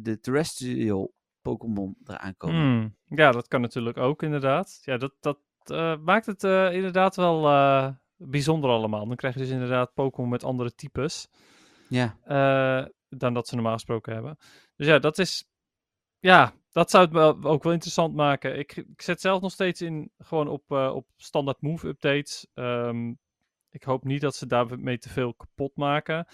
de 0.02 0.18
terrestrial 0.22 1.14
Pokémon 1.42 1.96
eraan 2.06 2.38
komen. 2.38 2.62
Hmm, 2.62 2.96
Ja, 3.18 3.32
dat 3.32 3.48
kan 3.48 3.62
natuurlijk 3.62 3.98
ook 3.98 4.24
inderdaad. 4.24 4.80
Ja, 4.82 4.98
dat, 4.98 5.14
dat 5.20 5.40
maakt 6.02 6.26
het 6.26 6.44
inderdaad 6.74 7.16
wel 7.16 7.42
bijzonder 8.18 8.70
allemaal. 8.70 9.08
Dan 9.08 9.16
krijg 9.16 9.34
je 9.34 9.40
dus 9.40 9.50
inderdaad 9.50 9.94
Pokémon 9.94 10.30
met 10.30 10.44
andere 10.44 10.76
types 10.76 11.30
Ja. 11.94 12.18
eh, 12.24 12.88
dan 13.10 13.34
dat 13.34 13.48
ze 13.48 13.56
normaal 13.56 13.74
gesproken 13.74 14.14
hebben. 14.14 14.38
Dus 14.76 14.88
ja, 14.88 15.00
dat 15.00 15.18
is... 15.18 15.48
Ja, 16.20 16.54
dat 16.72 16.90
zou 16.90 17.18
het 17.18 17.46
ook 17.46 17.64
wel 17.64 17.74
interessant 17.74 18.16
maken. 18.16 18.60
Ik, 18.60 18.76
ik 18.76 19.02
zet 19.02 19.22
zelf 19.22 19.42
nog 19.42 19.52
steeds 19.52 19.82
in 19.82 20.12
gewoon 20.18 20.48
op, 20.48 20.72
eh, 20.72 20.92
op 20.96 21.08
standaard 21.16 21.62
move 21.62 21.88
updates. 21.88 22.48
Ehm, 22.54 23.14
ik 23.70 23.84
hoop 23.84 24.04
niet 24.04 24.22
dat 24.22 24.36
ze 24.36 24.48
daarmee 24.48 24.98
te 24.98 25.10
veel 25.10 25.34
kapot 25.34 25.76
maken. 25.76 26.28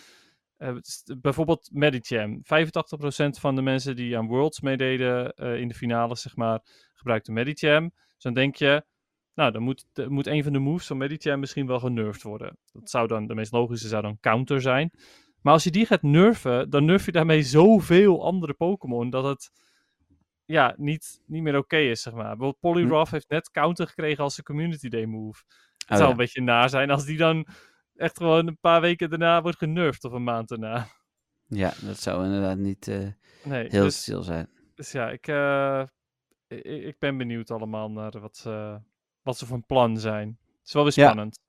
Eh, 0.57 0.75
bijvoorbeeld 1.21 1.69
Medicham. 1.71 2.39
85% 2.43 3.39
van 3.39 3.55
de 3.55 3.61
mensen 3.61 3.95
die 3.95 4.17
aan 4.17 4.27
Worlds 4.27 4.61
meededen 4.61 5.33
in 5.35 5.67
de 5.67 5.73
finale, 5.73 6.15
zeg 6.15 6.35
maar, 6.35 6.59
gebruikten 6.93 7.33
Medicham. 7.33 7.91
Dus 8.13 8.23
dan 8.23 8.33
denk 8.33 8.55
je, 8.55 8.85
nou, 9.33 9.51
dan 9.51 9.61
moet, 9.61 9.85
moet 10.07 10.27
een 10.27 10.43
van 10.43 10.53
de 10.53 10.59
moves 10.59 10.87
van 10.87 10.97
Medicham 10.97 11.39
misschien 11.39 11.67
wel 11.67 11.79
genurfd 11.79 12.23
worden. 12.23 12.57
Dat 12.71 12.89
zou 12.89 13.07
dan, 13.07 13.27
de 13.27 13.35
meest 13.35 13.51
logische 13.51 13.87
zou 13.87 14.01
dan 14.01 14.19
counter 14.19 14.61
zijn. 14.61 14.91
Maar 15.41 15.53
als 15.53 15.63
je 15.63 15.71
die 15.71 15.85
gaat 15.85 16.01
nerven, 16.01 16.69
dan 16.69 16.85
nerf 16.85 17.05
je 17.05 17.11
daarmee 17.11 17.43
zoveel 17.43 18.23
andere 18.25 18.53
Pokémon 18.53 19.09
dat 19.09 19.23
het 19.23 19.51
ja, 20.45 20.73
niet, 20.77 21.21
niet 21.25 21.41
meer 21.43 21.57
oké 21.57 21.77
is, 21.77 22.01
zeg 22.01 22.13
maar. 22.13 22.23
Bijvoorbeeld 22.37 22.59
Poliwrath 22.59 23.09
heeft 23.09 23.29
net 23.29 23.51
counter 23.51 23.87
gekregen 23.87 24.23
als 24.23 24.37
een 24.37 24.43
Community 24.43 24.89
Day 24.89 25.05
move. 25.05 25.43
Het 25.77 25.89
Oh, 25.89 25.95
zou 25.95 26.03
ja. 26.03 26.09
een 26.09 26.17
beetje 26.17 26.41
naar 26.41 26.69
zijn 26.69 26.89
als 26.89 27.05
die 27.05 27.17
dan 27.17 27.47
echt 27.95 28.17
gewoon 28.17 28.47
een 28.47 28.57
paar 28.59 28.81
weken 28.81 29.09
daarna 29.09 29.41
wordt 29.41 29.57
genurfd 29.57 30.03
of 30.03 30.11
een 30.11 30.23
maand 30.23 30.47
daarna. 30.47 30.87
ja, 31.47 31.73
dat 31.81 31.99
zou 31.99 32.25
inderdaad 32.25 32.57
niet 32.57 32.87
eh, 32.87 33.07
Nee, 33.43 33.67
heel 33.69 33.83
dus, 33.83 34.01
stil 34.01 34.23
zijn. 34.23 34.49
dus 34.75 34.91
ja, 34.91 35.09
ik, 35.09 35.27
eh, 35.27 35.83
ik, 36.47 36.63
ik 36.63 36.99
ben 36.99 37.17
benieuwd 37.17 37.51
allemaal 37.51 37.91
naar 37.91 38.19
wat, 38.19 38.37
ze 38.37 38.79
wat 39.21 39.37
ze 39.37 39.45
van 39.45 39.65
plan 39.65 39.97
zijn. 39.97 40.37
Het 40.41 40.67
is 40.67 40.73
wel 40.73 40.83
weer 40.83 40.91
spannend. 40.91 41.39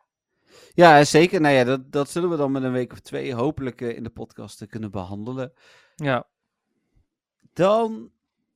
Ja, 0.74 1.05
zeker. 1.05 1.40
Nou 1.40 1.55
ja, 1.55 1.64
dat, 1.64 1.92
dat 1.92 2.11
zullen 2.11 2.30
we 2.30 2.36
dan 2.36 2.53
met 2.53 2.62
een 2.62 2.72
week 2.72 2.92
of 2.92 3.01
twee 3.01 3.34
hopelijk 3.34 3.80
eh, 3.80 3.96
in 3.96 4.03
de 4.03 4.11
podcast 4.11 4.62
eh, 4.62 4.68
kunnen 4.68 4.90
behandelen. 4.90 5.53
Ja, 5.94 6.26
Dan 7.53 8.11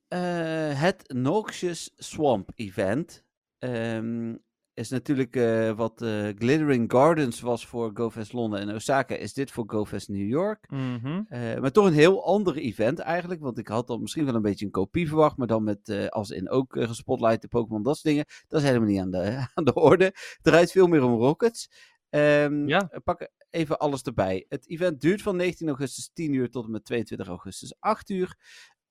eh, 0.09 0.81
het 0.81 1.13
Noxious 1.13 1.93
Swamp 1.97 2.51
Event. 2.55 3.25
Ehm, 3.59 4.35
is 4.75 4.89
natuurlijk 4.89 5.37
eh, 5.37 5.71
wat 5.71 6.03
eh, 6.03 6.29
Glittering 6.39 6.93
Gardens 6.93 7.41
was 7.41 7.67
voor 7.67 7.91
GoFest 7.95 8.33
Londen 8.33 8.61
en 8.61 8.75
Osaka, 8.75 9.15
is 9.15 9.33
dit 9.33 9.51
voor 9.51 9.65
GoFest 9.67 10.09
New 10.09 10.29
York. 10.29 10.71
mhm. 10.71 11.23
Eh, 11.29 11.61
maar 11.61 11.71
toch 11.71 11.87
een 11.87 11.93
heel 11.93 12.25
ander 12.25 12.57
event 12.57 12.99
eigenlijk. 12.99 13.41
Want 13.41 13.59
ik 13.59 13.69
had 13.69 13.87
dan 13.87 14.01
misschien 14.01 14.25
wel 14.25 14.35
een 14.35 14.43
beetje 14.43 14.65
een 14.65 14.71
kopie 14.71 15.09
verwacht. 15.09 15.37
Maar 15.37 15.47
dan 15.47 15.65
met 15.65 16.09
als 16.11 16.31
in 16.31 16.51
ook 16.51 16.77
gespotlight 16.79 17.43
de 17.43 17.49
Pokémon, 17.49 17.83
dat 17.83 17.95
soort 17.95 18.07
dingen. 18.07 18.25
Dat 18.49 18.61
is 18.61 18.67
helemaal 18.67 18.89
niet 18.89 19.01
aan 19.01 19.11
de, 19.11 19.47
aan 19.55 19.65
de 19.65 19.75
orde. 19.75 20.05
Het 20.05 20.39
draait 20.43 20.71
veel 20.71 20.87
meer 20.87 21.03
om 21.03 21.19
Rockets. 21.19 21.71
Ehm, 22.11 22.69
Ja. 22.69 22.91
Pak 23.05 23.29
even 23.51 23.79
alles 23.79 24.03
erbij. 24.03 24.47
Het 24.49 24.69
event 24.69 25.01
duurt 25.01 25.23
van 25.23 25.37
19 25.37 25.69
augustus 25.69 26.11
10 26.13 26.33
uur 26.33 26.51
tot 26.51 26.65
en 26.65 26.71
met 26.71 26.85
22 26.85 27.27
augustus 27.27 27.75
8 27.79 28.11
uur. 28.11 28.37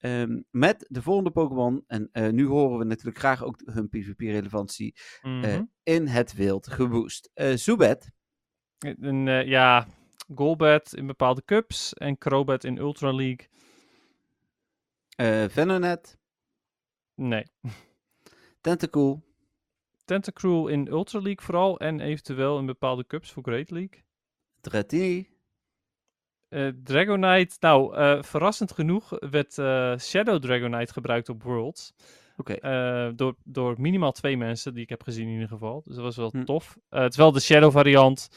Ehm, 0.04 0.42
met 0.52 0.86
de 0.90 1.02
volgende 1.02 1.32
Pokémon. 1.32 1.84
En 1.88 2.10
eh, 2.12 2.30
nu 2.30 2.46
horen 2.46 2.78
we 2.78 2.84
natuurlijk 2.84 3.18
graag 3.18 3.44
ook 3.44 3.62
hun 3.66 3.90
PvP-relevantie 3.90 4.96
mhm. 5.22 5.64
in 5.84 6.08
het 6.08 6.34
wild 6.34 6.68
geboost. 6.68 7.32
Eh 7.34 7.56
Zubat. 7.56 8.10
Eh, 8.80 9.46
ja, 9.46 9.88
Golbat 10.36 10.96
in 10.96 11.08
bepaalde 11.08 11.42
cups 11.46 11.94
en 11.94 12.18
Crobat 12.18 12.64
in 12.64 12.78
Ultra 12.78 13.12
League. 13.14 13.48
eh 15.16 15.46
Venonet. 15.50 16.18
Nee. 17.16 17.46
Tentacool. 18.62 19.22
Tentacruel 20.06 20.68
in 20.68 20.88
Ultra 20.88 21.20
League 21.20 21.46
vooral 21.46 21.80
en 21.80 22.00
eventueel 22.00 22.60
in 22.60 22.66
bepaalde 22.66 23.06
cups 23.06 23.32
voor 23.32 23.44
Great 23.44 23.70
League. 23.70 24.04
Dratini. 24.62 25.33
Eh, 26.54 26.68
Dragonite, 26.84 27.56
nou, 27.60 27.96
eh, 27.96 28.24
verrassend 28.24 28.72
genoeg 28.72 29.10
werd 29.20 29.58
eh, 29.58 29.98
Shadow 29.98 30.42
Dragonite 30.42 30.94
gebruikt 30.94 31.30
op 31.30 31.44
Worlds. 31.44 31.94
Door, 33.16 33.36
door 33.44 33.82
minimaal 33.82 34.12
twee 34.12 34.38
mensen 34.38 34.74
die 34.74 34.84
ik 34.84 34.90
heb 34.90 35.04
gezien 35.04 35.28
in 35.28 35.34
ieder 35.34 35.48
geval. 35.48 35.82
Dus 35.86 35.96
dat 35.96 36.04
was 36.04 36.16
wel 36.16 36.30
Hm. 36.30 36.44
tof. 36.44 36.78
Het 36.90 37.12
is 37.12 37.18
wel 37.18 37.32
de 37.32 37.40
Shadow 37.40 37.72
variant. 37.72 38.30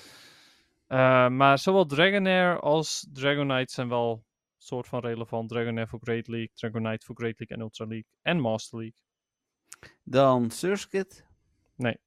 Maar 1.28 1.58
zowel 1.58 1.86
Dragonair 1.86 2.60
als 2.60 3.08
Dragonite 3.12 3.72
zijn 3.72 3.88
wel 3.88 4.24
soort 4.58 4.86
van 4.86 5.00
relevant. 5.00 5.48
Dragonair 5.48 5.88
voor 5.88 5.98
Great 6.02 6.28
League, 6.28 6.50
Dragonite 6.54 7.06
voor 7.06 7.14
Great 7.16 7.38
League 7.38 7.56
en 7.56 7.62
Ultra 7.62 7.86
League. 7.86 8.06
En 8.22 8.40
Master 8.40 8.78
League. 8.78 8.98
Dan 10.02 10.50
Surskit. 10.50 11.26
Nee. 11.74 11.98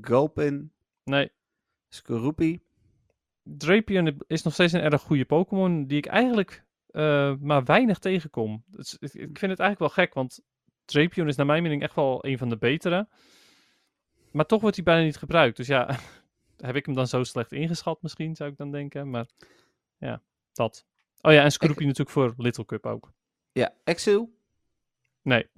Gulpin. 0.00 0.72
Nee, 1.04 1.30
Skorupi. 1.88 2.65
Drapion 3.48 4.20
is 4.26 4.42
nog 4.42 4.52
steeds 4.52 4.72
een 4.72 4.80
erg 4.80 5.02
goede 5.02 5.24
Pokémon 5.24 5.86
die 5.86 5.98
ik 5.98 6.06
eigenlijk 6.06 6.64
eh, 6.86 7.34
maar 7.40 7.64
weinig 7.64 7.98
tegenkom. 7.98 8.64
Dus 8.66 8.96
ik 8.98 9.14
ik 9.14 9.38
vind 9.38 9.50
het 9.50 9.60
eigenlijk 9.60 9.78
wel 9.78 9.88
gek, 9.88 10.14
want 10.14 10.40
Drapion 10.84 11.28
is 11.28 11.36
naar 11.36 11.46
mijn 11.46 11.62
mening 11.62 11.82
echt 11.82 11.94
wel 11.94 12.24
een 12.24 12.38
van 12.38 12.48
de 12.48 12.56
betere. 12.56 13.08
Maar 14.30 14.46
toch 14.46 14.60
wordt 14.60 14.76
hij 14.76 14.84
bijna 14.84 15.04
niet 15.04 15.16
gebruikt. 15.16 15.56
Dus 15.56 15.66
ja, 15.66 15.98
heb 16.56 16.76
ik 16.76 16.86
hem 16.86 16.94
dan 16.94 17.06
zo 17.06 17.24
slecht 17.24 17.52
ingeschat 17.52 18.02
misschien, 18.02 18.36
zou 18.36 18.50
ik 18.50 18.56
dan 18.56 18.70
denken. 18.70 19.10
Maar 19.10 19.26
ja, 19.98 20.22
dat. 20.52 20.86
Oh 21.20 21.32
ja, 21.32 21.42
en 21.42 21.52
Scroopy 21.52 21.82
natuurlijk 21.82 22.10
voor 22.10 22.34
Little 22.36 22.64
Cup 22.64 22.86
ook. 22.86 23.12
Ja, 23.52 23.74
Exil. 23.84 24.38
Nee. 25.22 25.48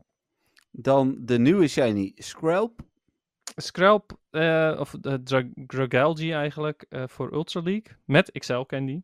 Dan 0.71 1.17
de 1.21 1.39
nieuwe 1.39 1.69
shiny 1.69 2.13
Skrelp. 2.15 2.81
Scrap, 3.57 4.19
eh, 4.39 4.81
of 4.81 4.95
de 5.01 5.23
Dra 5.23 5.43
Dragalge 5.55 6.33
eigenlijk, 6.33 6.87
eh, 6.89 7.03
voor 7.07 7.33
Ultra 7.33 7.61
League. 7.61 7.97
Met 8.05 8.31
XL 8.33 8.61
Candy. 8.63 9.01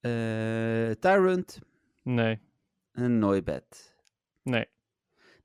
eh 0.00 0.90
Tyrant. 0.90 1.58
Nee, 2.02 2.40
En 2.92 3.18
Noibat. 3.18 3.94
nee. 4.42 4.66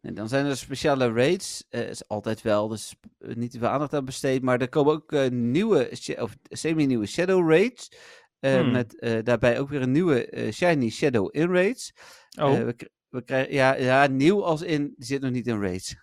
En 0.01 0.13
dan 0.13 0.27
zijn 0.27 0.45
er 0.45 0.57
speciale 0.57 1.11
raids. 1.13 1.65
eh 1.69 1.89
is 1.89 2.07
altijd 2.07 2.41
wel, 2.41 2.67
dus 2.67 2.95
niet 3.17 3.51
te 3.51 3.59
veel 3.59 3.67
aandacht 3.67 3.93
aan 3.93 4.05
besteed. 4.05 4.41
Maar 4.41 4.61
er 4.61 4.69
komen 4.69 4.93
ook 4.93 5.11
eh, 5.11 5.29
nieuwe, 5.29 5.89
of 6.19 6.35
semi-nieuwe 6.43 7.05
Shadow 7.05 7.49
raids. 7.49 7.91
Hmm. 8.39 8.71
Met 8.71 9.21
daarbij 9.23 9.59
ook 9.59 9.69
weer 9.69 9.81
een 9.81 9.91
nieuwe 9.91 10.49
Shiny 10.51 10.89
Shadow 10.89 11.29
in 11.31 11.51
raids. 11.51 11.93
Oh, 12.39 12.53
we, 12.53 12.75
we 13.09 13.23
krijgen, 13.23 13.53
ja, 13.53 13.73
ja, 13.75 14.07
nieuw 14.07 14.43
als 14.43 14.61
in, 14.61 14.93
die 14.95 15.05
zit 15.05 15.21
nog 15.21 15.31
niet 15.31 15.47
in 15.47 15.61
raids. 15.61 15.95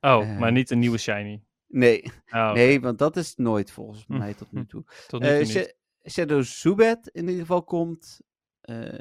oh 0.00 0.38
maar 0.38 0.52
niet 0.52 0.70
een 0.70 0.78
nieuwe 0.78 0.98
Shiny. 0.98 1.42
Nee, 1.72 2.02
Oh, 2.30 2.52
nee, 2.52 2.80
want 2.80 2.98
dat 2.98 3.16
is 3.16 3.34
nooit 3.36 3.70
volgens 3.70 4.04
Hm. 4.06 4.18
mij 4.18 4.34
tot 4.34 4.52
nu 4.52 4.66
toe. 4.66 4.84
tot 5.08 5.20
nu 5.20 5.26
Eh, 5.28 5.36
toe 5.36 5.46
niet. 5.46 5.76
Shadow 6.12 6.42
Zubat 6.42 7.08
in 7.08 7.22
ieder 7.28 7.40
geval 7.40 7.62
komt. 7.64 8.20
eh, 8.60 8.98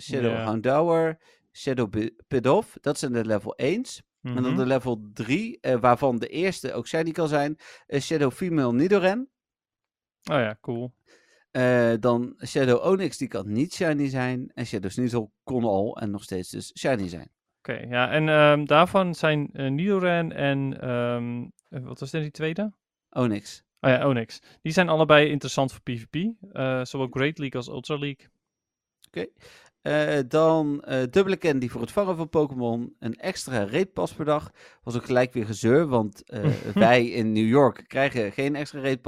Shadow 0.00 0.32
Ja. 0.32 0.42
Houndour. 0.44 1.18
Shadow 1.52 2.08
Pidove. 2.28 2.78
Dat 2.80 2.98
zijn 2.98 3.12
de 3.12 3.24
level 3.24 3.54
1's. 3.56 4.02
En 4.22 4.34
dan 4.34 4.42
Mhm. 4.52 4.56
de 4.56 4.66
level 4.66 5.10
3, 5.12 5.58
eh, 5.60 5.80
waarvan 5.80 6.18
de 6.18 6.28
eerste 6.28 6.72
ook 6.72 6.86
shiny 6.86 7.10
kan 7.10 7.28
zijn. 7.28 7.56
eh, 7.86 8.00
Shadow 8.00 8.32
Female 8.32 8.72
Nidoran. 8.72 9.18
Oh 10.30 10.36
ja, 10.38 10.58
cool. 10.60 10.94
Eh, 11.50 11.92
dan 12.00 12.34
Shadow 12.46 12.84
Onyx, 12.86 13.16
die 13.16 13.28
kan 13.28 13.52
niet 13.52 13.74
shiny 13.74 14.08
zijn. 14.08 14.50
En 14.54 14.66
Shadow 14.66 14.90
Sneasel 14.90 15.32
kon 15.42 15.64
al 15.64 15.96
en 16.00 16.10
nog 16.10 16.22
steeds 16.22 16.50
dus 16.50 16.78
shiny 16.78 17.08
zijn. 17.08 17.30
Oké, 17.68 17.86
ja, 17.88 18.10
en 18.10 18.28
ehm, 18.28 18.64
daarvan 18.64 19.14
zijn 19.14 19.48
eh 19.52 19.70
Nidoran 19.70 20.32
en, 20.32 20.80
ehm, 20.80 21.44
eh, 21.68 21.86
wat 21.86 22.00
was 22.00 22.10
dit, 22.10 22.22
die 22.22 22.30
tweede? 22.30 22.72
Onyx. 23.10 23.62
Oh 23.80 23.90
ja, 23.90 24.08
Onyx. 24.08 24.40
Die 24.62 24.72
zijn 24.72 24.88
allebei 24.88 25.28
interessant 25.28 25.72
voor 25.72 25.80
PvP. 25.82 26.14
eh, 26.52 26.84
zowel 26.84 27.06
Great 27.10 27.38
League 27.38 27.60
als 27.60 27.68
Ultra 27.68 27.96
League. 27.98 28.26
Eh, 29.84 30.18
dan 30.28 30.80
eh, 30.82 31.02
dubbele 31.10 31.38
candy 31.38 31.68
voor 31.68 31.80
het 31.80 31.92
vangen 31.92 32.16
van 32.16 32.28
Pokémon. 32.28 32.94
Een 32.98 33.14
extra 33.14 33.66
raidpas 33.66 34.12
per 34.12 34.24
dag. 34.24 34.50
Was 34.82 34.96
ook 34.96 35.04
gelijk 35.04 35.32
weer 35.32 35.46
gezeur, 35.46 35.86
want 35.86 36.22
eh, 36.30 36.44
wij 36.74 37.06
in 37.06 37.32
New 37.32 37.46
York 37.46 37.84
krijgen 37.86 38.32
geen 38.32 38.54
extra. 38.56 38.80
Het, 38.80 39.00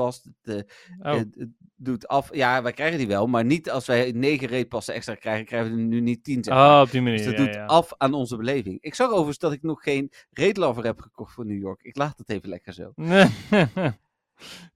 eh, 0.42 0.54
Oh, 1.02 1.18
het- 1.18 1.48
doet 1.76 2.08
af. 2.08 2.34
Ja, 2.34 2.62
wij 2.62 2.72
krijgen 2.72 2.98
die 2.98 3.06
wel, 3.06 3.26
maar 3.26 3.44
niet 3.44 3.70
als 3.70 3.86
wij 3.86 4.12
negen 4.12 4.48
raidpassen 4.48 4.94
extra 4.94 5.14
krijgen, 5.14 5.44
krijgen 5.44 5.70
we 5.74 5.80
er 5.80 5.84
nu 5.86 6.00
niet 6.00 6.24
tien. 6.24 6.44
Zeg 6.44 6.54
maar. 6.54 6.74
oh 6.76 6.80
op 6.80 6.90
die 6.90 7.02
manier. 7.02 7.16
Dus 7.16 7.26
dat 7.26 7.36
ja, 7.38 7.44
doet 7.44 7.54
ja. 7.54 7.64
af 7.64 7.92
aan 7.96 8.14
onze 8.14 8.36
beleving. 8.36 8.78
Ik 8.80 8.94
zag 8.94 9.08
overigens 9.10 9.38
dat 9.38 9.52
ik 9.52 9.62
nog 9.62 9.82
geen 9.82 10.12
raidlover 10.30 10.84
heb 10.84 11.00
gekocht 11.00 11.34
voor 11.34 11.46
New 11.46 11.60
York. 11.60 11.82
Ik 11.82 11.96
laat 11.96 12.18
het 12.18 12.30
even 12.30 12.48
lekker 12.48 12.72
zo. 12.72 12.92
ja, 12.96 13.28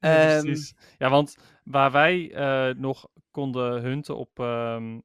Ehm, 0.00 0.40
precies. 0.42 0.74
Ja, 0.98 1.10
want 1.10 1.36
waar 1.64 1.90
wij 1.90 2.32
nog 2.78 3.08
konden 3.30 3.82
hunten 3.82 4.16
op, 4.16 4.38
ehm 4.38 4.98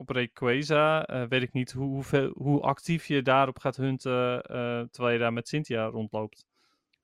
op 0.00 0.08
Rayquaza, 0.08 1.06
eh, 1.06 1.24
weet 1.28 1.42
ik 1.42 1.52
niet 1.52 1.72
hoe, 1.72 1.88
hoeveel, 1.88 2.32
hoe 2.36 2.60
actief 2.60 3.06
je 3.06 3.22
daarop 3.22 3.58
gaat 3.58 3.76
hunten 3.76 4.42
eh, 4.42 4.82
terwijl 4.90 5.12
je 5.12 5.18
daar 5.18 5.32
met 5.32 5.48
Cynthia 5.48 5.84
rondloopt. 5.84 6.46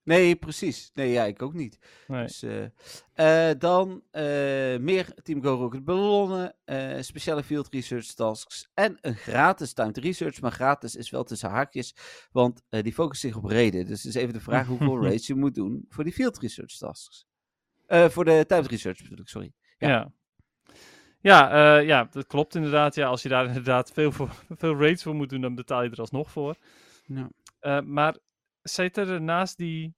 Nee, 0.03 0.37
precies. 0.37 0.91
Nee, 0.95 1.11
ja, 1.11 1.25
ik 1.25 1.43
ook 1.43 1.55
niet. 1.55 1.79
Nee. 2.07 2.23
Dus, 2.23 2.45
eh, 3.13 3.51
dan 3.59 4.03
meer 4.81 5.15
Team 5.23 5.43
Go 5.43 5.55
Rocket 5.55 5.85
ballonnen, 5.85 6.55
speciale 7.01 7.43
field 7.43 7.69
research 7.69 8.07
tasks 8.07 8.71
en 8.75 8.99
een 9.01 9.15
gratis 9.15 9.73
timed 9.73 9.99
research. 9.99 10.41
Maar 10.41 10.53
gratis 10.53 10.97
is 10.97 11.11
wel 11.11 11.25
tussen 11.25 11.51
haakjes, 11.51 11.95
want 12.33 12.63
die 12.69 12.93
focust 12.93 13.21
zich 13.21 13.37
op 13.37 13.45
reden. 13.45 13.87
Dus 13.87 14.03
het 14.03 14.15
is 14.15 14.23
even 14.23 14.35
de 14.35 14.41
vraag 14.41 14.67
hoeveel 14.79 15.03
raids 15.03 15.27
je 15.27 15.35
moet 15.35 15.55
doen 15.55 15.85
voor 15.89 16.05
die 16.05 16.13
field 16.13 16.39
research 16.39 16.77
tasks. 16.77 17.27
Voor 17.87 18.25
de 18.25 18.45
timed 18.47 18.67
research 18.67 19.03
bedoel 19.03 19.19
ik, 19.19 19.29
sorry. 19.29 19.53
Ja. 19.79 19.89
Ja. 19.89 20.13
Ja, 21.27 21.51
eh, 21.79 21.87
ja, 21.87 22.09
dat 22.11 22.27
klopt 22.27 22.55
inderdaad. 22.55 22.95
Ja, 22.95 23.07
als 23.07 23.23
je 23.23 23.29
daar 23.29 23.47
inderdaad 23.53 23.93
veel, 23.93 24.13
voor, 24.13 24.31
veel 24.49 24.77
raids 24.77 25.03
voor 25.03 25.15
moet 25.15 25.29
doen, 25.29 25.41
dan 25.41 25.55
betaal 25.55 25.83
je 25.83 25.91
er 25.91 26.01
alsnog 26.01 26.31
voor. 26.31 26.57
Ja. 27.07 27.29
Eh, 27.59 27.81
maar 27.81 28.17
zit 28.63 28.97
er 28.97 29.23
naast 29.23 29.57
die 29.57 29.95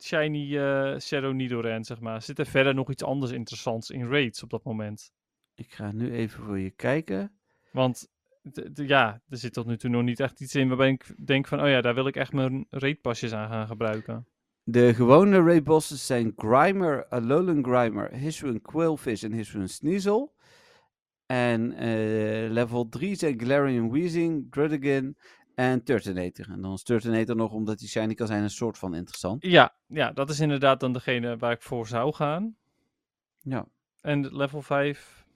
shiny 0.00 0.58
eh, 0.58 0.98
Shadow 0.98 1.34
Nidoran, 1.34 1.84
zeg 1.84 2.00
maar, 2.00 2.22
zit 2.22 2.38
er 2.38 2.46
verder 2.46 2.74
nog 2.74 2.90
iets 2.90 3.02
anders 3.02 3.32
interessants 3.32 3.90
in 3.90 4.08
raids 4.08 4.42
op 4.42 4.50
dat 4.50 4.64
moment? 4.64 5.12
Ik 5.54 5.72
ga 5.72 5.92
nu 5.92 6.12
even 6.12 6.44
voor 6.44 6.58
je 6.58 6.70
kijken. 6.70 7.38
Want 7.72 8.08
ja, 8.74 9.20
er 9.28 9.36
zit 9.36 9.52
tot 9.52 9.66
nu 9.66 9.76
toe 9.76 9.90
nog 9.90 10.02
niet 10.02 10.20
echt 10.20 10.40
iets 10.40 10.54
in 10.54 10.68
waarbij 10.68 10.90
ik 10.90 11.26
denk 11.26 11.46
van, 11.46 11.60
oh 11.60 11.68
ja, 11.68 11.80
daar 11.80 11.94
wil 11.94 12.06
ik 12.06 12.16
echt 12.16 12.32
mijn 12.32 12.66
raidpasjes 12.70 13.32
aan 13.32 13.48
gaan 13.48 13.66
gebruiken. 13.66 14.26
De 14.62 14.94
gewone 14.94 15.42
raid 15.42 15.64
bosses 15.64 16.06
zijn 16.06 16.32
Grimer, 16.36 17.06
Alolan 17.06 17.64
Grimer, 17.64 18.12
Hisuian 18.12 18.60
Quillfish 18.60 19.22
en 19.22 19.32
Hisuian 19.32 19.68
Sneasel. 19.68 20.36
En 21.32 21.72
eh, 21.72 22.50
level 22.50 22.88
3 22.88 23.14
zijn 23.14 23.40
Galarian 23.40 23.90
Weezing, 23.90 24.46
Druddigan 24.50 25.14
en 25.54 25.82
Turtonator. 25.84 26.50
En 26.50 26.60
dan 26.60 26.72
is 26.72 26.82
Turtonator 26.82 27.36
nog, 27.36 27.52
omdat 27.52 27.78
die 27.78 27.88
shiny 27.88 28.14
kan 28.14 28.26
zijn, 28.26 28.42
een 28.42 28.50
soort 28.50 28.78
van 28.78 28.94
interessant. 28.94 29.42
Ja, 29.44 29.74
ja, 29.86 30.12
dat 30.12 30.30
is 30.30 30.40
inderdaad 30.40 30.80
dan 30.80 30.92
degene 30.92 31.36
waar 31.36 31.52
ik 31.52 31.62
voor 31.62 31.86
zou 31.86 32.14
gaan. 32.14 32.56
Ja, 33.42 33.66
En 34.00 34.36
level 34.36 34.62
5... 34.62 35.26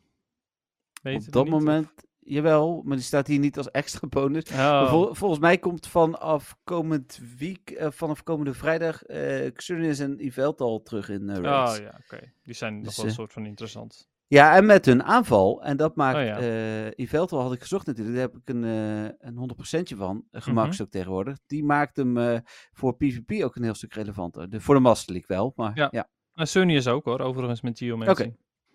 weten 1.03 1.26
op 1.26 1.32
dat 1.32 1.45
niet, 1.45 1.53
of- 1.53 1.59
moment, 1.59 1.90
jawel, 2.18 2.82
maar 2.84 2.97
die 2.97 3.05
staat 3.05 3.26
hier 3.26 3.38
niet 3.38 3.57
als 3.57 3.70
extra 3.70 4.09
bonus. 4.09 4.51
Oh. 4.51 4.88
vol- 4.90 5.14
volgens 5.14 5.40
mij 5.40 5.59
komt 5.59 5.86
vanaf 5.86 6.57
komend 6.64 7.20
week, 7.38 7.70
eh, 7.70 7.90
vanaf 7.90 8.22
komende 8.22 8.55
vrijdag, 8.55 9.03
eh 9.03 9.53
Xerneas 9.53 9.99
en 9.99 10.16
Yveltal 10.24 10.82
terug 10.82 11.09
in 11.09 11.28
eh 11.30 11.36
raids. 11.38 11.78
Oh 11.78 11.84
ja, 11.84 12.01
oké. 12.05 12.32
Die 12.43 12.55
zijn 12.55 12.74
nog 12.74 12.84
Dus, 12.84 12.97
wel 12.97 13.07
een 13.07 13.12
soort 13.12 13.32
van 13.32 13.47
interessant. 13.47 14.11
Ja, 14.33 14.57
en 14.57 14.66
met 14.66 14.87
hun 14.87 15.03
aanval. 15.03 15.62
En 15.62 15.76
dat 15.76 15.97
maakt. 15.97 16.18
Oh 16.18 16.24
ja. 16.24 16.39
eh 16.39 16.91
Yveltal 16.97 17.41
had 17.41 17.53
ik 17.53 17.61
gezocht 17.61 17.87
natuurlijk. 17.87 18.16
Daar 18.16 18.24
heb 18.24 18.37
ik 18.37 18.49
een, 18.49 18.64
eh 18.64 19.28
een 19.28 19.51
100%je 19.80 19.97
van. 19.97 20.24
Uh, 20.33 20.43
gemaakt 20.43 20.83
ook 20.83 20.91
tegenwoordig. 20.91 21.39
Die 21.47 21.64
maakt 21.64 21.97
hem 21.97 22.43
voor 22.72 22.97
PvP 22.97 23.43
ook 23.43 23.57
een 23.57 23.62
heel 23.62 23.74
stuk 23.74 23.95
relevanter. 23.95 24.51
De, 24.51 24.61
voor 24.61 24.74
de 24.74 24.80
Master 24.80 25.12
League 25.12 25.37
wel. 25.37 25.53
Maar 25.57 25.72
ja. 25.74 25.89
Ja. 25.91 26.09
En 26.35 26.49
Sunny 26.49 26.76
is 26.76 26.87
ook 26.87 27.05
hoor, 27.05 27.20
overigens 27.20 27.61
met 27.61 27.78
Geomancy. 27.78 28.33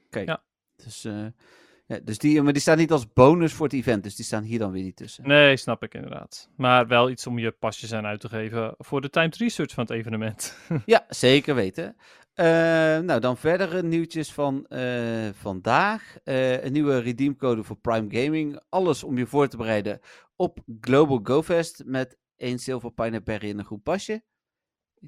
Oké. 0.07 0.39
Dus, 0.83 1.05
eh, 1.05 1.25
ja, 1.85 1.99
dus 2.03 2.17
die, 2.17 2.41
maar 2.41 2.53
die 2.53 2.61
staan 2.61 2.77
niet 2.77 2.91
als 2.91 3.13
bonus 3.13 3.53
voor 3.53 3.65
het 3.65 3.75
event. 3.75 4.03
Dus 4.03 4.15
die 4.15 4.25
staan 4.25 4.43
hier 4.43 4.59
dan 4.59 4.71
weer 4.71 4.83
niet 4.83 4.95
tussen. 4.95 5.27
Nee, 5.27 5.57
snap 5.57 5.83
ik 5.83 5.93
inderdaad. 5.93 6.49
Maar 6.55 6.87
wel 6.87 7.09
iets 7.09 7.27
om 7.27 7.39
je 7.39 7.51
pasjes 7.51 7.93
aan 7.93 8.05
uit 8.05 8.19
te 8.19 8.29
geven 8.29 8.75
voor 8.77 9.01
de 9.01 9.09
timed 9.09 9.35
research 9.35 9.73
van 9.73 9.83
het 9.83 9.93
evenement. 9.93 10.57
Ja, 10.85 11.05
zeker 11.09 11.55
weten. 11.55 11.95
Eh, 12.37 12.45
nou, 12.99 13.19
dan 13.19 13.37
verdere 13.37 13.83
nieuwtjes 13.83 14.33
van 14.33 14.65
eh, 14.67 15.29
vandaag. 15.33 16.17
Eh, 16.23 16.63
een 16.63 16.71
nieuwe 16.71 16.99
redeemcode 16.99 17.63
voor 17.63 17.75
Prime 17.77 18.23
Gaming. 18.23 18.59
Alles 18.69 19.03
om 19.03 19.17
je 19.17 19.25
voor 19.25 19.47
te 19.47 19.57
bereiden 19.57 19.99
op 20.35 20.59
Global 20.81 21.19
GoFest. 21.23 21.83
Met 21.85 22.17
één 22.35 22.59
Silver 22.59 22.91
Pineberry 22.91 23.49
en 23.49 23.59
een 23.59 23.65
goed 23.65 23.83
pasje. 23.83 24.23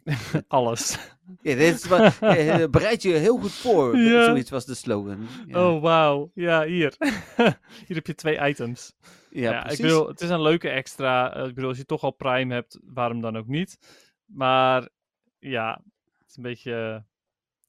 Alles. 0.47 0.97
Ja, 1.41 1.55
dit 1.55 1.75
is 1.75 1.85
wat, 1.87 2.19
bereid 2.71 3.01
je 3.01 3.13
heel 3.13 3.37
goed 3.37 3.51
voor. 3.51 3.97
Ja. 3.97 4.25
Zoiets 4.25 4.49
was 4.49 4.65
de 4.65 4.75
slogan. 4.75 5.27
Ja, 5.47 5.67
Oh, 5.69 5.81
wauw. 5.81 6.31
Ja, 6.33 6.63
hier. 6.65 6.95
hier 7.87 7.95
heb 7.95 8.07
je 8.07 8.15
twee 8.15 8.47
items. 8.49 8.93
ja, 9.29 9.51
Ja, 9.51 9.57
ik 9.59 9.63
precies. 9.65 9.81
bedoel, 9.85 10.07
het 10.07 10.21
is 10.21 10.29
een 10.29 10.41
leuke 10.41 10.69
extra. 10.69 11.35
Ik 11.35 11.53
bedoel, 11.55 11.69
als 11.69 11.77
je 11.77 11.85
toch 11.85 12.03
al 12.03 12.11
Prime 12.11 12.53
hebt, 12.53 12.79
waarom 12.83 13.21
dan 13.21 13.37
ook 13.37 13.47
niet? 13.47 13.77
Maar 14.25 14.89
ja, 15.39 15.81
het 16.19 16.29
is 16.29 16.35
een 16.37 16.43
beetje, 16.43 17.05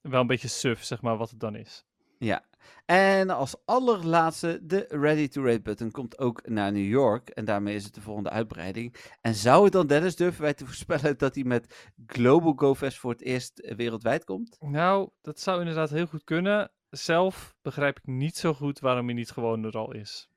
wel 0.02 0.20
een 0.20 0.26
beetje 0.26 0.48
suf, 0.48 0.82
zeg 0.82 1.02
maar, 1.02 1.16
wat 1.16 1.30
het 1.30 1.40
dan 1.40 1.56
is. 1.56 1.84
Ja. 2.18 2.44
En 2.86 3.30
als 3.30 3.56
allerlaatste, 3.64 4.60
de 4.62 4.86
Ready 4.88 5.28
to 5.28 5.42
Raid 5.42 5.62
button 5.62 5.90
komt 5.90 6.18
ook 6.18 6.48
naar 6.48 6.72
New 6.72 6.88
York. 6.88 7.28
En 7.28 7.44
daarmee 7.44 7.74
is 7.74 7.84
het 7.84 7.94
de 7.94 8.00
volgende 8.00 8.30
uitbreiding. 8.30 8.94
En 9.20 9.34
zou 9.34 9.64
het 9.64 9.72
dan, 9.72 9.86
Dennis, 9.86 10.16
durven 10.16 10.42
wij 10.42 10.54
te 10.54 10.66
voorspellen 10.66 11.18
dat 11.18 11.34
hij 11.34 11.44
met 11.44 11.90
Global 12.06 12.52
GoFest 12.56 12.98
voor 12.98 13.10
het 13.10 13.22
eerst 13.22 13.58
eh, 13.58 13.76
wereldwijd 13.76 14.24
komt? 14.24 14.56
Nou, 14.60 15.10
dat 15.20 15.40
zou 15.40 15.58
inderdaad 15.58 15.90
heel 15.90 16.06
goed 16.06 16.24
kunnen. 16.24 16.70
zelf 16.90 17.56
begrijp 17.62 17.98
ik 17.98 18.06
niet 18.06 18.36
zo 18.36 18.54
goed 18.54 18.78
waarom 18.78 19.06
hij 19.06 19.14
niet 19.14 19.30
gewoon 19.30 19.64
er 19.64 19.76
al 19.76 19.92
is. 19.92 20.29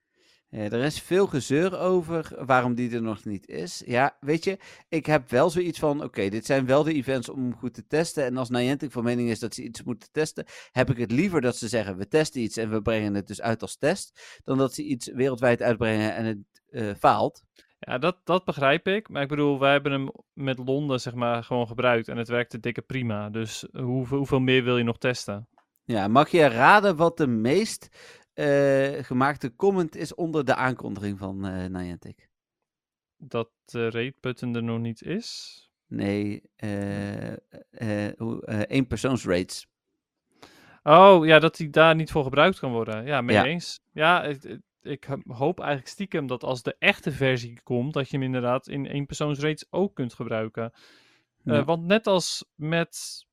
Ja, 0.55 0.69
er 0.69 0.83
is 0.83 1.01
veel 1.01 1.27
gezeur 1.27 1.79
over 1.79 2.45
waarom 2.45 2.75
die 2.75 2.91
er 2.91 3.01
nog 3.01 3.25
niet 3.25 3.47
is. 3.47 3.83
Ja, 3.85 4.17
weet 4.19 4.43
je, 4.43 4.57
ik 4.89 5.05
heb 5.05 5.29
wel 5.29 5.49
zoiets 5.49 5.79
van: 5.79 6.03
oké, 6.03 6.29
dit 6.29 6.45
zijn 6.45 6.65
wel 6.65 6.83
de 6.83 6.93
events 6.93 7.29
om 7.29 7.55
goed 7.55 7.73
te 7.73 7.87
testen. 7.87 8.25
En 8.25 8.37
als 8.37 8.49
Niantic 8.49 8.91
van 8.91 9.03
mening 9.03 9.29
is 9.29 9.39
dat 9.39 9.53
ze 9.53 9.63
iets 9.63 9.83
moeten 9.83 10.09
testen, 10.11 10.45
heb 10.71 10.89
ik 10.89 10.97
het 10.97 11.11
liever 11.11 11.41
dat 11.41 11.55
ze 11.57 11.67
zeggen: 11.67 11.97
we 11.97 12.07
testen 12.07 12.41
iets 12.41 12.57
en 12.57 12.69
we 12.69 12.81
brengen 12.81 13.13
het 13.13 13.27
dus 13.27 13.41
uit 13.41 13.61
als 13.61 13.77
test. 13.77 14.39
Dan 14.43 14.57
dat 14.57 14.73
ze 14.73 14.83
iets 14.83 15.07
wereldwijd 15.07 15.61
uitbrengen 15.61 16.15
en 16.15 16.25
het 16.25 16.37
eh, 16.69 16.89
faalt. 16.99 17.43
Ja, 17.79 17.97
dat, 17.97 18.17
dat 18.23 18.45
begrijp 18.45 18.87
ik. 18.87 19.09
Maar 19.09 19.21
ik 19.21 19.27
bedoel, 19.27 19.59
wij 19.59 19.71
hebben 19.71 19.91
hem 19.91 20.11
met 20.33 20.57
Londen 20.57 20.99
zeg 20.99 21.13
maar 21.13 21.43
gewoon 21.43 21.67
gebruikt 21.67 22.07
en 22.07 22.17
het 22.17 22.27
werkte 22.27 22.59
dikke 22.59 22.81
prima. 22.81 23.29
Dus 23.29 23.65
hoeveel, 23.71 24.17
hoeveel 24.17 24.39
meer 24.39 24.63
wil 24.63 24.77
je 24.77 24.83
nog 24.83 24.97
testen? 24.97 25.47
Ja, 25.85 26.07
mag 26.07 26.29
je 26.29 26.47
raden 26.47 26.95
wat 26.95 27.17
de 27.17 27.27
meest 27.27 27.87
eh, 27.91 28.22
gemaakte 29.03 29.55
comment 29.55 29.95
is 29.95 30.15
onder 30.15 30.45
de 30.45 30.55
aankondiging 30.55 31.17
van 31.17 31.45
eh 31.45 31.65
Niantic? 31.69 32.29
Dat 33.17 33.49
de 33.65 33.83
rate 33.89 34.15
button 34.19 34.55
er 34.55 34.63
nog 34.63 34.79
niet 34.79 35.01
is. 35.01 35.57
Nee, 35.87 36.41
eh 36.55 37.31
eh 37.31 38.07
eh, 38.19 38.59
één 38.67 38.87
rates. 39.23 39.67
Oh, 40.83 41.25
ja, 41.25 41.39
dat 41.39 41.57
hij 41.57 41.69
daar 41.69 41.95
niet 41.95 42.11
voor 42.11 42.23
gebruikt 42.23 42.59
kan 42.59 42.71
worden. 42.71 43.05
Ja, 43.05 43.21
mee 43.21 43.35
Ja. 43.35 43.45
eens. 43.45 43.79
Ja, 43.91 44.23
ik 44.81 45.03
ho- 45.03 45.21
hoop 45.33 45.59
eigenlijk 45.59 45.89
stiekem 45.89 46.27
dat 46.27 46.43
als 46.43 46.63
de 46.63 46.75
echte 46.79 47.11
versie 47.11 47.61
komt, 47.63 47.93
dat 47.93 48.09
je 48.09 48.17
hem 48.17 48.25
inderdaad 48.25 48.67
in 48.67 48.85
eenpersoonsrates 48.85 49.65
ook 49.69 49.95
kunt 49.95 50.13
gebruiken. 50.13 50.71
Eh, 51.43 51.65
want 51.65 51.85
net 51.85 52.07
als 52.07 52.45
met, 52.55 53.25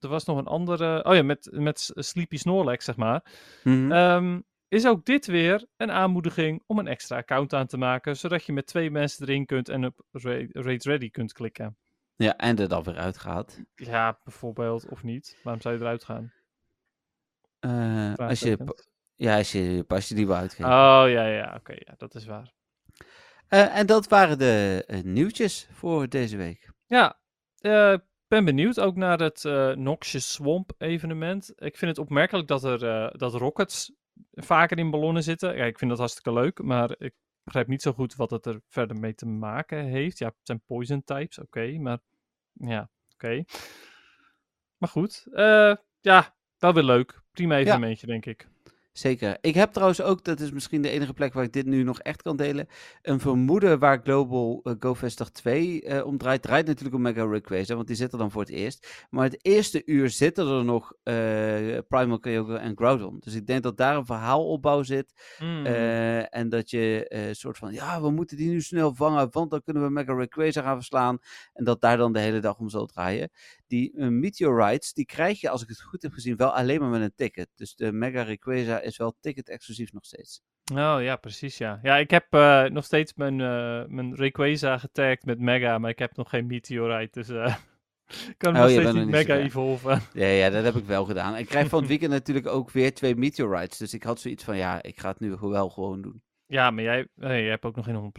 er 0.00 0.08
was 0.08 0.24
nog 0.24 0.38
een 0.38 0.46
andere, 0.46 1.04
oh 1.04 1.14
ja, 1.14 1.22
met, 1.22 1.48
met 1.52 1.80
S- 1.80 1.92
Sleepy 1.94 2.36
Snorlax, 2.36 2.84
zeg 2.84 2.96
maar, 2.96 3.22
Mhm. 3.64 3.92
ehm, 3.92 4.40
is 4.68 4.86
ook 4.86 5.04
dit 5.04 5.26
weer 5.26 5.66
een 5.76 5.90
aanmoediging 5.90 6.62
om 6.66 6.78
een 6.78 6.86
extra 6.88 7.16
account 7.16 7.54
aan 7.54 7.66
te 7.66 7.76
maken, 7.76 8.16
zodat 8.16 8.44
je 8.44 8.52
met 8.52 8.66
twee 8.66 8.90
mensen 8.90 9.28
erin 9.28 9.46
kunt 9.46 9.68
en 9.68 9.84
op 9.84 10.00
ra- 10.12 10.46
Rate 10.52 10.88
Ready 10.90 11.10
kunt 11.10 11.32
klikken. 11.32 11.76
ja, 12.16 12.36
en 12.36 12.58
er 12.58 12.68
dan 12.68 12.82
weer 12.82 12.96
uitgaat. 12.96 13.60
Ja, 13.74 14.18
bijvoorbeeld, 14.24 14.88
of 14.88 15.02
niet. 15.02 15.38
Waarom 15.42 15.62
zou 15.62 15.74
je 15.74 15.80
eruit 15.80 16.04
gaan? 16.04 16.32
Eh, 17.60 18.14
als 18.14 18.40
je, 18.40 18.58
ja, 19.16 19.36
als 19.36 19.52
je 19.52 19.58
je 19.74 19.82
pasje 19.84 20.14
die 20.14 20.26
wil 20.26 20.34
uitgeven. 20.36 20.64
Oh, 20.72 21.04
ja, 21.06 21.26
ja, 21.26 21.54
oké, 21.56 21.72
ja, 21.72 21.94
dat 21.96 22.14
is 22.14 22.26
waar. 22.26 22.52
Eh, 23.48 23.76
en 23.78 23.86
dat 23.86 24.08
waren 24.08 24.38
de 24.38 24.84
eh, 24.86 25.02
nieuwtjes 25.02 25.68
voor 25.72 26.08
deze 26.08 26.36
week. 26.36 26.70
Ja, 26.86 27.18
eh, 27.58 27.94
ben 28.30 28.44
benieuwd 28.44 28.80
ook 28.80 28.96
naar 28.96 29.20
het 29.20 29.44
eh 29.44 29.74
Noxious 29.74 30.32
Swamp 30.32 30.72
evenement. 30.78 31.52
Ik 31.56 31.76
vind 31.76 31.90
het 31.90 31.98
opmerkelijk 31.98 32.48
dat 32.48 32.64
er 32.64 32.84
eh, 32.84 33.14
dat 33.18 33.34
rockets 33.34 33.92
vaker 34.32 34.78
in 34.78 34.90
ballonnen 34.90 35.22
zitten. 35.22 35.56
Ja, 35.56 35.64
ik 35.64 35.78
vind 35.78 35.90
dat 35.90 35.98
hartstikke 35.98 36.32
leuk, 36.32 36.62
maar 36.62 36.94
ik 36.98 37.14
begrijp 37.42 37.66
niet 37.66 37.82
zo 37.82 37.92
goed 37.92 38.16
wat 38.16 38.30
het 38.30 38.46
er 38.46 38.60
verder 38.68 38.96
mee 38.96 39.14
te 39.14 39.26
maken 39.26 39.84
heeft. 39.84 40.18
Ja, 40.18 40.26
het 40.26 40.36
zijn 40.42 40.62
poison 40.66 41.04
types, 41.04 41.38
oké, 41.38 41.78
maar 41.78 41.98
ja, 42.52 42.90
oké. 43.14 43.44
Maar 44.76 44.88
goed, 44.88 45.26
eh, 45.32 45.74
ja, 46.00 46.36
wel 46.58 46.74
weer 46.74 46.82
leuk. 46.82 47.20
Prima 47.32 47.56
evenementje, 47.56 48.06
denk 48.06 48.26
ik. 48.26 48.48
Zeker. 48.92 49.38
Ik 49.40 49.54
heb 49.54 49.72
trouwens 49.72 50.02
ook, 50.02 50.24
dat 50.24 50.40
is 50.40 50.50
misschien 50.50 50.82
de 50.82 50.90
enige 50.90 51.12
plek 51.12 51.32
waar 51.32 51.44
ik 51.44 51.52
dit 51.52 51.66
nu 51.66 51.82
nog 51.82 52.00
echt 52.00 52.22
kan 52.22 52.36
delen, 52.36 52.68
een 53.02 53.20
vermoeden 53.20 53.78
waar 53.78 54.00
Global 54.02 54.60
uh, 54.64 54.74
GoFest 54.78 55.18
dag 55.18 55.30
2 55.30 55.82
eh, 55.82 56.06
om 56.06 56.18
draait. 56.18 56.42
Draait 56.42 56.66
natuurlijk 56.66 56.94
om 56.94 57.02
Mega 57.02 57.24
Rayquaza, 57.24 57.74
want 57.74 57.86
die 57.86 57.96
zit 57.96 58.12
er 58.12 58.18
dan 58.18 58.30
voor 58.30 58.40
het 58.40 58.50
eerst. 58.50 59.06
Maar 59.10 59.24
het 59.24 59.38
eerste 59.46 59.82
uur 59.84 60.10
zitten 60.10 60.48
er 60.48 60.64
nog 60.64 60.92
eh, 61.02 61.14
Primal 61.88 62.18
Kyogre 62.18 62.58
en 62.58 62.76
Groudon. 62.76 63.16
Dus 63.20 63.34
ik 63.34 63.46
denk 63.46 63.62
dat 63.62 63.76
daar 63.76 63.96
een 63.96 64.06
verhaalopbouw 64.06 64.82
zit. 64.82 65.36
Mm. 65.38 65.66
Eh, 65.66 66.36
en 66.36 66.48
dat 66.48 66.70
je 66.70 67.04
een 67.08 67.36
soort 67.36 67.58
van, 67.58 67.72
ja, 67.72 68.00
we 68.00 68.10
moeten 68.10 68.36
die 68.36 68.50
nu 68.50 68.60
snel 68.60 68.94
vangen, 68.94 69.28
want 69.30 69.50
dan 69.50 69.62
kunnen 69.62 69.82
we 69.82 69.90
Mega 69.90 70.14
Rayquaza 70.14 70.62
gaan 70.62 70.76
verslaan. 70.76 71.18
En 71.52 71.64
dat 71.64 71.80
daar 71.80 71.96
dan 71.96 72.12
de 72.12 72.20
hele 72.20 72.40
dag 72.40 72.58
om 72.58 72.68
zal 72.68 72.86
draaien. 72.86 73.30
Die 73.66 74.00
Meteorites, 74.00 74.92
die 74.92 75.04
krijg 75.06 75.40
je, 75.40 75.48
als 75.48 75.62
ik 75.62 75.68
het 75.68 75.82
goed 75.82 76.02
heb 76.02 76.12
gezien, 76.12 76.36
wel 76.36 76.54
alleen 76.54 76.80
maar 76.80 76.88
met 76.88 77.00
een 77.00 77.12
ticket. 77.14 77.48
Dus 77.54 77.74
de 77.74 77.92
Mega 77.92 78.22
Rayquaza 78.22 78.79
is 78.82 78.96
wel 78.96 79.16
ticket-exclusief 79.20 79.92
nog 79.92 80.04
steeds. 80.04 80.42
Oh 80.72 80.96
ja, 81.00 81.16
precies 81.16 81.58
ja. 81.58 81.78
Ja, 81.82 81.96
ik 81.96 82.10
heb 82.10 82.26
eh, 82.30 82.64
nog 82.64 82.84
steeds 82.84 83.14
mijn, 83.14 83.40
eh 83.40 83.84
mijn 83.86 84.16
Rayquaza 84.16 84.78
getagd 84.78 85.24
met 85.24 85.38
Mega, 85.38 85.78
maar 85.78 85.90
ik 85.90 85.98
heb 85.98 86.16
nog 86.16 86.30
geen 86.30 86.46
Meteorite, 86.46 87.20
dus 87.20 87.28
eh 87.28 87.54
ik 88.28 88.34
kan 88.38 88.54
Oh, 88.54 88.60
nog 88.62 88.70
steeds 88.70 88.92
niet 88.92 89.08
Mega 89.08 89.36
evolven. 89.36 90.02
Ja, 90.12 90.26
ja, 90.26 90.50
dat 90.50 90.64
heb 90.64 90.74
ik 90.74 90.84
wel 90.84 91.04
gedaan. 91.04 91.36
Ik 91.36 91.46
krijg 91.46 91.68
van 91.68 91.78
het 91.78 91.88
weekend 91.88 92.10
natuurlijk 92.10 92.46
ook 92.46 92.70
weer 92.70 92.94
twee 92.94 93.16
Meteorites. 93.16 93.78
Dus 93.78 93.94
ik 93.94 94.02
had 94.02 94.20
zoiets 94.20 94.44
van, 94.44 94.56
ja, 94.56 94.82
ik 94.82 95.00
ga 95.00 95.08
het 95.08 95.20
nu 95.20 95.36
wel 95.40 95.70
gewoon 95.70 96.02
doen. 96.02 96.22
Ja, 96.50 96.70
maar 96.70 96.84
jij, 96.84 97.06
nee, 97.14 97.40
jij 97.42 97.50
hebt 97.50 97.64
ook 97.64 97.76
nog 97.76 97.84
geen 97.84 98.12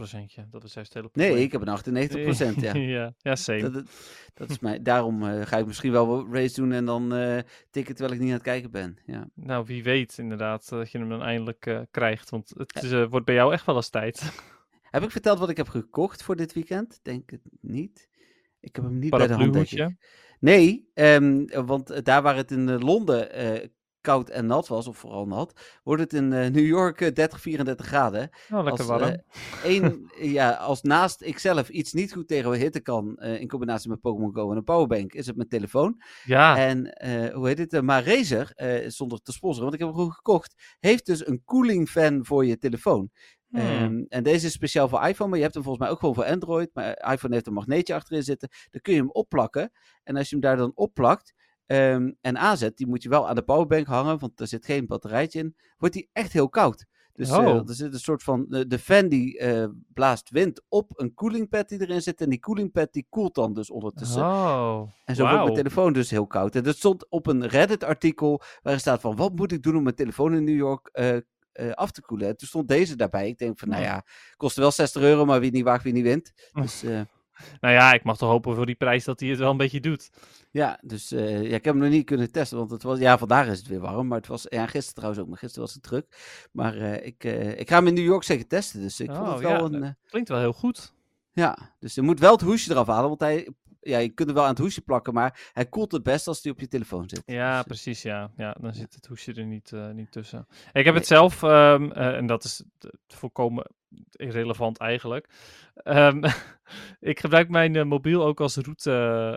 100%. 0.44 0.50
Dat 0.50 0.64
is 0.64 0.74
juist 0.74 0.94
het 0.94 0.94
hele 0.94 1.08
probleem. 1.08 1.34
Nee, 1.34 1.42
ik 1.42 1.52
heb 1.52 1.66
een 1.66 2.56
98%, 2.56 2.60
ja. 2.60 2.74
ja, 2.98 3.14
ja, 3.18 3.34
same. 3.34 3.84
Dat, 4.34 4.50
is 4.50 4.58
mij, 4.58 4.82
daarom 4.82 5.22
eh, 5.26 5.46
ga 5.46 5.58
ik 5.58 5.66
misschien 5.66 5.92
wel 5.92 6.32
race 6.32 6.60
doen 6.60 6.72
en 6.72 6.84
dan 6.84 7.14
eh 7.14 7.38
tikken 7.70 7.94
terwijl 7.94 8.16
ik 8.16 8.20
niet 8.20 8.28
aan 8.28 8.34
het 8.34 8.44
kijken 8.44 8.70
ben. 8.70 8.98
Ja. 9.06 9.28
Nou, 9.34 9.64
wie 9.66 9.82
weet 9.82 10.18
inderdaad 10.18 10.68
dat 10.68 10.90
je 10.90 10.98
hem 10.98 11.08
dan 11.08 11.22
eindelijk 11.22 11.66
eh, 11.66 11.80
krijgt, 11.90 12.30
want 12.30 12.52
het 12.56 12.82
is, 12.82 12.92
eh, 12.92 13.06
wordt 13.10 13.26
bij 13.26 13.34
jou 13.34 13.52
echt 13.52 13.66
wel 13.66 13.76
eens 13.76 13.90
tijd. 13.90 14.32
Heb 14.90 15.02
ik 15.02 15.10
verteld 15.10 15.38
wat 15.38 15.48
ik 15.48 15.56
heb 15.56 15.68
gekocht 15.68 16.22
voor 16.22 16.36
dit 16.36 16.52
weekend? 16.52 17.00
Denk 17.02 17.30
het 17.30 17.40
niet. 17.60 18.08
Ik 18.60 18.76
heb 18.76 18.84
hem 18.84 18.98
niet 18.98 19.10
bij 19.10 19.26
de 19.26 19.34
hand. 19.34 19.74
Nee, 20.42 20.90
ehm, 20.94 21.46
want 21.66 21.90
eh, 21.90 22.02
daar 22.02 22.22
waar 22.22 22.36
het 22.36 22.50
in 22.50 22.68
eh, 22.68 22.78
Londen 22.78 23.32
eh, 23.32 23.68
koud 24.02 24.28
en 24.30 24.46
nat 24.46 24.68
was, 24.68 24.86
of 24.86 24.96
vooral 24.98 25.26
nat, 25.26 25.60
wordt 25.82 26.02
het 26.02 26.12
in 26.12 26.32
eh, 26.32 26.50
New 26.50 26.66
York 26.66 27.00
eh, 27.00 27.12
30, 27.14 27.40
34 27.40 27.86
graden. 27.86 28.30
Oh, 28.52 28.62
lekker 28.64 28.70
als, 28.70 28.86
warm. 28.86 29.02
eh, 29.02 29.18
één, 29.64 30.10
ja, 30.38 30.50
als 30.50 30.82
naast 30.82 31.22
ikzelf 31.22 31.68
iets 31.68 31.92
niet 31.92 32.12
goed 32.12 32.28
tegen 32.28 32.52
hitte 32.52 32.80
kan, 32.80 33.16
eh, 33.16 33.40
in 33.40 33.48
combinatie 33.48 33.90
met 33.90 34.00
Pokémon 34.00 34.34
Go 34.34 34.50
en 34.50 34.56
een 34.56 34.64
powerbank, 34.64 35.12
is 35.12 35.26
het 35.26 35.36
mijn 35.36 35.48
telefoon. 35.48 36.02
ja, 36.24 36.56
En 36.58 36.92
eh, 36.92 37.34
hoe 37.34 37.46
heet 37.46 37.58
het? 37.58 37.72
eh, 37.72 37.80
maar 37.80 38.04
Razer, 38.04 38.52
eh, 38.54 38.88
zonder 38.88 39.20
te 39.22 39.32
sponsoren, 39.32 39.62
want 39.62 39.74
ik 39.74 39.80
heb 39.80 39.88
hem 39.88 39.98
gewoon 39.98 40.12
gekocht, 40.14 40.76
heeft 40.80 41.06
dus 41.06 41.26
een 41.26 41.42
cooling 41.44 41.88
fan 41.88 42.24
voor 42.26 42.46
je 42.46 42.58
telefoon. 42.58 43.10
Hmm. 43.48 43.60
Ehm, 43.60 44.02
en 44.08 44.22
deze 44.22 44.46
is 44.46 44.52
speciaal 44.52 44.88
voor 44.88 45.06
iPhone, 45.06 45.28
maar 45.28 45.38
je 45.38 45.42
hebt 45.44 45.54
hem 45.54 45.62
volgens 45.64 45.84
mij 45.84 45.92
ook 45.92 46.00
gewoon 46.00 46.14
voor 46.14 46.24
Android. 46.24 46.70
Maar 46.72 46.92
eh, 46.92 47.12
iPhone 47.12 47.34
heeft 47.34 47.46
een 47.46 47.52
magneetje 47.52 47.94
achterin 47.94 48.22
zitten. 48.22 48.48
Dan 48.70 48.80
kun 48.80 48.92
je 48.94 48.98
hem 49.00 49.10
opplakken. 49.10 49.72
En 50.02 50.16
als 50.16 50.28
je 50.28 50.34
hem 50.36 50.44
daar 50.44 50.56
dan 50.56 50.72
opplakt 50.74 51.34
ehm, 51.66 52.10
en 52.20 52.38
aanzet, 52.38 52.76
die 52.76 52.86
moet 52.86 53.02
je 53.02 53.08
wel 53.08 53.28
aan 53.28 53.34
de 53.34 53.42
powerbank 53.42 53.86
hangen, 53.86 54.18
want 54.18 54.40
er 54.40 54.46
zit 54.46 54.64
geen 54.64 54.86
batterijtje 54.86 55.38
in, 55.38 55.56
wordt 55.78 55.94
die 55.94 56.08
echt 56.12 56.32
heel 56.32 56.48
koud. 56.48 56.86
Dus 57.14 57.30
eh, 57.30 57.36
Oh. 57.38 57.68
er 57.68 57.74
zit 57.74 57.92
een 57.92 57.98
soort 58.00 58.22
van, 58.22 58.46
de, 58.48 58.66
de 58.66 58.78
fan 58.78 59.08
die 59.08 59.38
eh, 59.38 59.66
blaast 59.94 60.30
wind 60.30 60.62
op 60.68 61.00
een 61.00 61.14
koelingpad 61.14 61.68
die 61.68 61.80
erin 61.80 62.02
zit. 62.02 62.20
En 62.20 62.28
die 62.30 62.40
koelingpad 62.40 62.92
die 62.92 63.06
koelt 63.08 63.34
dan 63.34 63.54
dus 63.54 63.70
ondertussen. 63.70 64.22
oh, 64.22 64.88
En 65.04 65.14
zo 65.14 65.22
wordt 65.22 65.42
mijn 65.42 65.54
telefoon 65.54 65.92
dus 65.92 66.10
heel 66.10 66.26
koud. 66.26 66.54
En 66.54 66.62
dat 66.62 66.76
stond 66.76 67.10
op 67.10 67.26
een 67.26 67.46
Reddit-artikel 67.46 68.40
waarin 68.62 68.80
staat 68.80 69.00
van... 69.00 69.16
wat 69.16 69.34
moet 69.34 69.52
ik 69.52 69.62
doen 69.62 69.76
om 69.76 69.82
mijn 69.82 69.94
telefoon 69.94 70.34
in 70.34 70.44
New 70.44 70.56
York 70.56 70.88
eh, 70.92 71.16
eh, 71.16 71.22
af 71.72 71.90
te 71.90 72.00
koelen? 72.00 72.28
En 72.28 72.36
toen 72.36 72.48
stond 72.48 72.68
deze 72.68 72.96
daarbij. 72.96 73.28
Ik 73.28 73.38
denk 73.38 73.58
van, 73.58 73.68
nou 73.68 73.82
ja, 73.82 74.04
kostte 74.36 74.60
wel 74.60 74.70
60 74.70 75.02
euro, 75.02 75.24
maar 75.24 75.40
wie 75.40 75.50
niet 75.50 75.64
waagt, 75.64 75.84
wie 75.84 75.92
niet 75.92 76.02
wint. 76.04 76.32
Dus 76.62 76.82
eh, 76.82 77.00
Nou 77.60 77.74
ja, 77.74 77.92
ik 77.92 78.02
mag 78.04 78.16
toch 78.16 78.30
hopen 78.30 78.54
voor 78.54 78.66
die 78.66 78.74
prijs 78.74 79.04
dat 79.04 79.20
hij 79.20 79.28
het 79.28 79.38
wel 79.38 79.50
een 79.50 79.56
beetje 79.56 79.80
doet. 79.80 80.10
ja, 80.50 80.78
dus 80.82 81.12
eh, 81.12 81.42
ja, 81.42 81.56
ik 81.56 81.64
heb 81.64 81.74
hem 81.74 81.78
nog 81.82 81.90
niet 81.90 82.04
kunnen 82.06 82.32
testen, 82.32 82.58
want 82.58 82.70
het 82.70 82.82
was... 82.82 82.98
Ja, 82.98 83.18
vandaag 83.18 83.46
is 83.46 83.58
het 83.58 83.66
weer 83.66 83.80
warm, 83.80 84.06
maar 84.06 84.18
het 84.18 84.26
was... 84.26 84.46
Ja, 84.48 84.66
gisteren 84.66 84.94
trouwens 84.94 85.20
ook, 85.22 85.28
maar 85.28 85.38
gisteren 85.38 85.64
was 85.64 85.74
het 85.74 85.82
druk. 85.82 86.06
Maar 86.52 86.76
eh, 86.76 87.06
ik, 87.06 87.24
eh, 87.24 87.58
ik 87.58 87.68
ga 87.68 87.76
hem 87.76 87.86
in 87.86 87.94
New 87.94 88.04
York 88.04 88.22
zeker 88.22 88.46
testen, 88.46 88.80
dus 88.80 89.00
ik 89.00 89.10
vond 89.10 89.26
Oh, 89.26 89.32
het 89.32 89.42
wel 89.42 89.70
ja, 89.72 89.78
een... 89.78 89.96
Klinkt 90.08 90.28
wel 90.28 90.38
heel 90.38 90.52
goed. 90.52 90.94
ja, 91.32 91.58
dus 91.78 91.94
je 91.94 92.02
moet 92.02 92.20
wel 92.20 92.32
het 92.32 92.40
hoesje 92.40 92.70
eraf 92.70 92.86
halen, 92.86 93.08
want 93.08 93.20
hij... 93.20 93.48
Ja, 93.84 93.98
je 93.98 94.08
kunt 94.08 94.28
hem 94.28 94.36
wel 94.36 94.44
aan 94.46 94.50
het 94.52 94.58
hoesje 94.62 94.80
plakken, 94.80 95.14
maar 95.14 95.50
hij 95.52 95.66
koelt 95.66 95.92
het 95.92 96.02
best 96.02 96.26
als 96.28 96.42
hij 96.42 96.52
op 96.52 96.60
je 96.60 96.68
telefoon 96.68 97.08
zit. 97.08 97.22
Ja, 97.26 97.56
Dus, 97.56 97.66
precies, 97.66 98.02
ja. 98.02 98.30
ja. 98.36 98.56
Dan 98.60 98.74
zit 98.74 98.94
het 98.94 99.06
hoesje 99.06 99.34
er 99.34 99.44
niet, 99.44 99.72
niet 99.94 100.12
tussen. 100.12 100.46
Ik 100.72 100.84
heb 100.84 100.94
het 100.94 101.06
zelf, 101.06 101.42
ehm, 101.42 101.90
eh, 101.90 102.16
en 102.16 102.26
dat 102.26 102.44
is 102.44 102.62
volkomen 103.08 103.66
irrelevant 104.12 104.78
eigenlijk. 104.78 105.28
Ehm, 105.74 106.22
ik 107.00 107.20
gebruik 107.20 107.48
mijn 107.48 107.76
eh, 107.76 107.84
mobiel 107.84 108.24
ook 108.24 108.40
als 108.40 108.56
route, 108.56 108.92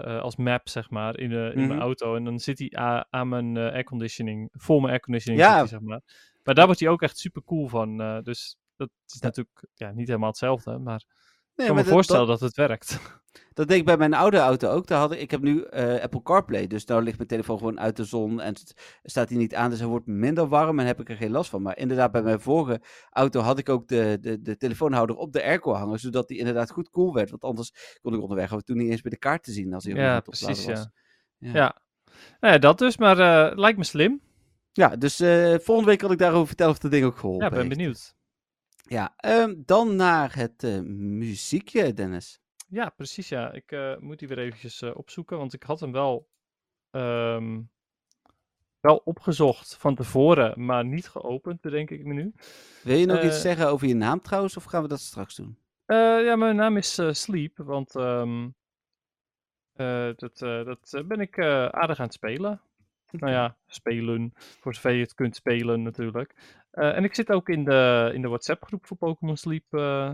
eh, 0.05 0.21
als 0.21 0.35
map, 0.35 0.69
zeg 0.69 0.89
maar, 0.89 1.19
in, 1.19 1.31
eh, 1.31 1.51
in 1.51 1.59
Mhm. 1.59 1.67
mijn 1.67 1.79
auto. 1.79 2.15
En 2.15 2.23
dan 2.23 2.39
zit 2.39 2.59
hij 2.59 2.71
aan 3.09 3.29
mijn 3.29 3.57
airconditioning, 3.57 4.49
voor 4.51 4.79
mijn 4.79 4.91
airconditioning 4.91 5.41
Ja. 5.43 5.65
zeg 5.65 5.79
maar. 5.79 6.01
Maar 6.43 6.55
daar 6.55 6.65
wordt 6.65 6.79
hij 6.79 6.89
ook 6.89 7.01
echt 7.01 7.17
super 7.17 7.43
cool 7.43 7.67
van. 7.67 7.97
dus 8.23 8.57
dat 8.77 8.89
is 9.07 9.19
Ja. 9.19 9.25
natuurlijk 9.27 9.65
ja, 9.73 9.91
niet 9.91 10.07
helemaal 10.07 10.29
hetzelfde, 10.29 10.77
maar 10.77 11.03
ik 11.55 11.65
kan 11.65 11.75
me 11.75 11.83
voorstellen 11.83 12.27
dat, 12.27 12.39
het 12.39 12.55
werkt. 12.55 12.97
Dat 13.53 13.67
deed 13.67 13.77
ik 13.77 13.85
bij 13.85 13.97
mijn 13.97 14.13
oude 14.13 14.37
auto 14.37 14.69
ook. 14.69 14.87
Daar 14.87 14.99
had 14.99 15.11
ik, 15.11 15.19
ik 15.19 15.31
heb 15.31 15.41
nu 15.41 15.61
eh, 15.63 16.01
Apple 16.01 16.21
CarPlay, 16.23 16.67
dus 16.67 16.85
nou 16.85 17.03
ligt 17.03 17.17
mijn 17.17 17.29
telefoon 17.29 17.57
gewoon 17.57 17.79
uit 17.79 17.95
de 17.95 18.03
zon 18.03 18.41
en 18.41 18.55
st- 18.55 18.99
staat 19.03 19.29
hij 19.29 19.37
niet 19.37 19.55
aan, 19.55 19.69
dus 19.69 19.79
hij 19.79 19.87
wordt 19.87 20.05
minder 20.07 20.47
warm 20.47 20.79
en 20.79 20.85
heb 20.85 20.99
ik 20.99 21.09
er 21.09 21.15
geen 21.15 21.31
last 21.31 21.49
van. 21.49 21.61
Maar 21.61 21.77
inderdaad, 21.77 22.11
bij 22.11 22.21
mijn 22.21 22.39
vorige 22.39 22.81
auto 23.09 23.39
had 23.39 23.57
ik 23.57 23.69
ook 23.69 23.87
de, 23.87 24.17
de, 24.21 24.41
de 24.41 24.57
telefoonhouder 24.57 25.15
op 25.15 25.33
de 25.33 25.43
airco 25.43 25.73
hangen, 25.73 25.99
zodat 25.99 26.27
die 26.27 26.37
inderdaad 26.37 26.71
goed 26.71 26.89
koel 26.89 27.13
werd. 27.13 27.29
Want 27.29 27.43
anders 27.43 27.97
kon 28.01 28.13
ik 28.13 28.21
onderweg 28.21 28.51
af 28.51 28.57
en 28.57 28.63
toe 28.65 28.75
niet 28.75 28.89
eens 28.91 29.01
bij 29.01 29.11
de 29.11 29.17
kaart 29.17 29.43
te 29.43 29.51
zien 29.51 29.73
als 29.73 29.83
hij 29.83 29.93
Ja, 29.93 30.17
op 30.17 30.23
precies, 30.23 30.65
was. 30.65 30.89
ja. 31.37 31.51
Ja. 31.53 31.75
Nou 32.39 32.53
ja, 32.53 32.59
dat 32.59 32.77
dus, 32.77 32.97
maar 32.97 33.19
eh, 33.19 33.57
lijkt 33.57 33.77
me 33.77 33.83
slim. 33.83 34.21
Ja, 34.71 34.95
dus 34.95 35.19
eh, 35.19 35.55
volgende 35.59 35.89
week 35.89 35.99
kan 35.99 36.11
ik 36.11 36.17
daarover 36.17 36.47
vertellen 36.47 36.71
of 36.71 36.79
dat 36.79 36.91
ding 36.91 37.05
ook 37.05 37.17
geholpen 37.17 37.43
Ja, 37.43 37.49
ben 37.49 37.59
heeft. 37.63 37.75
benieuwd. 37.77 38.15
Ja, 38.87 39.13
ehm, 39.17 39.53
dan 39.65 39.95
naar 39.95 40.35
het 40.35 40.63
eh, 40.63 40.79
muziekje, 40.79 41.93
Dennis. 41.93 42.39
Ja, 42.67 42.89
precies 42.89 43.29
ja. 43.29 43.51
Ik 43.51 43.71
eh, 43.71 43.97
moet 43.97 44.19
die 44.19 44.27
weer 44.27 44.39
eventjes 44.39 44.81
eh, 44.81 44.95
opzoeken, 44.95 45.37
want 45.37 45.53
ik 45.53 45.63
had 45.63 45.79
hem 45.79 45.91
wel, 45.91 46.29
ehm, 46.91 47.61
wel 48.79 49.01
opgezocht 49.03 49.75
van 49.77 49.95
tevoren, 49.95 50.65
maar 50.65 50.85
niet 50.85 51.07
geopend, 51.07 51.61
bedenk 51.61 51.89
ik 51.89 52.05
me 52.05 52.13
nu. 52.13 52.33
Wil 52.83 52.97
je 52.97 53.05
nog 53.05 53.23
iets 53.23 53.41
zeggen 53.41 53.67
over 53.67 53.87
je 53.87 53.95
naam 53.95 54.21
trouwens, 54.21 54.57
of 54.57 54.63
gaan 54.63 54.81
we 54.81 54.87
dat 54.87 54.99
straks 54.99 55.35
doen? 55.35 55.57
Ja, 55.87 56.35
mijn 56.35 56.55
naam 56.55 56.77
is 56.77 56.99
Sleep, 57.11 57.57
want 57.57 57.95
ehm, 57.95 58.47
eh, 59.73 60.09
dat, 60.15 60.37
dat 60.39 61.03
ben 61.07 61.19
ik 61.19 61.39
aardig 61.39 61.99
aan 61.99 62.05
het 62.05 62.13
spelen. 62.13 62.61
Nou 63.11 63.31
ja, 63.31 63.57
spelen, 63.67 64.33
voor 64.35 64.73
zover 64.73 64.91
je 64.91 65.01
het 65.01 65.13
kunt 65.13 65.35
spelen 65.35 65.81
natuurlijk. 65.81 66.33
Eh, 66.75 66.95
en 66.95 67.03
ik 67.03 67.15
zit 67.15 67.31
ook 67.31 67.49
in 67.49 67.63
de, 67.65 68.11
in 68.13 68.21
de 68.21 68.27
WhatsApp-groep 68.27 68.85
voor 68.85 68.97
Pokémon 68.97 69.37
Sleep. 69.37 69.63
eh, 69.69 70.11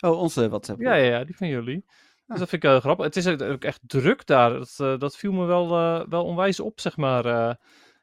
Oh, 0.00 0.18
onze 0.20 0.48
WhatsApp. 0.48 0.80
ja, 0.80 0.94
ja, 0.94 1.18
ja, 1.18 1.24
die 1.24 1.36
van 1.36 1.48
jullie. 1.48 1.84
Ah. 1.86 1.92
Dus 2.26 2.38
dat 2.38 2.48
vind 2.48 2.62
ik 2.64 2.70
heel 2.70 2.80
grappig. 2.80 3.04
Het 3.04 3.16
is 3.16 3.26
ook 3.26 3.64
echt 3.64 3.80
druk 3.86 4.26
daar. 4.26 4.50
Dat, 4.50 4.74
eh, 4.78 4.98
dat 4.98 5.16
viel 5.16 5.32
me 5.32 5.44
wel, 5.44 5.64
eh, 5.76 6.06
wel 6.08 6.24
onwijs 6.24 6.60
op, 6.60 6.80
zeg 6.80 6.96
maar. 6.96 7.24
eh. 7.26 7.50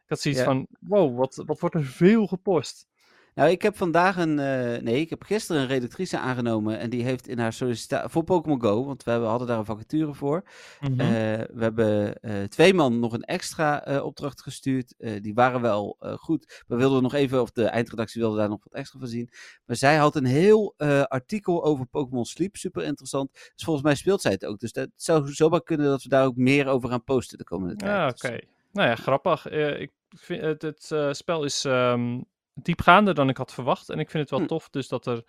ik 0.03 0.09
had 0.09 0.19
zoiets 0.19 0.41
van, 0.45 0.67
wow, 0.79 1.17
wat, 1.17 1.43
wat 1.45 1.59
wordt 1.59 1.75
er 1.75 1.83
veel 1.83 2.27
gepost. 2.27 2.87
Nou, 3.33 3.49
ik 3.49 3.61
heb 3.61 3.77
vandaag 3.77 4.17
een. 4.17 4.39
eh, 4.39 4.81
nee, 4.81 4.99
ik 4.99 5.09
heb 5.09 5.23
gisteren 5.23 5.61
een 5.61 5.67
redactrice 5.67 6.17
aangenomen. 6.17 6.79
En 6.79 6.89
die 6.89 7.03
heeft 7.03 7.27
in 7.27 7.39
haar 7.39 7.53
sollicitatie. 7.53 8.09
Voor 8.09 8.23
Pokémon 8.23 8.61
Go, 8.61 8.85
want 8.85 9.03
we 9.03 9.11
hebben, 9.11 9.29
hadden 9.29 9.47
daar 9.47 9.57
een 9.57 9.65
vacature 9.65 10.13
voor. 10.13 10.43
Mhm. 10.79 10.99
Eh, 10.99 11.07
we 11.53 11.63
hebben 11.63 12.15
eh, 12.21 12.43
twee 12.43 12.73
man 12.73 12.99
nog 12.99 13.13
een 13.13 13.23
extra 13.23 13.99
opdracht 14.03 14.41
gestuurd. 14.41 14.93
Die 15.21 15.33
waren 15.33 15.61
wel 15.61 15.97
goed. 15.99 16.63
We 16.67 16.75
wilden 16.75 17.01
nog 17.01 17.13
even, 17.13 17.41
of 17.41 17.51
de 17.51 17.65
eindredactie 17.65 18.21
wilde 18.21 18.37
daar 18.37 18.49
nog 18.49 18.63
wat 18.63 18.73
extra 18.73 18.99
van 18.99 19.07
zien. 19.07 19.29
Maar 19.65 19.75
zij 19.75 19.95
had 19.95 20.15
een 20.15 20.25
heel 20.25 20.73
artikel 21.07 21.63
over 21.63 21.85
Pokémon 21.85 22.25
Sleep. 22.25 22.55
Super 22.55 22.83
interessant. 22.83 23.31
Dus 23.31 23.63
volgens 23.63 23.85
mij 23.85 23.95
speelt 23.95 24.21
zij 24.21 24.31
het 24.31 24.45
ook. 24.45 24.59
Dus 24.59 24.71
dat 24.71 24.89
zou 24.95 25.31
zomaar 25.31 25.63
kunnen 25.63 25.85
dat 25.87 26.03
we 26.03 26.09
daar 26.09 26.25
ook 26.25 26.35
meer 26.35 26.67
over 26.67 26.89
gaan 26.89 27.03
posten 27.03 27.37
de 27.37 27.43
komende 27.43 27.75
tijd. 27.75 27.91
Ja, 27.91 28.09
Dus, 28.09 28.23
oké. 28.23 28.39
Nou 28.71 28.87
ja, 28.87 28.95
grappig. 28.95 29.49
Ik 29.49 29.91
vind 30.09 30.41
het, 30.41 30.61
het 30.61 31.15
spel 31.17 31.43
is 31.43 31.65
ehm, 31.65 32.19
diepgaander 32.65 33.13
dan 33.13 33.29
ik 33.29 33.37
had 33.37 33.53
verwacht. 33.53 33.89
En 33.89 33.99
ik 33.99 34.09
vind 34.09 34.21
het 34.23 34.31
wel 34.31 34.39
Hm. 34.39 34.45
tof 34.47 34.69
dus 34.69 34.87
dat 34.87 35.05
er, 35.05 35.23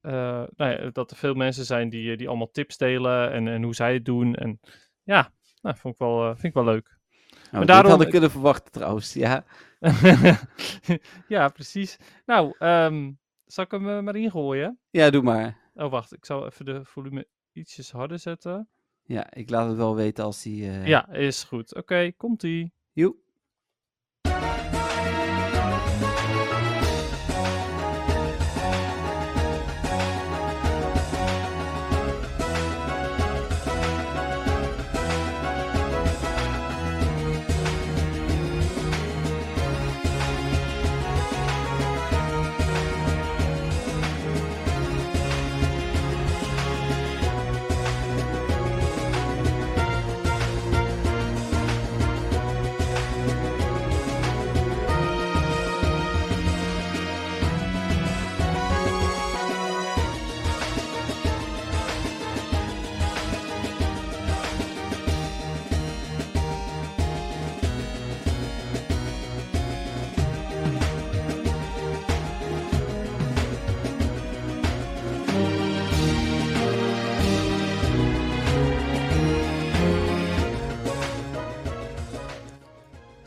eh, 0.00 0.12
nou 0.56 0.70
ja, 0.70 0.90
dat 0.90 1.10
er 1.10 1.16
veel 1.16 1.34
mensen 1.34 1.64
zijn 1.64 1.88
die, 1.88 2.10
eh, 2.12 2.18
die 2.18 2.28
allemaal 2.28 2.50
tips 2.50 2.76
delen 2.76 3.32
en, 3.32 3.48
en 3.48 3.62
hoe 3.62 3.74
zij 3.74 3.92
het 3.94 4.04
doen. 4.04 4.34
En 4.34 4.60
ja, 5.02 5.32
nou, 5.62 5.76
vond 5.76 5.94
ik 5.94 6.00
wel, 6.00 6.22
eh, 6.22 6.30
vind 6.30 6.44
ik 6.44 6.54
wel 6.54 6.64
leuk. 6.64 6.98
nou, 7.50 7.64
daarom- 7.64 7.86
Dit 7.86 7.96
had 7.96 8.02
ik 8.06 8.10
kunnen 8.12 8.30
verwachten 8.30 8.72
trouwens. 8.72 9.12
Ja. 9.12 9.44
ja, 11.28 11.48
precies. 11.48 11.96
Nou, 12.26 12.54
ehm, 12.58 13.12
zal 13.44 13.64
ik 13.64 13.70
hem 13.70 14.04
maar 14.04 14.16
ingooien? 14.16 14.78
ja, 14.90 15.10
doe 15.10 15.22
maar. 15.22 15.60
Oh, 15.74 15.90
wacht. 15.90 16.12
Ik 16.12 16.24
zal 16.24 16.46
even 16.46 16.64
de 16.64 16.84
volume 16.84 17.26
ietsjes 17.52 17.90
harder 17.90 18.18
zetten. 18.18 18.68
Ja, 19.02 19.32
ik 19.34 19.50
laat 19.50 19.68
het 19.68 19.76
wel 19.76 19.94
weten 19.96 20.24
als 20.24 20.42
die. 20.42 20.70
Ja, 20.70 21.08
is 21.10 21.44
goed. 21.44 21.74
Oké, 21.74 22.12
komt-ie. 22.16 22.72
Joep. 22.92 23.16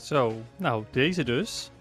Zo, 0.05 0.33
nou, 0.57 0.83
deze 0.91 1.23
dus. 1.23 1.71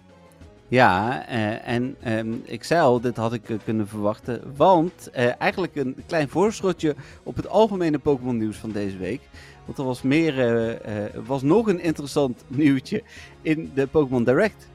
Ja, 0.67 1.25
eh, 1.27 1.67
en 1.67 1.95
ehm, 2.01 2.33
ik 2.43 2.63
zei 2.63 2.81
al, 2.81 3.01
dit 3.01 3.15
had 3.15 3.33
ik 3.33 3.49
eh, 3.49 3.57
kunnen 3.63 3.87
verwachten. 3.87 4.53
Want 4.55 5.09
eh, 5.09 5.41
eigenlijk 5.41 5.75
een 5.75 5.95
klein 6.07 6.29
voorschotje 6.29 6.95
op 7.23 7.35
het 7.35 7.47
algemene 7.47 7.99
Pokémon 7.99 8.37
nieuws 8.37 8.57
van 8.57 8.71
deze 8.71 8.97
week. 8.97 9.21
Want 9.65 9.77
er 9.77 9.83
was, 9.83 10.01
meer, 10.01 10.79
was 11.25 11.41
nog 11.41 11.67
een 11.67 11.79
interessant 11.79 12.43
nieuwtje 12.61 13.03
in 13.41 13.71
de 13.73 13.87
Pokémon 13.87 14.23
Direct. 14.23 14.69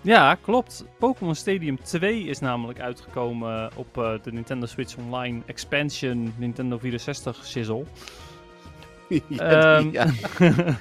Ja, 0.00 0.34
klopt. 0.34 0.84
Pokémon 0.98 1.34
Stadium 1.34 1.82
2 1.82 2.24
is 2.24 2.38
namelijk 2.38 2.80
uitgekomen 2.80 3.70
op 3.76 3.94
de 4.22 4.32
Nintendo 4.32 4.66
Switch 4.66 4.96
Online 4.96 5.42
Expansion 5.46 6.34
Nintendo 6.36 6.78
64 6.78 7.46
shizzle. 7.46 7.84
ja, 9.28 9.78
Ehm, 9.78 9.88
ja. 9.92 10.06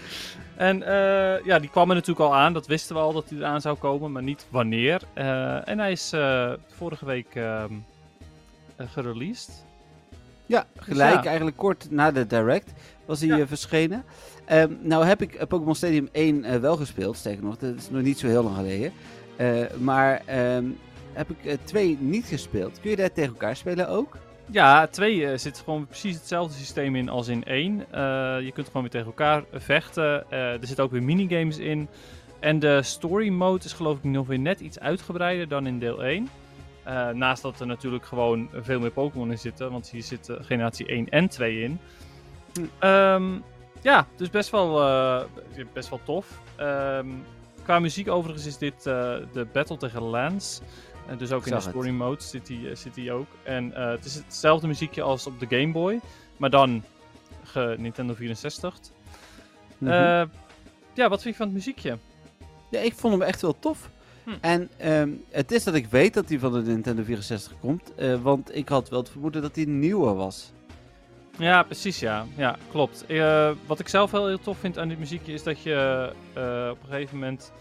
en 0.58 0.84
eh, 0.84 1.46
ja, 1.46 1.60
die 1.60 1.70
kwam 1.70 1.90
er 1.90 1.96
natuurlijk 1.96 2.26
al 2.26 2.36
aan. 2.36 2.54
Dat 2.54 2.68
wisten 2.68 2.96
we 2.96 3.02
al 3.02 3.14
dat 3.14 3.30
hij 3.30 3.38
eraan 3.38 3.62
zou 3.62 3.78
komen, 3.78 4.12
maar 4.12 4.24
niet 4.24 4.46
wanneer. 4.50 5.02
Eh, 5.14 5.68
en 5.68 5.80
hij 5.80 5.92
is 5.92 6.12
eh, 6.14 6.52
vorige 6.68 7.06
week 7.06 7.36
eh, 7.36 7.64
gereleased. 8.78 9.64
Ja, 10.46 10.66
gelijk 10.78 11.16
ja. 11.16 11.24
eigenlijk 11.26 11.58
kort 11.58 11.88
na 11.92 12.12
de 12.12 12.28
Direct 12.28 12.72
was 13.06 13.20
hij 13.22 13.38
Ja. 13.38 13.48
verschenen. 13.48 14.04
Ehm, 14.46 14.72
nou 14.82 15.06
heb 15.06 15.22
ik 15.22 15.48
Pokémon 15.48 15.76
Stadium 15.76 16.10
1 16.12 16.44
eh, 16.44 16.56
wel 16.60 16.76
gespeeld, 16.78 17.18
sterker 17.18 17.44
nog, 17.44 17.58
dat 17.58 17.76
is 17.76 17.90
nog 17.90 18.02
niet 18.02 18.20
zo 18.20 18.28
heel 18.28 18.44
lang 18.44 18.56
geleden. 18.56 18.92
Maar 19.84 20.22
ehm, 20.26 20.66
heb 21.14 21.30
ik 21.30 21.46
eh, 21.46 21.58
2 21.64 21.98
niet 22.00 22.26
gespeeld. 22.26 22.80
Kun 22.80 22.90
je 22.90 22.96
daar 22.96 23.12
tegen 23.12 23.32
elkaar 23.32 23.56
spelen 23.56 23.88
ook? 23.90 24.18
Ja, 24.52 24.88
2 24.88 25.28
eh, 25.28 25.38
zit 25.38 25.58
gewoon 25.58 25.88
precies 25.88 26.16
hetzelfde 26.16 26.58
systeem 26.58 26.96
in 26.96 27.10
als 27.10 27.28
in 27.28 27.44
1. 27.44 27.78
je 28.44 28.52
kunt 28.54 28.68
gewoon 28.68 28.82
weer 28.82 28.92
tegen 28.92 29.08
elkaar 29.08 29.44
vechten. 29.54 30.32
Eh, 30.32 30.54
er 30.54 30.68
zitten 30.68 30.84
ook 30.84 30.92
weer 30.92 31.04
minigames 31.04 31.58
in. 31.58 31.88
En 32.40 32.60
de 32.60 32.84
story 32.84 33.30
mode 33.30 33.66
is 33.66 33.74
geloof 33.74 33.98
ik 33.98 34.04
nog 34.04 34.28
weer 34.28 34.40
net 34.40 34.60
iets 34.60 34.80
uitgebreider 34.80 35.48
dan 35.48 35.68
in 35.68 35.80
deel 35.80 36.04
1. 36.04 36.30
Eh, 36.86 37.10
naast 37.10 37.42
dat 37.42 37.60
er 37.60 37.68
natuurlijk 37.68 38.06
gewoon 38.06 38.50
veel 38.54 38.80
meer 38.80 38.92
Pokémon 38.92 39.32
in 39.32 39.38
zitten. 39.38 39.72
Want 39.72 39.90
hier 39.90 40.04
zitten 40.04 40.44
generatie 40.44 40.86
1 40.88 41.10
en 41.10 41.30
2 41.30 41.62
in. 41.62 41.80
Hm. 42.54 42.66
Ehm, 42.80 43.24
ja, 43.82 44.08
dus 44.16 44.30
best 44.30 44.50
wel, 44.50 44.82
eh, 44.82 45.24
best 45.74 45.90
wel 45.90 46.00
tof. 46.04 46.42
Ehm, 46.56 47.08
qua 47.64 47.80
muziek 47.80 48.10
overigens 48.10 48.46
is 48.46 48.58
dit 48.58 48.86
eh, 48.86 49.16
de 49.34 49.48
battle 49.54 49.78
tegen 49.78 50.02
Lance. 50.02 50.62
Eh, 51.08 51.18
dus 51.18 51.32
ook 51.32 51.46
in 51.46 51.50
de 51.50 51.56
het. 51.56 51.66
story 51.70 51.90
mode 51.90 52.24
zit 52.24 52.46
die, 52.46 52.70
eh, 52.70 52.76
zit 52.76 52.94
die 52.94 53.12
ook. 53.12 53.28
En 53.44 53.74
eh, 53.74 53.90
het 53.90 54.06
is 54.06 54.16
hetzelfde 54.16 54.68
muziekje 54.68 55.02
als 55.02 55.28
op 55.28 55.40
de 55.40 55.46
Game 55.50 55.72
Boy. 55.72 56.00
Maar 56.38 56.50
dan 56.50 56.84
ge 57.44 57.76
Nintendo 57.78 58.14
64. 58.14 58.80
Mhm. 59.78 59.92
Eh, 59.92 60.24
ja, 60.94 61.10
wat 61.10 61.22
vind 61.22 61.24
je 61.24 61.36
van 61.36 61.46
het 61.46 61.56
muziekje? 61.56 61.98
Ja, 62.72 62.80
ik 62.80 62.94
vond 62.94 63.14
hem 63.14 63.22
echt 63.22 63.42
wel 63.42 63.60
tof. 63.60 63.90
Hm. 64.24 64.32
En 64.42 64.70
ehm, 64.78 65.10
het 65.30 65.52
is 65.52 65.64
dat 65.64 65.74
ik 65.74 65.88
weet 65.88 66.14
dat 66.14 66.30
hij 66.30 66.40
van 66.40 66.54
de 66.54 66.62
Nintendo 66.62 67.04
64 67.04 67.54
komt. 67.60 67.92
want 68.22 68.56
ik 68.56 68.70
had 68.70 68.90
wel 68.90 69.00
het 69.00 69.10
vermoeden 69.10 69.42
dat 69.42 69.56
hij 69.56 69.66
nieuwer 69.66 70.16
was. 70.16 70.52
Ja, 71.38 71.64
precies 71.64 72.00
ja. 72.00 72.26
Ja, 72.36 72.58
klopt. 72.72 73.06
Wat 73.66 73.80
ik 73.80 73.88
zelf 73.88 74.12
wel 74.12 74.28
heel 74.28 74.40
tof 74.40 74.58
vind 74.58 74.78
aan 74.78 74.88
dit 74.88 75.00
muziekje 75.00 75.34
is 75.34 75.44
dat 75.44 75.62
je 75.62 76.10
op 76.72 76.78
een 76.82 76.90
gegeven 76.90 77.18
moment 77.18 77.52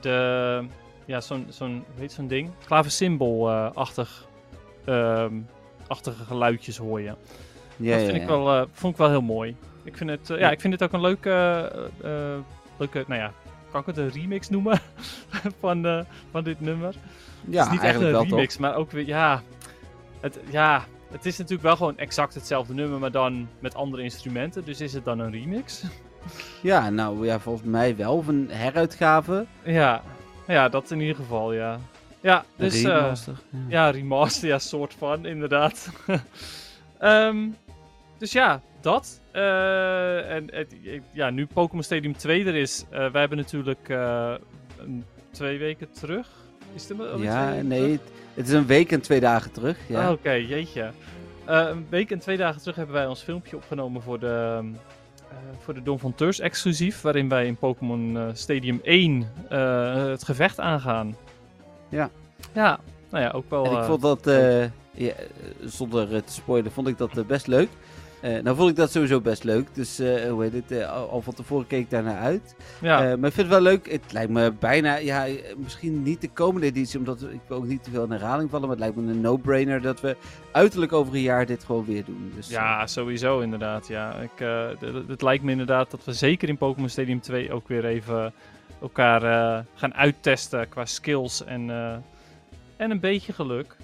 de... 0.00 0.66
Ja, 1.06 1.20
zo'n, 1.20 1.46
zo'n, 1.48 1.84
heet 1.94 2.12
zo'n 2.12 2.28
ding? 2.28 2.50
Klaversymbool-achtig, 2.66 4.26
ehm, 4.84 5.34
achtige 5.86 6.24
geluidjes 6.24 6.76
hoor 6.76 7.00
je. 7.00 7.14
Ja, 7.76 7.96
dat 7.96 8.06
vind 8.06 8.22
ik 8.22 8.26
wel, 8.26 8.52
eh, 8.52 8.62
vond 8.72 8.92
ik 8.92 8.98
wel 8.98 9.08
heel 9.08 9.22
mooi. 9.22 9.56
Ik 9.84 9.96
vind 9.96 10.10
het, 10.10 10.30
eh, 10.30 10.38
ja, 10.38 10.50
ik 10.50 10.60
vind 10.60 10.72
het 10.72 10.82
ook 10.82 10.92
een 10.92 11.00
leuke, 11.00 11.30
eh, 12.02 12.36
leuke, 12.76 13.04
nou 13.06 13.20
ja, 13.20 13.32
kan 13.70 13.80
ik 13.80 13.86
het 13.86 13.96
een 13.96 14.10
remix 14.10 14.48
noemen 14.48 14.80
van, 15.60 16.04
van 16.30 16.44
dit 16.44 16.60
nummer? 16.60 16.94
Ja, 17.48 17.58
het 17.58 17.66
is 17.66 17.72
niet 17.72 17.82
echt 17.82 18.00
een 18.00 18.12
toch? 18.12 18.28
remix, 18.28 18.56
maar 18.58 18.74
ook 18.74 18.90
weer, 18.90 19.06
ja 19.06 19.42
het, 20.20 20.40
ja, 20.50 20.84
het 21.10 21.26
is 21.26 21.36
natuurlijk 21.36 21.62
wel 21.62 21.76
gewoon 21.76 21.98
exact 21.98 22.34
hetzelfde 22.34 22.74
nummer, 22.74 22.98
maar 22.98 23.10
dan 23.10 23.48
met 23.58 23.74
andere 23.74 24.02
instrumenten. 24.02 24.64
Dus 24.64 24.80
is 24.80 24.92
het 24.92 25.04
dan 25.04 25.18
een 25.18 25.30
remix? 25.30 25.84
Ja, 26.62 26.90
nou 26.90 27.26
ja, 27.26 27.40
volgens 27.40 27.68
mij 27.68 27.96
wel. 27.96 28.16
Of 28.16 28.26
een 28.26 28.48
heruitgave. 28.50 29.46
ja, 29.64 30.02
Ja, 30.46 30.68
dat 30.68 30.90
in 30.90 31.00
ieder 31.00 31.16
geval, 31.16 31.52
ja. 31.52 31.78
Ja, 32.20 32.44
dus... 32.56 32.82
Een 32.82 32.90
eh, 32.90 33.12
ja. 33.26 33.34
Ja, 33.68 33.90
remaster, 33.90 34.48
ja, 34.48 34.58
soort 34.58 34.94
van, 34.98 35.26
inderdaad. 35.26 35.88
Ehm, 36.98 37.36
dus 38.18 38.32
ja, 38.32 38.60
dat. 38.80 39.20
Eh, 39.30 40.34
en 40.34 40.50
ja, 41.12 41.30
nu 41.30 41.46
Pokémon 41.46 41.82
Stadium 41.82 42.16
2 42.16 42.44
er 42.44 42.54
is. 42.54 42.84
eh 42.90 43.10
wij 43.10 43.20
hebben 43.20 43.38
natuurlijk 43.38 43.88
een, 43.88 45.04
twee 45.30 45.58
weken 45.58 45.90
terug. 45.92 46.28
Is 46.74 46.88
het 46.88 46.98
twee 46.98 47.18
Ja, 47.22 47.62
nee, 47.62 47.92
het, 47.92 48.00
het 48.34 48.46
is 48.46 48.52
een 48.52 48.66
week 48.66 48.92
en 48.92 49.00
twee 49.00 49.20
dagen 49.20 49.52
terug. 49.52 49.78
Ja. 49.88 50.04
Ah, 50.06 50.10
Oké, 50.10 50.30
jeetje. 50.30 50.90
Een 51.44 51.86
week 51.88 52.10
en 52.10 52.18
twee 52.18 52.36
dagen 52.36 52.60
terug 52.60 52.76
hebben 52.76 52.94
wij 52.94 53.06
ons 53.06 53.22
filmpje 53.22 53.56
opgenomen 53.56 54.02
voor 54.02 54.18
de, 54.18 54.54
ehm, 54.56 54.66
eh, 54.66 54.80
voor 55.58 55.74
de 55.74 55.82
Don 55.82 55.98
van 55.98 56.14
Teurs 56.14 56.40
exclusief. 56.40 57.00
Waarin 57.00 57.28
wij 57.28 57.46
in 57.46 57.56
Pokémon 57.56 58.16
eh, 58.16 58.24
Stadium 58.32 58.80
1 58.82 59.30
eh, 59.48 59.94
het 60.04 60.24
gevecht 60.24 60.60
aangaan. 60.60 61.16
Ja. 61.88 62.10
Ja, 62.52 62.78
nou 63.10 63.24
ja, 63.24 63.30
ook 63.30 63.50
wel... 63.50 63.64
En 63.64 63.70
ik 63.72 63.78
eh, 63.78 63.86
vond 63.86 64.02
dat, 64.02 64.26
eh, 64.26 64.60
ja, 64.62 64.68
eh, 65.12 65.12
zonder 65.64 66.14
eh, 66.14 66.20
te 66.22 66.32
spoilen, 66.32 66.72
vond 66.72 66.88
ik 66.88 66.98
dat 66.98 67.16
eh, 67.18 67.24
best 67.24 67.46
leuk. 67.46 67.68
Eh, 68.26 68.42
nou 68.42 68.56
vond 68.56 68.70
ik 68.70 68.76
dat 68.76 68.90
sowieso 68.90 69.20
best 69.20 69.44
leuk, 69.44 69.74
dus 69.74 69.98
eh, 69.98 70.30
hoe 70.30 70.42
heet 70.42 70.52
het, 70.52 70.70
eh, 70.70 70.92
al, 70.92 71.10
al 71.10 71.22
van 71.22 71.34
tevoren 71.34 71.66
keek 71.66 71.80
ik 71.80 71.90
daarnaar 71.90 72.18
uit. 72.18 72.56
ja. 72.80 72.98
Maar 72.98 73.28
ik 73.28 73.34
vind 73.34 73.36
het 73.36 73.48
wel 73.48 73.60
leuk, 73.60 73.92
het 73.92 74.12
lijkt 74.12 74.30
me 74.30 74.52
bijna, 74.52 74.96
ja, 74.96 75.26
misschien 75.56 76.02
niet 76.02 76.20
de 76.20 76.30
komende 76.30 76.66
editie, 76.66 76.98
omdat 76.98 77.22
ik 77.22 77.40
wil 77.46 77.56
ook 77.56 77.66
niet 77.66 77.84
te 77.84 77.90
veel 77.90 78.04
in 78.04 78.10
herhaling 78.10 78.50
vallen, 78.50 78.68
maar 78.68 78.76
het 78.76 78.84
lijkt 78.84 78.96
me 78.96 79.12
een 79.12 79.20
no-brainer 79.20 79.80
dat 79.80 80.00
we 80.00 80.16
uiterlijk 80.52 80.92
over 80.92 81.14
een 81.14 81.20
jaar 81.20 81.46
dit 81.46 81.64
gewoon 81.64 81.84
weer 81.84 82.04
doen. 82.04 82.32
Dus, 82.34 82.48
Ja, 82.48 82.86
sowieso 82.86 83.40
inderdaad. 83.40 83.88
Ja. 83.88 84.14
Ik, 84.14 84.46
het 85.08 85.22
lijkt 85.22 85.44
me 85.44 85.50
inderdaad 85.50 85.90
dat 85.90 86.04
we 86.04 86.12
zeker 86.12 86.48
in 86.48 86.56
Pokémon 86.56 86.88
Stadium 86.88 87.20
2 87.20 87.52
ook 87.52 87.68
weer 87.68 87.84
even 87.84 88.32
elkaar 88.80 89.64
gaan 89.74 89.94
uittesten 89.94 90.68
qua 90.68 90.84
skills 90.84 91.44
en, 91.44 91.70
en 92.76 92.90
een 92.90 93.00
beetje 93.00 93.32
geluk. 93.32 93.76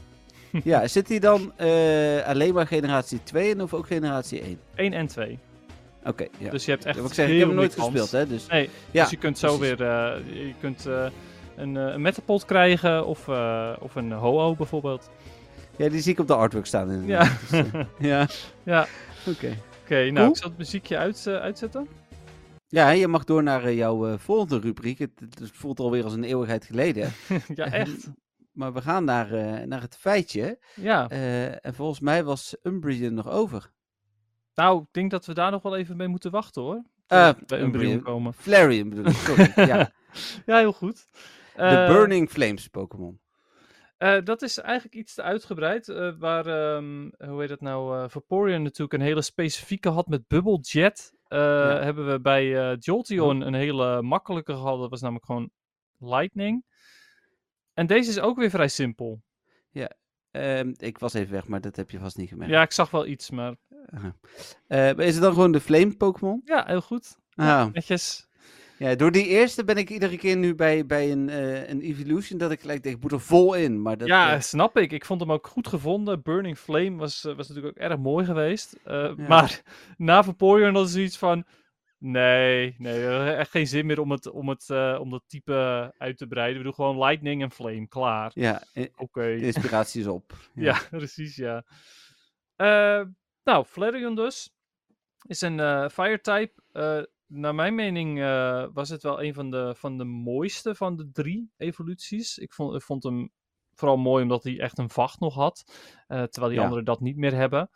ja, 0.65 0.87
zit 0.87 1.09
hij 1.09 1.19
dan 1.19 1.53
eh, 1.57 2.27
alleen 2.27 2.55
maar 2.55 2.67
generatie 2.67 3.21
2 3.23 3.51
in 3.51 3.63
of 3.63 3.75
ook 3.75 3.87
generatie 3.87 4.41
1? 4.41 4.59
1 4.75 4.93
en 4.93 5.07
2. 5.07 5.39
Oké, 6.05 6.27
ja. 6.39 6.51
Dus 6.51 6.65
je 6.65 6.71
hebt 6.71 6.85
echt 6.85 6.97
Ja, 6.99 7.05
ik 7.05 7.13
zeg, 7.15 7.29
ik 7.29 7.39
heb 7.39 7.47
hem 7.47 7.57
nooit 7.57 7.75
gespeeld, 7.75 8.11
hè, 8.11 8.27
dus... 8.27 8.47
Nee, 8.47 8.71
Ja, 8.91 9.03
dus 9.03 9.11
je 9.11 9.17
kunt 9.17 9.39
zo 9.39 9.57
precies. 9.57 9.77
weer 9.79 9.89
eh, 9.89 10.19
je 10.47 10.55
kunt, 10.61 10.87
eh, 10.87 11.07
een, 11.57 11.75
een 11.75 12.01
Metapod 12.03 12.45
krijgen 12.45 13.07
of, 13.07 13.29
of 13.81 13.95
een 13.95 14.13
Ho-Oh 14.13 14.57
bijvoorbeeld. 14.57 15.11
Ja, 15.77 15.89
die 15.89 16.01
zie 16.01 16.13
ik 16.13 16.19
op 16.19 16.27
de 16.27 16.35
artwork 16.35 16.67
staan 16.67 16.91
inderdaad. 16.91 17.31
Ja. 17.51 17.63
Dus, 17.63 17.71
ja, 18.11 18.27
Ja, 18.63 18.87
oké. 19.27 19.57
oké. 19.85 20.11
nou, 20.11 20.29
ik 20.29 20.37
zal 20.37 20.49
het 20.49 20.59
muziekje 20.59 20.97
uit, 20.97 21.27
uitzetten. 21.27 21.89
Ja, 22.69 22.91
je 22.91 23.09
mag 23.09 23.25
door 23.25 23.43
naar 23.43 23.73
jouw 23.73 24.19
volgende 24.19 24.59
rubriek. 24.59 24.99
Het, 24.99 25.11
het- 25.21 25.39
het 25.39 25.51
voelt 25.53 25.81
alweer 25.81 26.05
als 26.05 26.13
een 26.13 26.25
eeuwigheid 26.25 26.65
geleden. 26.65 27.13
ja, 27.55 27.65
echt. 27.73 28.11
Maar 28.53 28.73
we 28.73 28.83
gaan 28.83 29.05
naar, 29.05 29.33
eh, 29.33 29.67
naar 29.67 29.81
het 29.81 29.97
feitje. 29.97 30.59
Ja. 30.75 31.09
Eh, 31.09 31.65
en 31.67 31.75
volgens 31.75 32.01
mij 32.01 32.25
was 32.25 32.57
Umbreon 32.63 33.15
nog 33.15 33.29
over. 33.29 33.73
Nou, 34.55 34.83
ik 34.83 34.89
denk 34.91 35.11
dat 35.11 35.27
we 35.27 35.35
daar 35.35 35.51
nog 35.51 35.63
wel 35.63 35.77
even 35.77 35.97
mee 35.97 36.09
moeten 36.09 36.31
wachten 36.31 36.63
hoor. 36.63 36.83
Eh, 37.07 37.31
bij 37.47 37.61
Umbreon 37.61 38.03
komen. 38.03 38.35
Flareon 38.35 38.89
bedoel 38.89 39.07
ik, 39.07 39.17
sorry. 39.17 39.53
ja, 39.71 39.93
Ja, 40.47 40.59
heel 40.59 40.73
goed. 40.73 41.09
de 41.57 41.85
Burning 41.89 42.31
Flames 42.31 42.69
Pokémon. 42.69 43.21
dat 44.25 44.43
is 44.43 44.59
eigenlijk 44.59 44.95
iets 44.95 45.15
te 45.15 45.23
uitgebreid. 45.23 45.87
waar, 46.19 46.47
ehm, 46.47 47.11
hoe 47.19 47.41
heet 47.41 47.49
dat 47.49 47.61
nou, 47.61 48.03
eh 48.03 48.09
Vaporeon 48.09 48.63
natuurlijk 48.63 48.93
een 48.93 49.07
hele 49.07 49.23
specifieke 49.23 49.89
had 49.89 50.07
met 50.09 50.27
Bubble 50.27 50.59
Jet. 50.61 51.15
Hebben 51.29 52.11
we 52.11 52.21
bij 52.21 52.75
Jolteon 52.77 53.41
een 53.41 53.55
hele 53.55 54.03
makkelijke 54.03 54.53
gehad. 54.53 54.79
Dat 54.79 54.91
was 54.91 55.01
namelijk 55.01 55.27
gewoon 55.27 55.51
Lightning. 55.99 56.65
En 57.75 57.87
deze 57.87 58.11
is 58.11 58.21
ook 58.21 58.37
weer 58.39 58.51
vrij 58.51 58.69
simpel. 58.69 59.23
Ehm, 60.31 60.73
ik 60.77 60.99
was 60.99 61.15
even 61.15 61.33
weg, 61.33 61.47
maar 61.47 61.61
dat 61.61 61.77
heb 61.77 61.91
je 61.91 61.99
vast 61.99 62.17
niet 62.17 62.29
gemerkt. 62.29 62.53
Ja, 62.53 62.63
ik 62.63 62.73
zag 62.73 62.91
wel 62.91 63.07
iets, 63.07 63.31
maar. 63.31 63.55
Eh, 63.91 64.03
maar 64.69 65.01
is 65.01 65.15
het 65.15 65.23
dan 65.23 65.33
gewoon 65.33 65.53
de 65.53 65.61
Flame 65.61 65.97
Pokémon? 65.97 66.43
ja, 66.45 66.65
heel 66.67 66.81
goed. 66.81 67.17
Ja, 67.31 67.63
Ah, 67.63 67.73
Netjes. 67.73 68.27
ja, 68.79 68.95
door 68.95 69.13
die 69.13 69.27
eerste 69.27 69.65
ben 69.65 69.77
ik 69.77 69.91
iedere 69.91 70.17
keer 70.17 70.37
nu 70.37 70.55
bij, 70.55 70.87
bij 70.87 71.13
een, 71.13 71.29
eh, 71.29 71.69
een 71.69 71.81
Evolution 71.81 72.39
dat 72.39 72.51
ik 72.51 72.61
gelijk 72.61 72.83
denk, 72.83 72.97
ik 72.97 73.03
moet 73.03 73.13
er 73.13 73.21
vol 73.21 73.55
in. 73.55 73.83
Maar 73.83 73.99
dat, 73.99 74.09
ja, 74.09 74.35
eh, 74.35 74.41
snap 74.41 74.77
ik. 74.79 74.93
Ik 74.93 75.05
vond 75.05 75.21
hem 75.21 75.33
ook 75.33 75.47
goed 75.47 75.69
gevonden. 75.69 76.23
Burning 76.23 76.59
Flame 76.59 76.97
was, 76.97 77.23
was 77.23 77.49
natuurlijk 77.49 77.79
ook 77.79 77.83
erg 77.91 77.99
mooi 77.99 78.25
geweest. 78.25 78.77
Ja. 78.85 79.15
Maar 79.17 79.63
na 79.97 80.23
Vaporeon 80.25 80.73
was 80.73 80.93
zoiets 80.93 81.19
van... 81.19 81.45
Nee, 82.05 82.75
nee, 82.79 83.07
eh, 83.07 83.39
echt 83.39 83.51
geen 83.51 83.67
zin 83.67 83.87
meer 83.87 84.01
om, 84.01 84.11
het, 84.11 84.31
om, 84.31 84.49
het, 84.49 84.71
eh, 84.71 84.99
om 85.01 85.11
dat 85.11 85.23
type 85.27 85.53
uit 85.99 86.19
te 86.19 86.27
breiden. 86.27 86.57
We 86.59 86.65
doen 86.65 86.75
gewoon 86.75 86.99
Lightning 86.99 87.43
en 87.43 87.51
Flame, 87.51 87.89
klaar. 87.89 88.31
ja, 88.35 88.63
Oké. 88.97 89.23
de 89.23 89.47
inspiratie 89.47 90.01
is 90.01 90.07
op. 90.07 90.33
Ja, 90.55 90.81
precies, 90.91 91.37
ja. 91.37 91.65
Eh, 92.57 93.03
nou, 93.45 93.65
Flareon 93.65 94.15
dus. 94.15 94.55
Is 95.27 95.41
een 95.41 95.61
eh 95.61 95.89
Fire-type. 95.89 96.53
Naar 97.27 97.55
mijn 97.55 97.75
mening 97.75 98.19
was 98.75 98.89
het 98.89 99.03
wel 99.03 99.23
een 99.23 99.35
van 99.35 99.51
de, 99.51 99.75
van 99.77 99.99
de 99.99 100.05
mooiste 100.05 100.75
van 100.75 100.97
de 100.97 101.11
drie 101.13 101.51
evoluties. 101.57 102.39
Ik 102.39 102.53
vond, 102.53 102.75
ik 102.75 102.83
vond 102.83 103.03
hem 103.03 103.31
vooral 103.75 103.97
mooi 103.97 104.23
omdat 104.23 104.45
hij 104.45 104.61
echt 104.61 104.79
een 104.79 104.91
vacht 104.91 105.21
nog 105.21 105.35
had. 105.35 105.65
terwijl 106.07 106.49
die 106.49 106.59
Ja. 106.59 106.63
anderen 106.63 106.85
dat 106.85 107.01
niet 107.01 107.17
meer 107.17 107.35
hebben. 107.35 107.71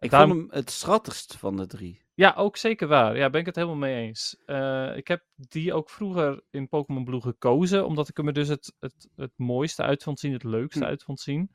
Ik 0.00 0.10
Daarom- 0.10 0.30
vond 0.30 0.50
hem 0.50 0.58
het 0.60 0.70
schattigst 0.70 1.36
van 1.36 1.56
de 1.56 1.66
drie. 1.66 2.02
Ja, 2.14 2.34
ook 2.36 2.56
zeker 2.56 2.88
waar. 2.88 3.16
Ja, 3.16 3.30
ben 3.30 3.40
ik 3.40 3.46
het 3.46 3.54
helemaal 3.56 3.76
mee 3.76 4.06
eens. 4.06 4.36
Eh, 4.46 4.96
ik 4.96 5.08
heb 5.08 5.24
die 5.36 5.72
ook 5.74 5.90
vroeger 5.90 6.42
in 6.50 6.68
Pokémon 6.68 7.04
Blue 7.04 7.20
gekozen, 7.20 7.86
omdat 7.86 8.08
ik 8.08 8.16
hem 8.16 8.26
er 8.26 8.32
dus 8.32 8.48
het, 8.48 8.74
het, 8.78 9.08
het 9.16 9.32
mooiste 9.36 9.82
uit 9.82 10.02
vond 10.02 10.18
zien, 10.20 10.32
het 10.32 10.44
leukste 10.44 10.78
Hm. 10.84 10.84
uit 10.84 11.02
vond 11.02 11.20
zien. 11.20 11.50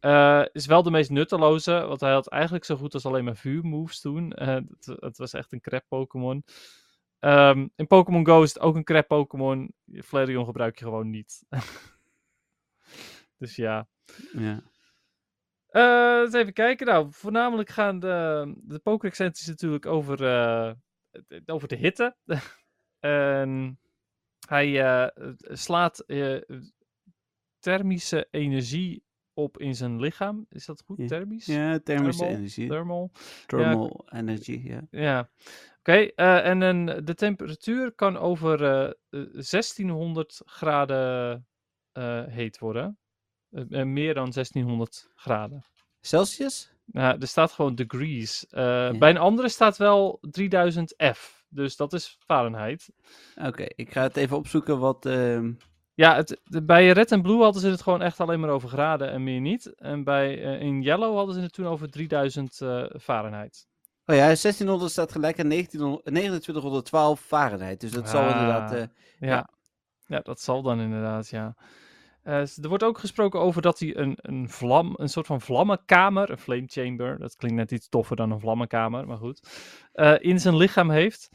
Eh, 0.00 0.42
is 0.52 0.66
wel 0.66 0.82
de 0.82 0.90
meest 0.90 1.10
nutteloze, 1.10 1.72
want 1.72 2.00
hij 2.00 2.12
had 2.12 2.28
eigenlijk 2.28 2.64
zo 2.64 2.76
goed 2.76 2.94
als 2.94 3.06
alleen 3.06 3.24
maar 3.24 3.36
vuurmoves 3.36 4.00
toen. 4.00 4.32
Eh, 4.32 4.54
het, 4.54 4.96
het 5.00 5.18
was 5.18 5.32
echt 5.32 5.52
een 5.52 5.60
crap 5.60 5.84
Pokémon. 5.88 6.44
Ehm, 7.18 7.68
in 7.76 7.86
Pokémon 7.86 8.26
Go 8.26 8.42
is 8.42 8.54
het 8.54 8.62
ook 8.62 8.76
een 8.76 8.84
crap 8.84 9.08
Pokémon. 9.08 9.74
Flareon 10.04 10.44
gebruik 10.44 10.78
je 10.78 10.84
gewoon 10.84 11.10
niet. 11.10 11.44
dus 13.38 13.56
ja. 13.56 13.88
Ja. 14.32 14.62
Eh, 15.74 16.20
eens 16.20 16.34
even 16.34 16.52
kijken. 16.52 16.86
Nou, 16.86 17.06
voornamelijk 17.10 17.68
gaan 17.68 17.98
de, 17.98 18.54
de 18.56 18.80
natuurlijk 19.46 19.86
over, 19.86 20.24
eh, 20.24 20.72
over 21.46 21.68
de 21.68 21.76
hitte. 21.76 22.16
en 22.98 23.80
hij 24.48 24.82
eh, 24.82 25.26
slaat 25.38 26.04
thermische 27.58 28.28
energie 28.30 29.04
op 29.32 29.58
in 29.58 29.74
zijn 29.74 30.00
lichaam. 30.00 30.46
Is 30.48 30.66
dat 30.66 30.82
goed? 30.84 31.08
Thermisch? 31.08 31.46
ja, 31.46 31.78
thermische 31.78 32.20
Thermal? 32.20 32.38
energie. 32.38 32.68
Thermal? 32.68 33.10
Thermal 33.46 34.06
energy, 34.12 34.60
ja. 34.64 34.86
Ja. 34.90 35.30
Oké, 35.78 36.06
en 36.42 36.86
de 37.04 37.14
temperatuur 37.14 37.92
kan 37.92 38.16
over 38.16 38.64
eh, 38.64 38.84
eh, 38.84 39.32
1600 39.32 40.42
graden 40.44 41.46
heet 42.28 42.58
worden. 42.58 42.98
Eh, 43.54 43.80
eh, 43.80 43.86
meer 43.86 44.14
dan 44.14 44.30
1600 44.32 45.08
graden. 45.14 45.64
Celsius? 46.00 46.72
Nou, 46.84 47.16
er 47.20 47.26
staat 47.28 47.52
gewoon 47.52 47.74
degrees. 47.74 48.46
Eh, 48.50 48.90
Bij 48.98 49.10
een 49.10 49.16
andere 49.18 49.48
staat 49.48 49.76
wel 49.76 50.18
3000 50.20 50.94
F. 51.14 51.44
Dus 51.48 51.76
dat 51.76 51.92
is 51.92 52.16
Fahrenheit. 52.26 52.88
Oké, 53.46 53.64
ik 53.74 53.92
ga 53.92 54.02
het 54.02 54.16
even 54.16 54.36
opzoeken 54.36 54.78
wat... 54.78 55.06
ehm, 55.06 55.52
Ja, 55.94 56.14
het, 56.16 56.40
de- 56.44 56.62
bij 56.62 56.90
Red 56.90 57.12
en 57.12 57.22
Blue 57.22 57.42
hadden 57.42 57.60
ze 57.62 57.68
het 57.68 57.82
gewoon 57.82 58.02
echt 58.02 58.20
alleen 58.20 58.40
maar 58.40 58.50
over 58.50 58.68
graden 58.68 59.10
en 59.10 59.22
meer 59.24 59.40
niet. 59.40 59.74
En 59.74 60.04
bij, 60.04 60.42
eh, 60.44 60.60
in 60.60 60.82
Yellow 60.82 61.16
hadden 61.16 61.34
ze 61.34 61.40
het 61.40 61.52
toen 61.52 61.66
over 61.66 61.90
3000 61.90 62.60
eh, 62.60 62.84
Fahrenheit. 63.00 63.66
Oh 64.06 64.14
ja, 64.16 64.22
1600 64.24 64.90
staat 64.90 65.12
gelijk 65.12 65.40
aan 65.40 65.48
1900 65.48 66.04
2912 66.04 67.20
Fahrenheit. 67.20 67.80
Dus 67.80 67.90
dat 67.90 68.08
zal 68.08 68.22
Ah. 68.22 68.30
inderdaad... 68.30 68.88
Ja. 69.18 69.48
ja. 70.06 70.20
dat 70.20 70.40
zal 70.40 70.62
dan 70.62 70.80
inderdaad, 70.80 71.28
ja. 71.28 71.54
Eh, 72.24 72.40
er 72.62 72.68
wordt 72.68 72.84
ook 72.84 72.98
gesproken 72.98 73.40
over 73.40 73.62
dat 73.62 73.78
hij 73.78 73.96
een, 73.96 74.14
een 74.16 74.48
vlam, 74.50 74.94
een 74.96 75.08
soort 75.08 75.26
van 75.26 75.40
vlammenkamer, 75.40 76.30
een 76.30 76.38
flame 76.38 76.66
chamber, 76.66 77.18
dat 77.18 77.36
klinkt 77.36 77.56
net 77.56 77.72
iets 77.72 77.88
toffer 77.88 78.16
dan 78.16 78.30
een 78.30 78.40
vlammenkamer, 78.40 79.06
maar 79.06 79.16
goed, 79.16 79.48
eh, 79.92 80.14
in 80.18 80.40
zijn 80.40 80.56
lichaam 80.56 80.90
heeft. 80.90 81.30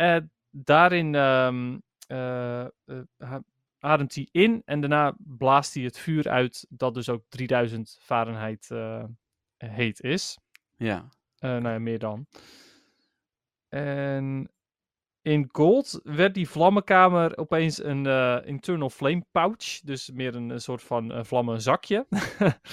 Eh, 0.00 0.16
daarin 0.50 1.14
ehm, 1.14 1.78
eh, 2.06 2.64
eh, 2.64 3.36
ademt 3.78 4.14
hij 4.14 4.28
in 4.30 4.62
en 4.64 4.80
daarna 4.80 5.14
blaast 5.18 5.74
hij 5.74 5.82
het 5.82 5.98
vuur 5.98 6.28
uit, 6.28 6.66
dat 6.68 6.94
dus 6.94 7.08
ook 7.08 7.24
3000 7.28 7.98
Fahrenheit 8.00 8.68
heet 9.56 10.00
is. 10.00 10.38
ja. 10.76 11.08
Nou 11.38 11.68
ja, 11.68 11.78
meer 11.78 11.98
dan. 11.98 12.26
En 13.68 14.50
in 15.22 15.48
Gold 15.52 16.00
werd 16.02 16.34
die 16.34 16.48
vlammenkamer 16.48 17.36
opeens 17.38 17.82
een 17.82 18.06
eh, 18.06 18.38
internal 18.44 18.90
flame 18.90 19.24
pouch. 19.30 19.80
Dus 19.84 20.10
meer 20.10 20.34
een, 20.34 20.50
een 20.50 20.60
soort 20.60 20.82
van 20.82 21.12
uh, 21.12 21.24
vlammenzakje. 21.24 22.06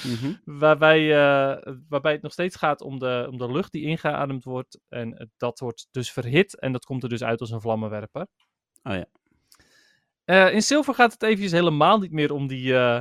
Mhm. 0.03 0.33
waarbij, 0.43 1.11
eh, 1.11 1.73
waarbij 1.89 2.11
het 2.11 2.21
nog 2.21 2.31
steeds 2.31 2.55
gaat 2.55 2.81
om 2.81 2.99
de, 2.99 3.27
om 3.31 3.37
de 3.37 3.51
lucht 3.51 3.71
die 3.71 3.83
ingeademd 3.83 4.43
wordt. 4.43 4.79
En 4.89 5.31
dat 5.37 5.59
wordt 5.59 5.87
dus 5.91 6.11
verhit. 6.11 6.59
En 6.59 6.71
dat 6.71 6.85
komt 6.85 7.03
er 7.03 7.09
dus 7.09 7.23
uit 7.23 7.39
als 7.39 7.51
een 7.51 7.61
vlammenwerper. 7.61 8.27
Oh 8.83 8.93
ja. 8.93 9.05
Eh, 10.25 10.53
in 10.53 10.63
zilver 10.63 10.93
gaat 10.93 11.11
het 11.11 11.23
eventjes 11.23 11.51
helemaal 11.51 11.99
niet 11.99 12.11
meer 12.11 12.31
om 12.31 12.47
die, 12.47 12.75
eh, 12.77 12.99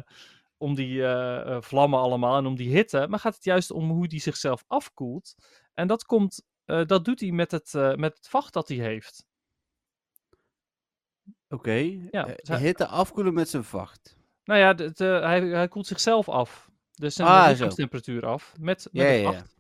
om 0.59 0.75
die 0.75 1.03
eh, 1.03 1.41
eh, 1.41 1.63
vlammen 1.63 1.99
allemaal 1.99 2.37
en 2.37 2.47
om 2.47 2.57
die 2.57 2.71
hitte. 2.71 3.07
Maar 3.09 3.19
gaat 3.19 3.35
het 3.35 3.45
juist 3.45 3.71
om 3.71 3.91
hoe 3.91 4.09
die 4.09 4.21
zichzelf 4.21 4.65
afkoelt. 4.67 5.35
En 5.75 5.87
dat, 5.87 6.05
komt, 6.05 6.43
eh, 6.65 6.85
dat 6.87 7.05
doet 7.05 7.21
hij 7.21 7.31
met 7.31 7.51
het, 7.51 7.75
eh, 7.75 7.95
met 7.95 8.17
het 8.17 8.29
vacht 8.29 8.53
dat 8.53 8.69
hij 8.69 8.77
heeft. 8.77 9.25
Oké. 11.49 11.73
Ja, 12.11 12.27
Eh, 12.27 12.35
dus 12.37 12.49
hij- 12.49 12.59
hitte 12.61 12.87
afkoelen 12.87 13.35
met 13.35 13.49
zijn 13.49 13.65
vacht. 13.65 14.17
Nou 14.45 14.61
ja, 14.61 14.75
het, 14.85 15.01
eh, 15.01 15.21
hij, 15.21 15.41
hij 15.41 15.69
koelt 15.69 15.87
zichzelf 15.87 16.29
af. 16.29 16.71
Dus 16.95 17.15
zijn 17.15 17.29
Ah, 17.29 17.45
zo. 17.45 17.51
lichaamstemperatuur 17.51 18.27
af. 18.27 18.55
Met, 18.61 18.65
met 18.65 18.89
Ja, 18.93 19.03
het 19.03 19.21
ja, 19.21 19.31
ja. 19.31 19.33
vacht. 19.33 19.55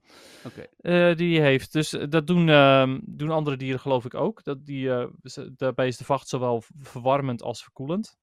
Oké. 0.44 0.66
eh, 0.80 1.16
die 1.16 1.38
hij 1.40 1.48
heeft. 1.48 1.72
Dus 1.72 1.92
eh, 1.92 2.08
dat 2.08 2.26
doen, 2.26 2.48
ehm, 2.48 3.00
doen 3.02 3.30
andere 3.30 3.56
dieren 3.56 3.80
geloof 3.80 4.04
ik 4.04 4.14
ook. 4.14 4.44
Dat 4.44 4.66
die, 4.66 4.90
eh, 4.92 5.06
ze- 5.22 5.54
daarbij 5.56 5.86
is 5.86 5.96
de 5.96 6.04
vacht 6.04 6.28
zowel 6.28 6.60
v- 6.60 6.68
verwarmend 6.78 7.42
als 7.42 7.62
verkoelend. 7.62 8.18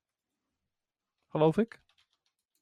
Geloof 1.27 1.57
ik. 1.57 1.81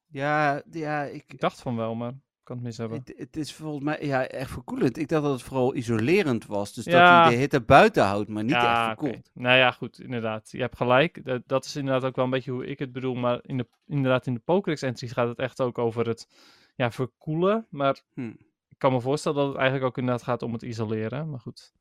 Ja, 0.08 0.62
ja 0.72 1.04
ik, 1.04 1.24
Ik 1.28 1.40
dacht 1.40 1.62
van 1.62 1.76
wel, 1.76 1.96
maar 1.96 2.14
kan 2.44 2.56
het 2.56 2.66
mis 2.66 2.78
hebben. 2.78 2.98
het, 2.98 3.14
het 3.18 3.38
is 3.38 3.54
volgens 3.54 3.84
mij 3.84 4.06
ja, 4.06 4.28
echt 4.28 4.52
verkoelend. 4.52 4.98
Ik 4.98 5.08
dacht 5.08 5.24
dat 5.24 5.32
het 5.32 5.42
vooral 5.42 5.76
isolerend 5.76 6.46
was. 6.46 6.74
Dus 6.74 6.86
dat 6.86 6.94
hij 6.94 7.30
de 7.30 7.36
hitte 7.36 7.62
buiten 7.62 8.04
houdt, 8.04 8.30
maar 8.30 8.44
niet 8.44 8.54
echt 8.54 8.84
verkoelt. 8.84 9.16
oké. 9.16 9.22
Nou 9.34 9.58
ja, 9.58 9.72
goed, 9.72 10.00
inderdaad. 10.00 10.52
Je 10.52 10.60
hebt 10.60 10.78
gelijk. 10.78 11.26
Dat, 11.26 11.42
dat 11.46 11.66
is 11.66 11.76
inderdaad 11.76 12.04
ook 12.04 12.16
wel 12.16 12.26
een 12.26 12.32
beetje 12.32 12.52
hoe 12.52 12.66
ik 12.66 12.80
het 12.80 12.92
bedoel. 12.92 13.16
Maar 13.16 13.40
in 13.42 13.58
de, 13.58 13.68
inderdaad, 13.88 14.28
in 14.28 14.34
de 14.34 14.40
Pokédex 14.40 14.82
entries 14.82 15.12
gaat 15.12 15.28
het 15.28 15.40
echt 15.40 15.62
ook 15.62 15.78
over 15.78 16.08
het 16.08 16.28
ja, 16.76 16.92
verkoelen. 16.92 17.66
Maar 17.70 18.02
Hm. 18.14 18.34
ik 18.70 18.78
kan 18.78 18.92
me 18.92 19.02
voorstellen 19.02 19.38
dat 19.38 19.48
het 19.48 19.58
eigenlijk 19.58 19.86
ook 19.86 19.98
inderdaad 19.98 20.24
gaat 20.24 20.42
om 20.42 20.54
het 20.54 20.62
isoleren. 20.62 21.30
Maar 21.30 21.40
goed. 21.40 21.74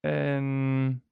En 0.00 1.02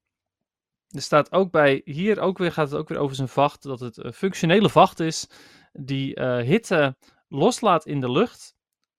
er 0.89 1.03
staat 1.03 1.33
ook 1.33 1.51
bij, 1.51 1.83
hier 1.85 2.21
ook 2.21 2.39
weer, 2.39 2.53
gaat 2.53 2.71
het 2.71 2.79
ook 2.79 2.89
weer 2.89 2.99
over 2.99 3.17
zijn 3.17 3.29
vacht, 3.29 3.63
dat 3.63 3.81
het 3.81 4.05
een 4.05 4.13
functionele 4.13 4.71
vacht 4.71 5.01
is 5.01 5.29
die 5.73 6.15
eh, 6.15 6.37
hitte 6.37 6.97
loslaat 7.31 7.87
in 7.87 8.01
de 8.01 8.11
lucht, 8.11 8.55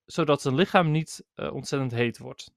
zodat 0.05 0.41
zijn 0.41 0.55
lichaam 0.55 0.91
niet 0.91 1.25
eh, 1.33 1.53
ontzettend 1.53 1.91
heet 1.91 2.17
wordt. 2.17 2.53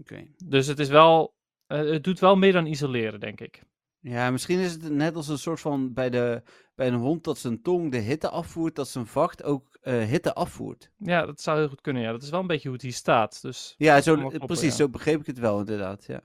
Oké. 0.00 0.26
Dus 0.44 0.66
het 0.66 0.78
is 0.78 0.88
wel, 0.88 1.34
eh, 1.66 1.78
het 1.78 2.04
doet 2.04 2.18
wel 2.18 2.36
meer 2.36 2.52
dan 2.52 2.66
isoleren, 2.66 3.20
denk 3.20 3.40
ik. 3.40 3.62
Ja, 3.98 4.30
misschien 4.30 4.58
is 4.58 4.72
het 4.72 4.90
net 4.90 5.16
als 5.16 5.28
een 5.28 5.38
soort 5.38 5.60
van 5.60 5.92
bij, 5.92 6.10
de, 6.10 6.42
bij 6.74 6.86
een 6.86 6.94
hond 6.94 7.24
dat 7.24 7.38
zijn 7.38 7.62
tong 7.62 7.90
de 7.90 7.98
hitte 7.98 8.28
afvoert, 8.28 8.74
dat 8.74 8.88
zijn 8.88 9.06
vacht 9.06 9.42
ook 9.42 9.78
eh, 9.80 10.04
hitte 10.04 10.34
afvoert. 10.34 10.90
Ja, 10.96 11.26
dat 11.26 11.40
zou 11.40 11.58
heel 11.58 11.68
goed 11.68 11.80
kunnen. 11.80 12.02
Ja, 12.02 12.12
dat 12.12 12.22
is 12.22 12.30
wel 12.30 12.40
een 12.40 12.46
beetje 12.46 12.68
hoe 12.68 12.76
het 12.76 12.86
hier 12.86 12.92
staat. 12.92 13.42
Dus, 13.42 13.74
Ja, 13.78 14.00
zo, 14.00 14.16
kloppen, 14.16 14.46
precies, 14.46 14.70
ja. 14.70 14.76
zo 14.76 14.88
begreep 14.88 15.20
ik 15.20 15.26
het 15.26 15.38
wel 15.38 15.58
inderdaad. 15.58 16.06
Ja. 16.06 16.22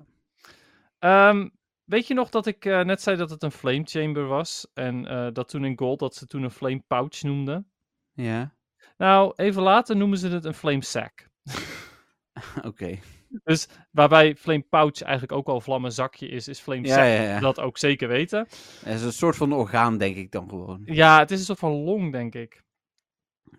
Ehm, 1.00 1.50
weet 1.84 2.08
je 2.08 2.14
nog 2.14 2.30
dat 2.30 2.46
ik 2.46 2.64
net 2.64 3.02
zei 3.02 3.18
dat 3.18 3.30
het 3.30 3.44
een 3.44 3.52
flame 3.52 3.84
chamber 3.84 4.26
was? 4.26 4.68
En 4.74 5.04
dat 5.34 5.50
toen 5.50 5.66
in 5.66 5.78
Gold, 5.78 6.00
dat 6.00 6.16
ze 6.16 6.28
toen 6.28 6.44
een 6.44 6.52
flame 6.52 6.84
pouch 6.88 7.22
noemden? 7.22 7.72
Ja, 8.18 8.54
Nou, 8.98 9.34
even 9.36 9.62
later 9.62 9.96
noemen 9.96 10.18
ze 10.18 10.28
het 10.28 10.46
een 10.46 10.54
flame 10.54 10.84
sack. 10.84 11.30
oké. 12.70 13.00
Dus 13.44 13.68
waarbij 13.92 14.36
flame 14.36 14.66
pouch 14.70 15.02
eigenlijk 15.02 15.32
ook 15.32 15.48
al 15.48 15.62
vlammenzakje 15.62 16.28
is, 16.28 16.48
is 16.48 16.60
flame 16.60 16.88
Ja, 16.88 16.94
sack 16.94 17.04
ja, 17.04 17.22
ja. 17.22 17.40
dat 17.40 17.60
ook 17.60 17.78
zeker 17.78 18.08
weten. 18.08 18.40
Het 18.84 18.96
is 18.96 19.04
een 19.04 19.14
soort 19.14 19.36
van 19.36 19.54
orgaan, 19.54 19.98
denk 19.98 20.16
ik 20.16 20.32
dan 20.32 20.50
gewoon. 20.50 20.82
Ja, 20.86 21.20
het 21.20 21.32
is 21.32 21.40
een 21.40 21.46
soort 21.46 21.60
van 21.60 21.72
long, 21.72 22.12
denk 22.12 22.36
ik. 22.36 22.64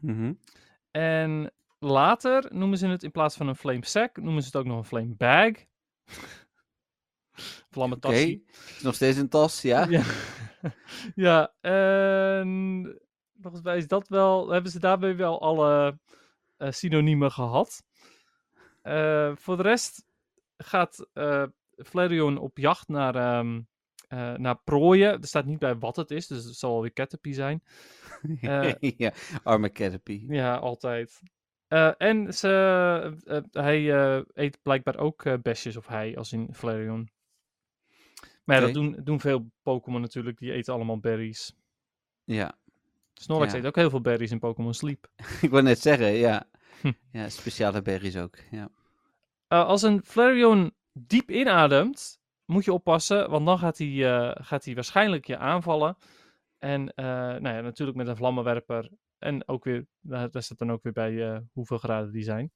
Mhm. 0.01 0.33
En 0.91 1.53
later 1.79 2.47
noemen 2.55 2.79
ze 2.79 2.87
het 2.87 3.03
in 3.03 3.11
plaats 3.11 3.37
van 3.37 3.49
een 3.49 3.57
flame 3.57 3.85
sack, 3.85 4.17
noemen 4.17 4.43
ze 4.43 4.49
het 4.49 4.57
ook 4.57 4.67
nog 4.67 4.79
een 4.79 4.85
flame 4.85 5.15
bag. 5.15 5.53
Vlamme 7.71 7.95
Oké, 7.95 8.39
nog 8.83 8.95
steeds 8.95 9.19
een 9.19 9.29
tas, 9.29 9.63
ja? 9.63 9.87
Ja. 9.89 10.03
ja, 11.15 11.55
en 11.61 12.99
volgens 13.41 13.63
mij 13.63 13.77
is 13.77 13.87
dat 13.87 14.09
wel, 14.09 14.49
hebben 14.49 14.71
ze 14.71 14.79
daarbij 14.79 15.17
wel 15.17 15.41
alle 15.41 15.99
eh, 16.57 16.71
synoniemen 16.71 17.31
gehad. 17.31 17.83
Eh, 18.83 19.33
voor 19.37 19.57
de 19.57 19.63
rest 19.63 20.05
gaat 20.57 21.09
eh 21.13 21.45
Flareon 21.77 22.39
op 22.39 22.59
jacht 22.59 22.89
naar, 22.89 23.15
ehm, 23.15 23.61
eh, 24.09 24.35
naar 24.35 24.59
prooien. 24.65 25.21
Er 25.21 25.27
staat 25.27 25.45
niet 25.45 25.59
bij 25.59 25.79
wat 25.79 25.97
het 25.97 26.11
is, 26.11 26.27
dus 26.27 26.45
het 26.45 26.57
zal 26.57 26.73
wel 26.73 26.81
weer 26.81 26.93
Caterpie 26.93 27.35
zijn. 27.35 27.63
Ja, 28.97 29.13
arme 29.43 29.73
Caterpie. 29.73 30.33
Ja, 30.33 30.57
altijd. 30.57 31.21
En 31.99 32.35
ze, 32.35 33.49
hij 33.53 33.93
eet 34.35 34.59
blijkbaar 34.63 34.97
ook 34.97 35.43
besjes 35.43 35.77
of 35.77 35.87
hij, 35.87 36.17
als 36.17 36.33
in 36.33 36.49
Flareon. 36.55 37.11
Maar 38.45 38.57
ja, 38.57 38.63
dat 38.63 38.75
doen, 38.75 38.97
doen 39.05 39.21
veel 39.21 39.51
Pokémon 39.63 40.01
natuurlijk. 40.01 40.39
Die 40.39 40.53
eten 40.53 40.75
allemaal 40.75 40.99
berries. 40.99 41.57
Ja, 42.25 42.59
Snorlax 43.19 43.53
Ja. 43.53 43.59
eet 43.59 43.67
ook 43.67 43.77
heel 43.77 43.91
veel 43.91 44.01
berries 44.01 44.31
in 44.31 44.39
Pokémon 44.39 44.75
Sleep. 44.75 45.07
ik 45.43 45.51
wou 45.51 45.63
net 45.63 45.81
zeggen, 45.81 46.13
ja. 46.13 46.49
Hm. 46.81 46.93
Ja, 47.11 47.29
speciale 47.29 47.83
berries 47.83 48.17
ook, 48.17 48.37
ja. 48.51 48.69
Eh, 49.47 49.65
als 49.67 49.83
een 49.83 50.03
Flareon 50.05 50.73
diep 50.93 51.31
inademt, 51.31 52.21
moet 52.45 52.65
je 52.65 52.73
oppassen, 52.73 53.31
want 53.31 53.47
dan 53.47 53.59
gaat 53.59 53.79
hij, 53.79 54.19
eh, 54.19 54.45
gaat 54.45 54.65
hij 54.65 54.75
waarschijnlijk 54.75 55.27
je 55.27 55.39
aanvallen. 55.39 55.97
En 56.59 56.95
eh, 56.95 57.05
nou 57.05 57.49
ja, 57.49 57.61
natuurlijk 57.61 57.97
met 57.97 58.07
een 58.07 58.17
vlammenwerper. 58.17 58.91
En 59.19 59.49
ook 59.49 59.65
weer, 59.65 59.87
daar, 60.01 60.31
daar 60.31 60.43
staat 60.43 60.59
dan 60.59 60.73
ook 60.73 60.83
weer 60.83 60.93
bij 60.93 61.31
eh, 61.33 61.39
hoeveel 61.53 61.79
graden 61.79 62.13
die 62.13 62.23
zijn. 62.23 62.53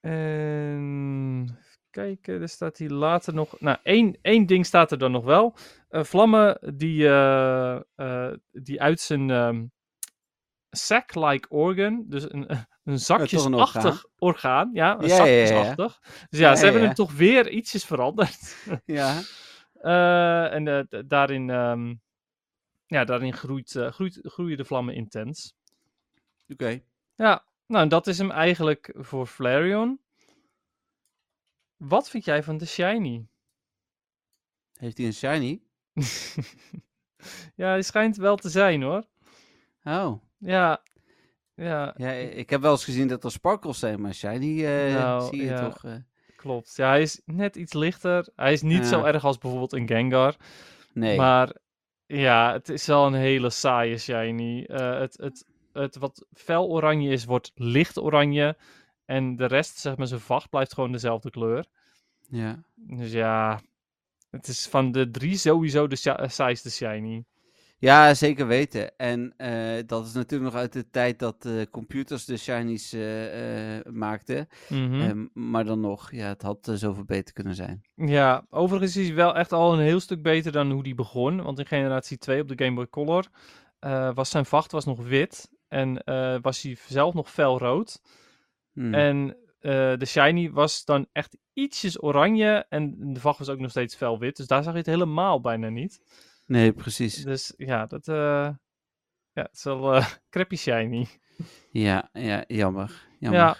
En 0.00 1.44
even 1.44 1.65
kijken, 1.96 2.40
er 2.40 2.48
staat 2.48 2.76
hier 2.76 2.90
later 2.90 3.34
nog. 3.34 3.60
Nou, 3.60 3.78
één, 3.82 4.18
één 4.22 4.46
ding 4.46 4.66
staat 4.66 4.90
er 4.92 4.98
dan 4.98 5.12
nog 5.12 5.24
wel. 5.24 5.56
Eh, 5.88 6.04
vlammen 6.04 6.76
die, 6.76 7.08
eh, 7.08 8.32
die 8.52 8.82
uit 8.82 9.00
zijn 9.00 9.30
ehm, 9.30 9.66
sac-like 10.70 11.48
organ, 11.48 12.04
dus 12.08 12.32
een, 12.32 12.48
een 12.84 12.98
zakjesachtig 12.98 14.04
orgaan. 14.18 14.70
Ja, 14.72 14.98
een 14.98 15.08
Ja, 15.08 15.16
ja, 15.16 15.24
ja, 15.24 15.38
ja. 15.38 15.46
zakjesachtig. 15.46 15.98
Dus 16.28 16.38
ja, 16.38 16.48
Ja, 16.48 16.54
ze 16.54 16.58
ja, 16.58 16.64
hebben 16.64 16.80
ja. 16.80 16.86
hem 16.86 16.96
toch 16.96 17.12
weer 17.12 17.50
ietsjes 17.50 17.84
veranderd. 17.84 18.56
Ja, 18.84 19.22
en 20.50 20.88
daarin, 21.06 21.50
ehm, 21.50 21.94
ja, 22.86 23.04
daarin 23.04 23.32
groeit, 23.32 23.74
eh, 23.76 23.92
groeit, 23.92 24.18
groeien 24.22 24.56
de 24.56 24.64
vlammen 24.64 24.94
intens. 24.94 25.54
oké. 26.48 26.80
Ja, 27.14 27.44
nou, 27.66 27.88
dat 27.88 28.06
is 28.06 28.18
hem 28.18 28.30
eigenlijk 28.30 28.94
voor 28.96 29.26
Flareon. 29.26 30.00
Wat 31.76 32.10
vind 32.10 32.24
jij 32.24 32.42
van 32.42 32.56
de 32.58 32.66
Shiny? 32.66 33.26
Heeft 34.76 34.96
hij 34.96 35.06
een 35.06 35.12
shiny? 35.14 35.60
ja, 37.62 37.74
die 37.74 37.82
schijnt 37.82 38.16
wel 38.16 38.36
te 38.36 38.48
zijn 38.48 38.82
hoor. 38.82 39.04
Oh, 39.84 40.22
Ja, 40.38 40.82
ja, 41.54 41.94
ja, 41.96 42.10
ik 42.12 42.50
heb 42.50 42.60
wel 42.60 42.70
eens 42.72 42.84
gezien 42.84 43.08
dat 43.08 43.24
er 43.24 43.30
sparkles 43.30 43.78
zijn, 43.78 44.00
maar 44.00 44.14
shiny 44.14 44.64
eh, 44.64 44.94
Nou, 44.94 45.28
zie 45.28 45.38
je 45.40 45.44
ja. 45.50 45.68
toch... 45.70 45.84
eh, 45.84 45.94
klopt. 46.36 46.76
Ja, 46.76 46.88
hij 46.88 47.02
is 47.02 47.20
net 47.24 47.56
iets 47.56 47.72
lichter. 47.72 48.28
Hij 48.36 48.52
is 48.52 48.62
niet 48.62 48.86
zo 48.86 48.98
Ja. 48.98 49.04
erg 49.06 49.24
als 49.24 49.38
bijvoorbeeld 49.38 49.72
een 49.72 49.86
Gengar. 49.86 50.36
nee. 50.92 51.16
Maar 51.16 51.54
ja, 52.06 52.52
het 52.52 52.68
is 52.68 52.86
wel 52.86 53.06
een 53.06 53.14
hele 53.14 53.50
saaie 53.50 53.98
shiny. 53.98 54.64
Eh, 54.64 54.98
het, 54.98 55.16
het, 55.16 55.44
het 55.72 55.96
wat 55.96 56.26
fel 56.32 56.68
oranje 56.68 57.10
is, 57.10 57.24
wordt 57.24 57.52
licht 57.54 57.98
oranje. 57.98 58.56
En 59.06 59.36
de 59.36 59.46
rest, 59.46 59.78
zeg 59.78 59.96
maar, 59.96 60.06
zijn 60.06 60.20
vacht 60.20 60.50
blijft 60.50 60.74
gewoon 60.74 60.92
dezelfde 60.92 61.30
kleur. 61.30 61.66
Ja. 62.30 62.62
Dus 62.74 63.12
ja, 63.12 63.60
het 64.30 64.46
is 64.48 64.66
van 64.66 64.92
de 64.92 65.10
drie 65.10 65.36
sowieso 65.36 65.86
de 65.86 65.96
sha- 65.96 66.28
saaiste 66.28 66.70
shiny. 66.70 67.24
ja, 67.78 68.14
zeker 68.14 68.46
weten. 68.46 68.96
En 68.96 69.34
eh, 69.36 69.82
dat 69.86 70.06
is 70.06 70.12
natuurlijk 70.12 70.52
nog 70.52 70.60
uit 70.60 70.72
de 70.72 70.90
tijd 70.90 71.18
dat 71.18 71.44
eh, 71.44 71.52
computers 71.70 72.24
de 72.24 72.36
shinies 72.36 72.92
eh, 72.92 73.76
eh, 73.78 73.84
maakten. 73.84 74.48
Ehm, 75.00 75.26
maar 75.32 75.64
dan 75.64 75.80
nog, 75.80 76.12
ja, 76.12 76.26
het 76.28 76.42
had 76.42 76.68
eh, 76.68 76.74
zoveel 76.74 77.04
beter 77.04 77.34
kunnen 77.34 77.54
zijn. 77.54 77.82
Ja, 77.94 78.46
overigens 78.50 78.96
is 78.96 79.06
hij 79.06 79.16
wel 79.16 79.34
echt 79.36 79.52
al 79.52 79.72
een 79.72 79.80
heel 79.84 80.00
stuk 80.00 80.22
beter 80.22 80.52
dan 80.52 80.70
hoe 80.70 80.82
die 80.82 80.94
begon. 80.94 81.42
Want 81.42 81.58
in 81.58 81.66
generatie 81.66 82.18
2 82.18 82.40
op 82.40 82.48
de 82.48 82.64
Game 82.64 82.74
Boy 82.76 82.88
Color 82.88 83.26
eh, 83.78 84.14
was 84.14 84.30
zijn 84.30 84.46
vacht 84.46 84.72
was 84.72 84.84
nog 84.84 85.06
wit. 85.08 85.50
En 85.68 86.02
eh, 86.04 86.36
was 86.42 86.62
hij 86.62 86.76
zelf 86.88 87.14
nog 87.14 87.30
felrood. 87.30 88.00
Hmm. 88.76 88.94
En 88.94 89.36
eh, 89.60 89.96
de 89.96 90.04
shiny 90.06 90.50
was 90.50 90.84
dan 90.84 91.06
echt 91.12 91.36
ietsjes 91.52 92.02
oranje. 92.02 92.66
En 92.68 93.12
de 93.14 93.20
vacht 93.20 93.38
was 93.38 93.48
ook 93.48 93.58
nog 93.58 93.70
steeds 93.70 93.94
felwit. 93.96 94.36
Dus 94.36 94.46
daar 94.46 94.62
zag 94.62 94.72
je 94.72 94.78
het 94.78 94.86
helemaal 94.86 95.40
bijna 95.40 95.68
niet. 95.68 96.00
Nee, 96.46 96.72
precies. 96.72 97.14
Dus 97.24 97.52
ja, 97.56 97.86
dat 97.86 98.08
eh, 98.08 98.14
ja, 99.32 99.42
het 99.42 99.52
is 99.54 99.64
wel 99.64 100.00
crappy 100.30 100.56
shiny. 100.56 101.06
Ja, 101.70 102.08
ja, 102.12 102.44
jammer. 102.46 103.06
jammer. 103.18 103.40
Ja. 103.40 103.56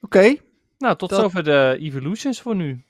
Oké. 0.00 0.36
Nou, 0.78 0.96
tot 0.96 1.08
Dat- 1.10 1.20
zover 1.20 1.44
de 1.44 1.76
evolutions 1.80 2.40
voor 2.40 2.56
nu. 2.56 2.82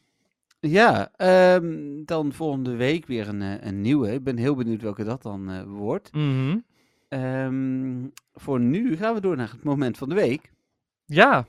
Ja, 0.61 1.11
ehm, 1.17 2.05
dan 2.05 2.33
volgende 2.33 2.77
week 2.77 3.07
weer 3.07 3.29
een, 3.29 3.67
een 3.67 3.81
nieuwe. 3.81 4.13
Ik 4.13 4.25
ben 4.25 4.37
heel 4.37 4.55
benieuwd 4.55 4.83
welke 4.83 5.05
dat 5.05 5.23
dan 5.23 5.65
wordt. 5.65 6.13
Mhm. 6.13 6.59
Ehm, 7.09 8.07
voor 8.35 8.61
nu 8.61 8.97
gaan 8.97 9.15
we 9.15 9.21
door 9.21 9.37
naar 9.37 9.51
het 9.51 9.63
moment 9.63 9.99
van 9.99 10.09
de 10.09 10.15
week. 10.15 10.53
Ja, 11.11 11.47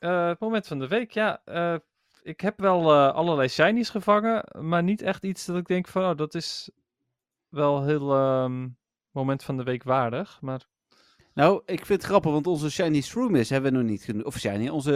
eh, 0.00 0.26
het 0.28 0.40
moment 0.40 0.66
van 0.66 0.78
de 0.78 0.88
week. 0.88 1.10
Ja, 1.10 1.40
eh, 1.44 1.74
ik 2.22 2.40
heb 2.40 2.60
wel 2.60 2.92
eh, 2.92 3.14
allerlei 3.14 3.48
shinies 3.48 3.90
gevangen, 3.90 4.44
maar 4.60 4.82
niet 4.82 5.02
echt 5.02 5.24
iets 5.24 5.44
dat 5.46 5.56
ik 5.56 5.66
denk 5.66 5.88
van, 5.88 6.10
oh, 6.10 6.16
dat 6.16 6.34
is 6.34 6.70
wel 7.48 7.84
heel 7.84 8.14
ehm, 8.14 8.68
moment 9.10 9.42
van 9.42 9.56
de 9.56 9.62
week 9.62 9.82
waardig. 9.82 10.38
Maar 10.40 10.66
Nou, 11.34 11.62
ik 11.66 11.86
vind 11.86 12.02
het 12.02 12.10
grappig, 12.10 12.32
want 12.32 12.46
onze 12.46 12.70
Shiny 12.70 13.00
Shroomis 13.00 13.50
hebben 13.50 13.72
we 13.72 13.78
nog 13.78 13.86
niet 13.86 14.02
genoemd. 14.04 14.24
Of 14.24 14.38
Shiny, 14.38 14.68
onze 14.68 14.92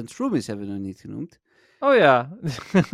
100% 0.00 0.10
Shroomis 0.10 0.46
hebben 0.46 0.66
we 0.66 0.72
nog 0.72 0.80
niet 0.80 1.00
genoemd. 1.00 1.40
Oh 1.78 1.94
ja. 1.96 2.36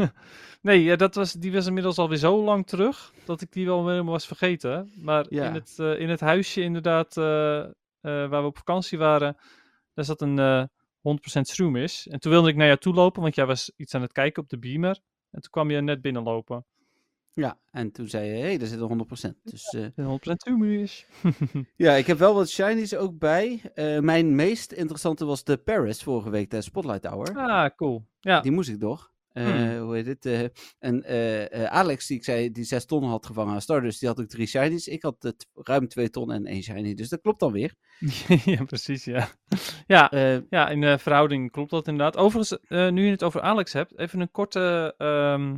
nee, 0.63 0.83
ja, 0.83 0.97
dat 0.97 1.15
was, 1.15 1.33
die 1.33 1.53
was 1.53 1.67
inmiddels 1.67 1.99
alweer 1.99 2.19
zo 2.19 2.45
lang 2.45 2.67
terug 2.67 3.13
dat 3.25 3.41
ik 3.41 3.53
die 3.53 3.67
wel 3.67 3.89
helemaal 3.89 4.13
was 4.13 4.27
vergeten. 4.27 4.93
Maar 5.03 5.27
Ja. 5.29 5.45
in, 5.47 5.55
het, 5.55 5.75
eh, 5.79 6.01
in 6.01 6.09
het 6.09 6.21
huisje 6.21 6.61
inderdaad, 6.61 7.17
eh, 7.17 7.59
eh, 7.61 7.71
waar 8.01 8.41
we 8.41 8.47
op 8.47 8.57
vakantie 8.57 8.99
waren, 8.99 9.37
daar 10.01 10.17
zat 10.17 10.21
een 10.21 10.39
eh 10.39 10.65
100% 11.39 11.41
Shroomis. 11.41 12.09
En 12.09 12.21
toen 12.21 12.33
wilde 12.33 12.49
ik 12.49 12.57
naar 12.57 12.67
jou 12.67 12.79
toe 12.79 12.95
lopen, 12.95 13.23
want 13.23 13.35
jij 13.35 13.47
was 13.47 13.73
iets 13.77 13.95
aan 13.95 14.03
het 14.03 14.13
kijken 14.13 14.43
op 14.43 14.49
de 14.49 14.59
beamer. 14.59 15.01
En 15.31 15.41
toen 15.41 15.51
kwam 15.51 15.71
je 15.71 15.81
net 15.81 16.01
binnenlopen. 16.01 16.67
Ja, 17.33 17.59
en 17.71 17.93
toen 17.93 18.09
zei 18.09 18.27
je, 18.27 18.33
hé, 18.33 18.41
hey, 18.41 18.59
daar 18.59 18.69
zit 18.69 18.81
een 18.81 19.07
100%. 19.33 19.43
Dus 19.43 19.73
Een 19.97 20.21
100% 20.29 20.33
Shroomis. 20.37 21.07
ja, 21.77 21.93
ik 21.93 22.07
heb 22.07 22.19
wel 22.19 22.35
wat 22.35 22.49
Shinies 22.49 22.95
ook 22.95 23.19
bij. 23.19 23.61
Eh, 23.75 23.99
mijn 23.99 24.35
meest 24.35 24.73
interessante 24.73 25.25
was 25.25 25.45
de 25.45 25.57
Paris 25.57 26.03
vorige 26.03 26.31
week, 26.31 26.51
de 26.51 26.61
Spotlight 26.61 27.07
Hour. 27.07 27.37
ah, 27.37 27.71
cool. 27.77 28.07
Ja. 28.21 28.41
Die 28.41 28.53
moest 28.53 28.69
ik 28.69 28.79
nog. 28.79 29.13
Eh, 29.33 29.45
Hmm. 29.47 29.79
Hoe 29.79 29.95
heet 29.95 30.07
het? 30.07 30.27
eh, 30.27 30.45
en 30.79 31.03
eh, 31.05 31.53
eh, 31.65 31.65
Alex, 31.65 32.07
die 32.07 32.17
ik 32.17 32.25
zei, 32.25 32.51
die 32.51 32.65
6 32.65 32.85
ton 32.85 33.05
had 33.05 33.27
gevangen 33.27 33.55
aan 33.55 33.61
Stardust, 33.61 34.01
die 34.01 34.09
had 34.09 34.21
ook 34.21 34.29
drie 34.29 34.47
shinies. 34.47 34.89
Ik 34.89 35.03
had 35.03 35.17
eh, 35.25 35.31
ruim 35.55 35.89
2 35.89 36.11
ton 36.11 36.33
en 36.33 36.47
één 36.47 36.63
shiny, 36.63 36.95
dus 36.95 37.09
dat 37.09 37.21
klopt 37.21 37.41
dan 37.41 37.53
weer. 37.53 37.75
ja, 38.45 38.65
precies, 38.65 39.05
ja. 39.05 39.29
Ja, 39.87 40.11
Eh, 40.11 40.39
Ja, 40.51 40.69
in 40.69 40.99
verhouding 40.99 41.51
klopt 41.51 41.71
dat 41.71 41.89
inderdaad. 41.89 42.17
Overigens, 42.17 42.61
eh, 42.69 42.89
nu 42.91 43.05
je 43.05 43.11
het 43.11 43.23
over 43.23 43.41
Alex 43.41 43.73
hebt, 43.73 43.99
even 43.99 44.21
een 44.21 44.31
korte 44.31 44.95
ehm, 44.99 45.55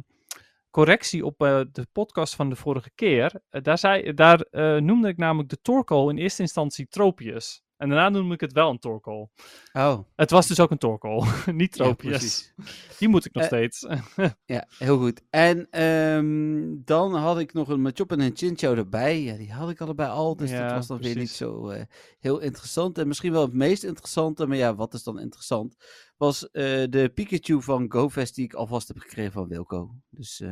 correctie 0.70 1.24
op 1.24 1.42
eh, 1.42 1.60
de 1.72 1.86
podcast 1.92 2.34
van 2.34 2.48
de 2.50 2.56
vorige 2.56 2.90
keer. 2.94 3.32
Eh, 3.50 3.62
daar 3.62 3.78
zei, 3.78 4.14
daar 4.14 4.40
eh, 4.40 4.76
noemde 4.76 5.08
ik 5.08 5.16
namelijk 5.16 5.48
de 5.48 5.58
Torkoal 5.62 6.10
in 6.10 6.16
eerste 6.18 6.42
instantie 6.42 6.86
Tropius. 6.88 7.62
En 7.82 7.88
daarna 7.88 8.08
noemde 8.08 8.34
ik 8.34 8.40
het 8.40 8.52
wel 8.52 8.70
een 8.70 8.78
Torkoal. 8.78 9.30
oh, 9.72 9.98
Het 10.16 10.30
was 10.30 10.46
dus 10.46 10.60
ook 10.60 10.70
een 10.70 10.78
Torkoal, 10.78 11.24
niet 11.52 11.72
Tropius. 11.72 12.10
precies. 12.18 12.54
Die 12.98 13.08
moet 13.08 13.24
ik 13.24 13.32
nog 13.34 13.42
Eh, 13.42 13.48
steeds. 13.48 13.86
Ja, 14.44 14.66
heel 14.78 14.98
goed. 14.98 15.22
En 15.30 15.66
ehm, 15.70 16.74
dan 16.84 17.14
had 17.14 17.38
ik 17.38 17.52
nog 17.52 17.68
een 17.68 17.82
Machop 17.82 18.12
en 18.12 18.20
een 18.20 18.36
Chinchou 18.36 18.76
erbij. 18.76 19.22
Ja, 19.22 19.36
die 19.36 19.52
had 19.52 19.70
ik 19.70 19.80
allebei 19.80 20.10
al, 20.10 20.36
dus 20.36 20.50
dat 20.50 20.70
was 20.70 20.86
dan 20.86 20.98
weer 20.98 21.16
niet 21.16 21.30
zo 21.30 21.68
eh, 21.68 21.82
heel 22.18 22.38
interessant. 22.38 22.98
En 22.98 23.08
misschien 23.08 23.32
wel 23.32 23.42
het 23.42 23.52
meest 23.54 23.84
interessante, 23.84 24.46
maar 24.46 24.56
ja, 24.56 24.74
wat 24.74 24.94
is 24.94 25.02
dan 25.02 25.18
interessant? 25.20 25.76
Was 26.16 26.50
eh, 26.50 26.62
de 26.90 27.10
Pikachu 27.14 27.62
van 27.62 27.92
GoFest 27.92 28.34
die 28.34 28.44
ik 28.44 28.54
alvast 28.54 28.88
heb 28.88 28.98
gekregen 28.98 29.32
van 29.32 29.48
Wilco. 29.48 29.94
Dus 30.10 30.42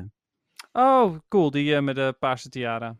Oh, 0.73 1.19
cool, 1.29 1.51
die 1.51 1.81
met 1.81 1.95
de 1.95 2.17
paarse 2.19 2.49
tiara. 2.49 2.97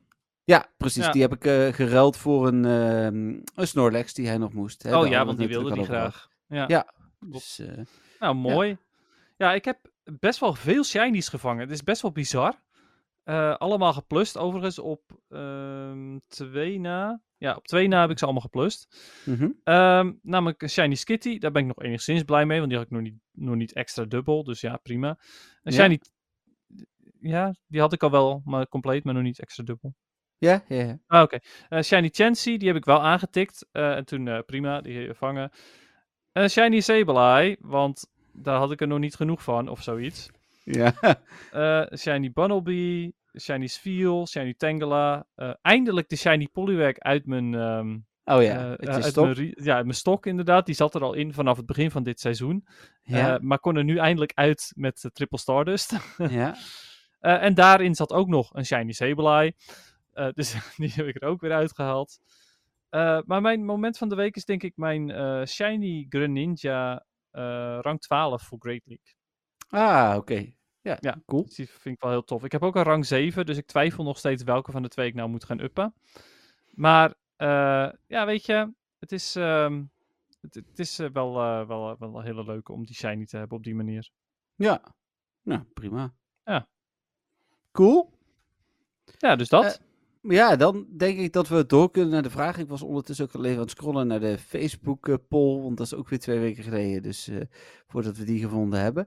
Ja, 0.51 0.67
precies. 0.77 1.05
Ja. 1.05 1.13
Die 1.13 1.23
heb 1.23 1.33
ik 1.33 1.45
eh, 1.45 1.73
geruild 1.73 2.17
voor 2.17 2.47
een, 2.47 2.65
ehm, 2.65 3.41
een 3.55 3.67
Snorlax 3.69 4.15
die 4.15 4.27
hij 4.27 4.39
nog 4.39 4.53
moest. 4.53 4.83
Hè. 4.83 4.97
oh 4.97 5.03
Daar 5.03 5.11
ja, 5.11 5.25
want 5.25 5.39
die 5.39 5.49
wilde 5.49 5.73
die 5.75 5.85
graag. 5.85 6.29
Ja. 6.47 6.65
Ja. 6.69 6.93
Dus, 7.21 7.59
eh, 7.59 7.85
Nou, 8.19 8.35
mooi. 8.35 8.77
Ja. 9.37 9.53
ik 9.53 9.65
heb 9.65 9.79
best 10.05 10.41
wel 10.41 10.55
veel 10.55 10.85
shinies 10.85 11.29
gevangen. 11.29 11.61
Het 11.61 11.71
is 11.71 11.85
best 11.85 12.03
wel 12.03 12.13
bizar. 12.13 12.55
Eh, 13.23 13.57
allemaal 13.57 13.93
geplust 13.93 14.39
overigens 14.39 14.79
op 14.79 15.01
ehm, 15.29 16.19
twee 16.27 16.81
na. 16.81 17.21
Ja, 17.37 17.55
op 17.55 17.67
twee 17.67 17.89
na 17.89 18.01
heb 18.01 18.11
ik 18.11 18.19
ze 18.19 18.25
allemaal 18.25 18.43
geplust. 18.43 18.97
mhm. 19.25 19.49
Ehm, 19.65 20.13
namelijk 20.23 20.63
een 20.63 20.71
shiny 20.71 20.95
skitty. 20.95 21.39
Daar 21.39 21.51
ben 21.51 21.63
ik 21.63 21.69
nog 21.69 21.83
enigszins 21.83 22.23
blij 22.23 22.47
mee, 22.47 22.59
want 22.59 22.69
die 22.71 22.79
had 22.79 22.87
ik 22.87 22.93
nog 22.93 23.03
niet, 23.03 23.19
nog 23.33 23.55
niet 23.55 23.73
extra 23.73 24.05
dubbel. 24.05 24.45
Dus 24.45 24.61
ja, 24.61 24.77
prima. 24.77 25.19
Een 25.63 25.73
shiny... 25.73 26.01
Ja, 27.21 27.55
die 27.67 27.81
had 27.81 27.93
ik 27.93 28.03
al 28.03 28.11
wel, 28.11 28.43
maar 28.45 28.69
compleet, 28.69 29.05
maar 29.05 29.15
nog 29.15 29.23
niet 29.23 29.41
extra 29.41 29.65
dubbel. 29.65 29.95
Ja, 30.41 30.63
ja, 30.69 30.77
ja. 30.83 30.99
Ah, 31.07 31.23
oké. 31.23 31.39
Eh, 31.69 31.83
Shiny 31.83 32.09
Chansey, 32.13 32.57
die 32.57 32.69
heb 32.69 32.77
ik 32.77 32.85
wel 32.85 33.03
aangetikt. 33.03 33.67
eh, 33.73 33.97
en 33.97 34.05
toen 34.05 34.29
eh, 34.29 34.39
prima, 34.47 34.81
die 34.81 35.15
vangen. 35.15 35.51
Shiny 36.49 36.81
Sableye, 36.81 37.57
want 37.61 38.07
daar 38.33 38.59
had 38.59 38.73
ik 38.73 38.81
er 38.81 38.87
nog 38.87 38.99
niet 38.99 39.15
genoeg 39.15 39.43
van, 39.43 39.69
of 39.69 39.83
zoiets. 39.83 40.29
ja. 40.65 40.95
Shiny 42.03 42.33
Bunnelby, 42.33 43.13
Shiny 43.41 43.67
Sfeel, 43.67 44.27
Shiny 44.27 44.55
Tangela. 44.57 45.27
eindelijk 45.63 46.09
de 46.09 46.17
Shiny 46.17 46.49
Poliwag 46.53 46.99
uit 46.99 47.27
mijn, 47.27 47.55
ehm, 47.55 47.99
Oh 48.25 48.43
ja, 48.43 48.77
uit 48.79 49.15
top. 49.15 49.25
mijn, 49.37 49.55
ja, 49.63 49.75
mijn 49.83 49.95
stok 49.95 50.27
inderdaad. 50.27 50.67
Die 50.67 50.75
zat 50.75 50.95
er 50.95 51.03
al 51.03 51.15
in 51.15 51.33
vanaf 51.35 51.57
het 51.57 51.67
begin 51.67 51.91
van 51.91 52.03
dit 52.03 52.21
seizoen. 52.21 52.67
Ja, 53.03 53.39
maar 53.43 53.59
kon 53.59 53.77
er 53.77 53.85
nu 53.85 53.97
eindelijk 53.97 54.33
uit 54.35 54.73
met 54.77 55.01
de 55.01 55.11
Triple 55.13 55.39
Stardust. 55.39 55.93
ja. 56.17 56.55
En 57.21 57.55
daarin 57.55 57.95
zat 57.95 58.13
ook 58.13 58.29
nog 58.29 58.55
een 58.55 58.67
Shiny 58.67 58.93
Sableye. 58.93 59.55
Eh, 60.13 60.29
dus 60.33 60.53
die 60.77 60.93
heb 60.93 61.07
ik 61.07 61.23
er 61.23 61.29
ook 61.29 61.41
weer 61.41 61.53
uitgehaald. 61.53 62.19
Eh, 62.89 63.21
maar 63.27 63.41
mijn 63.41 63.65
moment 63.65 63.99
van 63.99 64.09
de 64.09 64.15
week 64.15 64.37
is 64.37 64.45
denk 64.45 64.63
ik 64.63 64.77
mijn 64.77 65.11
eh, 65.11 65.45
Shiny 65.45 66.07
Greninja 66.09 67.05
rang 67.81 68.01
12 68.01 68.43
voor 68.43 68.59
Great 68.61 68.83
League. 68.85 69.15
Ah, 69.69 70.17
oké. 70.17 70.53
Ja, 70.81 70.97
Ja. 71.01 71.21
cool. 71.27 71.45
Dus 71.45 71.55
die 71.55 71.69
vind 71.69 71.95
ik 71.95 72.01
wel 72.03 72.11
heel 72.11 72.25
tof. 72.25 72.45
Ik 72.45 72.53
heb 72.53 72.63
ook 72.63 72.77
een 72.77 72.83
rang 72.83 73.07
7, 73.07 73.47
dus 73.47 73.57
ik 73.57 73.67
twijfel 73.67 74.05
nog 74.05 74.19
steeds 74.19 74.43
welke 74.43 74.73
van 74.73 74.83
de 74.83 74.89
twee 74.89 75.07
ik 75.07 75.15
nou 75.15 75.29
moet 75.29 75.45
gaan 75.45 75.61
uppen. 75.61 75.95
Maar 76.71 77.15
ja, 78.07 78.27
weet 78.27 78.47
je, 78.47 78.73
het 78.99 79.13
is, 79.13 79.37
ehm, 79.37 79.85
het, 80.41 80.55
het 80.55 80.79
is 80.79 80.97
wel, 80.97 81.35
wel, 81.67 81.97
wel 81.99 82.17
een 82.17 82.25
hele 82.25 82.45
leuke 82.45 82.73
om 82.73 82.85
die 82.87 82.95
Shiny 82.95 83.27
te 83.27 83.37
hebben 83.37 83.57
op 83.57 83.65
die 83.65 83.75
manier. 83.75 84.11
Ja. 84.55 84.95
Nou, 85.43 85.63
prima. 85.63 86.15
Ja. 86.45 86.69
Cool. 87.73 88.19
Ja, 89.19 89.37
dus 89.37 89.49
dat. 89.49 89.81
Eh, 90.23 90.31
Ja, 90.31 90.57
dan 90.57 90.87
denk 90.97 91.19
ik 91.19 91.33
dat 91.33 91.49
we 91.49 91.67
door 91.67 91.91
kunnen 91.91 92.11
naar 92.11 92.23
de 92.23 92.31
vraag. 92.31 92.59
Ik 92.59 92.69
was 92.69 92.83
ondertussen 92.83 93.25
ook 93.25 93.35
al 93.35 93.45
even 93.45 93.55
aan 93.57 93.63
het 93.63 93.71
scrollen 93.71 94.07
naar 94.07 94.21
de 94.21 94.39
Facebook-poll, 94.39 95.63
want 95.63 95.77
dat 95.77 95.87
is 95.87 95.95
ook 95.95 96.09
weer 96.09 96.19
twee 96.19 96.39
weken 96.39 96.63
geleden, 96.65 97.03
dus 97.03 97.29
eh, 97.29 97.41
voordat 97.87 98.17
we 98.17 98.25
die 98.25 98.41
gevonden 98.41 98.81
hebben. 98.81 99.07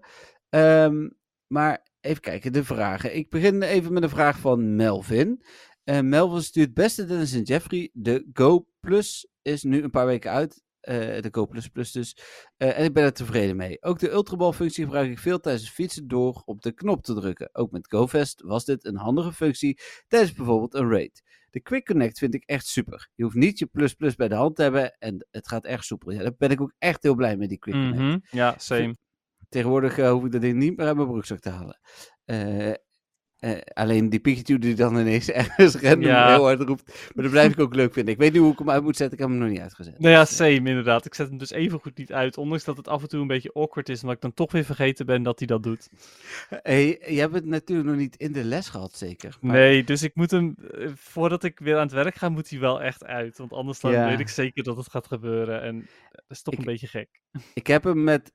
Ehm, 0.50 1.10
maar 1.48 1.88
even 2.00 2.22
kijken, 2.22 2.54
de 2.54 2.64
vragen. 2.64 3.16
Ik 3.16 3.30
begin 3.30 3.62
even 3.62 3.94
met 3.94 4.04
een 4.04 4.10
vraag 4.10 4.40
van 4.40 4.76
Melvin. 4.76 5.44
Eh, 5.84 6.00
Melvin 6.00 6.42
stuurt 6.42 6.74
beste 6.74 7.06
Dennis 7.06 7.34
en 7.34 7.42
Jeffrey. 7.44 7.90
De 7.94 8.30
Go 8.34 8.68
Plus 8.80 9.28
is 9.42 9.64
nu 9.64 9.84
een 9.84 9.90
paar 9.90 10.06
weken 10.06 10.32
uit. 10.32 10.63
Eh, 10.84 11.22
de 11.22 11.28
Go 11.32 11.46
Plus 11.46 11.68
Plus 11.68 11.92
dus. 11.92 12.18
Eh, 12.58 12.80
en 12.80 12.84
ik 12.84 12.94
ben 12.94 13.04
er 13.04 13.14
tevreden 13.14 13.56
mee. 13.56 13.82
Ook 13.82 14.00
de 14.00 14.12
ultrabal-functie 14.12 14.84
gebruik 14.84 15.12
ik 15.12 15.20
veel 15.20 15.40
tijdens 15.40 15.64
het 15.64 15.74
fietsen 15.74 16.08
door 16.08 16.42
op 16.46 16.62
de 16.62 16.72
knop 16.72 17.04
te 17.04 17.14
drukken. 17.14 17.50
Ook 17.52 17.72
met 17.72 17.88
GoFest 17.88 18.42
was 18.42 18.66
dit 18.66 18.86
een 18.86 18.96
handige 18.98 19.34
functie 19.34 19.80
tijdens 20.08 20.34
bijvoorbeeld 20.34 20.74
een 20.74 20.90
raid. 20.90 21.22
De 21.50 21.60
Quick 21.62 21.86
Connect 21.86 22.18
vind 22.18 22.34
ik 22.34 22.44
echt 22.46 22.66
super. 22.68 23.10
Je 23.16 23.24
hoeft 23.24 23.36
niet 23.36 23.60
je 23.60 23.66
plus 23.66 23.94
plus 23.94 24.16
bij 24.16 24.28
de 24.28 24.36
hand 24.36 24.56
te 24.56 24.62
hebben 24.62 24.96
en 25.00 25.28
het 25.32 25.48
gaat 25.48 25.66
echt 25.66 25.86
soepel. 25.86 26.12
Ja, 26.12 26.22
daar 26.22 26.36
ben 26.38 26.50
ik 26.50 26.62
ook 26.62 26.74
echt 26.78 27.04
heel 27.04 27.16
blij 27.16 27.38
met 27.38 27.50
die 27.50 27.60
Quick 27.60 27.76
Connect. 27.76 27.98
Mhm, 27.98 28.18
Ja, 28.38 28.56
same. 28.58 28.96
Tegenwoordig 29.50 29.98
eh, 29.98 30.12
hoef 30.12 30.26
ik 30.26 30.32
dat 30.32 30.42
ding 30.42 30.58
niet 30.58 30.78
meer 30.78 30.86
uit 30.88 30.96
mijn 30.96 31.08
broekzak 31.08 31.40
te 31.40 31.50
halen. 31.50 31.80
Eh, 32.26 32.74
eh, 33.44 33.52
alleen 33.74 34.10
die 34.10 34.20
Pikachu 34.20 34.60
die 34.60 34.76
dan 34.76 34.98
ineens 35.00 35.30
ergens 35.42 35.76
random 35.76 36.02
Ja. 36.02 36.34
heel 36.34 36.44
hard 36.44 36.62
roept. 36.62 37.12
Maar 37.14 37.24
dat 37.24 37.32
blijf 37.34 37.52
ik 37.52 37.60
ook 37.60 37.76
leuk 37.76 37.94
vinden. 37.94 38.14
Ik 38.14 38.20
weet 38.20 38.32
niet 38.34 38.42
hoe 38.42 38.52
ik 38.52 38.58
hem 38.60 38.70
uit 38.70 38.84
moet 38.84 38.96
zetten. 38.98 39.18
Ik 39.18 39.24
heb 39.24 39.32
hem 39.34 39.40
nog 39.44 39.50
niet 39.50 39.60
uitgezet. 39.60 40.00
Nou 40.00 40.14
ja, 40.14 40.20
Dus, 40.20 40.30
eh, 40.30 40.36
same 40.38 40.70
inderdaad. 40.70 41.06
Ik 41.06 41.14
zet 41.14 41.28
hem 41.30 41.38
dus 41.38 41.52
even 41.52 41.80
goed 41.80 41.98
niet 41.98 42.14
uit. 42.14 42.38
Ondanks 42.38 42.64
dat 42.64 42.78
het 42.78 42.88
af 42.88 43.02
en 43.02 43.08
toe 43.08 43.22
een 43.22 43.28
beetje 43.28 43.54
awkward 43.54 43.90
is. 43.90 44.02
Omdat 44.02 44.16
ik 44.16 44.22
dan 44.22 44.34
toch 44.34 44.52
weer 44.52 44.64
vergeten 44.66 45.06
ben 45.06 45.24
dat 45.24 45.38
hij 45.40 45.48
dat 45.48 45.64
doet. 45.64 45.90
hey, 46.50 46.86
je 47.08 47.20
hebt 47.20 47.34
het 47.34 47.46
natuurlijk 47.46 47.88
nog 47.88 47.98
niet 47.98 48.16
in 48.16 48.32
de 48.32 48.44
les 48.44 48.70
gehad, 48.70 48.96
zeker. 48.98 49.38
Maar- 49.42 49.56
Nee, 49.56 49.84
dus 49.84 50.04
ik 50.04 50.16
moet 50.16 50.32
hem... 50.32 50.56
eh, 50.72 50.88
voordat 50.96 51.44
ik 51.44 51.60
weer 51.60 51.76
aan 51.76 51.82
het 51.82 51.92
werk 51.92 52.16
ga, 52.16 52.30
moet 52.30 52.50
hij 52.50 52.60
wel 52.60 52.82
echt 52.82 53.04
uit. 53.06 53.38
Want 53.38 53.54
anders 53.54 53.80
dan 53.80 53.92
Ja. 53.92 54.08
weet 54.08 54.20
ik 54.20 54.30
zeker 54.30 54.64
dat 54.64 54.78
het 54.78 54.90
gaat 54.90 55.08
gebeuren. 55.08 55.62
En 55.62 55.78
dat 56.12 56.24
is 56.28 56.42
toch 56.42 56.54
Ik- 56.54 56.60
een 56.60 56.66
beetje 56.66 56.88
gek. 56.88 57.08
Ik 57.54 57.68
heb 57.68 57.84
hem 57.84 58.04
met. 58.04 58.32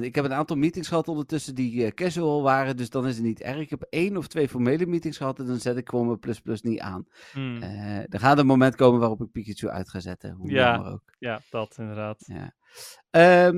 ik 0.00 0.14
heb 0.14 0.24
een 0.24 0.32
aantal 0.32 0.56
meetings 0.56 0.88
gehad 0.88 1.08
ondertussen 1.08 1.54
die 1.54 1.94
casual 1.94 2.42
waren. 2.42 2.76
Dus 2.76 2.90
dan 2.90 3.06
is 3.06 3.14
het 3.16 3.24
niet 3.24 3.40
erg. 3.40 3.67
Ik 3.70 3.78
heb 3.80 3.86
één 3.90 4.16
of 4.16 4.26
twee 4.26 4.48
formele 4.48 4.86
meetings 4.86 5.16
gehad. 5.16 5.38
En 5.38 5.46
dan 5.46 5.58
zet 5.60 5.76
ik 5.76 5.88
gewoon 5.88 6.06
mijn 6.06 6.18
plus 6.18 6.40
plus 6.40 6.62
niet 6.62 6.80
aan. 6.80 7.06
Hmm, 7.32 7.62
Eh, 7.62 7.96
er 7.98 8.20
gaat 8.20 8.38
een 8.38 8.46
moment 8.46 8.74
komen 8.74 9.00
waarop 9.00 9.20
ik 9.22 9.30
Pikachu 9.32 9.68
uit 9.68 9.88
ga 9.88 10.00
zetten. 10.00 10.32
Hoe 10.32 10.50
Ja. 10.50 10.76
ook. 10.76 11.02
Ja, 11.18 11.40
dat 11.50 11.76
inderdaad. 11.78 12.24
Ja. 12.26 12.54
Ehm, 13.10 13.56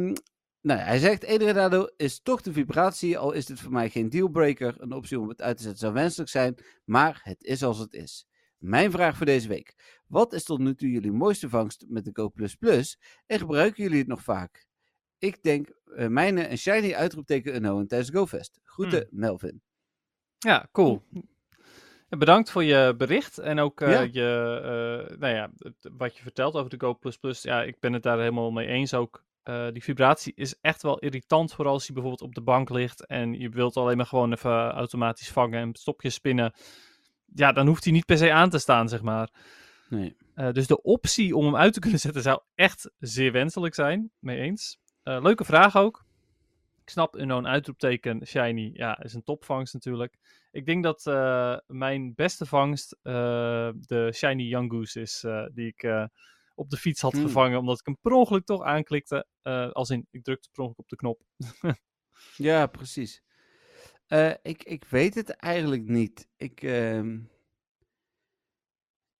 nou, 0.60 0.78
ja, 0.78 0.84
hij 0.84 0.98
zegt: 0.98 1.38
nadeel 1.38 1.92
is 1.96 2.20
toch 2.20 2.40
de 2.42 2.52
vibratie. 2.52 3.18
Al 3.18 3.32
is 3.32 3.46
dit 3.46 3.60
voor 3.60 3.72
mij 3.72 3.90
geen 3.90 4.08
dealbreaker. 4.08 4.74
Een 4.78 4.92
optie 4.92 5.20
om 5.20 5.28
het 5.28 5.42
uit 5.42 5.56
te 5.56 5.62
zetten 5.62 5.80
zou 5.80 5.92
wenselijk 5.92 6.30
zijn. 6.30 6.54
Maar 6.84 7.20
het 7.22 7.42
is 7.42 7.62
als 7.62 7.78
het 7.78 7.92
is. 7.92 8.26
Mijn 8.58 8.90
vraag 8.90 9.16
voor 9.16 9.26
deze 9.26 9.48
week. 9.48 10.00
Wat 10.06 10.32
is 10.32 10.44
tot 10.44 10.58
nu 10.58 10.74
toe 10.74 10.90
jullie 10.90 11.12
mooiste 11.12 11.48
vangst 11.48 11.84
met 11.88 12.04
de 12.04 12.10
Go++? 12.12 12.30
En 13.26 13.38
gebruiken 13.38 13.82
jullie 13.82 13.98
het 13.98 14.06
nog 14.08 14.22
vaak? 14.22 14.66
Ik 15.18 15.42
denk, 15.42 15.68
uh, 15.84 16.06
mijne 16.06 16.50
een 16.50 16.58
shiny 16.58 16.94
uitroepteken 16.94 17.54
unknown 17.54 17.86
tijdens 17.86 18.10
GoFest. 18.10 18.60
Groeten, 18.64 19.06
Melvin. 19.10 19.62
Ja, 20.40 20.68
cool. 20.72 21.02
Ja, 22.08 22.16
Bedankt 22.16 22.50
voor 22.50 22.64
je 22.64 22.94
bericht 22.98 23.38
en 23.38 23.58
ook 23.58 23.80
eh, 23.80 23.90
Ja. 23.90 24.00
je, 24.00 24.60
eh, 25.10 25.16
nou 25.18 25.34
ja, 25.34 25.50
wat 25.96 26.16
je 26.16 26.22
vertelt 26.22 26.54
over 26.54 26.78
de 26.78 26.80
Go++. 26.86 26.98
Ja, 27.42 27.62
ik 27.62 27.80
ben 27.80 27.92
het 27.92 28.02
daar 28.02 28.18
helemaal 28.18 28.50
mee 28.50 28.66
eens 28.66 28.94
ook. 28.94 29.24
eh, 29.42 29.66
die 29.72 29.82
vibratie 29.82 30.32
is 30.36 30.54
echt 30.60 30.82
wel 30.82 30.98
irritant. 30.98 31.52
Vooral 31.54 31.72
als 31.72 31.84
hij 31.86 31.94
bijvoorbeeld 31.94 32.28
op 32.28 32.34
de 32.34 32.40
bank 32.40 32.70
ligt 32.70 33.06
en 33.06 33.32
je 33.32 33.48
wilt 33.48 33.76
alleen 33.76 33.96
maar 33.96 34.06
gewoon 34.06 34.32
even 34.32 34.70
automatisch 34.70 35.30
vangen 35.30 35.60
en 35.60 35.74
stopjes 35.74 36.14
spinnen. 36.14 36.52
Ja, 37.34 37.52
dan 37.52 37.66
hoeft 37.66 37.84
hij 37.84 37.92
niet 37.92 38.06
per 38.06 38.18
se 38.18 38.32
aan 38.32 38.50
te 38.50 38.58
staan, 38.58 38.88
zeg 38.88 39.02
maar. 39.02 39.28
Nee. 39.88 40.16
Dus 40.52 40.66
de 40.66 40.82
optie 40.82 41.36
om 41.36 41.44
hem 41.44 41.56
uit 41.56 41.72
te 41.72 41.80
kunnen 41.80 41.98
zetten 42.00 42.22
zou 42.22 42.40
echt 42.54 42.90
zeer 42.98 43.32
wenselijk 43.32 43.74
zijn. 43.74 44.10
Mee 44.18 44.38
eens. 44.40 44.78
Leuke 45.02 45.44
vraag 45.44 45.76
ook. 45.76 46.04
Ik 46.90 46.96
snap 46.96 47.14
een 47.14 47.46
uitroepteken 47.46 48.26
shiny. 48.26 48.70
Ja, 48.74 49.02
is 49.02 49.14
een 49.14 49.22
topvangst 49.22 49.74
natuurlijk. 49.74 50.14
Ik 50.50 50.66
denk 50.66 50.82
dat 50.82 51.06
eh, 51.06 51.56
mijn 51.66 52.14
beste 52.14 52.46
vangst 52.46 52.96
de 53.02 54.10
shiny 54.14 54.42
young 54.42 54.70
goose 54.70 55.00
is. 55.00 55.24
die 55.52 55.66
ik 55.76 56.08
op 56.54 56.70
de 56.70 56.76
fiets 56.76 57.00
had 57.00 57.12
Hmm. 57.12 57.22
gevangen. 57.22 57.58
Omdat 57.58 57.78
ik 57.78 57.86
hem 57.86 57.98
per 58.00 58.12
ongeluk 58.12 58.44
toch 58.44 58.62
aanklikte. 58.62 59.26
als 59.72 59.90
in, 59.90 60.06
ik 60.10 60.24
drukte 60.24 60.48
per 60.52 60.62
ongeluk 60.62 60.78
op 60.78 60.88
de 60.88 60.96
knop. 60.96 61.22
Ja, 62.36 62.66
precies. 62.66 63.22
Eh, 64.06 64.32
ik, 64.42 64.62
ik 64.62 64.84
weet 64.84 65.14
het 65.14 65.30
eigenlijk 65.30 65.88
niet. 65.88 66.28
Ik, 66.36 66.62
ehm, 66.62 67.18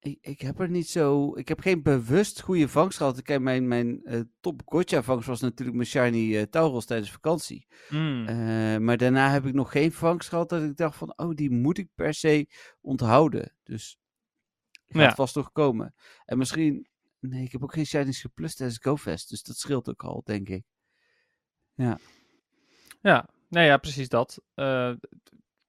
ik, 0.01 0.19
ik 0.21 0.41
heb 0.41 0.61
er 0.61 0.71
niet 0.71 0.89
zo. 0.89 1.37
Ik 1.37 1.49
heb 1.49 1.61
geen 1.61 1.83
bewust 1.83 2.41
goede 2.41 2.69
vangst 2.69 2.97
gehad. 2.97 3.23
Kijk, 3.23 3.41
mijn, 3.41 3.69
mijn 3.69 4.05
eh, 4.05 4.21
top 4.41 4.63
gotcha 4.65 5.03
vangst 5.03 5.27
was 5.27 5.41
natuurlijk 5.41 5.77
mijn 5.77 5.89
shiny 5.89 6.37
eh, 6.37 6.43
Tauros 6.43 6.85
tijdens 6.85 7.11
vakantie. 7.11 7.67
Hmm. 7.89 8.27
Eh, 8.27 8.77
maar 8.77 8.97
daarna 8.97 9.31
heb 9.31 9.47
ik 9.47 9.55
nog 9.55 9.71
geen 9.71 9.93
vangst 9.93 10.29
gehad 10.29 10.49
dat 10.49 10.63
ik 10.63 10.77
dacht 10.77 10.97
van, 10.97 11.19
oh, 11.19 11.35
die 11.35 11.51
moet 11.51 11.79
ik 11.79 11.89
per 11.95 12.15
se 12.15 12.49
onthouden. 12.81 13.57
Dus 13.63 13.99
gaat 14.89 15.03
Ja. 15.03 15.15
vast 15.15 15.35
nog 15.35 15.53
komen. 15.53 15.95
En 16.25 16.39
misschien, 16.39 16.89
nee, 17.19 17.45
ik 17.45 17.53
heb 17.53 17.63
ook 17.63 17.73
geen 17.73 17.87
shinies 17.87 18.21
geplust 18.21 18.57
tijdens 18.57 18.79
GoFest. 18.79 19.29
Dus 19.29 19.43
dat 19.43 19.57
scheelt 19.57 19.89
ook 19.89 20.03
al, 20.05 20.23
denk 20.25 20.49
ik. 20.49 20.65
Ja, 23.03 23.29
nou 23.49 23.67
ja, 23.67 23.77
precies 23.77 24.09
dat. 24.09 24.43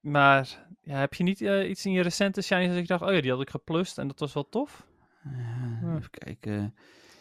Maar 0.02 0.66
ja, 0.82 0.98
heb 0.98 1.14
je 1.14 1.22
niet 1.22 1.40
eh, 1.40 1.68
iets 1.68 1.86
in 1.86 1.92
je 1.92 2.00
recente 2.02 2.42
shinies 2.42 2.68
dat 2.68 2.76
ik 2.76 2.86
dacht, 2.86 3.02
oh 3.02 3.12
ja, 3.12 3.20
die 3.20 3.30
had 3.30 3.40
ik 3.40 3.50
geplust 3.50 3.98
en 3.98 4.06
dat 4.08 4.18
was 4.20 4.32
wel 4.32 4.48
tof? 4.48 4.86
Ja. 5.24 5.96
Even 5.96 6.10
kijken. 6.10 6.74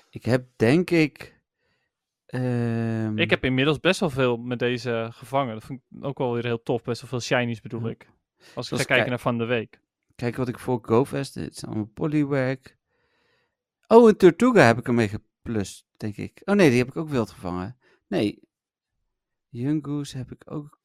Ik 0.10 0.26
heb 0.26 0.46
denk 0.56 0.90
ik. 0.90 1.40
ehm, 2.26 3.18
Ik 3.18 3.30
heb 3.30 3.44
inmiddels 3.46 3.80
best 3.80 4.00
wel 4.00 4.10
veel 4.10 4.38
met 4.38 4.60
deze 4.60 5.08
gevangen. 5.12 5.54
Dat 5.54 5.64
vind 5.64 5.82
ik 5.90 6.04
ook 6.06 6.18
wel 6.18 6.34
weer 6.34 6.44
heel 6.46 6.64
tof. 6.64 6.84
Best 6.84 7.02
wel 7.02 7.10
veel 7.10 7.20
shinies 7.20 7.62
bedoel 7.62 7.90
ik. 7.90 8.10
Als 8.56 8.72
ik 8.72 8.78
ga 8.78 8.84
kijken 8.84 9.10
naar 9.10 9.20
van 9.20 9.38
de 9.38 9.46
week. 9.46 9.80
Kijk 10.16 10.36
wat 10.36 10.48
ik 10.48 10.60
voor 10.60 10.80
GoFest. 10.82 11.34
Dit 11.34 11.56
is 11.56 11.66
allemaal 11.66 11.86
polywerk. 11.94 12.78
Oh, 13.88 14.10
een 14.10 14.18
Tortuga 14.18 14.62
heb 14.66 14.78
ik 14.78 14.88
ermee 14.88 15.08
geplust, 15.08 15.86
denk 15.98 16.16
ik. 16.18 16.42
Oh 16.46 16.56
nee, 16.56 16.70
die 16.70 16.78
heb 16.80 16.88
ik 16.88 16.96
ook 16.96 17.10
wild 17.10 17.30
gevangen. 17.30 17.78
Nee. 18.08 18.40
Young 19.50 19.86
Goose 19.86 20.18
heb 20.18 20.32
ik 20.32 20.42
ook. 20.52 20.80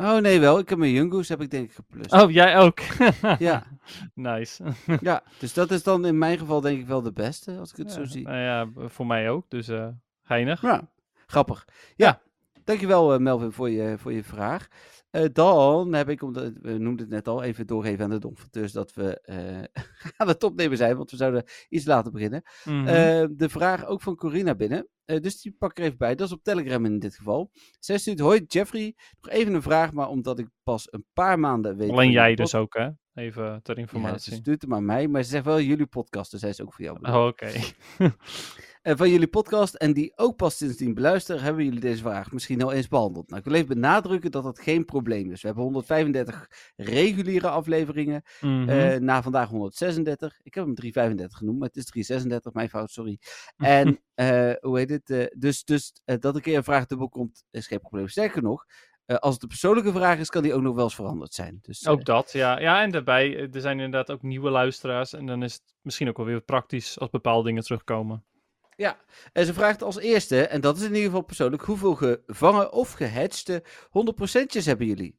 Oh 0.00 0.16
nee, 0.16 0.40
wel. 0.40 0.58
Ik 0.58 0.68
heb 0.68 0.78
mijn 0.78 1.10
Goose 1.10 1.32
heb 1.32 1.40
ik 1.40 1.50
denk 1.50 1.68
ik 1.68 1.74
geplust. 1.74 2.12
Oh, 2.12 2.30
jij 2.30 2.58
ook? 2.58 2.80
Ja, 3.38 3.64
nice. 4.14 4.64
ja, 5.00 5.22
dus 5.38 5.54
dat 5.54 5.70
is 5.70 5.82
dan 5.82 6.06
in 6.06 6.18
mijn 6.18 6.38
geval 6.38 6.60
denk 6.60 6.80
ik 6.80 6.86
wel 6.86 7.02
de 7.02 7.12
beste, 7.12 7.56
als 7.58 7.70
ik 7.70 7.76
het 7.76 7.92
zo 7.92 8.04
zie. 8.04 8.22
Nou 8.22 8.36
ja, 8.36 8.88
voor 8.88 9.06
mij 9.06 9.30
ook. 9.30 9.50
Dus 9.50 9.68
eh 9.68 9.88
geinig. 10.22 10.62
Ja, 10.62 10.88
grappig. 11.26 11.66
Ja, 11.96 12.20
dankjewel 12.64 13.12
eh, 13.12 13.18
Melvin 13.18 13.52
voor 13.52 13.70
je, 13.70 13.98
voor 13.98 14.12
je 14.12 14.24
vraag. 14.24 14.68
Eh, 15.10 15.24
dan 15.32 15.92
heb 15.92 16.08
ik, 16.08 16.22
omdat 16.22 16.52
we 16.60 16.70
noemden 16.70 16.98
het 16.98 17.08
net 17.08 17.28
al, 17.28 17.42
even 17.42 17.66
doorgeven 17.66 18.04
aan 18.04 18.10
de 18.10 18.18
donforteurs 18.18 18.72
dat 18.72 18.94
we 18.94 19.20
eh, 19.20 19.82
aan 20.18 20.28
het 20.28 20.42
opnemen 20.42 20.76
zijn, 20.76 20.96
want 20.96 21.10
we 21.10 21.16
zouden 21.16 21.44
iets 21.68 21.84
later 21.84 22.12
beginnen. 22.12 22.42
Mhm. 22.64 22.86
Eh, 22.86 23.26
de 23.30 23.48
vraag 23.48 23.86
ook 23.86 24.02
van 24.02 24.16
Corina 24.16 24.54
binnen, 24.54 24.88
dus 25.04 25.40
die 25.40 25.54
pak 25.58 25.70
ik 25.70 25.78
er 25.78 25.84
even 25.84 25.98
bij. 25.98 26.14
Dat 26.14 26.26
is 26.26 26.32
op 26.32 26.42
Telegram 26.42 26.84
in 26.84 26.98
dit 26.98 27.16
geval. 27.16 27.50
Zij 27.78 27.98
stuurt, 27.98 28.18
hoi 28.20 28.44
Jeffrey, 28.46 28.94
nog 29.20 29.32
even 29.32 29.54
een 29.54 29.62
vraag, 29.62 29.92
maar 29.92 30.08
omdat 30.08 30.38
ik 30.38 30.48
pas 30.62 30.92
een 30.92 31.04
paar 31.12 31.38
maanden 31.38 31.76
weet... 31.76 31.90
Alleen 31.90 32.10
jij 32.10 32.34
dus 32.34 32.54
ook, 32.54 32.76
hè? 32.76 32.88
Even 33.14 33.62
ter 33.62 33.74
Ja, 33.74 33.80
informatie. 33.80 34.32
ze 34.32 34.38
stuurt 34.38 34.62
hem 34.62 34.74
aan 34.74 34.84
mij, 34.84 35.08
maar 35.08 35.22
ze 35.22 35.30
zegt 35.30 35.44
wel 35.44 35.60
jullie 35.60 35.86
podcast, 35.86 36.30
dus 36.30 36.40
hij 36.40 36.50
is 36.50 36.60
ook 36.60 36.74
voor 36.74 36.84
jou. 36.84 36.98
Oh, 37.02 37.26
oké. 37.26 37.50
van 38.82 39.10
jullie 39.10 39.26
podcast 39.26 39.74
en 39.74 39.92
die 39.92 40.12
ook 40.16 40.36
pas 40.36 40.56
sindsdien 40.56 40.94
beluisteren, 40.94 41.42
hebben 41.42 41.64
jullie 41.64 41.80
deze 41.80 42.02
vraag 42.02 42.32
misschien 42.32 42.62
al 42.62 42.72
eens 42.72 42.88
behandeld. 42.88 43.28
Nou, 43.28 43.38
ik 43.40 43.46
wil 43.46 43.54
even 43.54 43.68
benadrukken 43.68 44.30
dat 44.30 44.42
dat 44.42 44.58
geen 44.58 44.84
probleem 44.84 45.32
is. 45.32 45.40
We 45.40 45.46
hebben 45.46 45.64
135 45.64 46.48
reguliere 46.76 47.48
afleveringen, 47.48 48.22
Mhm. 48.40 48.68
eh, 48.68 49.00
na 49.00 49.22
vandaag 49.22 49.48
136. 49.48 50.40
Ik 50.42 50.54
heb 50.54 50.64
hem 50.64 50.74
335 50.74 51.38
genoemd, 51.38 51.58
maar 51.58 51.68
het 51.68 51.76
is 51.76 51.84
336, 51.84 52.52
mijn 52.52 52.68
fout, 52.68 52.90
sorry. 52.90 53.18
En 53.56 54.00
eh, 54.14 54.52
hoe 54.60 54.78
heet 54.78 54.90
het? 54.90 55.10
eh, 55.10 55.26
dus 55.36 55.64
dus 55.64 55.92
eh, 56.04 56.16
dat 56.20 56.34
een 56.34 56.40
keer 56.40 56.56
een 56.56 56.64
vraag 56.64 56.86
dubbel 56.86 57.08
komt, 57.08 57.44
is 57.50 57.66
geen 57.66 57.80
probleem. 57.80 58.08
Sterker 58.08 58.42
nog, 58.42 58.64
eh, 59.04 59.16
als 59.16 59.34
het 59.34 59.42
een 59.42 59.48
persoonlijke 59.48 59.92
vraag 59.92 60.18
is, 60.18 60.28
kan 60.30 60.42
die 60.42 60.54
ook 60.54 60.62
nog 60.62 60.74
wel 60.74 60.84
eens 60.84 60.94
veranderd 60.94 61.34
zijn. 61.34 61.58
Dus, 61.62 61.82
eh, 61.82 61.92
Ook 61.92 62.04
dat, 62.04 62.32
ja. 62.32 62.60
Ja, 62.60 62.82
en 62.82 62.90
daarbij, 62.90 63.36
eh, 63.36 63.54
er 63.54 63.60
zijn 63.60 63.76
inderdaad 63.80 64.10
ook 64.10 64.22
nieuwe 64.22 64.50
luisteraars. 64.50 65.12
En 65.12 65.26
dan 65.26 65.42
is 65.42 65.52
het 65.52 65.62
misschien 65.82 66.08
ook 66.08 66.16
wel 66.16 66.26
weer 66.26 66.40
praktisch 66.40 66.98
als 66.98 67.10
bepaalde 67.10 67.44
dingen 67.48 67.62
terugkomen. 67.62 68.24
Ja, 68.78 68.98
en 69.32 69.46
ze 69.46 69.54
vraagt 69.54 69.82
als 69.82 69.98
eerste, 69.98 70.46
en 70.46 70.60
dat 70.60 70.76
is 70.76 70.82
in 70.82 70.88
ieder 70.88 71.04
geval 71.04 71.20
persoonlijk, 71.20 71.62
hoeveel 71.62 71.94
gevangen 71.94 72.72
of 72.72 72.92
gehatchte 72.92 73.62
100%'tjes 73.88 74.66
hebben 74.66 74.86
jullie? 74.86 75.18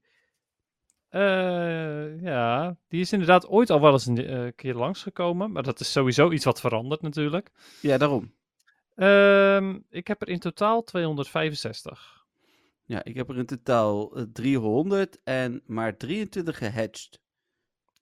Eh, 1.10 2.22
ja, 2.22 2.78
die 2.88 3.02
is 3.02 3.12
inderdaad 3.12 3.48
ooit 3.48 3.70
al 3.70 3.82
wel 3.82 3.92
eens 3.92 4.06
een 4.06 4.26
eh, 4.26 4.48
keer 4.56 4.74
langsgekomen. 4.74 5.52
Maar 5.52 5.64
dat 5.64 5.80
is 5.80 5.92
sowieso 5.92 6.32
iets 6.32 6.46
wat 6.46 6.60
verandert 6.60 7.02
natuurlijk. 7.02 7.52
Ja, 7.82 7.98
daarom. 7.98 8.34
Ehm, 8.96 9.80
ik 9.90 10.08
heb 10.08 10.22
er 10.22 10.30
in 10.30 10.40
totaal 10.40 10.84
265. 10.84 12.26
Ja, 12.86 13.04
ik 13.04 13.16
heb 13.16 13.30
er 13.30 13.38
in 13.38 13.46
totaal 13.46 14.16
eh, 14.16 14.24
300 14.34 15.20
en 15.24 15.62
maar 15.66 15.98
23 15.98 16.58
gehatcht. 16.58 17.20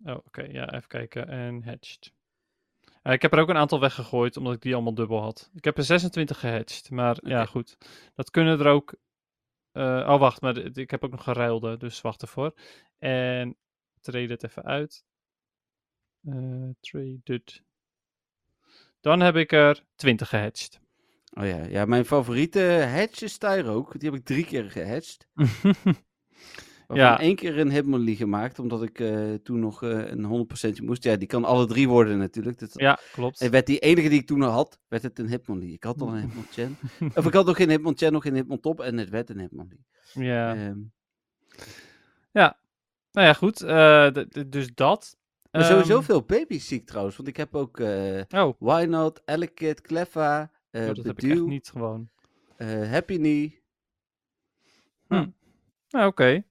Oh, 0.06 0.16
oké. 0.16 0.42
ja, 0.42 0.74
even 0.74 0.88
kijken. 0.88 1.28
En 1.28 1.64
hatched. 1.64 2.16
Eh, 3.08 3.14
ik 3.14 3.22
heb 3.22 3.34
er 3.34 3.40
ook 3.40 3.50
een 3.50 3.58
aantal 3.58 3.80
weggegooid, 3.80 4.38
omdat 4.38 4.54
ik 4.54 4.62
die 4.62 4.74
allemaal 4.74 4.94
dubbel 4.94 5.22
had. 5.22 5.50
Ik 5.54 5.64
heb 5.64 5.78
er 5.78 5.84
26 5.84 6.40
gehatched. 6.40 6.90
Maar 6.90 7.18
ja, 7.22 7.46
goed. 7.46 7.78
Dat 8.16 8.30
kunnen 8.30 8.60
er 8.60 8.68
ook... 8.68 8.96
eh, 9.72 9.84
oh, 9.84 10.20
wacht. 10.20 10.42
Maar 10.42 10.58
ik 10.58 10.92
heb 10.92 11.04
ook 11.04 11.12
nog 11.12 11.24
geruilde, 11.24 11.78
dus 11.78 12.02
wacht 12.02 12.22
ervoor. 12.22 12.54
En 12.98 13.58
trade 14.02 14.28
het 14.28 14.44
even 14.44 14.64
uit. 14.64 15.06
Eh 16.26 16.70
traded. 16.80 17.64
Dan 19.02 19.20
heb 19.20 19.36
ik 19.36 19.52
er 19.52 19.84
20 19.96 20.30
gehatched. 20.30 20.80
Oh 21.32 21.46
ja, 21.46 21.64
ja 21.66 21.86
mijn 21.86 22.06
favoriete 22.06 22.88
hatch 22.92 23.22
is 23.22 23.44
ook. 23.44 24.00
Die 24.00 24.10
heb 24.10 24.20
ik 24.20 24.26
drie 24.26 24.46
keer 24.46 24.72
gehatcht. 24.72 25.28
Waarvan 26.88 27.08
Ja. 27.08 27.20
één 27.20 27.36
keer 27.36 27.58
een 27.60 27.72
Hitmonlee 27.72 28.16
gemaakt, 28.16 28.60
omdat 28.60 28.84
ik 28.84 29.00
eh, 29.00 29.34
toen 29.34 29.60
nog 29.60 29.84
eh, 29.84 29.90
een 30.12 30.24
100% 30.26 30.82
moest. 30.84 31.04
Ja, 31.04 31.16
die 31.16 31.28
kan 31.28 31.46
alle 31.46 31.66
drie 31.66 31.88
worden 31.90 32.18
natuurlijk. 32.18 32.60
Dat, 32.60 32.72
ja, 32.74 33.00
klopt. 33.12 33.42
En 33.42 33.52
werd 33.52 33.66
die 33.66 33.80
enige 33.80 34.10
die 34.10 34.20
ik 34.20 34.28
toen 34.28 34.40
nog 34.40 34.54
had, 34.54 34.80
werd 34.88 35.04
het 35.04 35.20
een 35.20 35.28
Hitmonlee. 35.30 35.72
Ik 35.74 35.84
had 35.84 36.02
al 36.02 36.08
een 36.16 36.22
Hitmonchan. 36.26 36.78
of 37.14 37.26
ik 37.26 37.34
had 37.34 37.46
nog 37.46 37.56
geen 37.56 37.70
Hitmonchan, 37.70 38.12
nog 38.12 38.24
geen 38.24 38.34
Hitmontop 38.36 38.80
en 38.82 38.98
het 38.98 39.10
werd 39.10 39.30
een 39.30 39.40
Hitmonlee. 39.40 39.86
Ja. 40.14 40.56
Ehm, 40.56 40.80
Nou 43.12 43.28
ja, 43.28 43.34
goed. 43.34 43.62
eh, 43.62 44.10
dus 44.48 44.74
dat. 44.74 45.18
maar 45.52 45.64
sowieso 45.64 45.96
Ehm, 45.96 46.04
veel 46.04 46.22
baby's 46.24 46.68
zie 46.68 46.80
ik 46.80 46.86
trouwens. 46.86 47.16
Want 47.16 47.28
ik 47.30 47.38
heb 47.38 47.56
ook 47.56 47.80
eh 47.80 48.22
Oh, 48.36 48.54
Why 48.60 48.86
Not, 48.90 49.22
Elekid, 49.26 49.82
Cleffa, 49.82 50.52
eh 50.70 50.82
oh, 50.82 50.88
dat 50.88 51.06
heb 51.06 51.20
ik 51.24 51.32
echt 51.32 51.46
niet 51.46 51.70
gewoon. 51.70 52.10
eh, 52.56 52.90
Happy 52.92 53.18
Knee. 53.18 53.62
Nou, 55.90 56.08
oké. 56.08 56.44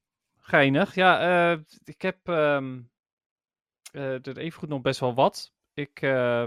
Geinig. 0.48 0.94
Ja, 0.94 1.20
eh, 1.52 1.60
ik 1.85 2.02
heb 2.02 2.28
ehm 2.28 2.81
eh, 3.93 4.27
er 4.27 4.39
evengoed 4.39 4.68
nog 4.68 4.81
best 4.81 5.01
wel 5.01 5.14
wat. 5.14 5.52
Ik, 5.74 6.02
eh, 6.02 6.44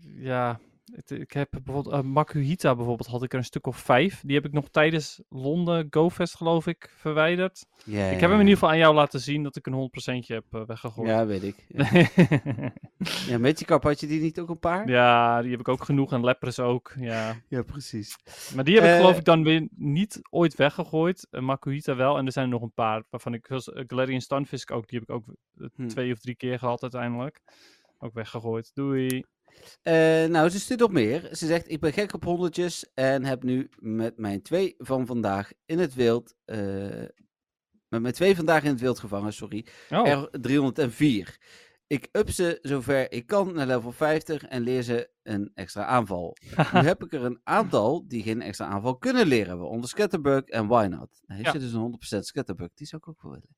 ja, 0.00 0.60
het- 0.92 1.10
ik 1.10 1.32
heb 1.32 1.48
bijvoorbeeld 1.50 1.94
uh, 1.94 2.00
Makuhita 2.10 2.74
bijvoorbeeld, 2.76 3.08
had 3.08 3.22
ik 3.22 3.32
er 3.32 3.38
een 3.38 3.44
stuk 3.44 3.66
of 3.66 3.76
vijf. 3.76 4.20
Die 4.26 4.34
heb 4.36 4.44
ik 4.44 4.52
nog 4.52 4.68
tijdens 4.68 5.22
Londen 5.28 5.86
GoFest 5.90 6.36
geloof 6.36 6.66
ik 6.66 6.92
verwijderd. 6.96 7.66
Ja, 7.84 8.04
Ik 8.06 8.20
heb 8.20 8.30
hem 8.30 8.32
in 8.32 8.38
ieder 8.38 8.52
geval 8.54 8.68
aan 8.70 8.78
jou 8.78 8.94
laten 8.94 9.20
zien 9.20 9.42
dat 9.42 9.56
ik 9.56 9.66
een 9.66 9.72
100% 9.72 10.26
heb 10.26 10.44
eh, 10.50 10.64
weggegooid. 10.66 11.08
Ja, 11.08 11.26
weet 11.26 11.42
ik. 11.42 11.56
Ja, 11.68 12.72
ja 13.28 13.38
Magikarp 13.38 13.82
had 13.82 14.00
je 14.00 14.06
die 14.06 14.20
niet 14.20 14.40
ook 14.40 14.48
een 14.48 14.58
paar? 14.58 14.88
ja, 14.88 15.42
die 15.42 15.50
heb 15.50 15.60
ik 15.60 15.68
ook 15.68 15.84
genoeg 15.84 16.12
en 16.12 16.24
Lepres 16.24 16.58
ook. 16.60 16.92
Ja. 16.98 17.36
Ja, 17.48 17.62
precies. 17.62 18.16
Maar 18.54 18.64
die 18.64 18.74
heb 18.74 18.84
ik 18.84 18.90
Eh, 18.90 18.96
geloof 18.96 19.16
ik 19.18 19.24
dan 19.24 19.42
weer 19.42 19.68
niet 19.76 20.20
ooit 20.30 20.54
weggegooid. 20.54 21.26
Uh, 21.30 21.40
Makuhita 21.40 21.96
wel. 21.96 22.18
En 22.18 22.26
er 22.26 22.32
zijn 22.32 22.44
er 22.44 22.50
nog 22.52 22.62
een 22.62 22.72
paar. 22.72 23.02
Waarvan 23.10 23.34
ik, 23.34 23.46
zoals 23.46 23.70
Galarian 23.72 24.20
Stunfisk 24.20 24.70
ook. 24.70 24.88
Die 24.88 24.98
heb 24.98 25.08
ik 25.08 25.14
ook 25.14 25.24
Hm. 25.76 25.86
twee 25.86 26.12
of 26.12 26.18
drie 26.18 26.34
keer 26.34 26.58
gehad 26.58 26.82
uiteindelijk. 26.82 27.40
Ook 27.98 28.14
weggegooid. 28.14 28.70
Doei. 28.74 29.24
Eh, 29.82 30.24
nou, 30.24 30.48
ze 30.48 30.60
stuurt 30.60 30.80
nog 30.80 30.90
meer. 30.92 31.28
Ze 31.32 31.46
zegt, 31.46 31.70
ik 31.70 31.80
ben 31.80 31.92
gek 31.92 32.14
op 32.14 32.24
honderdjes 32.24 32.92
en 32.94 33.24
heb 33.24 33.42
nu 33.42 33.68
met 33.78 34.18
mijn 34.18 34.42
twee 34.42 34.74
van 34.78 35.06
vandaag 35.06 35.52
in 35.66 35.78
het 35.78 35.94
wild... 35.94 36.34
eh, 36.44 36.58
met 37.88 38.02
mijn 38.02 38.14
twee 38.14 38.36
vandaag 38.36 38.62
in 38.62 38.70
het 38.70 38.80
wild 38.80 38.98
gevangen, 38.98 39.32
sorry. 39.32 39.66
Oh, 39.90 40.24
R304. 40.24 41.28
Ik 41.90 42.08
up 42.12 42.30
ze 42.30 42.58
zover 42.62 43.12
ik 43.12 43.26
kan 43.26 43.54
naar 43.54 43.66
level 43.66 43.92
50 43.92 44.42
en 44.44 44.62
leer 44.62 44.82
ze 44.82 45.10
een 45.22 45.50
extra 45.54 45.84
aanval. 45.84 46.36
nu 46.72 46.80
heb 46.80 47.04
ik 47.04 47.12
er 47.12 47.24
een 47.24 47.40
aantal 47.44 48.08
die 48.08 48.22
geen 48.22 48.42
extra 48.42 48.66
aanval 48.66 48.96
kunnen 48.96 49.26
leren. 49.26 49.58
Waaronder 49.58 49.88
Scatterbug 49.88 50.44
en 50.44 50.66
Why 50.66 50.86
Not. 50.90 51.20
Nou, 51.26 51.40
heeft 51.40 51.44
Ja. 51.44 51.50
ze 51.52 51.58
dus 51.58 51.72
een 51.72 51.80
100% 51.80 52.18
Scatterbug. 52.24 52.68
Die 52.74 52.86
zou 52.86 53.02
ik 53.04 53.08
ook 53.08 53.22
wel 53.22 53.32
willen. 53.32 53.56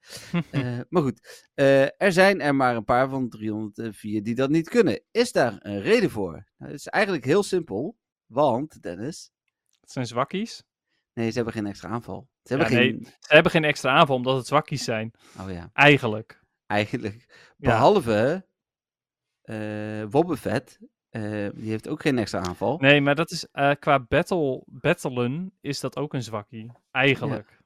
Eh, 0.79 0.81
maar 0.89 1.03
goed, 1.03 1.47
eh, 1.55 1.83
er 2.03 2.13
zijn 2.13 2.41
er 2.41 2.55
maar 2.55 2.77
een 2.77 2.85
paar 2.85 3.09
van 3.09 3.29
304 3.29 4.23
die 4.23 4.35
dat 4.35 4.51
niet 4.51 4.69
kunnen. 4.69 5.03
Is 5.11 5.33
daar 5.33 5.57
een 5.59 5.81
reden 5.81 6.11
voor? 6.11 6.33
Nou, 6.33 6.71
het 6.71 6.81
is 6.81 6.87
eigenlijk 6.87 7.25
heel 7.25 7.43
simpel. 7.43 7.97
Want, 8.27 8.83
Dennis, 8.83 9.31
Het 9.81 9.91
zijn 9.91 10.07
zwakkies. 10.07 10.63
nee, 11.13 11.29
ze 11.31 11.35
hebben 11.37 11.53
geen 11.55 11.67
extra 11.67 11.89
aanval. 11.89 12.29
Ze 12.43 12.53
Ja, 12.55 12.61
hebben 12.61 12.79
nee, 12.79 12.91
geen... 12.91 13.05
Ze 13.05 13.35
hebben 13.35 13.53
geen 13.53 13.65
extra 13.65 13.91
aanval 13.91 14.17
omdat 14.17 14.37
het 14.37 14.47
zwakkies 14.47 14.85
zijn. 14.85 15.13
Oh 15.41 15.51
ja, 15.51 15.71
Eigenlijk. 15.73 16.41
Eigenlijk. 16.73 17.27
Ja. 17.57 17.71
Behalve 17.71 18.47
eh 19.43 20.05
Wobbuffet, 20.11 20.79
eh, 21.09 21.49
die 21.55 21.71
heeft 21.71 21.89
ook 21.89 22.03
geen 22.03 22.19
extra 22.19 22.41
aanval. 22.41 22.79
Nee, 22.79 23.01
maar 23.01 23.15
dat 23.15 23.31
is 23.31 23.49
eh, 23.53 23.71
qua 23.79 24.01
battle, 24.01 24.63
battlen 24.67 25.53
is 25.61 25.81
dat 25.81 25.97
ook 25.97 26.15
een 26.15 26.23
zwakkie. 26.23 26.73
Eigenlijk. 26.91 27.61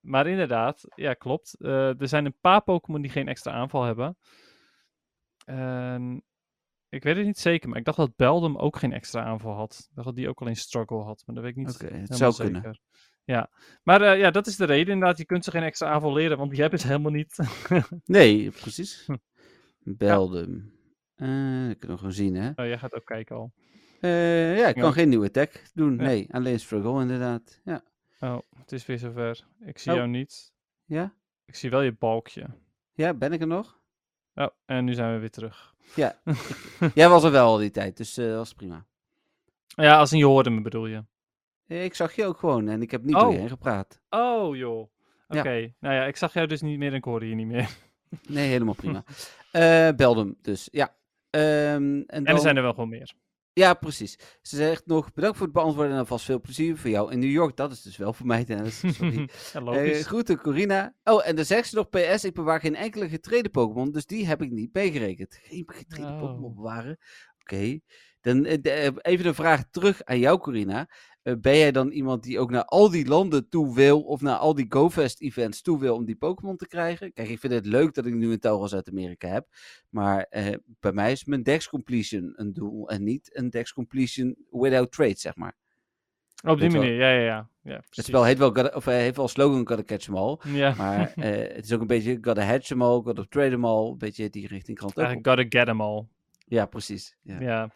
Maar 0.00 0.26
inderdaad, 0.26 0.84
ja, 0.94 1.14
klopt. 1.14 1.56
Er 1.64 2.08
zijn 2.08 2.24
een 2.24 2.38
paar 2.40 2.62
Pokémon 2.62 3.02
die 3.02 3.10
geen 3.10 3.28
extra 3.28 3.52
aanval 3.52 3.82
hebben. 3.82 4.16
En 5.44 6.24
ik 6.88 7.02
weet 7.02 7.16
het 7.16 7.26
niet 7.26 7.38
zeker, 7.38 7.68
maar 7.68 7.78
ik 7.78 7.84
dacht 7.84 7.96
dat 7.96 8.16
Beldum 8.16 8.56
ook 8.56 8.76
geen 8.76 8.92
extra 8.92 9.22
aanval 9.24 9.52
had. 9.52 9.86
Ik 9.88 9.94
dacht 9.94 10.06
dat 10.06 10.16
die 10.16 10.28
ook 10.28 10.40
alleen 10.40 10.56
struggle 10.56 11.02
had, 11.02 11.22
maar 11.26 11.34
dat 11.34 11.44
weet 11.44 11.56
ik 11.56 11.66
niet. 11.66 11.74
Oké, 11.74 11.94
het 11.94 12.16
zou 12.16 12.32
zeker. 12.32 12.52
kunnen. 12.52 12.80
Ja, 13.26 13.50
maar 13.82 14.00
eh, 14.02 14.18
ja, 14.18 14.30
dat 14.30 14.46
is 14.46 14.56
de 14.56 14.64
reden 14.64 14.92
inderdaad. 14.92 15.18
Je 15.18 15.24
kunt 15.24 15.44
ze 15.44 15.50
geen 15.50 15.62
extra 15.62 15.88
aanval 15.88 16.12
leren, 16.12 16.38
want 16.38 16.50
die 16.50 16.60
hebben 16.60 16.78
ze 16.78 16.86
helemaal 16.86 17.12
niet. 17.12 17.38
Nee, 18.04 18.50
precies. 18.50 19.04
Hm. 19.06 19.16
Beldum. 19.82 20.74
Eh, 21.14 21.28
dat 21.66 21.78
kunnen 21.78 21.96
we 21.96 21.96
gewoon 21.96 22.12
zien, 22.12 22.34
hè? 22.34 22.48
oh, 22.48 22.54
jij 22.66 22.78
gaat 22.78 22.94
ook 22.94 23.04
kijken 23.04 23.36
al. 23.36 23.52
Eh, 24.00 24.58
ja, 24.58 24.66
ik 24.68 24.74
kan 24.74 24.84
Ja. 24.84 24.90
geen 24.92 25.08
nieuwe 25.08 25.26
attack 25.26 25.62
doen. 25.74 25.96
Ja. 25.96 26.02
Nee, 26.02 26.28
alleen 26.30 26.60
struggle 26.60 27.00
inderdaad. 27.00 27.60
Ja. 27.64 27.82
Oh, 28.20 28.38
het 28.58 28.72
is 28.72 28.86
weer 28.86 28.98
zover. 28.98 29.44
Ik 29.60 29.78
zie 29.78 29.92
Oh. 29.92 29.96
jou 29.98 30.08
niet. 30.10 30.52
Ja? 30.84 31.14
Ik 31.44 31.54
zie 31.54 31.70
wel 31.70 31.80
je 31.82 31.92
balkje. 31.92 32.46
Ja, 32.94 33.14
ben 33.14 33.32
ik 33.32 33.40
er 33.40 33.46
nog? 33.46 33.78
Oh, 34.34 34.46
en 34.66 34.84
nu 34.84 34.94
zijn 34.94 35.12
we 35.14 35.18
weer 35.20 35.30
terug. 35.30 35.74
Ja. 35.94 36.18
Jij 36.94 37.08
was 37.08 37.24
er 37.24 37.30
wel 37.30 37.46
al 37.46 37.56
die 37.56 37.70
tijd, 37.70 37.96
dus 37.96 38.14
dat 38.14 38.36
was 38.36 38.52
prima. 38.54 38.86
Ja, 39.66 39.98
als 39.98 40.12
in 40.12 40.18
je 40.18 40.24
hoorde 40.24 40.50
me 40.50 40.60
bedoel 40.60 40.86
je. 40.86 41.04
Eh, 41.66 41.84
Ik 41.84 41.94
zag 41.94 42.12
je 42.16 42.24
ook 42.24 42.38
gewoon 42.38 42.68
en 42.68 42.82
ik 42.82 42.90
heb 42.90 43.02
niet 43.04 43.14
Oh. 43.14 43.20
door 43.22 43.32
je 43.32 43.38
heen 43.38 43.48
gepraat. 43.48 44.00
Oh, 44.10 44.56
joh. 44.56 44.88
Oké. 45.28 45.50
Ja. 45.50 45.68
Nou 45.80 45.94
ja, 45.94 46.04
ik 46.04 46.16
zag 46.16 46.32
jou 46.32 46.46
dus 46.46 46.60
niet 46.60 46.78
meer 46.78 46.88
en 46.90 46.94
ik 46.96 47.04
hoorde 47.04 47.28
je 47.28 47.34
niet 47.34 47.46
meer. 47.46 47.68
Nee, 48.28 48.48
helemaal 48.48 48.74
prima. 48.74 49.04
Eh 49.50 49.88
Beldum, 49.96 50.36
dus 50.42 50.68
ja. 50.70 50.96
Ehm, 51.30 51.42
en, 51.42 52.04
En 52.06 52.24
dan... 52.24 52.34
er 52.34 52.40
zijn 52.40 52.56
er 52.56 52.62
wel 52.62 52.72
gewoon 52.72 52.88
meer. 52.88 53.12
Ja, 53.52 53.74
precies. 53.74 54.18
Ze 54.42 54.56
zegt 54.56 54.86
nog, 54.86 55.12
bedankt 55.12 55.36
voor 55.36 55.46
het 55.46 55.54
beantwoorden 55.54 55.92
en 55.92 55.98
alvast 55.98 56.24
veel 56.24 56.40
plezier 56.40 56.76
voor 56.76 56.90
jou 56.90 57.12
in 57.12 57.18
New 57.18 57.30
York. 57.30 57.56
Dat 57.56 57.72
is 57.72 57.82
dus 57.82 57.96
wel 57.96 58.12
voor 58.12 58.26
mij, 58.26 58.44
Dennis. 58.54 58.78
Sorry. 58.86 59.28
ja, 59.52 59.60
Eh 59.72 60.00
groeten, 60.04 60.40
Corina. 60.40 60.94
Oh, 61.04 61.28
en 61.28 61.36
dan 61.36 61.44
zegt 61.44 61.68
ze 61.68 61.74
nog, 61.76 61.88
PS, 61.88 62.24
ik 62.24 62.34
bewaar 62.34 62.60
geen 62.60 62.74
enkele 62.76 63.08
getreden 63.08 63.50
Pokémon, 63.50 63.90
dus 63.92 64.06
die 64.06 64.26
heb 64.26 64.42
ik 64.42 64.50
niet 64.50 64.74
meegerekend. 64.74 65.38
Geen 65.42 65.64
getreden 65.66 66.12
Oh. 66.12 66.20
Pokémon 66.20 66.54
bewaren? 66.54 66.98
Oké. 67.40 67.78
Dan 68.20 68.44
even 68.44 69.26
een 69.26 69.34
vraag 69.34 69.64
terug 69.70 70.04
aan 70.04 70.18
jou, 70.18 70.38
Corina. 70.38 70.88
Eh, 71.26 71.34
ben 71.40 71.56
jij 71.58 71.72
dan 71.72 71.90
iemand 71.90 72.22
die 72.22 72.38
ook 72.38 72.50
naar 72.50 72.64
al 72.64 72.90
die 72.90 73.06
landen 73.06 73.48
toe 73.48 73.74
wil, 73.74 74.02
of 74.02 74.20
naar 74.20 74.36
al 74.36 74.54
die 74.54 74.66
GoFest-events 74.68 75.62
toe 75.62 75.78
wil 75.80 75.94
om 75.94 76.04
die 76.04 76.16
Pokémon 76.16 76.56
te 76.56 76.66
krijgen? 76.68 77.12
Kijk, 77.12 77.28
ik 77.28 77.38
vind 77.38 77.52
het 77.52 77.66
leuk 77.66 77.94
dat 77.94 78.06
ik 78.06 78.14
nu 78.14 78.32
een 78.32 78.38
Tauros 78.38 78.74
uit 78.74 78.88
Amerika 78.88 79.28
heb, 79.28 79.46
maar 79.88 80.26
eh, 80.30 80.54
bij 80.80 80.92
mij 80.92 81.12
is 81.12 81.24
mijn 81.24 81.42
Dex 81.42 81.68
Completion 81.68 82.32
een 82.36 82.52
doel 82.52 82.88
en 82.88 83.02
niet 83.04 83.36
een 83.36 83.50
Dex 83.50 83.72
Completion 83.72 84.36
without 84.50 84.92
trade, 84.92 85.14
zeg 85.18 85.36
maar. 85.36 85.56
Op 86.44 86.60
die 86.60 86.70
wel- 86.70 86.80
manier, 86.80 86.96
ja, 86.96 87.10
ja, 87.10 87.20
ja. 87.24 87.48
ja 87.62 87.82
Het 87.90 88.04
spel 88.04 88.24
heet 88.24 88.38
wel, 88.38 88.54
gotta- 88.54 88.76
of, 88.76 88.86
eh, 88.86 88.94
heeft 88.94 89.16
wel 89.16 89.28
slogan, 89.28 89.66
gotta 89.68 89.82
catch 89.82 90.08
'em 90.08 90.16
all. 90.16 90.38
Ja, 90.44 90.74
Maar 90.74 91.12
eh, 91.16 91.54
het 91.54 91.64
is 91.64 91.72
ook 91.72 91.80
een 91.80 91.86
beetje 91.86 92.18
gotta 92.20 92.42
hatch 92.42 92.70
'em 92.70 92.82
all, 92.82 93.00
gotta 93.02 93.24
trade 93.28 93.50
'em 93.54 93.64
all. 93.64 93.90
Een 93.90 93.98
beetje 93.98 94.30
die 94.30 94.46
richting 94.46 94.78
kant 94.78 94.98
ook 94.98 95.04
op. 95.04 95.26
gotta 95.26 95.44
get 95.48 95.66
them 95.66 95.80
all. 95.80 96.04
Ja, 96.48 96.66
precies. 96.66 97.16
Ja, 97.22 97.40
Ja. 97.40 97.70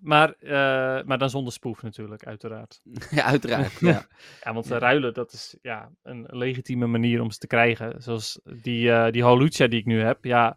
Maar, 0.00 0.32
eh, 0.32 1.04
maar 1.04 1.18
dan 1.18 1.30
zonder 1.30 1.52
spoef 1.52 1.82
natuurlijk, 1.82 2.24
uiteraard. 2.26 2.80
ja 3.10 3.24
uiteraard. 3.24 3.80
Ja. 3.90 4.06
Ja, 4.42 4.52
want 4.52 4.68
Ja. 4.68 4.74
eh, 4.74 4.80
ruilen, 4.80 5.14
dat 5.14 5.32
is 5.32 5.56
ja, 5.62 5.90
een 6.02 6.26
legitieme 6.30 6.86
manier 6.86 7.20
om 7.20 7.30
ze 7.30 7.38
te 7.38 7.46
krijgen. 7.46 8.02
Zoals 8.02 8.40
die, 8.62 8.92
eh 8.92 9.12
die 9.12 9.22
Holucia 9.22 9.66
die 9.66 9.78
ik 9.80 9.86
nu 9.86 10.00
heb. 10.00 10.24
Ja, 10.24 10.56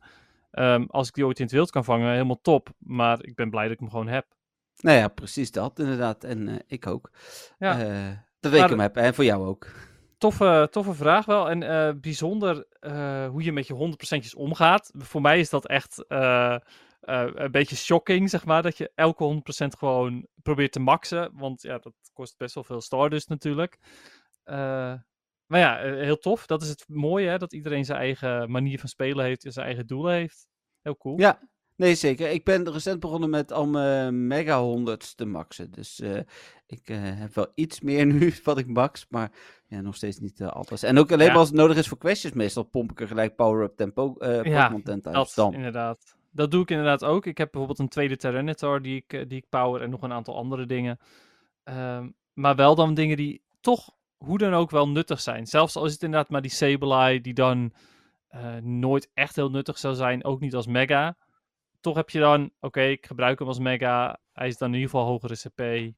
ehm, 0.51 0.85
als 0.87 1.07
ik 1.07 1.13
die 1.13 1.25
ooit 1.25 1.39
in 1.39 1.45
het 1.45 1.53
wild 1.53 1.71
kan 1.71 1.83
vangen, 1.83 2.11
helemaal 2.11 2.41
top. 2.41 2.69
Maar 2.77 3.17
ik 3.25 3.35
ben 3.35 3.49
blij 3.49 3.63
dat 3.63 3.73
ik 3.73 3.79
hem 3.79 3.89
gewoon 3.89 4.07
heb. 4.07 4.25
nou 4.77 4.97
ja, 4.97 5.07
precies 5.07 5.51
dat 5.51 5.79
inderdaad. 5.79 6.23
En 6.23 6.63
ik 6.67 6.87
ook. 6.87 7.11
Ja. 7.59 7.77
Dat 8.39 8.53
ik 8.53 8.59
Maar- 8.59 8.69
hem 8.69 8.79
heb. 8.79 8.97
En 8.97 9.13
voor 9.13 9.23
jou 9.25 9.45
ook. 9.47 9.67
Toffe, 10.17 10.67
toffe 10.71 10.93
vraag 10.93 11.25
wel. 11.25 11.49
En 11.49 11.99
bijzonder 12.01 12.65
hoe 13.31 13.43
je 13.43 13.51
met 13.51 13.67
je 13.67 13.73
100%'jes 13.73 14.35
omgaat. 14.35 14.91
Voor 14.97 15.21
mij 15.21 15.39
is 15.39 15.49
dat 15.49 15.67
echt 15.67 16.05
eh, 16.99 17.27
een 17.33 17.51
beetje 17.51 17.75
shocking, 17.75 18.29
zeg 18.29 18.45
maar. 18.45 18.61
Dat 18.61 18.77
je 18.77 18.91
elke 18.95 19.23
100% 19.23 19.77
gewoon 19.77 20.27
probeert 20.43 20.71
te 20.71 20.79
maxen. 20.79 21.31
Want 21.33 21.61
ja, 21.61 21.77
dat 21.77 21.93
kost 22.13 22.37
best 22.37 22.55
wel 22.55 22.63
veel 22.63 22.81
Stardust 22.81 23.29
natuurlijk. 23.29 23.77
Eh, 24.43 24.93
maar 25.45 25.59
ja, 25.59 25.79
eh, 25.79 25.93
heel 25.93 26.17
tof. 26.17 26.45
Dat 26.45 26.61
is 26.61 26.69
het 26.69 26.85
mooie, 26.87 27.27
hè? 27.29 27.37
Dat 27.37 27.53
iedereen 27.53 27.85
zijn 27.85 27.99
eigen 27.99 28.51
manier 28.51 28.79
van 28.79 28.89
spelen 28.89 29.25
heeft 29.25 29.45
en 29.45 29.51
zijn 29.51 29.65
eigen 29.65 29.87
doelen 29.87 30.13
heeft. 30.13 30.47
Heel 30.81 30.97
cool. 30.97 31.19
Ja, 31.19 31.39
nee 31.75 31.95
zeker. 31.95 32.29
Ik 32.29 32.43
ben 32.43 32.71
recent 32.71 32.99
begonnen 32.99 33.29
met 33.29 33.51
al 33.51 33.67
mijn 33.67 34.27
mega 34.27 34.61
honderd's 34.61 35.15
te 35.15 35.25
maxen. 35.25 35.71
Dus 35.71 36.01
ik 36.67 36.87
heb 36.91 37.35
wel 37.35 37.51
iets 37.55 37.81
meer 37.81 38.05
nu 38.05 38.33
wat 38.43 38.57
ik 38.57 38.67
max. 38.67 39.05
Maar 39.09 39.31
ja, 39.67 39.81
nog 39.81 39.95
steeds 39.95 40.19
niet 40.19 40.39
eh, 40.39 40.47
alles. 40.47 40.83
En 40.83 40.97
ook 40.97 41.11
alleen 41.11 41.25
Ja. 41.25 41.31
maar 41.31 41.39
als 41.39 41.47
het 41.49 41.57
nodig 41.57 41.77
is 41.77 41.87
voor 41.87 41.97
questions. 41.97 42.35
Meestal 42.35 42.63
pomp 42.63 42.91
ik 42.91 43.01
er 43.01 43.07
gelijk 43.07 43.35
power-up 43.35 43.75
tempo, 43.75 44.15
eh 44.17 44.43
Ja, 44.43 44.61
Pokémon 44.61 44.83
tent 44.83 45.05
uit. 45.05 45.15
Dat, 45.15 45.31
Dan. 45.35 45.53
inderdaad. 45.53 46.15
Dat 46.31 46.51
doe 46.51 46.61
ik 46.61 46.69
inderdaad 46.69 47.03
ook. 47.03 47.25
Ik 47.25 47.37
heb 47.37 47.51
bijvoorbeeld 47.51 47.79
een 47.79 47.89
tweede 47.89 48.17
Tyranitar 48.17 48.81
die 48.81 48.95
ik, 48.95 49.13
eh, 49.13 49.27
die 49.27 49.37
ik 49.37 49.49
power 49.49 49.81
en 49.81 49.89
nog 49.89 50.01
een 50.01 50.13
aantal 50.13 50.35
andere 50.35 50.65
dingen. 50.65 50.99
Ehm, 51.63 52.09
maar 52.33 52.55
wel 52.55 52.75
dan 52.75 52.93
dingen 52.93 53.17
die 53.17 53.41
toch 53.61 53.95
hoe 54.17 54.37
dan 54.37 54.53
ook 54.53 54.71
wel 54.71 54.89
nuttig 54.89 55.21
zijn. 55.21 55.47
Zelfs 55.47 55.75
al 55.75 55.85
is 55.85 55.93
het 55.93 56.03
inderdaad 56.03 56.29
maar 56.29 56.41
die 56.41 56.51
Sableye 56.51 57.21
die 57.21 57.33
dan 57.33 57.73
eh, 58.27 58.55
nooit 58.55 59.09
echt 59.13 59.35
heel 59.35 59.49
nuttig 59.49 59.77
zou 59.77 59.95
zijn, 59.95 60.23
ook 60.23 60.39
niet 60.39 60.55
als 60.55 60.67
Mega. 60.67 61.17
Toch 61.81 61.95
heb 61.95 62.09
je 62.09 62.19
dan, 62.19 62.51
oké, 62.59 62.81
ik 62.81 63.05
gebruik 63.05 63.39
hem 63.39 63.47
als 63.47 63.59
Mega. 63.59 64.19
Hij 64.33 64.47
is 64.47 64.57
dan 64.57 64.67
in 64.67 64.73
ieder 64.73 64.89
geval 64.89 65.05
hogere 65.05 65.35
CP. 65.35 65.95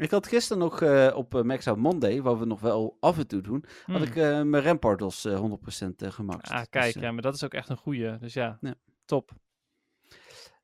Ik 0.00 0.10
had 0.10 0.26
gisteren 0.26 0.62
nog 0.62 0.82
eh, 0.82 1.10
op 1.14 1.34
eh, 1.34 1.42
Max 1.42 1.66
Out 1.68 1.76
Monday, 1.78 2.22
waar 2.22 2.38
we 2.38 2.44
nog 2.44 2.60
wel 2.60 2.96
af 3.00 3.18
en 3.18 3.26
toe 3.26 3.40
doen, 3.40 3.64
had 3.84 3.96
Hmm. 3.96 4.04
ik 4.06 4.16
eh, 4.16 4.42
mijn 4.42 4.62
remportals 4.62 5.24
eh 5.24 5.38
100% 5.40 6.02
eh, 6.02 6.10
gemaxt. 6.10 6.50
Ah, 6.50 6.58
Dus, 6.58 6.66
kijk, 6.70 6.94
ja, 7.00 7.12
maar 7.12 7.22
dat 7.22 7.34
is 7.34 7.44
ook 7.44 7.54
echt 7.54 7.68
een 7.68 7.76
goeie. 7.76 8.18
Dus 8.18 8.32
ja, 8.34 8.58
Ja. 8.60 8.74
top. 9.04 9.30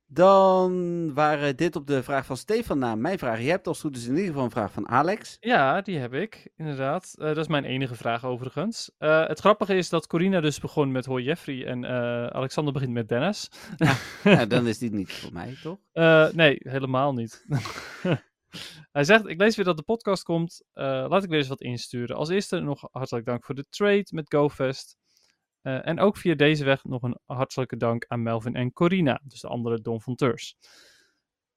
Dan 0.08 1.14
waren 1.14 1.56
dit 1.56 1.76
op 1.76 1.86
de 1.86 2.02
vraag 2.02 2.26
van 2.26 2.36
Stefan 2.36 2.78
na 2.78 2.94
mijn 2.94 3.18
vraag. 3.18 3.40
Je 3.40 3.50
hebt 3.50 3.66
als 3.66 3.80
goed 3.80 3.96
is 3.96 4.04
in 4.04 4.10
ieder 4.14 4.26
geval 4.26 4.44
een 4.44 4.50
vraag 4.50 4.72
van 4.72 4.88
Alex. 4.88 5.36
Ja, 5.40 5.80
die 5.80 5.98
heb 5.98 6.14
ik, 6.14 6.48
inderdaad. 6.56 7.14
Dat 7.16 7.36
is 7.36 7.48
mijn 7.48 7.64
enige 7.64 7.94
vraag 7.94 8.24
overigens. 8.24 8.90
Het 8.98 9.40
grappige 9.40 9.74
is 9.76 9.88
dat 9.88 10.06
Corina 10.06 10.40
dus 10.40 10.60
begon 10.60 10.92
met 10.92 11.06
Hoi 11.06 11.24
Jeffrey 11.24 11.66
en 11.66 11.86
Alexander 12.34 12.72
begint 12.72 12.92
met 12.92 13.08
Dennis. 13.08 13.50
nou, 14.24 14.46
dan 14.48 14.66
is 14.66 14.78
die 14.78 14.90
niet 14.92 15.12
voor 15.12 15.32
mij, 15.32 15.56
toch? 15.62 15.78
Nee, 16.32 16.58
helemaal 16.62 17.12
niet. 17.14 17.44
Hij 18.92 19.04
zegt, 19.04 19.26
ik 19.26 19.40
lees 19.40 19.56
weer 19.56 19.64
dat 19.64 19.76
de 19.76 19.82
podcast 19.82 20.22
komt. 20.22 20.64
Eh, 20.72 21.06
laat 21.08 21.22
ik 21.22 21.28
weer 21.28 21.38
eens 21.38 21.48
wat 21.48 21.60
insturen. 21.60 22.16
Als 22.16 22.28
eerste 22.28 22.60
nog 22.60 22.88
hartelijk 22.90 23.26
dank 23.26 23.44
voor 23.44 23.54
de 23.54 23.66
trade 23.68 24.06
met 24.10 24.34
GoFest. 24.34 24.96
Eh, 25.66 25.86
en 25.86 26.00
ook 26.00 26.16
via 26.16 26.34
deze 26.34 26.64
weg 26.64 26.84
nog 26.84 27.02
een 27.02 27.18
hartelijke 27.24 27.76
dank 27.76 28.04
aan 28.08 28.22
Melvin 28.22 28.54
en 28.54 28.72
Corina. 28.72 29.20
Dus 29.24 29.40
de 29.40 29.48
andere 29.48 29.80
Don 29.80 30.00
van 30.00 30.14
Teurs. 30.14 30.56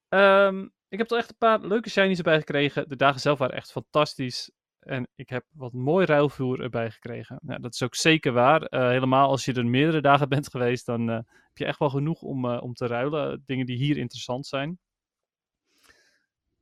Ehm, 0.07 0.67
ik 0.87 0.97
heb 0.97 1.11
er 1.11 1.17
echt 1.17 1.29
een 1.29 1.37
paar 1.37 1.59
leuke 1.59 1.89
shinies 1.89 2.17
erbij 2.17 2.37
gekregen. 2.37 2.89
De 2.89 2.95
dagen 2.95 3.19
zelf 3.19 3.37
waren 3.37 3.55
echt 3.55 3.71
fantastisch. 3.71 4.51
En 4.79 5.07
ik 5.15 5.29
heb 5.29 5.45
wat 5.49 5.73
mooi 5.73 6.05
ruilvoer 6.05 6.61
erbij 6.61 6.91
gekregen. 6.91 7.39
Nou, 7.41 7.61
dat 7.61 7.73
is 7.73 7.83
ook 7.83 7.95
zeker 7.95 8.31
waar. 8.31 8.61
Eh, 8.61 8.87
helemaal 8.87 9.29
als 9.29 9.45
je 9.45 9.53
er 9.53 9.65
meerdere 9.65 10.01
dagen 10.01 10.29
bent 10.29 10.49
geweest, 10.49 10.85
dan 10.85 11.07
heb 11.07 11.57
je 11.57 11.65
echt 11.65 11.79
wel 11.79 11.89
genoeg 11.89 12.21
om, 12.21 12.45
om 12.45 12.73
te 12.73 12.87
ruilen. 12.87 13.43
Dingen 13.45 13.65
die 13.65 13.77
hier 13.77 13.97
interessant 13.97 14.47
zijn. 14.47 14.79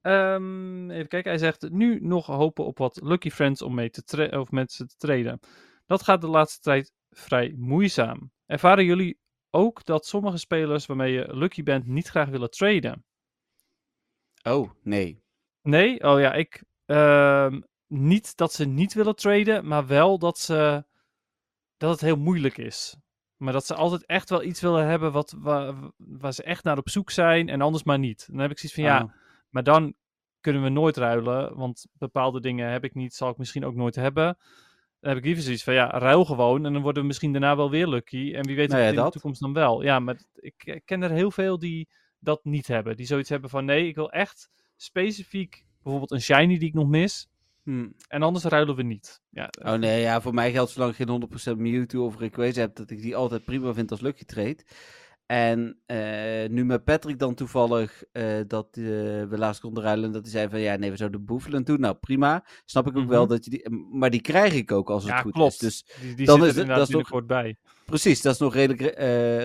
Ehm, 0.07 0.89
even 0.91 1.07
kijken, 1.07 1.31
hij 1.31 1.39
zegt 1.39 1.69
nu 1.69 1.99
nog 2.01 2.25
hopen 2.25 2.65
op 2.65 2.77
wat 2.77 2.99
Lucky 3.03 3.29
Friends 3.29 3.61
om 3.61 3.75
mee 3.75 3.89
te 3.89 4.37
of 4.39 4.51
met 4.51 4.71
ze 4.71 4.85
te 4.85 4.95
treden. 4.97 5.39
Dat 5.85 6.03
gaat 6.03 6.21
de 6.21 6.27
laatste 6.27 6.59
tijd 6.59 6.93
vrij 7.09 7.53
moeizaam. 7.57 8.31
Ervaren 8.45 8.85
jullie 8.85 9.19
ook 9.49 9.85
dat 9.85 10.05
sommige 10.05 10.37
spelers 10.37 10.85
waarmee 10.85 11.13
je 11.13 11.35
Lucky 11.35 11.63
bent 11.63 11.87
niet 11.87 12.07
graag 12.07 12.29
willen 12.29 12.49
traden? 12.49 13.05
Oh, 14.43 14.69
nee. 14.83 15.21
Nee? 15.61 16.03
Oh 16.03 16.19
ja, 16.19 16.33
ik. 16.33 16.63
ehm, 16.85 17.61
niet 17.87 18.37
dat 18.37 18.53
ze 18.53 18.65
niet 18.65 18.93
willen 18.93 19.15
traden, 19.15 19.67
maar 19.67 19.87
wel 19.87 20.19
dat 20.19 20.37
ze. 20.37 20.85
dat 21.77 21.91
het 21.91 22.01
heel 22.01 22.17
moeilijk 22.17 22.57
is. 22.57 22.97
Maar 23.37 23.53
dat 23.53 23.65
ze 23.65 23.75
altijd 23.75 24.05
echt 24.05 24.29
wel 24.29 24.43
iets 24.43 24.61
willen 24.61 24.87
hebben 24.87 25.11
wat, 25.11 25.35
waar, 25.37 25.73
waar 25.97 26.33
ze 26.33 26.43
echt 26.43 26.63
naar 26.63 26.77
op 26.77 26.89
zoek 26.89 27.09
zijn 27.09 27.49
en 27.49 27.61
anders 27.61 27.83
maar 27.83 27.99
niet. 27.99 28.27
Dan 28.31 28.39
heb 28.39 28.51
ik 28.51 28.59
zoiets 28.59 28.79
van, 28.79 28.87
ja, 28.87 29.03
Oh. 29.03 29.25
Maar 29.49 29.63
dan 29.63 29.93
kunnen 30.41 30.63
we 30.63 30.69
nooit 30.69 30.97
ruilen, 30.97 31.55
want 31.55 31.85
bepaalde 31.93 32.41
dingen 32.41 32.71
heb 32.71 32.83
ik 32.83 32.93
niet, 32.93 33.13
zal 33.13 33.29
ik 33.29 33.37
misschien 33.37 33.65
ook 33.65 33.75
nooit 33.75 33.95
hebben. 33.95 34.37
Dan 34.99 35.09
heb 35.09 35.17
ik 35.17 35.25
liever 35.25 35.43
zoiets 35.43 35.63
van, 35.63 35.73
ja, 35.73 35.89
ruil 35.89 36.25
gewoon 36.25 36.65
en 36.65 36.73
dan 36.73 36.81
worden 36.81 37.01
we 37.01 37.07
misschien 37.07 37.31
daarna 37.31 37.55
wel 37.55 37.69
weer 37.69 37.87
lucky. 37.87 38.33
En 38.33 38.45
wie 38.45 38.55
weet 38.55 38.69
Nou 38.69 38.81
ja, 38.81 38.87
in 38.87 38.95
dat. 38.95 39.05
de 39.05 39.11
toekomst 39.11 39.41
dan 39.41 39.53
wel. 39.53 39.83
Ja, 39.83 39.99
maar 39.99 40.17
ik, 40.35 40.63
ik 40.65 40.81
ken 40.85 41.01
er 41.01 41.11
heel 41.11 41.31
veel 41.31 41.59
die 41.59 41.87
dat 42.19 42.39
niet 42.43 42.67
hebben. 42.67 42.97
Die 42.97 43.05
zoiets 43.05 43.29
hebben 43.29 43.49
van, 43.49 43.65
nee, 43.65 43.87
ik 43.87 43.95
wil 43.95 44.11
echt 44.11 44.49
specifiek 44.75 45.65
bijvoorbeeld 45.81 46.11
een 46.11 46.21
shiny 46.21 46.57
die 46.57 46.67
ik 46.67 46.73
nog 46.73 46.87
mis. 46.87 47.29
Hm. 47.63 47.87
En 48.07 48.21
anders 48.21 48.43
ruilen 48.45 48.75
we 48.75 48.83
niet. 48.83 49.21
Ja, 49.29 49.49
Oh 49.65 49.73
nee, 49.73 50.01
ja, 50.01 50.21
voor 50.21 50.33
mij 50.33 50.51
geldt 50.51 50.71
zolang 50.71 50.91
ik 50.91 50.97
geen 50.97 51.53
100% 51.55 51.57
Mewtwo 51.57 52.05
of 52.05 52.19
Rayquaza 52.19 52.59
heb, 52.59 52.75
dat 52.75 52.89
ik 52.89 53.01
die 53.01 53.15
altijd 53.15 53.43
prima 53.45 53.73
vind 53.73 53.91
als 53.91 54.01
Lucky 54.01 54.23
Trade. 54.25 54.57
En 55.27 55.79
eh, 55.85 56.49
nu 56.49 56.65
met 56.65 56.83
Patrick 56.83 57.19
dan 57.19 57.33
toevallig 57.35 58.03
eh, 58.11 58.39
dat 58.47 58.67
eh, 58.71 58.83
we 58.83 59.35
laatst 59.37 59.61
konden 59.61 59.83
ruilen, 59.83 60.11
dat 60.11 60.21
hij 60.21 60.31
zei 60.31 60.49
van 60.49 60.59
ja, 60.59 60.75
nee, 60.75 60.91
we 60.91 60.97
zouden 60.97 61.25
Boefelen 61.25 61.63
doen. 61.63 61.79
Nou, 61.79 61.95
prima. 61.95 62.45
Snap 62.65 62.87
ik 62.87 62.97
ook 62.97 63.07
wel 63.07 63.21
Mhm. 63.21 63.29
dat 63.29 63.43
je 63.45 63.49
die, 63.51 63.69
maar 63.91 64.09
die 64.09 64.21
krijg 64.21 64.53
ik 64.53 64.71
ook 64.71 64.89
als 64.89 65.03
het 65.03 65.11
ja 65.11 65.21
goed 65.21 65.31
klopt. 65.33 65.53
is. 65.53 65.59
Dus 65.59 65.85
die 66.01 66.15
die 66.15 66.25
dan 66.25 66.45
is 66.45 66.55
er 66.55 66.65
dat 66.65 66.89
is 66.89 67.25
bij. 67.25 67.57
precies, 67.85 68.21
dat 68.21 68.33
is 68.33 68.39
nog 68.39 68.53
redelijk 68.53 68.81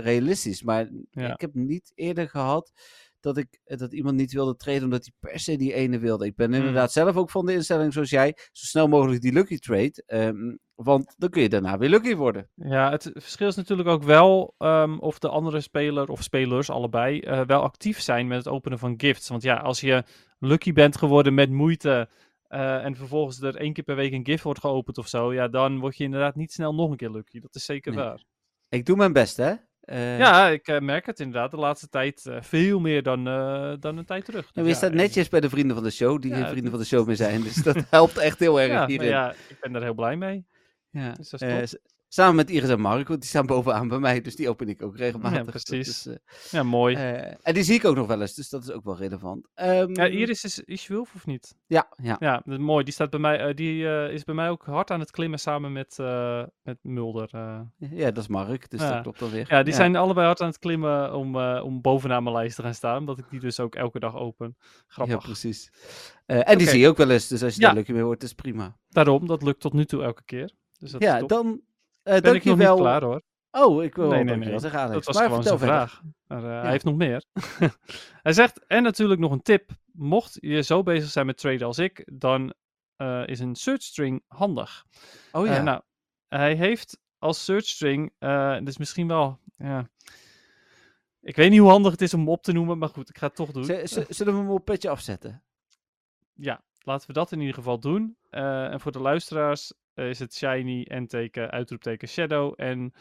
realistisch. 0.04 0.62
Maar 0.62 0.88
Ja. 1.10 1.32
ik 1.32 1.40
heb 1.40 1.54
niet 1.54 1.92
eerder 1.94 2.28
gehad 2.28 2.72
dat, 3.22 3.36
ik, 3.36 3.60
dat 3.64 3.92
iemand 3.92 4.16
niet 4.16 4.32
wilde 4.32 4.56
treden 4.56 4.84
omdat 4.84 5.04
hij 5.04 5.30
per 5.30 5.40
se 5.40 5.56
die 5.56 5.72
ene 5.74 5.98
wilde. 5.98 6.26
Ik 6.26 6.36
ben 6.36 6.46
Hmm. 6.46 6.54
inderdaad 6.58 6.92
zelf 6.92 7.16
ook 7.16 7.30
van 7.30 7.46
de 7.46 7.52
instelling 7.52 7.92
zoals 7.92 8.10
jij, 8.10 8.32
zo 8.36 8.66
snel 8.66 8.88
mogelijk 8.88 9.20
die 9.20 9.32
Lucky 9.32 9.58
Trade. 9.58 10.02
ehm, 10.06 10.56
want 10.74 11.14
dan 11.18 11.28
kun 11.30 11.42
je 11.42 11.48
daarna 11.48 11.78
weer 11.78 11.88
Lucky 11.88 12.14
worden. 12.14 12.50
Ja, 12.54 12.90
het 12.90 13.10
verschil 13.14 13.48
is 13.48 13.54
natuurlijk 13.56 13.88
ook 13.88 14.02
wel 14.02 14.54
ehm, 14.58 14.98
of 14.98 15.18
de 15.18 15.28
andere 15.28 15.60
speler 15.60 16.08
of 16.08 16.22
spelers 16.22 16.70
allebei 16.70 17.20
eh, 17.20 17.40
wel 17.46 17.62
actief 17.62 18.00
zijn 18.00 18.26
met 18.26 18.38
het 18.38 18.48
openen 18.48 18.78
van 18.78 18.94
gifts. 18.96 19.28
Want 19.28 19.42
ja, 19.42 19.56
als 19.56 19.80
je 19.80 20.04
lucky 20.38 20.72
bent 20.72 20.96
geworden 20.96 21.34
met 21.34 21.50
moeite 21.50 22.08
eh, 22.46 22.84
en 22.84 22.96
vervolgens 22.96 23.40
er 23.40 23.56
één 23.56 23.72
keer 23.72 23.84
per 23.84 23.96
week 23.96 24.12
een 24.12 24.24
gift 24.26 24.42
wordt 24.42 24.60
geopend 24.60 24.98
of 24.98 25.08
zo, 25.08 25.32
ja, 25.32 25.48
dan 25.48 25.78
word 25.78 25.96
je 25.96 26.04
inderdaad 26.04 26.34
niet 26.36 26.52
snel 26.52 26.74
nog 26.74 26.90
een 26.90 26.96
keer 26.96 27.10
lucky. 27.10 27.40
Dat 27.40 27.54
is 27.54 27.64
zeker 27.64 27.92
Nee. 27.94 28.04
waar. 28.04 28.24
Ik 28.68 28.86
doe 28.86 28.96
mijn 28.96 29.12
best, 29.12 29.36
hè? 29.36 29.54
Eh, 29.82 30.18
Ja, 30.18 30.48
ik 30.48 30.68
eh, 30.68 30.80
merk 30.80 31.06
het 31.06 31.20
inderdaad 31.20 31.50
de 31.50 31.56
laatste 31.56 31.88
tijd 31.88 32.26
eh, 32.26 32.36
veel 32.40 32.80
meer 32.80 33.02
dan, 33.02 33.24
dan 33.80 33.96
een 33.96 34.04
tijd 34.04 34.24
terug. 34.24 34.44
En 34.44 34.50
Dus 34.52 34.62
we 34.62 34.68
ja, 34.68 34.74
staat 34.76 34.90
en- 34.90 34.96
netjes 34.96 35.28
bij 35.28 35.40
de 35.40 35.48
vrienden 35.48 35.74
van 35.74 35.84
de 35.84 35.90
show, 35.90 36.20
die 36.22 36.30
Ja, 36.30 36.36
geen 36.36 36.48
vrienden 36.48 36.70
van 36.70 36.80
de 36.80 36.86
show 36.86 37.06
meer 37.06 37.16
zijn. 37.16 37.42
Dus 37.48 37.54
dat 37.54 37.76
helpt 37.90 38.18
echt 38.18 38.38
heel 38.38 38.60
erg 38.60 38.70
Ja, 38.72 38.86
hierin. 38.86 39.08
ja, 39.08 39.32
ik 39.48 39.56
ben 39.60 39.72
daar 39.72 39.82
heel 39.82 39.94
blij 39.94 40.16
mee. 40.16 40.46
Ja. 40.90 41.12
dus 41.12 41.30
dat 41.30 41.42
is 41.42 41.78
samen 42.14 42.34
met 42.34 42.50
Iris 42.50 42.68
en 42.68 42.80
Mark, 42.80 43.08
want 43.08 43.20
die 43.20 43.28
staan 43.28 43.46
bovenaan 43.46 43.88
bij 43.88 43.98
mij, 43.98 44.20
dus 44.20 44.36
die 44.36 44.48
open 44.48 44.68
ik 44.68 44.82
ook 44.82 44.96
regelmatig. 44.96 45.38
Ja, 45.44 45.50
precies. 45.50 46.06
eh, 46.06 46.14
Ja, 46.50 46.62
mooi. 46.62 46.94
eh, 46.94 47.34
en 47.42 47.54
die 47.54 47.62
zie 47.62 47.74
ik 47.74 47.84
ook 47.84 47.96
nog 47.96 48.06
wel 48.06 48.20
eens, 48.20 48.34
dus 48.34 48.48
dat 48.48 48.62
is 48.62 48.70
ook 48.70 48.84
wel 48.84 48.96
relevant. 48.96 49.48
Ehm, 49.54 49.94
Ja, 49.94 50.06
Iris 50.06 50.44
is, 50.44 50.60
is 50.60 50.86
je 50.86 50.92
Wulf 50.92 51.14
of 51.14 51.26
niet? 51.26 51.54
Ja, 51.66 51.88
ja. 52.02 52.16
Ja, 52.20 52.42
dat 52.44 52.54
is 52.58 52.64
mooi. 52.64 52.84
Die, 52.84 52.92
staat 52.92 53.10
bij 53.10 53.20
mij, 53.20 53.38
eh, 53.38 53.54
die 53.54 53.84
is 54.12 54.24
bij 54.24 54.34
mij 54.34 54.48
ook 54.50 54.64
hard 54.64 54.90
aan 54.90 55.00
het 55.00 55.10
klimmen 55.10 55.38
samen 55.38 55.72
met, 55.72 55.96
met 56.62 56.78
Mulder. 56.82 57.28
ja, 57.78 58.10
dat 58.10 58.16
is 58.22 58.26
Mark, 58.28 58.70
dus 58.70 58.80
dat 58.80 59.02
klopt 59.02 59.18
dan 59.18 59.30
weer. 59.30 59.46
Ja, 59.48 59.62
die 59.62 59.74
zijn 59.74 59.96
allebei 59.96 60.26
hard 60.26 60.40
aan 60.40 60.48
het 60.48 60.58
klimmen 60.58 61.14
om, 61.14 61.36
om 61.36 61.80
bovenaan 61.80 62.22
mijn 62.22 62.34
lijst 62.36 62.56
te 62.56 62.62
gaan 62.62 62.74
staan. 62.74 62.98
Omdat 62.98 63.18
ik 63.18 63.24
die 63.30 63.40
dus 63.40 63.60
ook 63.60 63.74
elke 63.74 63.98
dag 63.98 64.16
open. 64.16 64.56
Grappig. 64.86 65.14
Ja, 65.16 65.20
precies. 65.20 65.70
En 66.26 66.58
die 66.58 66.68
zie 66.68 66.80
je 66.80 66.88
ook 66.88 66.96
wel 66.96 67.10
eens, 67.10 67.28
dus 67.28 67.42
als 67.42 67.54
je 67.54 67.60
Ja. 67.60 67.66
daar 67.66 67.76
lucky 67.76 67.92
mee 67.92 68.04
wordt, 68.04 68.22
is 68.22 68.32
prima. 68.32 68.76
Daarom, 68.88 69.26
dat 69.26 69.42
lukt 69.42 69.60
tot 69.60 69.72
nu 69.72 69.84
toe 69.84 70.02
elke 70.02 70.22
keer. 70.24 70.52
Dus 70.78 70.90
dat 70.90 71.02
Ja, 71.02 71.20
dan 71.22 71.60
eh 72.02 72.20
ben 72.20 72.34
ik 72.34 72.44
nog 72.44 72.58
niet 72.58 72.74
klaar 72.74 73.02
hoor. 73.02 73.22
Oh, 73.50 73.82
ik 73.84 73.94
wil 73.94 74.08
Nee, 74.08 74.24
nee, 74.24 74.36
nee, 74.36 74.58
zeggen, 74.58 74.80
Alex. 74.80 74.94
Dat 74.94 75.04
was 75.04 75.16
maar 75.16 75.24
gewoon 75.24 75.42
zijn 75.42 75.58
verder. 75.58 75.76
vraag. 75.76 76.02
Maar 76.26 76.44
eh, 76.44 76.60
hij 76.62 76.70
heeft 76.70 76.84
nog 76.84 76.96
meer. 76.96 77.24
hij 78.22 78.32
zegt, 78.32 78.66
en 78.66 78.82
natuurlijk 78.82 79.20
nog 79.20 79.32
een 79.32 79.42
tip. 79.42 79.70
Mocht 79.92 80.36
je 80.40 80.62
zo 80.62 80.82
bezig 80.82 81.10
zijn 81.10 81.26
met 81.26 81.36
traden 81.38 81.66
als 81.66 81.78
ik, 81.78 82.08
dan 82.12 82.54
eh, 82.96 83.26
is 83.26 83.40
een 83.40 83.54
search 83.54 83.82
string 83.82 84.22
handig. 84.26 84.84
Oh 85.32 85.46
ja. 85.46 85.62
nou, 85.62 85.80
hij 86.28 86.54
heeft 86.54 86.98
als 87.18 87.44
search 87.44 87.66
string, 87.66 88.12
dus 88.64 88.76
misschien 88.78 89.08
wel, 89.08 89.38
ja... 89.56 89.88
Ik 91.20 91.36
weet 91.36 91.50
niet 91.50 91.60
hoe 91.60 91.70
handig 91.70 91.92
het 91.92 92.00
is 92.02 92.14
om 92.14 92.20
hem 92.20 92.28
op 92.28 92.42
te 92.42 92.52
noemen, 92.52 92.78
maar 92.78 92.88
goed, 92.88 93.08
ik 93.08 93.18
ga 93.18 93.26
het 93.26 93.36
toch 93.36 93.50
doen. 93.50 93.64
Z- 93.64 94.08
zullen 94.08 94.32
we 94.34 94.40
hem 94.40 94.50
op 94.50 94.56
een 94.58 94.64
petje 94.64 94.88
afzetten? 94.88 95.42
Ja, 96.34 96.62
laten 96.78 97.06
we 97.06 97.12
dat 97.12 97.32
in 97.32 97.38
ieder 97.40 97.54
geval 97.54 97.78
doen. 97.80 98.16
En 98.30 98.80
voor 98.80 98.92
de 98.92 98.98
luisteraars 99.00 99.72
eh, 100.02 100.08
is 100.08 100.18
het 100.18 100.34
shiny 100.34 100.82
en 100.82 101.06
teken, 101.06 101.50
uitroepteken 101.50 102.08
shadow 102.08 102.54
en 102.56 102.92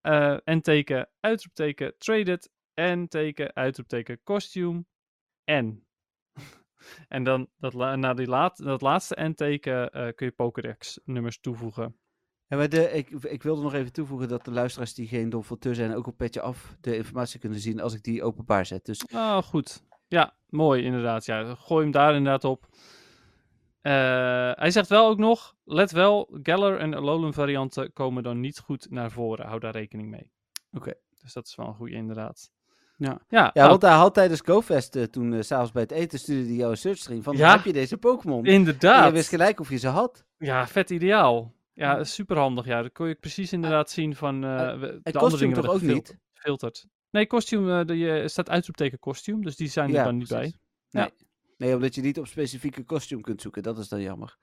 eh 0.00 0.36
en 0.44 0.60
teken, 0.60 1.08
uitroepteken 1.20 1.94
traded 1.98 2.50
en 2.74 3.08
teken, 3.08 3.54
uitroepteken 3.54 4.20
costume 4.22 4.84
en. 5.44 5.86
en 7.08 7.24
dan 7.24 7.48
dat, 7.58 7.74
na 7.74 8.14
die 8.14 8.26
laat, 8.26 8.64
dat 8.64 8.80
laatste 8.80 9.14
en 9.14 9.34
teken 9.34 9.90
eh, 9.90 10.08
kun 10.14 10.26
je 10.26 10.32
Pokédex 10.32 11.00
nummers 11.04 11.40
toevoegen. 11.40 11.96
Ja, 12.46 12.56
maar 12.56 12.68
de, 12.68 12.90
ik, 12.90 13.10
ik 13.10 13.42
wilde 13.42 13.62
nog 13.62 13.74
even 13.74 13.92
toevoegen 13.92 14.28
dat 14.28 14.44
de 14.44 14.50
luisteraars 14.50 14.94
die 14.94 15.06
geen 15.06 15.30
donfateur 15.30 15.74
zijn 15.74 15.94
ook 15.94 16.06
op 16.06 16.16
petje 16.16 16.40
af 16.40 16.76
de 16.80 16.96
informatie 16.96 17.40
kunnen 17.40 17.58
zien 17.58 17.80
als 17.80 17.94
ik 17.94 18.02
die 18.02 18.22
openbaar 18.22 18.66
zet. 18.66 18.84
Dus 18.84 19.04
Oh, 19.12 19.42
goed. 19.42 19.84
Ja, 20.08 20.36
mooi 20.48 20.82
inderdaad. 20.82 21.24
Ja, 21.24 21.54
gooi 21.54 21.82
hem 21.82 21.92
daar 21.92 22.14
inderdaad 22.14 22.44
op. 22.44 22.66
Eh, 23.84 23.92
hij 24.54 24.70
zegt 24.70 24.88
wel 24.88 25.08
ook 25.08 25.18
nog, 25.18 25.54
let 25.64 25.90
wel, 25.90 26.38
Geller 26.42 26.78
en 26.78 26.94
Alolan 26.94 27.32
varianten 27.34 27.92
komen 27.92 28.22
dan 28.22 28.40
niet 28.40 28.58
goed 28.58 28.86
naar 28.90 29.10
voren. 29.10 29.46
Hou 29.46 29.60
daar 29.60 29.72
rekening 29.72 30.08
mee. 30.10 30.30
Oké. 30.72 30.92
Dus 31.22 31.32
dat 31.32 31.46
is 31.46 31.54
wel 31.54 31.66
een 31.66 31.74
goede 31.74 31.94
inderdaad. 31.94 32.50
Ja. 32.96 33.08
Ja, 33.28 33.40
Ja, 33.44 33.50
nou, 33.54 33.68
want 33.68 33.82
hij 33.82 33.90
had 33.92 34.14
tijdens 34.14 34.40
GoFest 34.44 34.96
eh, 34.96 35.02
toen, 35.02 35.32
eh, 35.34 35.40
s 35.40 35.46
s'avonds 35.46 35.72
bij 35.72 35.82
het 35.82 35.90
eten, 35.90 36.18
stuurde 36.18 36.46
hij 36.46 36.54
jou 36.56 36.70
een 36.70 36.76
searchstring 36.76 37.24
van, 37.24 37.36
Ja. 37.36 37.50
heb 37.56 37.64
je 37.64 37.72
deze 37.72 37.96
Pokémon? 37.96 38.44
En 38.44 38.52
inderdaad. 38.52 39.06
je 39.06 39.12
wist 39.12 39.28
gelijk 39.28 39.60
of 39.60 39.70
je 39.70 39.76
ze 39.76 39.88
had. 39.88 40.24
Ja, 40.38 40.66
vet 40.66 40.90
ideaal. 40.90 41.52
Ja, 41.72 42.04
super 42.04 42.36
handig. 42.38 42.64
Ja, 42.64 42.80
dan 42.80 42.92
kon 42.92 43.08
je 43.08 43.14
precies 43.14 43.52
inderdaad 43.52 43.90
zien 43.90 44.16
van 44.16 44.44
eh, 44.44 44.68
en 44.68 44.80
we- 44.80 45.00
de 45.02 45.18
andere 45.18 45.40
dingen 45.42 45.56
toch 45.62 45.66
ook 45.72 45.78
gefil- 45.78 45.94
niet? 45.94 46.18
gefilterd. 46.32 46.86
Nee, 47.10 47.26
kostuum, 47.26 47.70
eh, 47.88 47.96
je 47.98 48.28
staat 48.28 48.50
uitroepteken 48.50 48.98
kostuum, 48.98 49.44
dus 49.44 49.56
die 49.56 49.68
zijn 49.68 49.94
er 49.96 50.04
dan 50.04 50.16
niet 50.16 50.28
bij. 50.28 50.38
precies. 50.38 50.58
Ja. 50.88 51.00
Nee. 51.00 51.10
Nee, 51.56 51.74
omdat 51.74 51.94
je 51.94 52.00
niet 52.00 52.18
op 52.18 52.26
specifieke 52.26 52.82
kostuum 52.82 53.20
kunt 53.20 53.42
zoeken. 53.42 53.62
Dat 53.62 53.78
is 53.78 53.88
dan 53.88 54.00
jammer. 54.00 54.36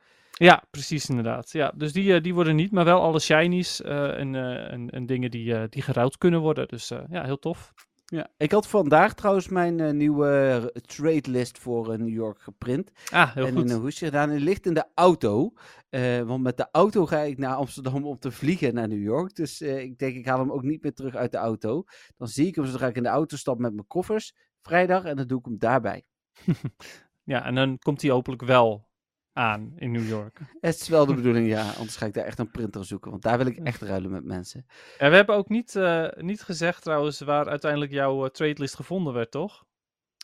Ja, 0.43 0.63
precies 0.71 1.09
inderdaad. 1.09 1.51
Ja, 1.51 1.71
dus 1.75 1.93
die, 1.93 2.13
eh, 2.13 2.23
die 2.23 2.33
worden 2.33 2.55
niet, 2.55 2.71
maar 2.71 2.85
wel 2.85 3.01
alle 3.01 3.19
shinies 3.19 3.81
eh, 3.81 4.19
en, 4.19 4.35
eh, 4.35 4.71
en, 4.71 4.89
en 4.89 5.05
dingen 5.05 5.31
die, 5.31 5.69
die 5.69 5.81
geruild 5.81 6.17
kunnen 6.17 6.39
worden. 6.39 6.67
Dus 6.67 6.88
ja, 7.09 7.23
heel 7.23 7.39
tof. 7.39 7.73
Ja. 8.05 8.27
Ik 8.38 8.51
had 8.51 8.67
vandaag 8.67 9.13
trouwens 9.13 9.47
mijn 9.47 9.97
nieuwe 9.97 10.73
trade 10.85 11.29
list 11.29 11.57
voor 11.57 11.97
New 11.97 12.09
York 12.09 12.41
geprint. 12.41 12.91
Ah, 13.11 13.33
heel 13.33 13.45
en 13.45 13.53
goed. 13.53 13.63
in 13.63 13.75
een 13.75 13.81
hoesje 13.81 14.05
gedaan. 14.05 14.29
En 14.29 14.39
ligt 14.39 14.65
in 14.65 14.73
de 14.73 14.85
auto. 14.95 15.53
Want 16.25 16.43
met 16.43 16.57
de 16.57 16.67
auto 16.71 17.05
ga 17.05 17.19
ik 17.19 17.38
naar 17.38 17.55
Amsterdam 17.55 18.05
om 18.05 18.19
te 18.19 18.31
vliegen 18.31 18.73
naar 18.73 18.88
New 18.88 19.03
York. 19.03 19.35
Dus 19.35 19.61
ik 19.61 19.97
denk, 19.97 20.15
ik 20.15 20.25
haal 20.25 20.39
hem 20.39 20.51
ook 20.51 20.63
niet 20.63 20.83
meer 20.83 20.93
terug 20.93 21.15
uit 21.15 21.31
de 21.31 21.38
auto. 21.38 21.83
Dan 22.17 22.27
zie 22.27 22.47
ik 22.47 22.55
hem 22.55 22.65
zodra 22.65 22.88
ik 22.88 22.95
in 22.95 23.03
de 23.03 23.09
auto 23.09 23.38
stap 23.38 23.59
met 23.59 23.73
mijn 23.73 23.88
koffers. 23.88 24.35
Vrijdag. 24.61 25.03
En 25.03 25.15
dan 25.15 25.27
doe 25.27 25.39
ik 25.39 25.45
hem 25.45 25.57
daarbij. 25.57 26.03
Ja, 27.23 27.45
en 27.45 27.55
dan 27.55 27.77
komt 27.80 28.01
hij 28.01 28.11
hopelijk 28.11 28.41
wel 28.41 28.89
aan 29.34 29.73
in 29.76 29.91
New 29.91 30.07
York. 30.07 30.39
Het 30.61 30.81
is 30.81 30.88
wel 30.88 31.05
de 31.05 31.13
bedoeling, 31.22 31.47
ja. 31.47 31.61
Anders 31.72 31.95
ga 31.95 32.05
ik 32.05 32.13
daar 32.13 32.26
echt 32.26 32.39
een 32.39 32.51
printer 32.51 32.85
zoeken. 32.85 33.11
Want 33.11 33.23
daar 33.23 33.38
wil 33.38 33.47
ik 33.47 33.57
echt 33.57 33.81
ruilen 33.81 34.11
met 34.11 34.23
mensen. 34.23 34.65
Ja, 34.97 35.09
we 35.09 35.15
hebben 35.15 35.35
ook 35.35 35.49
niet, 35.49 35.76
eh, 35.76 36.07
niet 36.18 36.41
gezegd 36.41 36.81
trouwens 36.84 37.19
waar 37.19 37.47
uiteindelijk 37.49 37.91
jouw 37.91 38.23
eh, 38.26 38.30
trade 38.30 38.59
list 38.61 38.76
gevonden 38.76 39.13
werd, 39.13 39.31
toch? 39.31 39.65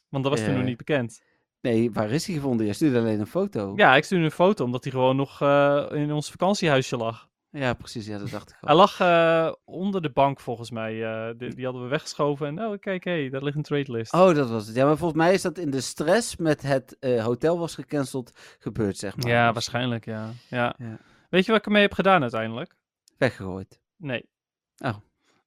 Want 0.09 0.23
dat 0.23 0.33
was 0.33 0.41
toen 0.41 0.51
Eh, 0.51 0.57
nog 0.57 0.65
niet 0.67 0.77
bekend. 0.77 1.21
Nee, 1.61 1.91
waar 1.91 2.09
is 2.09 2.25
hij 2.25 2.35
gevonden? 2.35 2.65
Je 2.65 2.73
stuurde 2.73 2.99
alleen 2.99 3.19
een 3.19 3.27
foto. 3.27 3.73
Ja, 3.75 3.95
ik 3.95 4.03
stuurde 4.03 4.25
een 4.25 4.31
foto 4.31 4.63
omdat 4.63 4.83
hij 4.83 4.91
gewoon 4.91 5.15
nog 5.15 5.41
eh, 5.41 5.85
in 5.91 6.11
ons 6.11 6.31
vakantiehuisje 6.31 6.97
lag. 6.97 7.29
Ja, 7.57 7.73
precies. 7.73 8.05
Ja, 8.05 8.17
dat 8.17 8.29
dacht 8.29 8.49
ik 8.49 8.55
al. 8.61 8.67
Hij 8.67 8.75
lag 8.77 8.99
eh, 8.99 9.53
onder 9.65 10.01
de 10.01 10.09
bank 10.09 10.39
volgens 10.39 10.71
mij. 10.71 11.03
eh, 11.03 11.33
die, 11.37 11.55
die 11.55 11.63
hadden 11.65 11.83
we 11.83 11.87
weggeschoven. 11.87 12.47
En 12.47 12.65
oh, 12.65 12.79
kijk, 12.79 13.03
hé, 13.03 13.11
hey, 13.11 13.29
daar 13.29 13.43
ligt 13.43 13.55
een 13.55 13.63
trade 13.63 13.91
list. 13.91 14.13
Oh, 14.13 14.35
dat 14.35 14.49
was 14.49 14.67
het. 14.67 14.75
Ja, 14.75 14.85
maar 14.85 14.97
volgens 14.97 15.19
mij 15.21 15.33
is 15.33 15.41
dat 15.41 15.57
in 15.57 15.71
de 15.71 15.81
stress 15.81 16.35
met 16.35 16.61
het 16.61 16.99
eh, 16.99 17.23
hotel 17.23 17.59
was 17.59 17.75
gecanceld 17.75 18.31
gebeurd, 18.59 18.97
zeg 18.97 19.17
maar. 19.17 19.31
ja, 19.31 19.45
Dus 19.45 19.53
waarschijnlijk, 19.53 20.05
ja. 20.05 20.29
ja. 20.49 20.75
Ja. 20.77 20.97
Weet 21.29 21.45
je 21.45 21.51
wat 21.51 21.59
ik 21.59 21.65
ermee 21.65 21.81
heb 21.81 21.93
gedaan 21.93 22.21
uiteindelijk? 22.21 22.75
Weggegooid. 23.17 23.79
Nee. 23.97 24.29
Oh. 24.77 24.95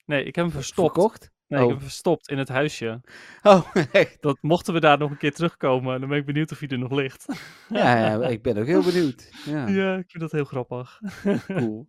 Nee, 0.05 0.25
ik 0.25 0.35
heb 0.35 0.45
hem 0.45 0.55
verstopt. 0.55 0.93
Verkocht? 0.93 1.31
Nee, 1.51 1.59
ik 1.59 1.65
Oh. 1.65 1.71
heb 1.71 1.79
hem 1.81 1.89
verstopt 1.89 2.29
in 2.29 2.39
het 2.39 2.49
huisje. 2.49 3.01
Oh, 3.43 3.75
echt? 3.93 4.23
Dat 4.23 4.39
mochten 4.41 4.75
we 4.75 4.81
daar 4.81 4.99
nog 4.99 5.11
een 5.11 5.17
keer 5.17 5.35
terugkomen. 5.35 6.01
Dan 6.01 6.09
ben 6.09 6.19
ik 6.19 6.27
benieuwd 6.27 6.53
of 6.53 6.59
hij 6.59 6.69
er 6.69 6.79
nog 6.79 6.91
ligt. 6.93 7.27
Ja, 7.69 7.99
ja, 7.99 8.27
ik 8.29 8.43
ben 8.43 8.57
ook 8.59 8.67
heel 8.67 8.83
benieuwd. 8.83 9.31
Ja, 9.45 9.67
Ja, 9.81 9.97
ik 9.97 10.11
vind 10.11 10.23
dat 10.23 10.33
heel 10.33 10.45
grappig. 10.45 11.01
cool. 11.47 11.89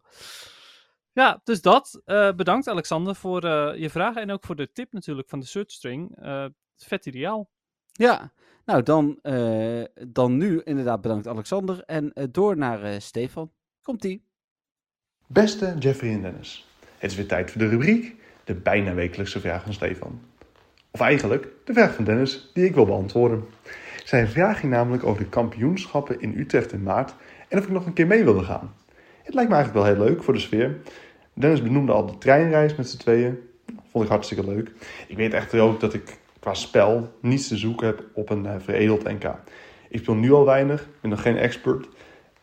Ja, 1.12 1.42
dus 1.44 1.62
dat. 1.62 2.02
Eh, 2.06 2.32
bedankt 2.34 2.68
Alexander 2.68 3.16
voor 3.16 3.44
eh, 3.44 3.80
je 3.80 3.90
vragen 3.90 4.22
en 4.22 4.32
ook 4.32 4.46
voor 4.46 4.56
de 4.56 4.72
tip 4.72 4.94
natuurlijk 4.94 5.30
van 5.30 5.40
de 5.40 5.46
search 5.46 5.72
string. 5.72 6.18
Eh, 6.18 6.46
vet 6.78 7.06
ideaal. 7.06 7.50
Ja, 7.92 8.32
nou 8.66 8.84
dan, 8.84 9.20
eh, 9.22 9.84
dan 10.08 10.38
nu 10.38 10.62
inderdaad 10.64 11.02
bedankt 11.02 11.28
Alexander. 11.28 11.84
En 11.86 12.14
door 12.32 12.58
naar 12.58 12.84
eh, 12.84 13.00
Stefan. 13.00 13.52
Komt-ie. 13.82 14.26
Beste 15.28 15.76
Jeffrey 15.80 16.14
en 16.14 16.22
Dennis. 16.22 16.66
Het 16.98 17.12
is 17.12 17.18
weer 17.18 17.28
tijd 17.28 17.52
voor 17.52 17.62
de 17.62 17.68
rubriek, 17.68 18.16
de 18.44 18.54
bijna 18.54 18.94
wekelijkse 18.94 19.40
vraag 19.40 19.64
van 19.64 19.74
Stefan. 19.74 20.22
Of 20.92 21.00
eigenlijk 21.00 21.48
de 21.64 21.74
vraag 21.74 21.94
van 21.94 22.04
Dennis, 22.04 22.50
die 22.54 22.66
ik 22.66 22.76
wil 22.76 22.86
beantwoorden. 22.86 23.46
Zijn 24.04 24.28
vraag 24.28 24.60
ging 24.60 24.72
namelijk 24.72 25.04
over 25.04 25.24
de 25.24 25.30
kampioenschappen 25.30 26.22
in 26.22 26.38
Utrecht 26.38 26.72
in 26.72 26.84
maart 26.84 27.16
en 27.48 27.58
of 27.58 27.64
ik 27.64 27.72
nog 27.72 27.86
een 27.86 27.94
keer 27.94 28.08
mee 28.08 28.24
wilde 28.24 28.44
gaan. 28.44 28.74
Het 29.24 29.34
lijkt 29.34 29.50
me 29.50 29.56
eigenlijk 29.56 29.86
wel 29.86 29.96
heel 29.96 30.06
leuk 30.06 30.24
voor 30.24 30.34
de 30.34 30.40
sfeer. 30.40 30.78
Dennis 31.34 31.62
benoemde 31.62 31.92
al 31.92 32.06
de 32.06 32.18
treinreis 32.18 32.76
met 32.76 32.90
z'n 32.90 32.98
tweeën. 32.98 33.40
Vond 33.92 34.04
ik 34.04 34.10
hartstikke 34.10 34.46
leuk. 34.46 34.72
Ik 35.08 35.18
weet 35.18 35.34
echter 35.34 35.60
ook 35.60 35.80
dat 35.80 35.94
ik 35.94 36.20
qua 36.40 36.54
spel 36.54 37.18
niets 37.22 37.48
te 37.48 37.58
zoeken 37.58 37.88
heb 37.88 38.04
op 38.14 38.30
een 38.30 38.46
uh, 38.46 38.56
veredeld 38.58 39.04
NK. 39.04 39.36
Ik 39.90 40.00
speel 40.00 40.16
nu 40.16 40.32
al 40.32 40.46
weinig, 40.46 40.88
ben 41.02 41.10
nog 41.10 41.22
geen 41.22 41.38
expert. 41.38 41.88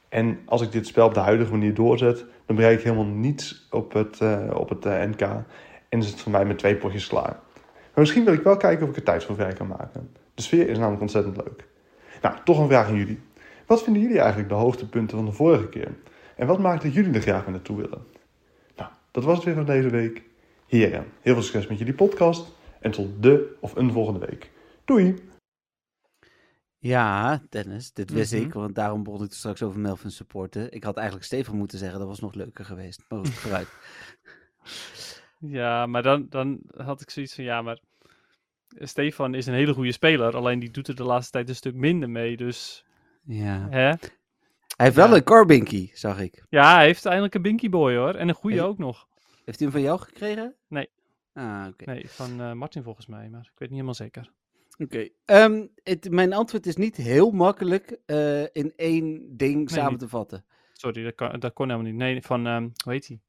En 0.08 0.38
als 0.44 0.62
ik 0.62 0.72
dit 0.72 0.86
spel 0.86 1.06
op 1.06 1.14
de 1.14 1.20
huidige 1.20 1.50
manier 1.50 1.74
doorzet, 1.74 2.24
dan 2.46 2.56
bereik 2.56 2.78
ik 2.78 2.84
helemaal 2.84 3.04
niets 3.04 3.66
op 3.70 3.92
het, 3.92 4.20
uh, 4.22 4.38
op 4.54 4.68
het 4.68 4.86
uh, 4.86 5.02
NK. 5.02 5.28
En 5.88 5.98
is 5.98 6.10
het 6.10 6.20
voor 6.20 6.32
mij 6.32 6.44
met 6.44 6.58
twee 6.58 6.76
potjes 6.76 7.06
klaar. 7.06 7.40
Maar 7.64 8.06
misschien 8.06 8.24
wil 8.24 8.34
ik 8.34 8.42
wel 8.42 8.56
kijken 8.56 8.82
of 8.84 8.90
ik 8.90 8.96
er 8.96 9.02
tijd 9.02 9.24
voor 9.24 9.34
vrij 9.34 9.52
kan 9.52 9.66
maken. 9.66 10.10
De 10.34 10.42
sfeer 10.42 10.68
is 10.68 10.76
namelijk 10.78 11.00
ontzettend 11.02 11.36
leuk. 11.36 11.68
Nou, 12.22 12.36
toch 12.44 12.58
een 12.58 12.68
vraag 12.68 12.86
aan 12.86 12.96
jullie. 12.96 13.20
Wat 13.66 13.82
vinden 13.82 14.02
jullie 14.02 14.18
eigenlijk 14.18 14.48
de 14.48 14.54
hoogtepunten 14.54 15.16
van 15.16 15.26
de 15.26 15.32
vorige 15.32 15.68
keer? 15.68 15.94
En 16.36 16.46
wat 16.46 16.58
maakt 16.58 16.82
dat 16.82 16.94
jullie 16.94 17.14
er 17.14 17.20
graag 17.20 17.42
mee 17.44 17.54
naartoe 17.54 17.76
willen? 17.76 18.06
Nou, 18.76 18.90
dat 19.10 19.24
was 19.24 19.36
het 19.36 19.44
weer 19.44 19.54
van 19.54 19.64
deze 19.64 19.88
week. 19.88 20.22
Heren, 20.66 21.06
heel 21.20 21.34
veel 21.34 21.42
succes 21.42 21.66
met 21.66 21.78
jullie 21.78 21.94
podcast. 21.94 22.46
En 22.80 22.90
tot 22.90 23.22
de 23.22 23.56
of 23.60 23.76
een 23.76 23.92
volgende 23.92 24.26
week. 24.26 24.50
Doei! 24.84 25.14
Ja, 26.78 27.42
Dennis, 27.48 27.92
dit 27.92 28.10
wist 28.10 28.32
Mhm. 28.32 28.42
ik, 28.42 28.52
want 28.52 28.74
daarom 28.74 29.02
begon 29.02 29.24
ik 29.24 29.32
straks 29.32 29.62
over 29.62 29.80
Melvin 29.80 30.10
supporten. 30.10 30.72
Ik 30.72 30.84
had 30.84 30.96
eigenlijk 30.96 31.26
Stefan 31.26 31.56
moeten 31.56 31.78
zeggen, 31.78 31.98
dat 31.98 32.08
was 32.08 32.20
nog 32.20 32.34
leuker 32.34 32.64
geweest. 32.64 33.04
Maar 33.08 33.18
goed, 33.18 33.28
vooruit. 33.34 33.68
Ja, 35.38 35.86
maar 35.86 36.02
dan, 36.02 36.26
dan 36.28 36.60
had 36.76 37.00
ik 37.00 37.10
zoiets 37.10 37.34
van, 37.34 37.44
ja, 37.44 37.62
maar 37.62 37.80
Stefan 38.68 39.34
is 39.34 39.46
een 39.46 39.54
hele 39.54 39.74
goede 39.74 39.92
speler. 39.92 40.36
Alleen 40.36 40.58
die 40.58 40.70
doet 40.70 40.88
er 40.88 40.94
de 40.96 41.04
laatste 41.04 41.30
tijd 41.32 41.48
een 41.48 41.54
stuk 41.54 41.74
minder 41.74 42.10
mee. 42.10 42.36
Dus, 42.36 42.84
Ja. 43.24 43.66
hè? 43.70 43.92
Hij 44.76 44.86
heeft 44.86 44.96
wel 44.96 45.16
een 45.16 45.22
Corbinky, 45.24 45.90
zag 45.92 46.20
ik. 46.20 46.44
Ja, 46.48 46.74
hij 46.74 46.84
heeft 46.84 47.04
eindelijk 47.06 47.34
een 47.34 47.42
Binky 47.42 47.68
Boy 47.68 47.96
hoor. 47.96 48.14
En 48.14 48.28
een 48.28 48.34
goede 48.34 48.62
ook 48.62 48.78
nog. 48.78 49.06
Heeft 49.44 49.58
hij 49.58 49.68
hem 49.68 49.70
van 49.76 49.80
jou 49.86 50.00
gekregen? 50.00 50.54
Nee. 50.68 50.88
Ah, 51.32 51.66
oké. 51.68 51.84
Nee, 51.84 52.08
van 52.10 52.40
eh, 52.40 52.52
Martin 52.52 52.82
volgens 52.82 53.06
mij. 53.06 53.28
Maar 53.28 53.40
ik 53.40 53.58
weet 53.58 53.58
niet 53.58 53.70
helemaal 53.70 53.94
zeker. 53.94 54.32
Oké. 54.78 55.08
Ehm, 55.24 55.66
mijn 56.10 56.32
antwoord 56.32 56.66
is 56.66 56.76
niet 56.76 56.96
heel 56.96 57.30
makkelijk 57.30 57.98
eh, 58.06 58.42
in 58.42 58.72
één 58.76 59.36
ding 59.36 59.70
samen 59.70 59.90
niet. 59.90 60.00
te 60.00 60.08
vatten. 60.08 60.44
Sorry, 60.72 61.02
dat, 61.02 61.14
kan, 61.14 61.40
dat 61.40 61.52
kon 61.52 61.68
helemaal 61.70 61.90
niet. 61.90 62.00
Nee, 62.00 62.22
van, 62.22 62.46
ehm, 62.46 62.68
hoe 62.84 62.92
heet 62.92 63.06
hij? 63.06 63.20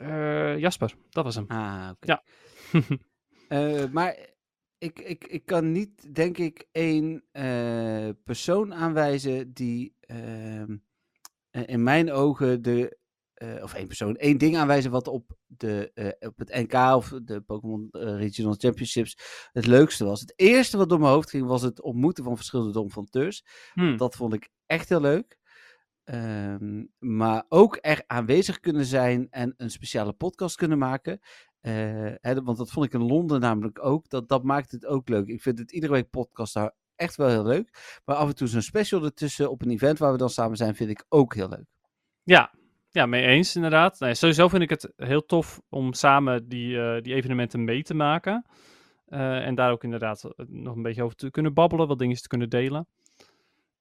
Eh, 0.00 0.58
Jasper, 0.58 0.94
dat 1.10 1.24
was 1.24 1.34
hem. 1.34 1.44
Ah, 1.48 1.90
oké. 1.90 2.06
Ja. 2.06 2.22
Eh, 3.50 3.84
maar 3.92 4.18
ik, 4.78 4.98
ik, 4.98 5.24
ik 5.24 5.44
kan 5.44 5.72
niet, 5.72 6.14
denk 6.14 6.38
ik, 6.38 6.68
één 6.72 7.24
eh, 7.32 8.08
persoon 8.24 8.74
aanwijzen 8.74 9.52
die 9.52 9.94
ehm, 10.00 10.76
eh, 11.50 11.62
in 11.66 11.82
mijn 11.82 12.12
ogen 12.12 12.62
de. 12.62 12.98
of 13.62 13.74
één 13.74 13.86
persoon, 13.86 14.16
één 14.16 14.38
ding 14.38 14.56
aanwijzen 14.56 14.90
wat 14.90 15.08
op, 15.08 15.36
de, 15.46 15.92
op 16.20 16.38
het 16.38 16.48
NK 16.48 16.74
of 16.74 17.08
de 17.24 17.40
Pokémon 17.40 17.88
Regional 17.90 18.54
Championships 18.58 19.16
het 19.52 19.66
leukste 19.66 20.04
was. 20.04 20.20
Het 20.20 20.32
eerste 20.36 20.76
wat 20.76 20.88
door 20.88 21.00
mijn 21.00 21.12
hoofd 21.12 21.30
ging 21.30 21.46
was 21.46 21.62
het 21.62 21.82
ontmoeten 21.82 22.24
van 22.24 22.36
verschillende 22.36 22.72
domfonteurs. 22.72 23.44
Hm. 23.72 23.96
Dat 23.96 24.16
vond 24.16 24.34
ik 24.34 24.48
echt 24.66 24.88
heel 24.88 25.00
leuk. 25.00 25.38
Ehm, 26.04 26.84
maar 26.98 27.44
ook 27.48 27.78
er 27.80 28.04
aanwezig 28.06 28.60
kunnen 28.60 28.84
zijn 28.84 29.26
en 29.30 29.54
een 29.56 29.70
speciale 29.70 30.12
podcast 30.12 30.56
kunnen 30.56 30.78
maken. 30.78 31.20
Eh, 31.60 31.72
hè, 32.20 32.42
want 32.42 32.58
dat 32.58 32.70
vond 32.70 32.86
ik 32.86 32.92
in 32.92 33.06
Londen 33.06 33.40
namelijk 33.40 33.84
ook. 33.84 34.08
Dat, 34.08 34.28
dat 34.28 34.42
maakt 34.42 34.70
het 34.70 34.86
ook 34.86 35.08
leuk. 35.08 35.26
Ik 35.26 35.42
vind 35.42 35.58
het 35.58 35.72
iedere 35.72 35.92
week 35.92 36.10
podcast 36.10 36.54
daar 36.54 36.74
echt 36.96 37.16
wel 37.16 37.28
heel 37.28 37.44
leuk. 37.44 38.00
Maar 38.04 38.16
af 38.16 38.28
en 38.28 38.34
toe 38.34 38.48
zo'n 38.48 38.62
special 38.62 39.04
ertussen 39.04 39.50
op 39.50 39.62
een 39.62 39.70
event 39.70 39.98
waar 39.98 40.12
we 40.12 40.18
dan 40.18 40.30
samen 40.30 40.56
zijn, 40.56 40.74
vind 40.74 40.90
ik 40.90 41.04
ook 41.08 41.34
heel 41.34 41.48
leuk. 41.48 41.66
Ja, 42.22 42.54
ja, 42.90 43.06
mee 43.06 43.24
eens 43.24 43.56
inderdaad. 43.56 44.00
Nee, 44.00 44.14
sowieso 44.14 44.48
vind 44.48 44.62
ik 44.62 44.70
het 44.70 44.92
heel 44.96 45.26
tof 45.26 45.60
om 45.68 45.92
samen 45.92 46.48
die, 46.48 46.80
eh, 46.80 47.02
die 47.02 47.14
evenementen 47.14 47.64
mee 47.64 47.82
te 47.82 47.94
maken. 47.94 48.46
Eh, 49.06 49.46
en 49.46 49.54
daar 49.54 49.70
ook 49.70 49.84
inderdaad 49.84 50.24
nog 50.46 50.76
een 50.76 50.82
beetje 50.82 51.02
over 51.02 51.16
te 51.16 51.30
kunnen 51.30 51.54
babbelen, 51.54 51.88
wat 51.88 51.98
dingen 51.98 52.16
te 52.16 52.28
kunnen 52.28 52.48
delen. 52.48 52.86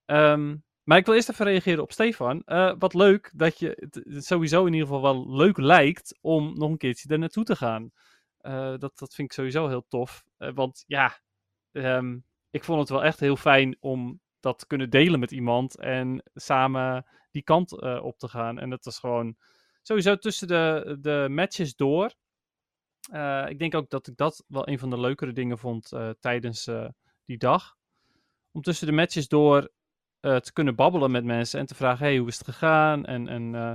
Ehm, 0.05 0.55
maar 0.89 0.97
ik 0.97 1.05
wil 1.05 1.15
eerst 1.15 1.29
even 1.29 1.45
reageren 1.45 1.83
op 1.83 1.91
Stefan. 1.91 2.41
Eh, 2.45 2.73
wat 2.79 2.93
leuk 2.93 3.31
dat 3.35 3.59
je 3.59 3.89
het, 3.89 4.25
sowieso 4.25 4.65
in 4.65 4.73
ieder 4.73 4.87
geval 4.87 5.01
wel 5.01 5.35
leuk 5.35 5.57
lijkt 5.57 6.17
om 6.21 6.57
nog 6.57 6.69
een 6.69 6.77
keertje 6.77 7.09
er 7.09 7.19
naartoe 7.19 7.43
te 7.43 7.55
gaan. 7.55 7.91
Eh, 8.37 8.73
dat, 8.77 8.97
dat 8.97 9.13
vind 9.13 9.27
ik 9.27 9.33
sowieso 9.33 9.67
heel 9.67 9.85
tof. 9.87 10.23
Eh, 10.37 10.51
want 10.53 10.83
ja, 10.87 11.19
ehm, 11.71 12.17
ik 12.49 12.63
vond 12.63 12.79
het 12.79 12.89
wel 12.89 13.03
echt 13.03 13.19
heel 13.19 13.35
fijn 13.35 13.77
om 13.79 14.21
dat 14.39 14.59
te 14.59 14.67
kunnen 14.67 14.89
delen 14.89 15.19
met 15.19 15.31
iemand 15.31 15.77
en 15.77 16.23
samen 16.33 17.05
die 17.31 17.43
kant 17.43 17.81
op 18.01 18.17
te 18.17 18.27
gaan. 18.27 18.59
En 18.59 18.69
dat 18.69 18.85
was 18.85 18.99
gewoon 18.99 19.35
sowieso 19.81 20.15
tussen 20.17 20.47
de, 20.47 20.97
de 21.01 21.27
matches 21.29 21.75
door. 21.75 22.13
Ik 23.47 23.59
denk 23.59 23.75
ook 23.75 23.89
dat 23.89 24.07
ik 24.07 24.17
dat 24.17 24.43
wel 24.47 24.67
een 24.67 24.79
van 24.79 24.89
de 24.89 24.99
leukere 24.99 25.33
dingen 25.33 25.57
vond 25.57 25.91
tijdens 26.19 26.69
die 27.25 27.37
dag. 27.37 27.77
Om 28.51 28.61
tussen 28.61 28.87
de 28.87 28.93
matches 28.93 29.27
door 29.27 29.69
eh, 30.19 30.35
te 30.35 30.53
kunnen 30.53 30.75
babbelen 30.75 31.11
met 31.11 31.23
mensen 31.23 31.59
en 31.59 31.65
te 31.65 31.75
vragen: 31.75 32.05
hey, 32.05 32.17
hoe 32.17 32.27
is 32.27 32.37
het 32.37 32.45
gegaan? 32.47 33.05
En, 33.05 33.27
en 33.27 33.55
eh, 33.55 33.73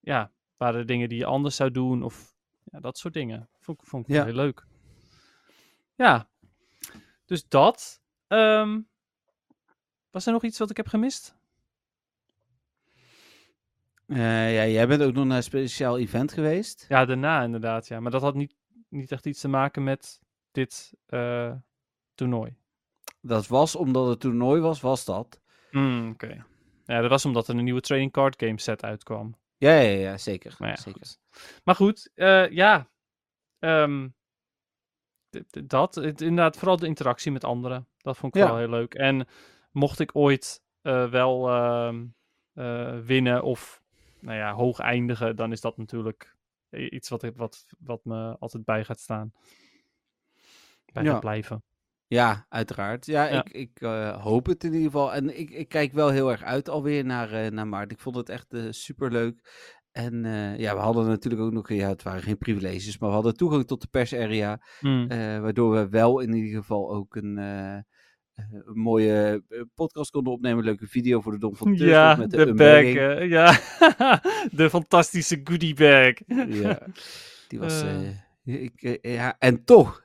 ja, 0.00 0.32
waren 0.56 0.80
er 0.80 0.86
dingen 0.86 1.08
die 1.08 1.18
je 1.18 1.24
anders 1.24 1.56
zou 1.56 1.70
doen? 1.70 2.02
Of 2.02 2.34
ja, 2.64 2.80
dat 2.80 2.98
soort 2.98 3.14
dingen. 3.14 3.48
Vond, 3.58 3.80
ik- 3.80 3.86
vond 3.88 4.08
ik 4.08 4.14
Ja. 4.14 4.24
heel 4.24 4.34
leuk. 4.34 4.66
Ja, 5.94 6.28
dus 7.24 7.48
dat. 7.48 8.00
Ehm, 8.26 8.80
was 10.10 10.26
er 10.26 10.32
nog 10.32 10.44
iets 10.44 10.58
wat 10.58 10.70
ik 10.70 10.76
heb 10.76 10.86
gemist? 10.88 11.34
Eh, 14.06 14.54
ja, 14.54 14.66
jij 14.66 14.86
bent 14.86 15.02
ook 15.02 15.12
nog 15.14 15.24
naar 15.24 15.36
een 15.36 15.42
speciaal 15.42 15.98
event 15.98 16.32
geweest. 16.32 16.84
Ja, 16.88 17.04
daarna 17.04 17.42
inderdaad, 17.42 17.86
ja. 17.88 18.00
Maar 18.00 18.10
dat 18.10 18.22
had 18.22 18.34
niet, 18.34 18.54
niet 18.88 19.12
echt 19.12 19.26
iets 19.26 19.40
te 19.40 19.48
maken 19.48 19.84
met 19.84 20.20
dit 20.50 20.92
toernooi. 22.14 22.56
Dat 23.20 23.46
was 23.46 23.76
omdat 23.76 24.08
het 24.08 24.20
toernooi 24.20 24.60
was, 24.60 24.80
was 24.80 25.04
dat. 25.04 25.40
Hmm, 25.70 26.10
Oké. 26.10 26.44
Ja, 26.84 27.00
dat 27.00 27.10
was 27.10 27.24
omdat 27.24 27.48
er 27.48 27.56
een 27.56 27.64
nieuwe 27.64 27.80
trading 27.80 28.12
card 28.12 28.42
game 28.42 28.60
set 28.60 28.82
uitkwam. 28.82 29.36
Ja, 29.56 29.72
ja, 29.78 29.98
ja, 29.98 30.18
zeker. 30.18 30.54
Maar 30.58 30.68
ja, 30.68 30.76
zeker. 30.76 31.00
goed. 31.00 31.18
Maar 31.64 31.74
goed, 31.74 32.10
eh, 32.14 32.50
ja. 32.50 32.90
Ehm, 33.58 34.08
dat, 35.66 35.94
het, 35.94 36.20
inderdaad, 36.20 36.56
vooral 36.56 36.76
de 36.76 36.86
interactie 36.86 37.32
met 37.32 37.44
anderen. 37.44 37.88
Dat 37.96 38.16
vond 38.16 38.34
ik 38.34 38.40
Ja. 38.42 38.48
wel 38.48 38.58
heel 38.58 38.68
leuk. 38.68 38.94
En 38.94 39.26
mocht 39.70 39.98
ik 40.00 40.16
ooit 40.16 40.62
eh, 40.82 41.10
wel 41.10 41.48
ehm, 41.48 42.06
eh, 42.52 42.98
winnen 42.98 43.42
of 43.42 43.82
nou 44.18 44.36
ja, 44.38 44.52
hoog 44.52 44.78
eindigen, 44.78 45.36
dan 45.36 45.52
is 45.52 45.60
dat 45.60 45.76
natuurlijk 45.76 46.36
iets 46.70 47.08
wat, 47.08 47.22
wat, 47.34 47.66
wat 47.78 48.04
me 48.04 48.36
altijd 48.38 48.64
bij 48.64 48.84
gaat 48.84 49.00
staan. 49.00 49.32
Bij 50.92 51.02
Ja. 51.02 51.10
gaat 51.10 51.20
blijven. 51.20 51.62
Ja, 52.10 52.46
uiteraard. 52.48 53.06
Ja, 53.06 53.24
Ja. 53.24 53.44
ik, 53.44 53.52
ik 53.52 53.80
eh, 53.80 54.22
hoop 54.22 54.46
het 54.46 54.64
in 54.64 54.72
ieder 54.72 54.86
geval. 54.90 55.14
En 55.14 55.38
ik, 55.38 55.50
ik 55.50 55.68
kijk 55.68 55.92
wel 55.92 56.08
heel 56.08 56.30
erg 56.30 56.42
uit 56.42 56.68
alweer 56.68 57.04
naar, 57.04 57.32
eh, 57.32 57.50
naar 57.50 57.68
maart. 57.68 57.92
Ik 57.92 57.98
vond 58.00 58.16
het 58.16 58.28
echt 58.28 58.46
super 58.50 58.74
superleuk. 58.74 59.40
En 59.92 60.24
eh, 60.24 60.58
ja, 60.58 60.74
we 60.74 60.80
hadden 60.80 61.06
natuurlijk 61.06 61.42
ook 61.42 61.52
nog, 61.52 61.68
ja, 61.68 61.88
het 61.88 62.02
waren 62.02 62.22
geen 62.22 62.38
privileges, 62.38 62.98
maar 62.98 63.08
we 63.08 63.14
hadden 63.14 63.36
toegang 63.36 63.66
tot 63.66 63.80
de 63.80 63.86
persarea. 63.90 64.60
Eh, 65.08 65.40
waardoor 65.40 65.72
we 65.74 65.88
wel 65.88 66.20
in 66.20 66.32
ieder 66.34 66.60
geval 66.60 66.90
ook 66.94 67.16
een, 67.16 67.38
eh, 67.38 67.74
eh, 67.76 67.82
een 68.64 68.78
mooie 68.80 69.44
eh, 69.48 69.60
podcast 69.74 70.10
konden 70.10 70.32
opnemen. 70.32 70.64
Leuke 70.64 70.86
video 70.86 71.20
voor 71.20 71.32
de 71.32 71.38
Dom 71.38 71.56
van 71.56 71.76
Tus, 71.76 71.88
Ja, 71.88 72.16
met 72.16 72.30
de, 72.30 72.44
de, 72.44 72.54
bag. 72.54 72.82
eh, 72.94 73.28
ja, 73.28 73.52
de 74.60 74.70
fantastische 74.70 75.40
goodie 75.44 75.74
bag. 75.74 76.14
Ja, 76.48 76.78
die 77.48 77.58
was. 77.58 77.82
Ik, 78.58 78.82
eh, 78.82 79.14
ja, 79.14 79.36
en 79.38 79.64
toch 79.64 80.02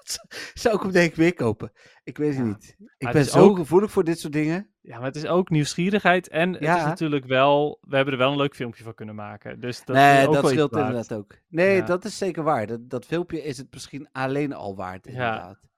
zou 0.54 0.76
ik 0.76 0.82
hem 0.82 0.90
denk 0.92 1.10
ik 1.10 1.16
weer 1.16 1.34
kopen. 1.34 1.72
Ik 2.04 2.18
weet 2.18 2.28
het 2.28 2.36
Ja, 2.38 2.44
niet. 2.44 2.76
Ik 2.98 3.10
ben 3.12 3.24
zo 3.24 3.38
ook- 3.38 3.56
gevoelig 3.56 3.90
voor 3.90 4.04
dit 4.04 4.18
soort 4.20 4.32
dingen. 4.32 4.70
Ja, 4.80 4.96
maar 4.96 5.06
het 5.06 5.16
is 5.16 5.26
ook 5.26 5.50
nieuwsgierigheid. 5.50 6.28
En 6.28 6.52
het 6.52 6.62
is 6.62 6.68
natuurlijk 6.68 7.24
wel... 7.24 7.78
We 7.80 7.96
hebben 7.96 8.14
er 8.14 8.20
wel 8.20 8.30
een 8.30 8.36
leuk 8.36 8.54
filmpje 8.54 8.84
van 8.84 8.94
kunnen 8.94 9.14
maken. 9.14 9.60
Dus 9.60 9.84
dat 9.84 9.96
nee, 9.96 10.26
ook 10.26 10.34
dat 10.34 10.48
scheelt 10.48 10.72
inderdaad 10.76 11.12
ook. 11.14 11.34
Nee, 11.48 11.76
Ja. 11.76 11.84
dat 11.84 12.04
is 12.04 12.18
zeker 12.18 12.42
waar. 12.42 12.66
Dat, 12.66 12.90
dat 12.90 13.06
filmpje 13.06 13.42
is 13.42 13.56
het 13.58 13.66
misschien 13.72 14.08
alleen 14.12 14.52
al 14.52 14.76
waard, 14.76 15.04
Ja. 15.04 15.10
inderdaad. 15.10 15.68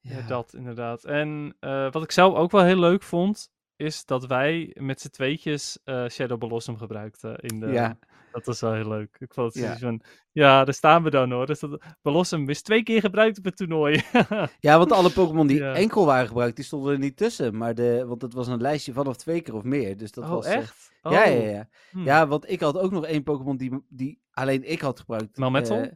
Ja, 0.00 0.20
dat 0.26 0.54
inderdaad. 0.54 1.04
En 1.04 1.56
eh, 1.60 1.90
wat 1.92 2.02
ik 2.02 2.10
zelf 2.12 2.34
ook 2.34 2.50
wel 2.50 2.64
heel 2.64 2.78
leuk 2.78 3.02
vond... 3.02 3.50
is 3.76 4.04
dat 4.04 4.26
wij 4.26 4.76
met 4.80 5.00
z'n 5.00 5.08
tweetjes 5.08 5.78
eh, 5.84 6.06
Shadow 6.08 6.38
Blossom 6.38 6.76
gebruikten. 6.76 7.36
In 7.36 7.60
de, 7.60 7.66
Ja. 7.66 7.98
Dat 8.34 8.46
was 8.46 8.60
wel 8.60 8.72
heel 8.72 8.88
leuk. 8.88 9.16
Ik 9.18 9.34
vond 9.34 9.54
het 9.54 9.62
Ja. 9.62 9.76
van... 9.78 10.00
Ja, 10.32 10.64
daar 10.64 10.74
staan 10.74 11.02
we 11.02 11.10
dan 11.10 11.30
hoor. 11.32 11.46
Dus 11.46 11.60
dat, 11.60 11.82
Blossom 12.02 12.48
is 12.48 12.62
twee 12.62 12.82
keer 12.82 13.00
gebruikt 13.00 13.38
op 13.38 13.44
het 13.44 13.56
toernooi. 13.56 14.02
Ja, 14.60 14.78
want 14.78 14.92
alle 14.92 15.10
Pokémon 15.10 15.46
die 15.46 15.58
Ja. 15.58 15.74
enkel 15.74 16.06
waren 16.06 16.26
gebruikt, 16.26 16.56
die 16.56 16.64
stonden 16.64 16.92
er 16.92 16.98
niet 16.98 17.16
tussen. 17.16 17.56
Maar 17.56 17.74
de, 17.74 18.04
want 18.06 18.22
het 18.22 18.32
was 18.34 18.46
een 18.46 18.60
lijstje 18.60 18.92
vanaf 18.92 19.16
twee 19.16 19.40
keer 19.40 19.54
of 19.54 19.62
meer. 19.62 19.96
Dus 19.96 20.12
dat 20.12 20.24
oh, 20.24 20.30
was, 20.30 20.46
eh, 20.46 20.54
echt? 20.54 20.92
Ja, 21.02 21.24
ja, 21.24 21.38
Oh. 21.40 21.50
ja. 21.50 21.68
Hm. 21.90 22.04
Ja, 22.04 22.26
want 22.26 22.50
ik 22.50 22.60
had 22.60 22.78
ook 22.78 22.90
nog 22.90 23.06
één 23.06 23.22
Pokémon 23.22 23.56
die, 23.56 23.84
die 23.88 24.20
alleen 24.30 24.70
ik 24.70 24.80
had 24.80 25.00
gebruikt. 25.00 25.36
Melmetal? 25.38 25.80
eh, 25.80 25.88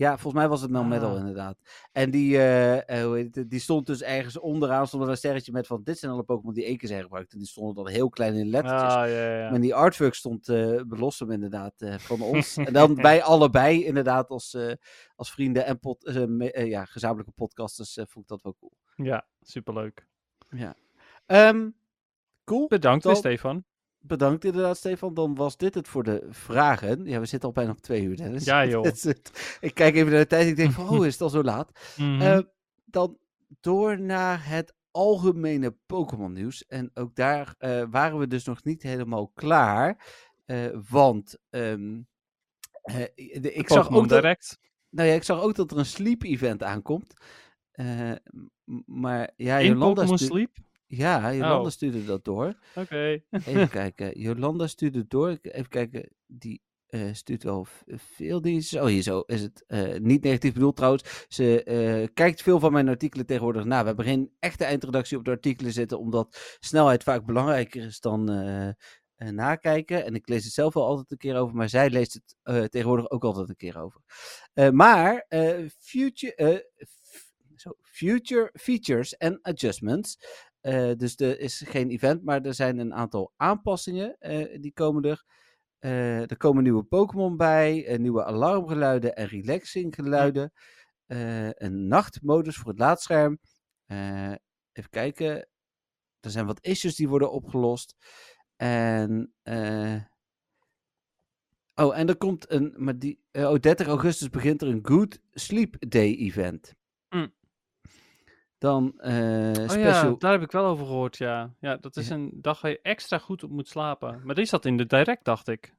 ja, 0.00 0.10
volgens 0.10 0.34
mij 0.34 0.48
was 0.48 0.60
het 0.60 0.70
Melmetal 0.70 1.10
Ah. 1.10 1.18
inderdaad. 1.18 1.58
En 1.92 2.10
die, 2.10 2.36
eh, 2.36 2.98
eh, 2.98 3.04
hoe 3.04 3.16
heet 3.16 3.34
het, 3.34 3.50
die 3.50 3.60
stond 3.60 3.86
dus 3.86 4.02
ergens 4.02 4.38
onderaan, 4.38 4.86
stond 4.86 5.02
er 5.02 5.08
een 5.08 5.16
sterretje 5.16 5.52
met 5.52 5.66
van 5.66 5.82
dit 5.82 5.98
zijn 5.98 6.12
alle 6.12 6.22
Pokémon 6.22 6.54
die 6.54 6.64
één 6.64 6.76
keer 6.76 6.88
zijn 6.88 7.02
gebruikt. 7.02 7.32
En 7.32 7.38
die 7.38 7.46
stonden 7.46 7.74
dan 7.74 7.88
heel 7.92 8.08
klein 8.08 8.34
in 8.34 8.48
lettertjes. 8.48 8.92
Ah, 8.92 9.08
ja, 9.08 9.14
ja, 9.14 9.38
ja. 9.38 9.50
Maar 9.50 9.60
die 9.60 9.74
artwork 9.74 10.14
stond 10.14 10.48
uh, 10.48 10.80
inderdaad 11.28 11.74
van 11.98 12.20
ons. 12.32 12.56
en 12.56 12.72
dan 12.72 12.94
wij 12.94 13.22
allebei 13.22 13.84
inderdaad 13.84 14.30
als, 14.30 14.56
als 15.16 15.32
vrienden 15.32 15.66
en 15.66 15.78
eh, 16.52 16.66
ja, 16.66 16.84
gezamenlijke 16.84 17.32
podcasters 17.32 17.94
vond 17.94 18.24
ik 18.24 18.26
dat 18.26 18.42
wel 18.42 18.56
cool. 18.58 18.72
Ja, 18.94 19.26
superleuk. 19.40 20.06
Ehm, 21.26 21.70
cool. 22.44 22.68
Bedankt 22.68 23.16
Stefan. 23.16 23.64
Bedankt 24.02 24.44
inderdaad, 24.44 24.76
Stefan. 24.76 25.14
Dan 25.14 25.34
was 25.34 25.56
dit 25.56 25.74
het 25.74 25.88
voor 25.88 26.02
de 26.02 26.26
vragen. 26.30 27.04
Ja, 27.04 27.20
we 27.20 27.26
zitten 27.26 27.48
al 27.48 27.54
bijna 27.54 27.70
op 27.70 27.80
twee 27.80 28.02
uur, 28.02 28.16
Dennis. 28.16 28.44
Ja, 28.44 28.66
joh. 28.66 28.86
Ik 29.60 29.74
kijk 29.74 29.94
even 29.94 30.10
naar 30.10 30.20
de 30.20 30.26
tijd 30.26 30.46
ik 30.48 30.56
denk 30.56 30.72
van, 30.72 30.88
oh, 30.88 31.06
is 31.06 31.12
het 31.12 31.22
al 31.22 31.28
zo 31.28 31.42
laat? 31.42 31.94
Mhm. 31.96 32.20
Eh, 32.20 32.38
dan 32.84 33.18
door 33.60 34.00
naar 34.00 34.48
het 34.48 34.74
algemene 34.90 35.76
Pokémon 35.86 36.32
nieuws. 36.32 36.66
En 36.66 36.90
ook 36.94 37.14
daar 37.14 37.54
eh, 37.58 37.82
waren 37.90 38.18
we 38.18 38.26
dus 38.26 38.44
nog 38.44 38.64
niet 38.64 38.82
helemaal 38.82 39.28
klaar. 39.34 40.06
eh, 40.46 40.66
want 40.90 41.38
ehm, 41.50 42.00
eh, 42.82 42.96
de- 43.40 43.52
ik, 43.52 43.68
zag 43.68 43.90
ook 43.90 44.08
dat, 44.08 44.20
Direct. 44.22 44.58
nou 44.88 45.08
ja, 45.08 45.14
ik 45.14 45.22
zag 45.22 45.40
ook 45.42 45.54
dat 45.54 45.70
er 45.70 45.78
een 45.78 45.86
sleep 45.86 46.22
event 46.22 46.62
aankomt. 46.62 47.12
Maar 48.86 49.30
ja, 49.36 49.58
In 49.58 49.66
Jolanda, 49.66 49.94
Pokémon 49.94 50.18
Sleep? 50.18 50.56
Ja, 50.90 51.34
Jolanda 51.34 51.64
Oh. 51.64 51.68
stuurde 51.68 52.04
dat 52.04 52.24
door. 52.24 52.54
Oké. 52.74 53.22
Even 53.30 53.68
kijken. 53.80 54.18
Jolanda 54.20 54.66
stuurde 54.66 54.98
het 54.98 55.10
door. 55.10 55.38
Even 55.42 55.68
kijken. 55.68 56.08
Die 56.26 56.62
eh, 56.86 57.12
stuurt 57.12 57.42
wel 57.42 57.66
veel 57.96 58.40
dingen. 58.40 58.62
Oh, 58.74 58.84
hier 58.86 59.02
zo 59.02 59.20
is 59.20 59.40
het. 59.42 59.64
eh, 59.66 59.98
niet 60.00 60.22
negatief 60.22 60.52
bedoeld 60.52 60.76
trouwens. 60.76 61.24
Ze 61.28 61.64
eh, 61.64 62.08
kijkt 62.14 62.42
veel 62.42 62.60
van 62.60 62.72
mijn 62.72 62.88
artikelen 62.88 63.26
tegenwoordig 63.26 63.64
na. 63.64 63.80
We 63.80 63.86
hebben 63.86 64.04
geen 64.04 64.30
echte 64.38 64.64
eindredactie 64.64 65.18
op 65.18 65.24
de 65.24 65.30
artikelen 65.30 65.72
zitten. 65.72 65.98
Omdat 65.98 66.56
snelheid 66.60 67.02
vaak 67.02 67.24
belangrijker 67.26 67.84
is 67.84 68.00
dan 68.00 68.24
nakijken. 69.16 70.04
En 70.04 70.14
ik 70.14 70.28
lees 70.28 70.44
het 70.44 70.52
zelf 70.52 70.74
wel 70.74 70.86
altijd 70.86 71.10
een 71.10 71.16
keer 71.18 71.36
over. 71.36 71.56
Maar 71.56 71.68
zij 71.68 71.90
leest 71.90 72.12
het 72.42 72.70
tegenwoordig 72.72 73.10
ook 73.10 73.24
altijd 73.24 73.48
een 73.48 73.56
keer 73.56 73.78
over. 73.80 74.00
Maar 74.72 75.26
future, 75.78 76.70
zo, 77.56 77.72
future 77.80 78.50
features 78.54 79.16
en 79.16 79.38
adjustments. 79.42 80.18
Eh, 80.60 80.90
dus 80.96 81.16
er 81.16 81.40
is 81.40 81.62
geen 81.66 81.90
event, 81.90 82.24
maar 82.24 82.42
er 82.42 82.54
zijn 82.54 82.78
een 82.78 82.94
aantal 82.94 83.32
aanpassingen. 83.36 84.16
eh, 84.18 84.60
die 84.60 84.72
komen 84.72 85.02
er. 85.02 85.24
Eh, 85.78 86.30
er 86.30 86.36
komen 86.36 86.62
nieuwe 86.62 86.82
Pokémon 86.82 87.36
bij, 87.36 87.96
nieuwe 88.00 88.24
alarmgeluiden 88.24 89.16
en 89.16 89.26
relaxing 89.26 89.94
geluiden. 89.94 90.52
eh, 91.06 91.50
een 91.50 91.88
nachtmodus 91.88 92.56
voor 92.56 92.70
het 92.70 92.78
laadscherm. 92.78 93.38
Even 94.72 94.90
kijken. 94.90 95.48
Er 96.20 96.30
zijn 96.30 96.46
wat 96.46 96.64
issues 96.66 96.94
die 96.96 97.08
worden 97.08 97.32
opgelost. 97.32 97.94
En. 98.56 99.32
oh, 101.74 101.98
en 101.98 102.08
er 102.08 102.16
komt 102.16 102.50
een. 102.50 102.74
Maar 102.76 102.98
die, 102.98 103.20
oh, 103.32 103.54
30 103.54 103.86
augustus 103.86 104.28
begint 104.28 104.62
er 104.62 104.68
een 104.68 104.86
Good 104.86 105.18
Sleep 105.30 105.90
Day 105.90 106.14
event. 106.14 106.74
Dan 108.60 108.92
eh 109.00 109.48
Oh 109.58 109.68
special. 109.68 110.10
ja, 110.10 110.14
daar 110.18 110.32
heb 110.32 110.42
ik 110.42 110.50
wel 110.52 110.64
over 110.66 110.86
gehoord, 110.86 111.16
ja. 111.16 111.54
Ja, 111.60 111.76
dat 111.76 111.96
is 111.96 112.08
Ja. 112.08 112.14
een 112.14 112.30
dag 112.34 112.60
waar 112.60 112.70
je 112.70 112.80
extra 112.82 113.18
goed 113.18 113.42
op 113.42 113.50
moet 113.50 113.68
slapen. 113.68 114.20
Maar 114.24 114.34
die 114.34 114.44
zat 114.44 114.64
in 114.64 114.76
de 114.76 114.86
direct, 114.86 115.24
dacht 115.24 115.48
ik. 115.48 115.74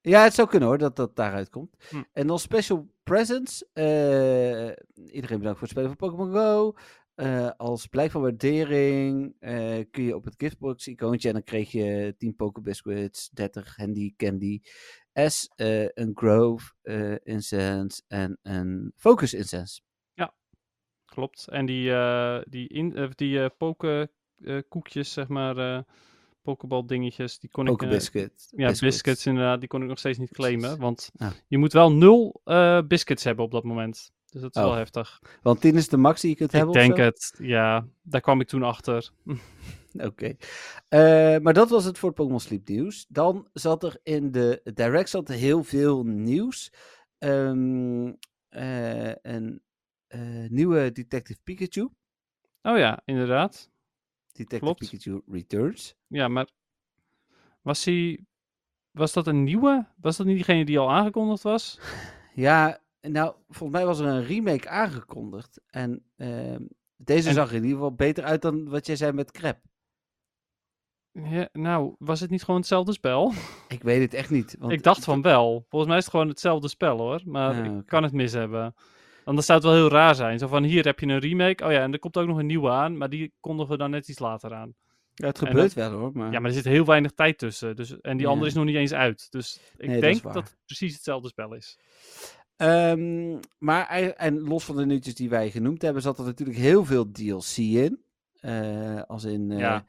Ja, 0.00 0.22
het 0.22 0.34
zou 0.34 0.48
kunnen 0.48 0.68
hoor, 0.68 0.78
dat 0.78 0.96
dat 0.96 1.16
daaruit 1.16 1.50
komt. 1.50 1.76
Hm. 1.90 2.02
En 2.12 2.26
dan 2.26 2.38
special 2.38 2.88
presents. 3.02 3.64
eh, 3.72 4.66
iedereen 4.94 5.38
bedankt 5.38 5.58
voor 5.58 5.68
het 5.68 5.70
spelen 5.70 5.88
van 5.88 5.96
Pokémon 5.96 6.32
Go. 6.32 6.74
Eh, 7.14 7.50
als 7.56 7.86
blijk 7.86 8.10
van 8.10 8.20
waardering 8.22 9.36
eh, 9.38 9.84
kun 9.90 10.04
je 10.04 10.14
op 10.16 10.24
het 10.24 10.34
giftbox 10.36 10.86
icoontje 10.86 11.28
en 11.28 11.34
dan 11.34 11.42
kreeg 11.42 11.70
je 11.72 12.14
10 12.18 12.36
Pokebiscuits, 12.36 13.30
30 13.30 13.76
Handy 13.76 14.14
Candy 14.16 14.60
S, 15.14 15.48
eh, 15.54 15.82
een 15.88 16.10
Grove 16.14 16.72
eh, 16.82 17.14
Incense 17.22 18.02
en 18.08 18.38
een 18.42 18.92
Focus 18.96 19.34
Incense. 19.34 19.80
Klopt. 21.16 21.48
En 21.48 21.66
die, 21.66 21.92
eh 21.92 22.38
die, 22.48 22.68
in, 22.68 22.96
eh, 22.96 23.08
die 23.14 23.42
eh 23.42 23.50
poke 23.58 24.10
koekjes, 24.68 25.12
zeg 25.12 25.28
maar, 25.28 25.84
pokeball 26.42 26.86
dingetjes, 26.86 27.38
die 27.38 27.50
kon 27.50 27.66
ik... 27.66 27.70
ja, 28.56 28.72
biscuits 28.80 29.26
inderdaad, 29.26 29.60
die 29.60 29.68
kon 29.68 29.82
ik 29.82 29.88
nog 29.88 29.98
steeds 29.98 30.18
niet 30.18 30.30
claimen. 30.32 30.78
Want 30.78 31.10
Ah. 31.16 31.30
je 31.46 31.58
moet 31.58 31.72
wel 31.72 31.92
nul 31.92 32.40
biscuits 32.88 33.24
hebben 33.24 33.44
op 33.44 33.50
dat 33.50 33.64
moment. 33.64 34.10
Dus 34.30 34.40
dat 34.40 34.56
is 34.56 34.62
Oh, 34.62 34.68
wel 34.68 34.76
heftig. 34.76 35.20
Want 35.42 35.60
10 35.60 35.74
is 35.76 35.88
de 35.88 35.96
max 35.96 36.20
die 36.20 36.30
je 36.30 36.36
kunt 36.36 36.52
Ik 36.52 36.56
hebben 36.56 36.74
of 36.74 36.80
denk 36.80 36.96
het, 36.96 37.34
ja. 37.38 37.86
Daar 38.02 38.20
kwam 38.20 38.40
ik 38.40 38.46
toen 38.46 38.62
achter. 38.62 39.10
Oké. 40.08 40.36
Maar 41.40 41.52
dat 41.54 41.70
was 41.70 41.84
het 41.84 41.98
voor 41.98 42.12
Pokémon 42.12 42.40
Sleep 42.40 42.68
nieuws. 42.68 43.06
Dan 43.08 43.48
zat 43.52 43.82
er 43.82 43.98
in 44.02 44.30
de 44.32 44.60
Direct 44.74 45.08
zat 45.08 45.28
er 45.28 45.34
heel 45.34 45.62
veel 45.64 46.04
nieuws. 46.04 46.72
Een 47.18 48.18
eh, 48.48 49.10
nieuwe 50.48 50.92
Detective 50.92 51.38
Pikachu. 51.44 51.88
Oh 52.62 52.78
ja, 52.78 53.02
inderdaad. 53.04 53.70
Detective 54.32 54.60
Klopt. 54.60 54.78
Pikachu 54.78 55.22
Returns. 55.26 55.94
Ja, 56.06 56.28
maar 56.28 56.48
was 57.62 57.84
hij... 57.84 58.24
Was 58.90 59.12
dat 59.12 59.26
een 59.26 59.44
nieuwe? 59.44 59.86
Was 60.00 60.16
dat 60.16 60.26
niet 60.26 60.34
diegene 60.36 60.64
die 60.64 60.78
al 60.78 60.90
aangekondigd 60.92 61.42
was? 61.42 61.78
Ja, 62.34 62.80
nou, 63.00 63.34
volgens 63.48 63.78
mij 63.78 63.86
was 63.86 63.98
er 63.98 64.06
een 64.06 64.24
remake 64.24 64.68
aangekondigd. 64.68 65.60
En 65.66 66.04
ehm, 66.16 66.66
deze 66.96 67.28
En- 67.28 67.34
zag 67.34 67.48
er 67.48 67.54
in 67.56 67.62
ieder 67.62 67.76
geval 67.76 67.94
beter 67.94 68.24
uit 68.24 68.42
dan 68.42 68.68
wat 68.68 68.86
jij 68.86 68.96
zei 68.96 69.12
met 69.12 69.30
Crap. 69.30 69.58
Ja, 71.12 71.48
nou, 71.52 71.94
was 71.98 72.20
het 72.20 72.30
niet 72.30 72.42
gewoon 72.44 72.60
hetzelfde 72.60 72.92
spel? 72.92 73.32
Ik 73.68 73.82
weet 73.82 74.00
het 74.00 74.14
echt 74.14 74.30
niet. 74.30 74.56
Want 74.58 74.72
ik 74.72 74.82
dacht 74.82 75.04
van 75.04 75.22
wel. 75.22 75.64
Volgens 75.68 75.88
mij 75.90 75.98
is 75.98 76.04
het 76.04 76.12
gewoon 76.12 76.28
hetzelfde 76.28 76.68
spel 76.68 76.98
hoor. 76.98 77.22
Maar 77.24 77.54
Ah, 77.54 77.78
ik 77.78 77.86
kan 77.86 78.02
het 78.02 78.12
mis 78.12 78.32
hebben. 78.32 78.74
Anders 79.26 79.46
zou 79.46 79.58
het 79.58 79.68
wel 79.68 79.76
heel 79.76 79.88
raar 79.90 80.14
zijn. 80.14 80.38
Zo 80.38 80.46
van 80.46 80.62
hier 80.64 80.84
heb 80.84 81.00
je 81.00 81.06
een 81.06 81.18
remake. 81.18 81.64
Oh 81.64 81.72
ja, 81.72 81.82
en 81.82 81.92
er 81.92 81.98
komt 81.98 82.16
ook 82.16 82.26
nog 82.26 82.38
een 82.38 82.46
nieuwe 82.46 82.70
aan. 82.70 82.96
Maar 82.96 83.08
die 83.10 83.32
kondigen 83.40 83.70
we 83.72 83.78
dan 83.78 83.90
net 83.90 84.08
iets 84.08 84.18
later 84.18 84.54
aan. 84.54 84.74
Ja, 85.14 85.26
het 85.26 85.38
gebeurt 85.38 85.72
wel 85.72 85.90
hoor. 85.90 86.10
Maar... 86.14 86.32
Ja, 86.32 86.38
maar 86.40 86.48
er 86.50 86.56
zit 86.56 86.64
heel 86.64 86.84
weinig 86.84 87.12
tijd 87.12 87.38
tussen. 87.38 87.76
Dus, 87.76 88.00
en 88.00 88.16
die 88.16 88.26
Ja. 88.26 88.32
andere 88.32 88.48
is 88.48 88.54
nog 88.56 88.64
niet 88.64 88.76
eens 88.76 88.92
uit. 88.92 89.26
Dus 89.30 89.60
ik 89.76 89.88
Nee, 89.88 90.00
denk 90.00 90.22
dat, 90.22 90.34
het 90.34 90.56
precies 90.66 90.94
hetzelfde 90.94 91.28
spel 91.28 91.54
is. 91.54 91.78
Ehm, 92.56 93.38
maar, 93.58 93.86
en 94.16 94.40
los 94.40 94.64
van 94.64 94.76
de 94.76 94.86
nieuwtjes 94.86 95.14
die 95.14 95.28
wij 95.28 95.50
genoemd 95.50 95.82
hebben, 95.82 96.02
zat 96.02 96.18
er 96.18 96.24
natuurlijk 96.24 96.58
heel 96.58 96.84
veel 96.84 97.10
DLC 97.10 97.56
in. 97.56 98.00
Eh, 98.40 99.02
als 99.02 99.24
in 99.24 99.50
eh, 99.50 99.58
Ja. 99.58 99.84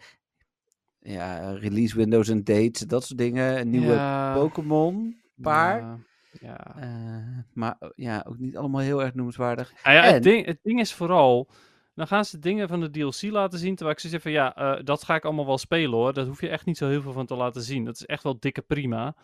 ja, 0.99 1.51
release 1.51 1.95
windows 1.95 2.27
en 2.29 2.43
dates, 2.43 2.79
dat 2.81 3.03
soort 3.03 3.19
dingen. 3.19 3.59
Een 3.59 3.69
nieuwe 3.69 3.93
Ja, 3.93 4.33
Pokémon, 4.33 5.21
paar. 5.41 5.99
Ja. 6.41 6.75
Eh, 6.81 7.37
maar 7.53 7.75
eh, 7.79 7.89
ja, 7.95 8.25
ook 8.27 8.37
niet 8.37 8.57
allemaal 8.57 8.81
heel 8.81 9.03
erg 9.03 9.13
noemenswaardig. 9.13 9.73
Nou 9.83 9.95
ja, 9.95 10.03
En- 10.03 10.13
het, 10.13 10.23
ding, 10.23 10.45
het 10.45 10.59
ding 10.63 10.79
is 10.79 10.93
vooral, 10.93 11.49
dan 11.93 12.07
gaan 12.07 12.25
ze 12.25 12.39
dingen 12.39 12.67
van 12.67 12.79
de 12.79 12.89
DLC 12.89 13.21
laten 13.21 13.59
zien, 13.59 13.75
terwijl 13.75 13.95
ik 13.95 14.01
zoiets 14.01 14.23
heb 14.23 14.33
van, 14.33 14.43
ja, 14.43 14.55
eh, 14.55 14.83
dat 14.83 15.03
ga 15.03 15.15
ik 15.15 15.25
allemaal 15.25 15.45
wel 15.45 15.57
spelen 15.57 15.97
hoor. 15.99 16.13
Dat 16.13 16.27
hoef 16.27 16.41
je 16.41 16.49
echt 16.49 16.65
niet 16.65 16.77
zo 16.77 16.87
heel 16.87 17.01
veel 17.01 17.11
van 17.13 17.25
te 17.25 17.35
laten 17.35 17.61
zien. 17.61 17.85
Dat 17.85 17.95
is 17.95 18.05
echt 18.05 18.23
wel 18.23 18.39
dikke 18.39 18.61
prima. 18.61 19.15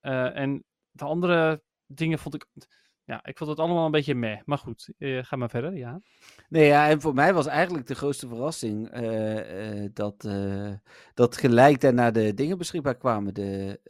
En 0.00 0.64
de 0.90 1.04
andere 1.04 1.62
dingen 1.86 2.18
vond 2.18 2.34
ik, 2.34 2.46
ja, 3.04 3.24
ik 3.24 3.38
vond 3.38 3.50
het 3.50 3.58
allemaal 3.58 3.84
een 3.84 3.90
beetje 3.90 4.14
meh. 4.14 4.40
Maar 4.44 4.58
goed, 4.58 4.88
ga 4.98 5.36
maar 5.36 5.50
verder, 5.50 5.76
ja. 5.76 6.00
Nee, 6.48 6.66
ja, 6.66 6.88
en 6.88 7.00
voor 7.00 7.14
mij 7.14 7.34
was 7.34 7.46
eigenlijk 7.46 7.86
de 7.86 7.94
grootste 7.94 8.28
verrassing 8.28 8.90
dat, 9.92 10.28
dat 11.14 11.36
gelijk 11.36 11.80
daarna 11.80 12.10
de 12.10 12.34
dingen 12.34 12.58
beschikbaar 12.58 12.96
kwamen. 12.96 13.34
De 13.34 13.80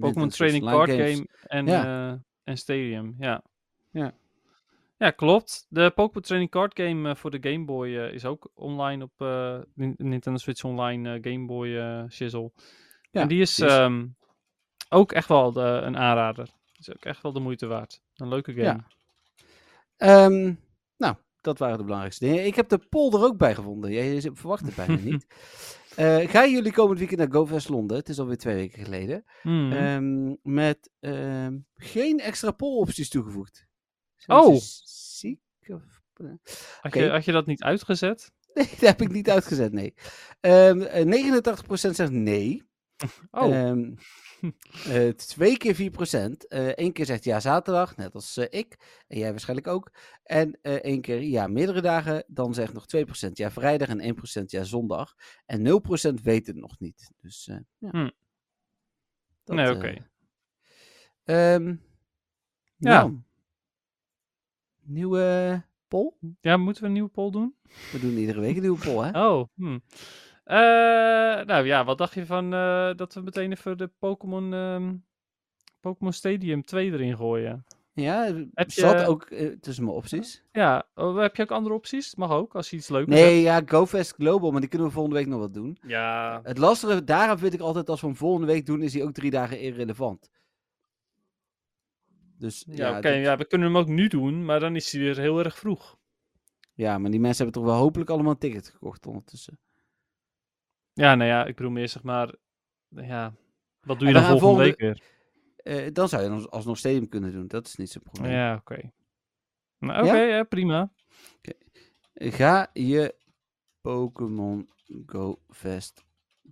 Pokémon 0.00 0.28
Trading 0.28 0.62
Online 0.62 0.76
Card 0.84 0.90
games. 0.90 1.12
Game 1.14 1.26
en, 1.46 1.66
Ja. 1.66 2.10
eh, 2.12 2.18
en 2.44 2.56
Stadium, 2.58 3.14
ja. 3.18 3.42
Ja. 3.90 4.12
Ja, 4.96 5.10
klopt. 5.10 5.66
De 5.68 5.90
Pokémon 5.94 6.22
Trading 6.22 6.50
Card 6.50 6.80
Game 6.80 7.08
eh, 7.10 7.14
voor 7.14 7.30
de 7.40 7.50
Game 7.50 7.64
Boy 7.64 7.96
eh, 7.96 8.12
is 8.12 8.24
ook 8.24 8.50
online 8.54 9.04
op 9.04 9.12
Nin- 9.74 9.94
Nintendo 9.96 10.38
Switch 10.38 10.64
Online 10.64 11.18
Game 11.22 11.46
Boy 11.46 11.68
shizzle. 12.10 12.52
Ja, 13.10 13.20
en 13.20 13.28
die 13.28 13.40
is, 13.40 13.54
die 13.54 13.66
is- 13.66 13.72
ehm, 13.72 14.06
ook 14.88 15.12
echt 15.12 15.28
wel 15.28 15.52
de- 15.52 15.60
een 15.84 15.96
aanrader. 15.96 16.48
Is 16.78 16.90
ook 16.90 17.04
echt 17.04 17.22
wel 17.22 17.32
de 17.32 17.40
moeite 17.40 17.66
waard. 17.66 18.02
Een 18.16 18.28
leuke 18.28 18.52
game. 18.52 18.64
Ja. 18.64 18.86
Ehm, 19.96 20.54
nou, 20.96 21.14
dat 21.40 21.58
waren 21.58 21.76
de 21.78 21.82
belangrijkste 21.84 22.24
dingen. 22.24 22.46
Ik 22.46 22.54
heb 22.54 22.68
de 22.68 22.78
poll 22.78 23.12
er 23.12 23.22
ook 23.24 23.36
bij 23.36 23.54
gevonden. 23.54 23.92
Jij 23.92 24.30
verwacht 24.34 24.64
het 24.66 24.74
bijna 24.74 24.96
niet. 25.02 25.26
Eh, 25.96 26.28
gaan 26.30 26.50
jullie 26.50 26.72
komend 26.72 26.98
weekend 26.98 27.18
naar 27.20 27.32
GoFest 27.32 27.68
Londen? 27.68 27.96
Het 27.96 28.08
is 28.08 28.18
alweer 28.18 28.36
twee 28.36 28.54
weken 28.54 28.84
geleden. 28.84 29.24
Hmm. 29.42 29.72
Ehm, 29.72 30.34
met 30.42 30.90
ehm, 31.00 31.58
geen 31.74 32.20
extra 32.20 32.50
poll-opties 32.50 33.08
toegevoegd. 33.08 33.66
Zijn 34.16 34.38
Oh. 34.38 34.56
Ziek? 34.84 35.40
Of... 35.66 35.82
eh, 36.16 36.26
had, 36.80 36.94
je, 36.94 37.08
had 37.08 37.24
je 37.24 37.32
dat 37.32 37.46
niet 37.46 37.62
uitgezet? 37.62 38.30
Nee, 38.54 38.68
dat 38.70 38.80
heb 38.80 39.00
ik 39.00 39.12
niet 39.12 39.30
uitgezet, 39.30 39.72
nee. 39.72 39.94
Ehm, 40.40 40.80
eh, 40.80 41.04
89% 41.04 41.94
zegt 41.94 42.10
nee. 42.10 42.62
Oh, 43.30 43.48
eh, 44.86 45.08
twee 45.08 45.56
keer 45.56 45.74
4%. 45.74 46.46
eh 46.48 46.72
Eén 46.74 46.92
keer 46.92 47.06
zegt 47.06 47.24
ja 47.24 47.40
zaterdag, 47.40 47.96
net 47.96 48.14
als 48.14 48.36
eh, 48.36 48.46
ik. 48.60 49.02
En 49.08 49.18
jij 49.18 49.30
waarschijnlijk 49.30 49.68
ook. 49.68 49.90
En 50.22 50.58
eh 50.62 50.74
één 50.74 51.00
keer 51.00 51.22
ja 51.22 51.46
meerdere 51.46 51.80
dagen. 51.80 52.24
Dan 52.26 52.54
zegt 52.54 52.72
nog 52.72 52.86
2% 53.28 53.30
ja 53.32 53.50
vrijdag 53.50 53.88
en 53.88 54.16
1% 54.40 54.44
ja 54.46 54.62
zondag. 54.64 55.14
En 55.46 55.82
0% 56.18 56.22
weet 56.22 56.46
het 56.46 56.56
nog 56.56 56.78
niet. 56.78 57.12
Dus 57.20 57.48
eh, 57.48 57.56
ja. 57.78 57.88
Hm. 57.90 58.10
Dat, 59.44 59.56
nee, 59.56 59.66
eh, 59.66 59.76
oké. 59.76 60.06
ehm, 61.24 61.66
Ja. 62.76 63.00
nou. 63.00 63.18
Nieuwe 64.84 65.62
poll? 65.88 66.12
Ja, 66.40 66.56
moeten 66.56 66.82
we 66.82 66.88
een 66.88 66.94
nieuwe 66.94 67.08
poll 67.08 67.30
doen? 67.30 67.54
We 67.92 67.98
doen 68.00 68.16
iedere 68.16 68.40
week 68.40 68.54
een 68.56 68.60
nieuwe 68.62 68.84
poll, 68.84 69.04
hè? 69.04 69.26
Oh, 69.26 69.48
hm. 69.54 69.78
Eh, 70.44 70.56
nou 71.46 71.66
ja, 71.66 71.84
wat 71.84 71.98
dacht 71.98 72.14
je 72.14 72.26
van 72.26 72.54
eh, 72.54 72.94
dat 72.94 73.14
we 73.14 73.20
meteen 73.20 73.50
even 73.52 73.78
de 73.78 73.90
Pokémon 73.98 74.54
ehm, 74.54 74.94
Pokémon 75.80 76.12
Stadium 76.12 76.62
2 76.64 76.92
erin 76.92 77.16
gooien? 77.16 77.64
Ja, 77.94 78.34
Heb 78.54 78.70
zat 78.70 79.00
je- 79.00 79.06
ook 79.06 79.22
eh, 79.24 79.48
tussen 79.60 79.84
mijn 79.84 79.96
opties. 79.96 80.42
Ja, 80.52 80.88
oh, 80.94 81.18
heb 81.18 81.36
je 81.36 81.42
ook 81.42 81.50
andere 81.50 81.74
opties? 81.74 82.14
Mag 82.14 82.30
ook, 82.30 82.54
als 82.54 82.70
je 82.70 82.76
iets 82.76 82.88
leuks 82.88 83.06
Nee, 83.08 83.40
ja, 83.40 83.62
GoFest 83.66 84.14
Global, 84.14 84.50
maar 84.50 84.60
die 84.60 84.68
kunnen 84.68 84.88
we 84.88 84.92
volgende 84.94 85.18
week 85.18 85.26
nog 85.28 85.38
wat 85.40 85.54
doen. 85.54 85.78
Ja, 85.86 86.40
Het 86.42 86.58
lastige 86.58 87.04
daarom 87.04 87.38
vind 87.38 87.54
ik 87.54 87.60
altijd, 87.60 87.88
als 87.88 88.00
we 88.00 88.06
hem 88.06 88.16
volgende 88.16 88.46
week 88.46 88.66
doen, 88.66 88.82
is 88.82 88.94
hij 88.94 89.02
ook 89.02 89.12
drie 89.12 89.30
dagen 89.30 89.60
irrelevant. 89.60 90.30
Dus 92.38 92.64
ja, 92.68 92.88
ja, 92.90 92.96
oké, 92.96 93.08
ja, 93.08 93.36
we 93.36 93.44
kunnen 93.46 93.66
hem 93.66 93.76
ook 93.76 93.86
nu 93.88 94.08
doen, 94.08 94.44
maar 94.44 94.60
dan 94.60 94.76
is 94.76 94.92
hij 94.92 95.00
weer 95.00 95.18
heel 95.18 95.38
erg 95.38 95.58
vroeg. 95.58 95.96
ja, 96.74 96.98
maar 96.98 97.10
die 97.10 97.20
mensen 97.20 97.44
hebben 97.44 97.62
toch 97.62 97.72
wel 97.72 97.80
hopelijk 97.82 98.10
allemaal 98.10 98.32
een 98.32 98.38
ticket 98.38 98.68
gekocht 98.68 99.06
ondertussen. 99.06 99.58
Ja, 100.92 101.14
nou 101.14 101.30
ja, 101.30 101.44
ik 101.46 101.56
bedoel 101.56 101.72
meer 101.72 101.88
zeg 101.88 102.02
maar, 102.02 102.34
ja, 102.88 103.34
wat 103.80 103.98
doe 103.98 104.08
je 104.08 104.14
dan 104.14 104.24
volgende 104.24 104.64
week 104.64 104.80
weer? 104.80 105.02
Eh, 105.56 105.92
dan 105.92 106.08
zou 106.08 106.22
je 106.22 106.28
dan 106.28 106.50
alsnog 106.50 106.78
stadium 106.78 107.08
kunnen 107.08 107.32
doen, 107.32 107.46
dat 107.46 107.66
is 107.66 107.76
niet 107.76 107.90
zo'n 107.90 108.02
probleem. 108.02 108.32
Ja, 108.32 108.54
oké. 108.54 108.92
Nou, 109.78 110.06
oké, 110.06 110.20
ja? 110.20 110.42
prima. 110.42 110.92
Ga 112.14 112.70
je 112.72 113.14
Pokémon 113.80 114.68
Go 115.06 115.42
Fest 115.48 116.04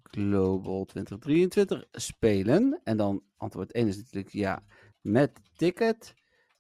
Global 0.02 0.84
2023 0.84 1.84
spelen? 1.92 2.80
En 2.84 2.96
dan 2.96 3.22
antwoord 3.36 3.72
1 3.72 3.88
is 3.88 3.96
natuurlijk 3.96 4.32
ja 4.32 4.64
met 5.00 5.40
ticket. 5.56 6.14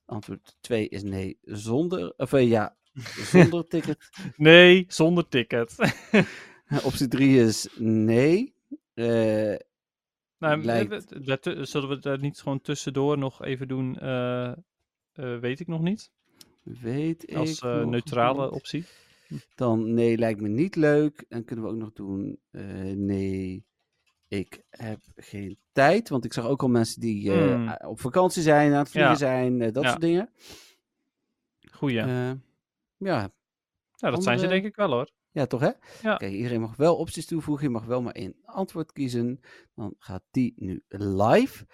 Antwoord 0.04 0.56
2 0.60 0.88
is 0.88 1.02
nee 1.02 1.38
zonder, 1.42 2.14
of 2.16 2.32
eh, 2.32 2.48
ja, 2.48 2.76
zonder 3.32 3.66
ticket. 3.66 3.98
Nee, 4.36 4.84
zonder 4.88 5.28
ticket. 5.28 5.76
Optie 6.84 7.08
3 7.08 7.38
is 7.40 7.68
nee. 7.78 8.54
Nou, 8.94 10.62
Lijkt- 10.64 11.10
we- 11.44 11.64
zullen 11.64 11.88
we 11.88 11.98
daar 11.98 12.18
niet 12.18 12.40
gewoon 12.40 12.60
tussendoor 12.60 13.18
nog 13.18 13.44
even 13.44 13.68
doen? 13.68 13.92
weet 15.40 15.60
ik 15.60 15.66
nog 15.66 15.80
niet. 15.80 16.10
weet 16.62 17.30
ik. 17.30 17.36
Als 17.36 17.60
eh, 17.60 17.74
nog 17.76 17.90
neutrale 17.90 18.42
niet. 18.44 18.50
optie. 18.52 18.84
Dan 19.54 19.94
nee, 19.94 20.18
lijkt 20.18 20.40
me 20.40 20.48
niet 20.48 20.76
leuk. 20.76 21.24
En 21.28 21.44
kunnen 21.44 21.64
we 21.64 21.70
ook 21.70 21.76
nog 21.76 21.92
doen 21.92 22.38
nee, 23.06 23.64
ik 24.28 24.62
heb 24.70 25.00
geen 25.16 25.58
tijd. 25.72 26.08
Want 26.08 26.24
ik 26.24 26.32
zag 26.32 26.46
ook 26.46 26.62
al 26.62 26.68
mensen 26.68 27.00
die 27.00 27.32
Hmm. 27.32 27.76
op 27.80 28.00
vakantie 28.00 28.42
zijn, 28.42 28.72
aan 28.72 28.78
het 28.78 28.90
vliegen 28.90 29.12
Ja. 29.12 29.18
zijn, 29.18 29.58
dat 29.72 29.82
Ja. 29.82 29.88
soort 29.88 30.00
dingen. 30.00 30.30
Goeie. 31.72 31.96
Ja. 31.96 32.36
ja, 32.96 33.30
ja, 33.96 34.10
dat 34.10 34.22
zijn 34.22 34.38
ze 34.38 34.46
denk 34.46 34.64
ik 34.64 34.76
wel 34.76 34.90
hoor. 34.90 35.10
Ja, 35.32 35.46
toch 35.46 35.60
hè? 35.60 35.70
Ja. 36.02 36.16
Kijk, 36.16 36.32
iedereen 36.32 36.60
mag 36.60 36.76
wel 36.76 36.96
opties 36.96 37.26
toevoegen. 37.26 37.64
Je 37.64 37.72
mag 37.72 37.84
wel 37.84 38.02
maar 38.02 38.14
één 38.14 38.36
antwoord 38.44 38.92
kiezen. 38.92 39.40
Dan 39.74 39.94
gaat 39.98 40.22
die 40.30 40.52
nu 40.56 40.84
live. 40.88 41.66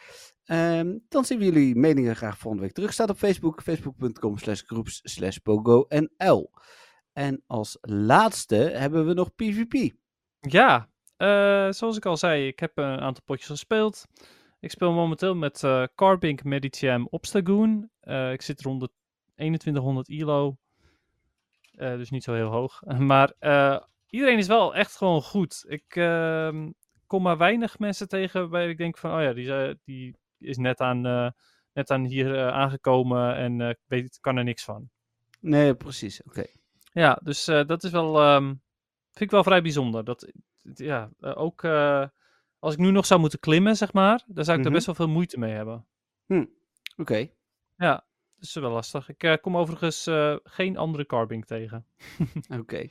Ehm, 0.44 0.98
dan 1.08 1.24
zien 1.24 1.38
we 1.38 1.44
jullie 1.44 1.76
meningen 1.76 2.16
graag 2.16 2.38
volgende 2.38 2.66
week 2.66 2.74
terug. 2.74 2.92
Staat 2.92 3.10
op 3.10 3.16
Facebook. 3.16 3.62
Facebook.com 3.62 4.38
slash 4.38 4.62
groeps 4.66 5.00
slash 5.02 5.36
pogo 5.36 5.86
NL. 5.88 6.50
En 7.12 7.42
als 7.46 7.78
laatste 7.80 8.56
hebben 8.56 9.06
we 9.06 9.14
nog 9.14 9.34
PvP. 9.34 9.94
Ja, 10.40 10.88
eh, 11.16 11.70
zoals 11.70 11.96
ik 11.96 12.06
al 12.06 12.16
zei, 12.16 12.46
ik 12.46 12.58
heb 12.58 12.78
een 12.78 13.00
aantal 13.00 13.22
potjes 13.24 13.48
gespeeld. 13.48 14.04
Ik 14.60 14.70
speel 14.70 14.92
momenteel 14.92 15.34
met 15.34 15.62
eh 15.62 15.84
Carbink, 15.94 16.44
Medicham, 16.44 17.06
Obstagoon. 17.10 17.90
Eh, 18.00 18.32
ik 18.32 18.42
zit 18.42 18.62
rond 18.62 18.80
de 18.80 18.90
2100 19.34 20.08
elo. 20.08 20.56
Eh, 21.76 21.96
dus 21.96 22.10
niet 22.10 22.24
zo 22.24 22.34
heel 22.34 22.50
hoog. 22.50 22.82
Maar 22.98 23.32
eh, 23.38 23.80
iedereen 24.08 24.38
is 24.38 24.46
wel 24.46 24.74
echt 24.74 24.96
gewoon 24.96 25.22
goed. 25.22 25.64
Ik 25.68 25.96
ehm, 25.96 26.70
kom 27.06 27.22
maar 27.22 27.36
weinig 27.38 27.78
mensen 27.78 28.08
tegen 28.08 28.40
waarbij 28.40 28.68
ik 28.68 28.78
denk 28.78 28.98
van, 28.98 29.16
oh 29.16 29.22
ja, 29.22 29.32
die, 29.32 29.54
eh, 29.54 29.74
die 29.84 30.16
is 30.38 30.56
net 30.56 30.80
aan, 30.80 31.00
net 31.72 31.90
aan 31.90 32.04
hier 32.04 32.50
aangekomen 32.50 33.34
en 33.36 33.78
weet, 33.86 34.18
kan 34.20 34.36
er 34.36 34.44
niks 34.44 34.64
van. 34.64 34.90
Nee, 35.40 35.74
precies. 35.74 36.22
Oké. 36.22 36.44
Ja, 36.92 37.18
dus 37.22 37.44
dat 37.44 37.84
is 37.84 37.90
wel, 37.90 38.20
ehm, 38.20 38.44
vind 39.12 39.20
ik 39.20 39.30
wel 39.30 39.42
vrij 39.44 39.62
bijzonder. 39.62 40.04
Dat, 40.04 40.32
ja, 40.62 41.10
ook 41.20 41.64
als 42.58 42.72
ik 42.74 42.78
nu 42.78 42.90
nog 42.90 43.06
zou 43.06 43.20
moeten 43.20 43.38
klimmen, 43.40 43.76
zeg 43.76 43.92
maar, 43.92 44.22
dan 44.26 44.44
zou 44.44 44.56
ik 44.56 44.64
Mhm. 44.64 44.66
er 44.66 44.72
best 44.74 44.86
wel 44.86 44.94
veel 44.94 45.08
moeite 45.08 45.38
mee 45.38 45.52
hebben. 45.54 45.86
Oké. 46.96 47.28
Ja, 47.76 48.06
dat 48.36 48.44
is 48.44 48.54
wel 48.54 48.70
lastig. 48.70 49.08
Ik 49.08 49.22
eh, 49.22 49.34
kom 49.40 49.56
overigens 49.56 50.06
eh, 50.06 50.36
geen 50.44 50.76
andere 50.76 51.06
carbing 51.06 51.46
tegen. 51.46 51.86
Oké. 52.60 52.86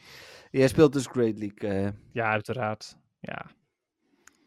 Jij 0.51 0.67
speelt 0.67 0.93
dus 0.93 1.07
Great 1.07 1.38
League. 1.38 1.69
eh. 1.69 1.91
Ja, 2.11 2.30
uiteraard. 2.30 2.97
Ja, 3.19 3.45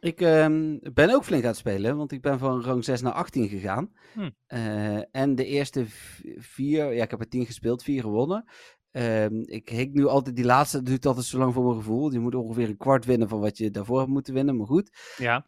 Ik 0.01 0.21
ehm, 0.21 0.79
ben 0.95 1.11
ook 1.15 1.25
flink 1.25 1.43
aan 1.43 1.49
het 1.49 1.59
spelen, 1.59 1.97
want 1.97 2.13
ik 2.13 2.21
ben 2.23 2.39
van 2.39 2.63
rang 2.63 2.85
6 2.85 3.01
naar 3.01 3.13
18 3.13 3.49
gegaan. 3.49 3.93
Hm. 4.15 4.31
En 5.11 5.35
de 5.35 5.45
eerste 5.45 5.85
vier, 6.37 6.93
ja, 6.93 7.03
ik 7.03 7.11
heb 7.11 7.21
er 7.21 7.29
10 7.29 7.47
gespeeld, 7.47 7.83
vier 7.83 8.01
gewonnen. 8.03 8.45
Ehm, 8.91 9.41
ik 9.45 9.69
hik 9.69 9.93
nu 9.93 10.07
altijd 10.07 10.37
die 10.37 10.45
laatste, 10.45 10.77
dat 10.77 10.87
duurt 10.87 11.07
altijd 11.07 11.27
zo 11.27 11.39
lang 11.39 11.55
voor 11.55 11.65
mijn 11.65 11.77
gevoel. 11.77 12.13
Je 12.13 12.19
moet 12.19 12.35
ongeveer 12.35 12.69
een 12.69 12.77
kwart 12.77 13.05
winnen 13.05 13.29
van 13.29 13.41
wat 13.41 13.59
je 13.59 13.71
daarvoor 13.71 13.99
hebt 13.99 14.11
moeten 14.11 14.35
winnen, 14.35 14.57
maar 14.57 14.67
goed. 14.67 14.91
ja. 15.17 15.47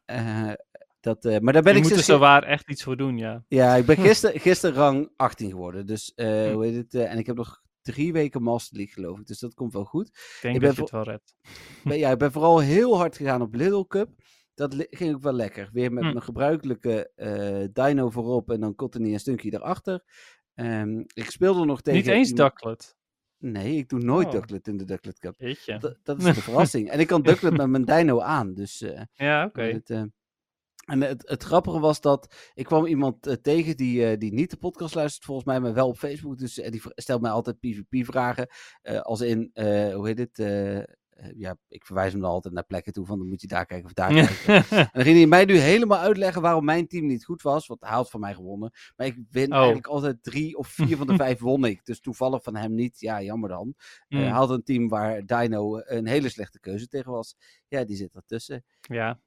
Dat, 1.00 1.24
eh, 1.24 1.38
maar 1.38 1.52
daar 1.52 1.62
ben 1.62 1.72
je 1.72 1.78
ik 1.78 1.84
moet 1.88 1.96
er 1.98 2.02
zo 2.04 2.18
waar 2.18 2.42
echt 2.42 2.70
iets 2.70 2.82
voor 2.82 2.96
doen, 2.96 3.16
ja. 3.18 3.44
Ja, 3.48 3.74
ik 3.74 3.84
ben 3.86 3.96
gisteren 4.06 4.40
gister 4.40 4.72
rang 4.72 5.10
18 5.16 5.50
geworden. 5.50 5.86
Dus, 5.86 6.12
eh, 6.14 6.26
Hm. 6.46 6.52
hoe 6.52 6.64
heet 6.64 6.74
het? 6.76 6.94
eh, 6.94 7.12
en 7.12 7.18
ik 7.18 7.26
heb 7.26 7.36
nog 7.36 7.62
drie 7.82 8.12
weken 8.12 8.42
Master 8.42 8.76
League, 8.76 8.94
geloof 8.94 9.18
ik. 9.18 9.26
Dus 9.26 9.38
dat 9.38 9.54
komt 9.54 9.72
wel 9.72 9.84
goed. 9.84 10.06
Ik 10.08 10.38
denk 10.42 10.54
Ik 10.54 10.60
dat 10.60 10.74
je 10.76 10.80
het 10.82 10.90
wel 10.90 11.02
redt. 11.02 11.34
Ben- 11.84 11.98
ja, 11.98 12.10
ik 12.10 12.18
ben 12.18 12.32
vooral 12.32 12.58
heel 12.58 12.96
hard 12.96 13.16
gegaan 13.16 13.42
op 13.42 13.54
Little 13.54 13.86
Cup. 13.86 14.08
Dat 14.54 14.86
ging 14.90 15.14
ook 15.14 15.22
wel 15.22 15.32
lekker. 15.32 15.68
Weer 15.72 15.92
met 15.92 16.04
Hm. 16.04 16.10
mijn 16.10 16.22
gebruikelijke 16.22 17.10
Dino 17.72 18.10
voorop 18.10 18.50
en 18.50 18.60
dan 18.60 18.74
Cottony 18.74 19.12
en 19.12 19.20
Stunky 19.20 19.48
erachter. 19.48 20.04
Ehm, 20.54 20.98
ik 20.98 21.30
speelde 21.30 21.64
nog 21.64 21.80
tegen... 21.80 22.00
Niet 22.00 22.08
eens 22.10 22.32
Ducklet. 22.32 22.96
Nee, 23.38 23.76
ik 23.76 23.88
doe 23.88 24.00
nooit 24.00 24.26
Oh. 24.26 24.32
Ducklet 24.32 24.68
in 24.68 24.76
de 24.76 24.84
Ducklet 24.84 25.18
Cup. 25.18 25.54
Dat, 25.80 25.98
dat 26.02 26.18
is 26.22 26.24
de 26.34 26.42
verrassing. 26.42 26.90
En 26.90 27.00
ik 27.00 27.06
kan 27.06 27.22
Ducklet 27.22 27.56
met 27.56 27.68
mijn 27.68 27.84
Dino 27.84 28.20
aan. 28.20 28.54
Dus 28.54 28.84
Ja, 29.14 29.44
oké. 29.44 29.80
En 30.90 31.00
het, 31.00 31.28
het 31.28 31.42
grappige 31.42 31.78
was 31.78 32.00
dat 32.00 32.34
ik 32.54 32.64
kwam 32.64 32.86
iemand 32.86 33.26
eh, 33.26 33.34
tegen 33.34 33.76
die, 33.76 34.06
eh, 34.06 34.18
die 34.18 34.32
niet 34.32 34.50
de 34.50 34.56
podcast 34.56 34.94
luistert, 34.94 35.24
volgens 35.24 35.46
mij, 35.46 35.60
maar 35.60 35.74
wel 35.74 35.88
op 35.88 35.98
Facebook. 35.98 36.38
Dus 36.38 36.58
eh, 36.58 36.70
die 36.70 36.82
stelt 36.84 37.20
mij 37.20 37.30
altijd 37.30 37.60
PvP-vragen. 37.60 38.48
als 39.02 39.20
in, 39.20 39.50
hoe 39.94 40.06
heet 40.06 40.18
het? 40.18 40.38
ja, 41.36 41.56
ik 41.68 41.84
verwijs 41.84 42.12
hem 42.12 42.20
dan 42.20 42.30
altijd 42.30 42.54
naar 42.54 42.64
plekken 42.64 42.92
toe 42.92 43.06
van 43.06 43.18
dan 43.18 43.28
moet 43.28 43.40
je 43.40 43.46
daar 43.46 43.66
kijken 43.66 43.86
of 43.86 43.92
daar 43.92 44.12
kijken. 44.12 44.54
En 44.78 44.88
dan 44.92 45.02
ging 45.02 45.16
hij 45.16 45.26
mij 45.26 45.44
nu 45.44 45.56
helemaal 45.56 45.98
uitleggen 45.98 46.42
waarom 46.42 46.64
mijn 46.64 46.86
team 46.88 47.06
niet 47.06 47.24
goed 47.24 47.42
was. 47.42 47.66
Want 47.66 47.80
hij 47.80 47.90
had 47.90 48.10
van 48.10 48.20
mij 48.20 48.34
gewonnen. 48.34 48.70
Maar 48.96 49.06
ik 49.06 49.18
win 49.30 49.50
Oh. 49.50 49.56
eigenlijk 49.56 49.86
altijd 49.86 50.22
drie 50.22 50.56
of 50.56 50.68
vier 50.68 50.96
van 50.96 51.06
de 51.06 51.16
vijf 51.24 51.40
won 51.40 51.64
ik. 51.64 51.84
Dus 51.84 52.00
toevallig 52.00 52.42
van 52.42 52.56
hem 52.56 52.74
niet. 52.74 53.00
Ja, 53.00 53.22
jammer 53.22 53.48
dan. 53.48 53.74
Hm, 54.08 54.16
hij 54.16 54.28
had 54.28 54.50
een 54.50 54.62
team 54.62 54.88
waar 54.88 55.26
Dino 55.26 55.80
een 55.84 56.06
hele 56.06 56.28
slechte 56.28 56.60
keuze 56.60 56.88
tegen 56.88 57.12
was. 57.12 57.36
Ja, 57.68 57.84
die 57.84 57.96
zit 57.96 58.14
ertussen. 58.14 58.64
ja, 58.80 59.20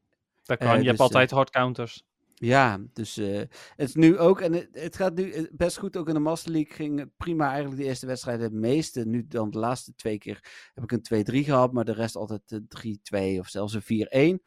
dat 0.44 0.58
kan. 0.58 0.68
eh, 0.68 0.74
je 0.74 0.78
dus, 0.80 0.88
hebt 0.88 1.00
eh, 1.00 1.06
altijd 1.06 1.32
hard 1.32 1.50
counters. 1.50 2.04
Ja, 2.46 2.80
dus 2.94 3.18
eh, 3.18 3.38
het 3.76 3.88
is 3.88 3.96
nu 3.96 4.18
ook, 4.18 4.42
en 4.42 4.54
het, 4.54 4.68
het 4.72 4.96
gaat 4.96 5.16
nu 5.16 5.50
best 5.52 5.78
goed 5.78 5.98
ook 5.98 6.08
in 6.08 6.14
de 6.14 6.20
Master 6.20 6.52
League. 6.52 6.74
Ging 6.74 7.12
prima 7.18 7.48
eigenlijk 7.48 7.78
de 7.82 7.88
eerste 7.88 8.06
wedstrijden. 8.06 8.44
Het 8.44 8.54
meeste, 8.54 9.06
nu 9.06 9.28
dan 9.28 9.50
de 9.52 9.60
laatste 9.60 9.96
twee 9.96 10.18
keer 10.18 10.70
heb 10.74 10.84
ik 10.84 10.92
een 10.92 11.26
2-3 11.42 11.46
gehad, 11.46 11.74
maar 11.74 11.86
de 11.86 11.94
rest 11.94 12.16
altijd 12.16 12.42
eh, 12.46 13.36
3-2 13.36 13.40
of 13.40 13.48
zelfs 13.48 13.74
een 13.74 14.40
4-1. 14.40 14.44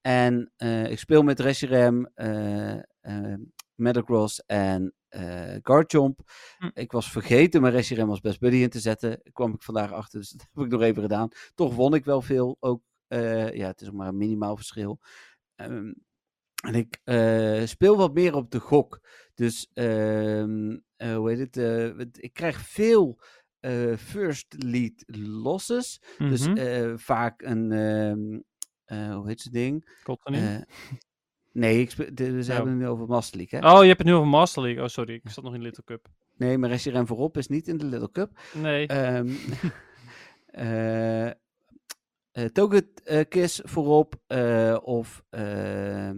En 0.00 0.52
ik 0.90 0.98
speel 0.98 1.22
met 1.22 1.40
Reshiram, 1.40 2.06
eh 2.14 2.74
eh 3.00 3.34
Metagross 3.74 4.44
en 4.46 4.94
eh 5.08 5.56
Garchomp. 5.62 6.20
Hm. 6.58 6.70
Ik 6.74 6.92
was 6.92 7.10
vergeten 7.10 7.60
mijn 7.60 7.72
Reshiram 7.72 8.10
als 8.10 8.20
best 8.20 8.40
buddy 8.40 8.56
in 8.56 8.70
te 8.70 8.80
zetten. 8.80 9.20
Kwam 9.32 9.54
ik 9.54 9.62
vandaag 9.62 9.92
achter, 9.92 10.18
dus 10.18 10.30
dat 10.30 10.46
heb 10.52 10.64
ik 10.64 10.70
nog 10.70 10.82
even 10.82 11.02
gedaan. 11.02 11.28
Toch 11.54 11.74
won 11.74 11.94
ik 11.94 12.04
wel 12.04 12.22
veel. 12.22 12.56
Ook, 12.60 12.82
ja, 13.08 13.66
het 13.66 13.80
is 13.80 13.88
ook 13.88 13.94
maar 13.94 14.08
een 14.08 14.16
minimaal 14.16 14.56
verschil. 14.56 15.00
Ehm, 15.56 15.92
en 16.64 16.74
ik 16.74 17.00
eh, 17.04 17.62
speel 17.64 17.96
wat 17.96 18.14
meer 18.14 18.34
op 18.34 18.50
de 18.50 18.60
gok. 18.60 19.00
Dus, 19.34 19.70
ehm, 19.74 20.76
eh, 20.96 21.16
hoe 21.16 21.30
heet 21.30 21.38
het? 21.38 21.56
eh, 21.56 21.96
het- 21.98 22.22
ik 22.22 22.32
krijg 22.32 22.58
veel 22.60 23.18
first 23.98 24.54
lead 24.58 25.04
losses. 25.16 26.02
Dus 26.18 26.48
Mhm. 26.48 26.96
vaak 26.96 27.42
een, 27.42 27.72
ehm, 27.72 28.40
eh, 28.84 29.14
hoe 29.16 29.28
heet 29.28 29.40
ze 29.40 29.50
ding? 29.50 29.98
Klopt 30.02 30.28
niet? 30.28 30.40
Eh, 30.40 30.56
nee, 31.52 31.80
ik 31.80 32.16
de- 32.16 32.24
Oh. 32.48 32.54
hebben 32.54 32.72
het 32.72 32.80
nu 32.80 32.86
over 32.88 33.06
Master 33.06 33.36
League, 33.36 33.60
hè? 33.60 33.72
Oh, 33.72 33.80
je 33.80 33.86
hebt 33.86 33.98
het 33.98 34.08
nu 34.08 34.14
over 34.14 34.28
Master 34.28 34.62
League. 34.62 34.82
Oh, 34.82 34.88
sorry. 34.88 35.14
Ik 35.14 35.30
zat 35.30 35.44
nog 35.44 35.54
in 35.54 35.62
Little 35.62 35.84
Cup. 35.84 36.06
Nee, 36.36 36.58
maar 36.58 36.70
Ren 36.90 37.06
voorop 37.06 37.36
is 37.36 37.46
niet 37.48 37.68
in 37.68 37.76
de 37.76 37.84
Little 37.84 38.10
Cup. 38.10 38.38
Nee. 38.54 38.86
Ehm 38.86 39.28
eh 40.46 41.30
eh, 42.34 42.44
Togekiss 42.44 43.60
voorop. 43.64 44.14
eh, 44.26 44.76
of 44.82 45.22
eh, 45.30 46.10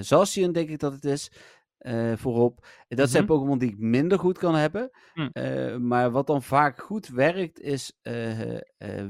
Zacian, 0.00 0.52
denk 0.52 0.68
ik 0.68 0.78
dat 0.78 0.92
het 0.92 1.04
is. 1.04 1.30
eh, 1.78 2.12
voorop. 2.16 2.66
Dat 2.88 3.10
zijn 3.10 3.24
Mhm. 3.24 3.32
Pokémon 3.32 3.58
die 3.58 3.68
ik 3.68 3.78
minder 3.78 4.18
goed 4.18 4.38
kan 4.38 4.54
hebben. 4.54 4.90
Hm. 5.12 5.28
Eh, 5.32 5.76
maar 5.76 6.10
wat 6.10 6.26
dan 6.26 6.42
vaak 6.42 6.80
goed 6.80 7.08
werkt, 7.08 7.60
is 7.60 7.98
eh, 8.02 8.54
eh, 8.56 8.60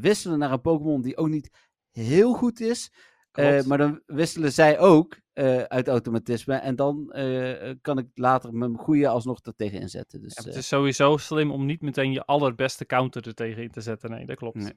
wisselen 0.01 0.39
naar 0.39 0.53
een 0.53 0.61
Pokémon 0.61 1.01
die 1.03 1.17
ook 1.17 1.29
niet 1.29 1.51
heel 1.91 2.33
goed 2.35 2.61
is. 2.61 2.93
Eh, 3.33 3.63
maar 3.65 3.79
dan 3.79 4.03
wisselen 4.07 4.53
zij 4.53 4.79
ook 4.79 5.17
eh, 5.33 5.63
uit 5.63 5.89
automatisme. 5.89 6.55
En 6.55 6.77
dan 6.77 7.13
eh, 7.13 7.75
kan 7.81 7.99
ik 7.99 8.07
later 8.15 8.53
mijn 8.55 8.77
goede 8.77 9.09
alsnog 9.09 9.39
er 9.43 9.55
tegen 9.57 9.81
inzetten. 9.81 10.21
Dus, 10.21 10.35
Ja, 10.35 10.41
eh, 10.43 10.47
het 10.49 10.57
is 10.57 10.69
sowieso 10.69 11.17
slim 11.17 11.51
om 11.51 11.67
niet 11.67 11.81
meteen 11.83 12.13
je 12.13 12.25
allerbeste 12.25 12.87
counter 12.87 13.27
er 13.27 13.35
tegen 13.35 13.63
in 13.63 13.71
te 13.71 13.81
zetten. 13.81 14.11
Nee, 14.11 14.27
dat 14.27 14.37
klopt. 14.37 14.57
Nee. 14.57 14.73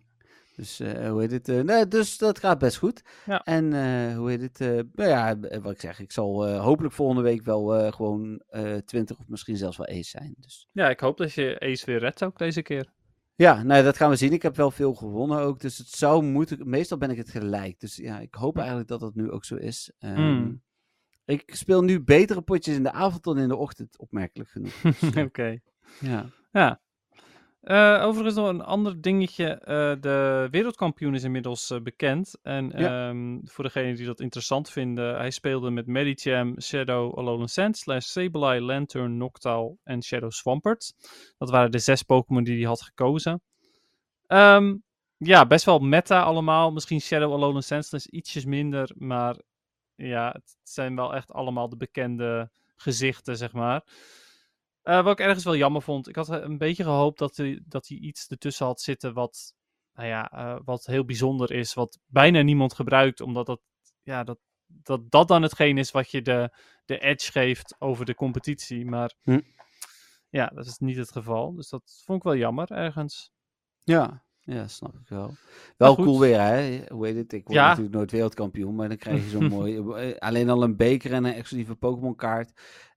Dus 0.61 0.79
eh, 0.79 1.09
hoe 1.09 1.21
heet 1.21 1.31
het? 1.31 1.49
eh, 1.49 1.59
nee, 1.59 1.87
dus 1.87 2.17
dat 2.17 2.39
gaat 2.39 2.59
best 2.59 2.77
goed. 2.77 3.01
Ja. 3.25 3.43
En 3.43 3.73
eh, 3.73 4.15
hoe 4.17 4.29
heet 4.29 4.41
het? 4.41 4.59
nou 4.95 5.09
ja, 5.09 5.39
wat 5.61 5.71
ik 5.71 5.79
zeg, 5.79 5.99
ik 5.99 6.11
zal 6.11 6.57
hopelijk 6.57 6.93
volgende 6.93 7.21
week 7.21 7.43
wel 7.43 7.91
gewoon 7.91 8.41
eh 8.49 8.75
20 8.75 9.17
of 9.17 9.27
misschien 9.27 9.57
zelfs 9.57 9.77
wel 9.77 9.87
ace 9.87 10.03
zijn. 10.09 10.35
Dus 10.37 10.67
Ja, 10.71 10.89
ik 10.89 10.99
hoop 10.99 11.17
dat 11.17 11.33
je 11.33 11.59
Ace 11.59 11.85
weer 11.85 11.99
redt 11.99 12.23
ook 12.23 12.37
deze 12.37 12.61
keer. 12.61 12.91
ja, 13.35 13.63
nou 13.63 13.83
dat 13.83 13.97
gaan 13.97 14.09
we 14.09 14.15
zien. 14.15 14.33
Ik 14.33 14.41
heb 14.41 14.55
wel 14.55 14.71
veel 14.71 14.93
gewonnen 14.93 15.39
ook, 15.39 15.59
dus 15.59 15.77
het 15.77 15.87
zou 15.89 16.23
moeten. 16.23 16.69
Meestal 16.69 16.97
ben 16.97 17.09
ik 17.09 17.17
het 17.17 17.29
gelijk. 17.29 17.79
Dus 17.79 17.95
ja, 17.95 18.19
ik 18.19 18.33
hoop 18.35 18.57
eigenlijk 18.57 18.87
dat 18.87 18.99
dat 18.99 19.15
nu 19.15 19.31
ook 19.31 19.45
zo 19.45 19.55
is. 19.55 19.91
Ehm, 19.99 20.15
Hmm. 20.15 20.61
Ik 21.25 21.55
speel 21.55 21.83
nu 21.83 22.01
betere 22.03 22.41
potjes 22.41 22.75
in 22.75 22.83
de 22.83 22.91
avond 22.91 23.23
dan 23.23 23.37
in 23.37 23.47
de 23.47 23.55
ochtend, 23.55 23.97
opmerkelijk 23.97 24.49
genoeg. 24.49 24.73
Dus, 24.99 25.15
Oké. 25.25 25.57
ja. 25.99 26.25
Ja. 26.51 26.81
Eh, 27.61 28.01
overigens 28.03 28.35
nog 28.35 28.47
een 28.47 28.61
ander 28.61 29.01
dingetje. 29.01 29.45
eh, 29.45 29.93
de 29.99 30.47
wereldkampioen 30.51 31.15
is 31.15 31.23
inmiddels 31.23 31.69
eh, 31.69 31.81
bekend. 31.81 32.39
En 32.41 32.71
Ja. 32.75 33.09
ehm, 33.09 33.39
voor 33.43 33.63
degenen 33.63 33.95
die 33.95 34.05
dat 34.05 34.19
interessant 34.19 34.69
vinden, 34.69 35.15
hij 35.15 35.31
speelde 35.31 35.69
met 35.69 35.87
Medicham, 35.87 36.61
Shadow, 36.61 37.17
Alolan 37.17 37.47
Sand, 37.49 37.77
Slash 37.77 38.05
Sableye, 38.05 38.61
Lantern, 38.61 39.17
Noctowl 39.17 39.75
en 39.83 40.03
Shadow 40.03 40.31
Swampert. 40.31 40.93
Dat 41.37 41.49
waren 41.49 41.71
de 41.71 41.79
zes 41.79 42.03
Pokémon 42.03 42.43
die 42.43 42.57
hij 42.57 42.67
had 42.67 42.81
gekozen. 42.81 43.41
Ehm, 44.27 44.75
ja, 45.17 45.45
best 45.45 45.65
wel 45.65 45.79
meta 45.79 46.21
allemaal. 46.23 46.71
Misschien 46.71 47.01
Shadow, 47.01 47.33
Alolan 47.33 47.63
Sand 47.63 47.93
is 47.93 48.07
ietsjes 48.07 48.45
minder, 48.45 48.91
maar 48.97 49.35
ja, 49.95 50.29
het 50.31 50.57
zijn 50.63 50.95
wel 50.95 51.15
echt 51.15 51.31
allemaal 51.31 51.69
de 51.69 51.77
bekende 51.77 52.49
gezichten, 52.75 53.37
zeg 53.37 53.51
maar. 53.53 53.83
Eh, 54.81 55.03
wat 55.03 55.19
ik 55.19 55.25
ergens 55.25 55.43
wel 55.43 55.55
jammer 55.55 55.81
vond. 55.81 56.07
Ik 56.09 56.15
had 56.15 56.29
eh, 56.29 56.41
een 56.41 56.57
beetje 56.57 56.83
gehoopt 56.83 57.19
dat 57.19 57.35
hij, 57.37 57.61
dat 57.65 57.87
hij 57.87 57.97
iets 57.97 58.27
ertussen 58.27 58.65
had 58.65 58.81
zitten 58.81 59.13
wat, 59.13 59.53
nou 59.93 60.07
ja, 60.07 60.31
eh, 60.31 60.59
wat 60.65 60.85
heel 60.85 61.05
bijzonder 61.05 61.51
is. 61.51 61.73
Wat 61.73 61.99
bijna 62.05 62.41
niemand 62.41 62.73
gebruikt. 62.73 63.21
Omdat 63.21 63.45
dat, 63.45 63.61
ja, 64.01 64.23
dat, 64.23 64.39
dat, 64.67 65.11
dat 65.11 65.27
dan 65.27 65.41
hetgeen 65.41 65.77
is 65.77 65.91
wat 65.91 66.11
je 66.11 66.21
de, 66.21 66.57
de 66.85 66.99
edge 66.99 67.31
geeft 67.31 67.75
over 67.79 68.05
de 68.05 68.15
competitie. 68.15 68.85
Maar 68.85 69.13
Hm. 69.23 69.39
ja, 70.29 70.45
dat 70.55 70.65
is 70.65 70.77
niet 70.77 70.97
het 70.97 71.11
geval. 71.11 71.53
Dus 71.55 71.69
dat 71.69 72.01
vond 72.05 72.17
ik 72.17 72.23
wel 72.23 72.35
jammer 72.35 72.71
ergens. 72.71 73.31
Ja, 73.83 74.23
ja, 74.39 74.67
snap 74.67 74.93
ik 74.95 75.07
wel. 75.07 75.35
Wel 75.77 75.95
cool 75.95 76.19
weer, 76.19 76.39
hè? 76.41 76.81
Hoe 76.91 77.05
heet 77.05 77.15
het? 77.15 77.33
Ik 77.33 77.43
word 77.43 77.57
Ja. 77.57 77.67
natuurlijk 77.67 77.95
nooit 77.95 78.11
wereldkampioen, 78.11 78.75
maar 78.75 78.87
dan 78.87 78.97
krijg 78.97 79.23
je 79.23 79.29
zo'n 79.29 79.47
mooi... 79.57 79.77
eh, 79.77 80.17
Alleen 80.17 80.49
al 80.49 80.63
een 80.63 80.75
beker 80.77 81.13
en 81.13 81.23
een 81.23 81.33
exclusieve 81.33 81.75
Pokémon 81.75 82.15
kaart. 82.15 82.51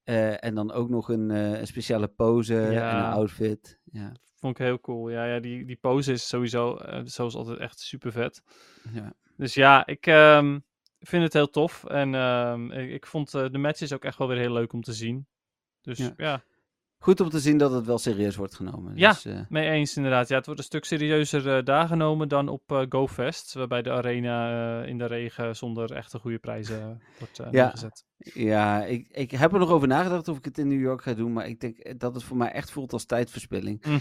Eh, 0.05 0.45
en 0.45 0.55
dan 0.55 0.73
ook 0.73 0.89
nog 0.89 1.09
een, 1.09 1.31
eh, 1.31 1.65
speciale 1.65 2.09
pose 2.09 2.61
en 2.61 2.97
een 2.97 3.05
outfit. 3.05 3.79
Ja, 3.93 4.13
Vond 4.35 4.59
ik 4.59 4.65
heel 4.65 4.81
cool. 4.81 5.09
Ja, 5.11 5.25
ja 5.25 5.41
die, 5.41 5.65
die 5.65 5.77
pose 5.81 6.13
is 6.13 6.29
sowieso, 6.29 6.77
eh, 6.77 7.01
zoals 7.05 7.35
altijd, 7.35 7.59
echt 7.59 7.79
super 7.81 8.13
vet. 8.13 8.43
ja. 8.93 9.13
Dus 9.37 9.55
ja, 9.55 9.87
ik 9.87 10.07
ehm, 10.07 10.59
vind 11.01 11.23
het 11.23 11.33
heel 11.33 11.51
tof. 11.51 11.85
En 11.85 12.15
ehm, 12.15 12.71
ik, 12.71 12.91
ik 12.91 13.07
vond 13.07 13.31
de 13.31 13.59
matches 13.59 13.93
ook 13.93 14.05
echt 14.05 14.19
wel 14.19 14.29
weer 14.29 14.39
heel 14.39 14.53
leuk 14.53 14.73
om 14.73 14.83
te 14.83 14.93
zien. 14.93 15.27
Dus 15.81 15.99
Ja. 15.99 16.13
ja, 16.17 16.43
Goed 17.05 17.21
om 17.21 17.29
te 17.29 17.41
zien 17.41 17.59
dat 17.59 17.73
het 17.73 17.87
wel 17.87 17.99
serieus 17.99 18.37
wordt 18.37 18.55
genomen. 18.55 18.93
Ja. 18.97 19.11
Dus, 19.13 19.25
eh, 19.25 19.39
mee 19.49 19.71
eens 19.71 19.97
inderdaad. 19.97 20.29
Ja, 20.29 20.37
het 20.37 20.47
wordt 20.47 20.61
een 20.61 20.67
stuk 20.67 20.85
serieuzer 20.85 21.57
eh, 21.57 21.65
daar 21.65 21.87
genomen 21.87 22.29
dan 22.29 22.49
op 22.49 22.73
eh, 22.73 22.83
GoFest. 22.89 23.55
Waarbij 23.55 23.83
de 23.83 23.91
arena 23.91 24.83
in 24.83 24.99
de 24.99 25.07
regen 25.07 25.57
zonder 25.57 25.93
echte 25.93 26.19
goede 26.19 26.39
prijzen 26.39 27.03
wordt 27.19 27.37
Ja. 27.37 27.51
neergezet. 27.51 28.05
ja, 28.17 28.85
ik, 28.85 29.07
ik 29.11 29.31
heb 29.31 29.53
er 29.53 29.59
nog 29.59 29.71
over 29.71 29.89
nagedacht 29.89 30.29
of 30.29 30.37
ik 30.37 30.45
het 30.45 30.59
in 30.59 30.69
New 30.69 30.81
York 30.81 31.03
ga 31.03 31.13
doen. 31.15 31.33
Maar 31.33 31.47
ik 31.47 31.61
denk 31.61 32.01
dat 32.01 32.15
het 32.15 32.23
voor 32.25 32.37
mij 32.37 32.51
echt 32.53 32.71
voelt 32.71 32.93
als 32.93 33.05
tijdverspilling. 33.05 33.83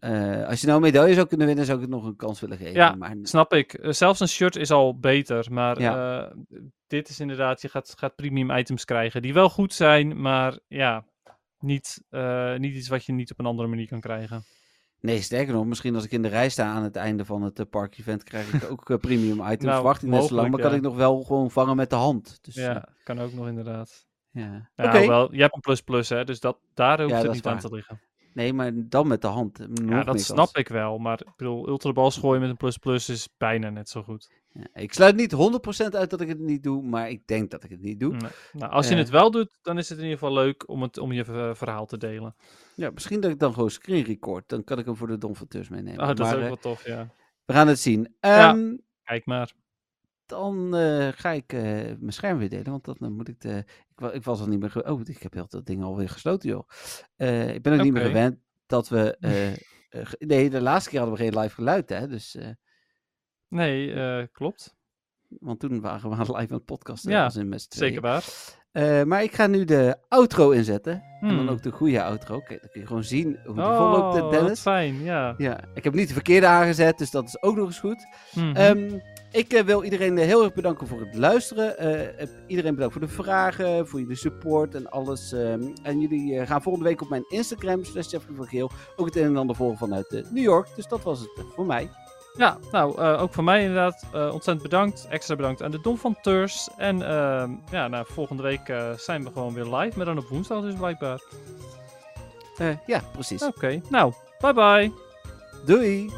Eh, 0.00 0.46
als 0.48 0.60
je 0.60 0.66
nou 0.66 0.78
een 0.78 0.84
medaille 0.84 1.14
zou 1.14 1.26
kunnen 1.26 1.46
winnen, 1.46 1.64
zou 1.64 1.76
ik 1.78 1.84
het 1.84 1.92
nog 1.94 2.04
een 2.04 2.16
kans 2.16 2.40
willen 2.40 2.56
geven. 2.56 2.72
Ja, 2.72 2.94
maar, 2.94 3.16
Snap 3.22 3.52
ik. 3.54 3.78
Zelfs 3.82 4.20
een 4.20 4.28
shirt 4.28 4.56
is 4.56 4.70
al 4.70 4.98
beter. 4.98 5.46
Maar 5.50 5.80
Ja. 5.80 6.32
dit 6.86 7.08
is 7.08 7.20
inderdaad, 7.20 7.62
je 7.62 7.68
gaat, 7.68 7.94
gaat 7.96 8.14
premium 8.14 8.50
items 8.50 8.84
krijgen. 8.84 9.22
Die 9.22 9.34
wel 9.34 9.50
goed 9.50 9.74
zijn, 9.74 10.20
maar 10.20 10.58
ja, 10.66 11.04
niet, 11.58 12.04
eh, 12.10 12.56
niet 12.56 12.74
iets 12.74 12.88
wat 12.88 13.04
je 13.04 13.12
niet 13.12 13.30
op 13.30 13.38
een 13.38 13.46
andere 13.46 13.68
manier 13.68 13.88
kan 13.88 14.00
krijgen. 14.00 14.44
Nee, 15.00 15.20
sterker 15.20 15.54
nog, 15.54 15.66
misschien 15.66 15.94
als 15.94 16.04
ik 16.04 16.10
in 16.10 16.22
de 16.22 16.28
rij 16.28 16.48
sta 16.48 16.66
aan 16.66 16.82
het 16.82 16.96
einde 16.96 17.24
van 17.24 17.42
het 17.42 17.58
eh, 17.58 17.66
park-event, 17.70 18.22
krijg 18.22 18.52
ik 18.52 18.64
ook 18.70 18.90
eh, 18.90 18.96
premium 18.96 19.40
items. 19.40 19.62
Nou, 19.62 19.82
Wacht 19.82 20.02
ik 20.02 20.08
net 20.08 20.24
zo 20.24 20.34
lang, 20.34 20.50
maar 20.50 20.60
kan 20.60 20.74
ik 20.74 20.80
nog 20.82 20.96
wel 20.96 21.22
gewoon 21.22 21.50
vangen 21.50 21.76
met 21.76 21.90
de 21.90 21.96
hand. 21.96 22.38
Dus, 22.44 22.54
Ja, 22.54 22.88
kan 23.02 23.18
ook 23.20 23.32
nog 23.32 23.46
inderdaad. 23.48 24.06
ja. 24.30 24.70
Oké, 24.76 24.98
hoewel, 24.98 25.34
je 25.34 25.40
hebt 25.40 25.54
een 25.54 25.60
plus 25.60 25.80
plus, 25.80 26.08
hè, 26.08 26.24
dus 26.24 26.40
dat, 26.40 26.58
daar 26.74 27.00
hoeft 27.00 27.10
Ja, 27.14 27.22
het 27.22 27.32
niet 27.32 27.46
aan 27.46 27.58
te 27.58 27.74
liggen. 27.74 28.00
Nee, 28.36 28.52
maar 28.52 28.70
dan 28.74 29.06
met 29.06 29.20
de 29.20 29.26
hand. 29.26 29.60
eh, 29.60 29.66
nog 29.66 29.90
Ja, 29.90 30.04
dat 30.04 30.20
snap 30.20 30.56
ik 30.56 30.68
wel, 30.68 30.98
maar 30.98 31.20
ik 31.20 31.36
bedoel, 31.36 31.68
ultrabal 31.68 32.10
gooien 32.10 32.40
met 32.40 32.50
een 32.50 32.56
plus 32.56 32.76
plus 32.76 33.08
is 33.08 33.28
bijna 33.38 33.70
net 33.70 33.88
zo 33.88 34.02
goed. 34.02 34.30
Ja, 34.52 34.66
ik 34.72 34.92
sluit 34.92 35.16
niet 35.16 35.32
100% 35.32 35.94
uit 35.94 36.10
dat 36.10 36.20
ik 36.20 36.28
het 36.28 36.38
niet 36.38 36.62
doe, 36.62 36.82
maar 36.82 37.10
ik 37.10 37.26
denk 37.26 37.50
dat 37.50 37.64
ik 37.64 37.70
het 37.70 37.80
niet 37.80 38.00
doe. 38.00 38.12
Nee. 38.16 38.30
Nou, 38.52 38.72
als 38.72 38.86
je 38.88 38.92
Eh. 38.92 38.98
het 38.98 39.10
wel 39.10 39.30
doet, 39.30 39.58
dan 39.62 39.78
is 39.78 39.88
het 39.88 39.98
in 39.98 40.04
ieder 40.04 40.18
geval 40.18 40.34
leuk 40.34 40.68
om, 40.68 40.82
het, 40.82 40.98
om 40.98 41.12
je 41.12 41.24
eh, 41.24 41.54
verhaal 41.54 41.86
te 41.86 41.96
delen. 41.98 42.34
Ja, 42.74 42.90
misschien 42.90 43.20
dat 43.20 43.30
ik 43.30 43.38
dan 43.38 43.52
gewoon 43.54 43.70
screen 43.70 44.04
record. 44.04 44.48
Dan 44.48 44.64
kan 44.64 44.78
ik 44.78 44.84
hem 44.84 44.96
voor 44.96 45.06
de 45.06 45.18
donfateurs 45.18 45.68
meenemen. 45.68 46.00
Oh, 46.00 46.06
dat 46.06 46.18
maar 46.18 46.28
is 46.28 46.34
ook 46.34 46.40
wel 46.48 46.56
tof, 46.56 46.86
ja. 46.86 47.08
we 47.44 47.52
gaan 47.52 47.68
het 47.68 47.78
zien. 47.78 48.14
Ja. 48.20 48.48
Ehm, 48.54 48.76
Kijk 49.04 49.26
maar. 49.26 49.52
Dan 50.26 50.76
eh, 50.76 51.08
ga 51.12 51.30
ik 51.30 51.52
eh, 51.52 51.62
mijn 51.98 52.12
scherm 52.12 52.38
weer 52.38 52.48
delen, 52.48 52.70
want 52.70 52.84
dan 52.84 53.12
moet 53.12 53.28
ik 53.28 53.40
de... 53.40 53.64
Ik, 53.96 54.12
ik 54.12 54.24
was 54.24 54.40
al 54.40 54.46
niet 54.46 54.60
meer... 54.60 54.90
Oh, 54.90 55.00
ik 55.04 55.22
heb 55.22 55.32
heel 55.32 55.46
dat 55.48 55.66
ding 55.66 55.82
alweer 55.82 56.08
gesloten, 56.08 56.48
joh. 56.48 56.68
Eh, 57.16 57.54
ik 57.54 57.62
ben 57.62 57.72
ook 57.72 57.82
niet 57.82 57.92
meer 57.92 58.04
gewend 58.04 58.38
dat 58.66 58.88
we... 58.88 59.16
nee, 60.18 60.50
de 60.50 60.60
laatste 60.60 60.90
keer 60.90 60.98
hadden 60.98 61.18
we 61.18 61.24
geen 61.24 61.38
live 61.38 61.54
geluid, 61.54 61.88
hè. 61.88 62.08
Dus, 62.08 62.38
Nee, 63.48 64.26
klopt. 64.26 64.76
want 65.28 65.60
toen 65.60 65.80
waren 65.80 66.10
we 66.10 66.16
live 66.16 66.32
aan 66.32 66.46
het 66.46 66.64
podcasten. 66.64 67.10
Ja. 67.10 67.30
Zeker 67.78 68.00
waar. 68.00 68.24
Eh, 68.76 69.02
maar 69.02 69.22
ik 69.22 69.34
ga 69.34 69.46
nu 69.46 69.64
de 69.64 69.96
outro 70.08 70.50
inzetten. 70.50 70.92
En 71.20 71.28
dan 71.28 71.38
Hmm. 71.38 71.48
ook 71.48 71.62
de 71.62 71.70
goede 71.70 72.02
outro. 72.02 72.40
Kijk, 72.40 72.60
dan 72.60 72.70
kun 72.70 72.80
je 72.80 72.86
gewoon 72.86 73.04
zien 73.04 73.38
hoe 73.44 73.54
die 73.54 73.64
Oh, 73.64 73.76
volloopt, 73.76 74.18
wat 74.20 74.30
Dennis. 74.30 74.60
fijn, 74.60 75.02
ja. 75.02 75.34
Ja, 75.38 75.60
ik 75.74 75.84
heb 75.84 75.94
niet 75.94 76.08
de 76.08 76.14
verkeerde 76.14 76.46
aangezet, 76.46 76.98
dus 76.98 77.10
dat 77.10 77.24
is 77.24 77.42
ook 77.42 77.56
nog 77.56 77.66
eens 77.66 77.78
goed. 77.78 78.06
Mhm. 78.34 78.56
Ehm, 78.56 78.98
ik 79.32 79.52
eh, 79.52 79.62
wil 79.64 79.82
iedereen 79.84 80.18
eh, 80.18 80.24
heel 80.26 80.44
erg 80.44 80.52
bedanken 80.54 80.86
voor 80.86 81.00
het 81.00 81.14
luisteren. 81.14 81.74
Iedereen 82.46 82.74
bedankt 82.74 82.92
voor 82.96 83.06
de 83.06 83.12
vragen, 83.12 83.88
voor 83.88 84.00
jullie 84.00 84.16
support 84.16 84.74
en 84.74 84.90
alles. 84.90 85.32
ehm, 85.32 85.62
en 85.82 86.00
jullie 86.00 86.46
gaan 86.46 86.62
volgende 86.62 86.88
week 86.88 87.02
op 87.02 87.08
mijn 87.10 87.24
Instagram, 87.28 87.84
slash 87.84 88.10
Jeffrey 88.10 88.36
van 88.36 88.46
Geel, 88.46 88.70
ook 88.96 89.06
het 89.06 89.16
een 89.16 89.24
en 89.24 89.36
ander 89.36 89.56
volgen 89.56 89.78
vanuit 89.78 90.24
New 90.30 90.44
York. 90.44 90.68
Dus 90.76 90.86
dat 90.86 91.02
was 91.02 91.20
het 91.20 91.30
voor 91.54 91.66
mij. 91.66 91.88
Ja, 92.36 92.58
nou, 92.72 92.98
eh, 93.00 93.22
ook 93.22 93.32
van 93.34 93.44
mij 93.44 93.60
inderdaad. 93.60 94.04
eh, 94.12 94.22
ontzettend 94.32 94.62
bedankt. 94.62 95.06
Extra 95.10 95.36
bedankt 95.36 95.62
aan 95.62 95.70
de 95.70 95.80
Dom 95.80 95.98
van 95.98 96.16
Teurs. 96.22 96.68
En 96.76 97.02
ehm, 97.02 97.50
ja, 97.70 97.88
nou, 97.88 98.06
volgende 98.08 98.42
week 98.42 98.68
eh, 98.68 98.92
zijn 98.96 99.24
we 99.24 99.30
gewoon 99.32 99.54
weer 99.54 99.64
live, 99.76 99.96
maar 99.96 100.06
dan 100.06 100.18
op 100.18 100.28
woensdag 100.28 100.60
dus 100.62 100.74
blijkbaar. 100.74 101.20
Ja, 102.86 103.00
precies. 103.12 103.42
Oké, 103.42 103.80
nou, 103.90 104.12
bye 104.38 104.52
bye. 104.52 104.92
Doei! 105.64 106.10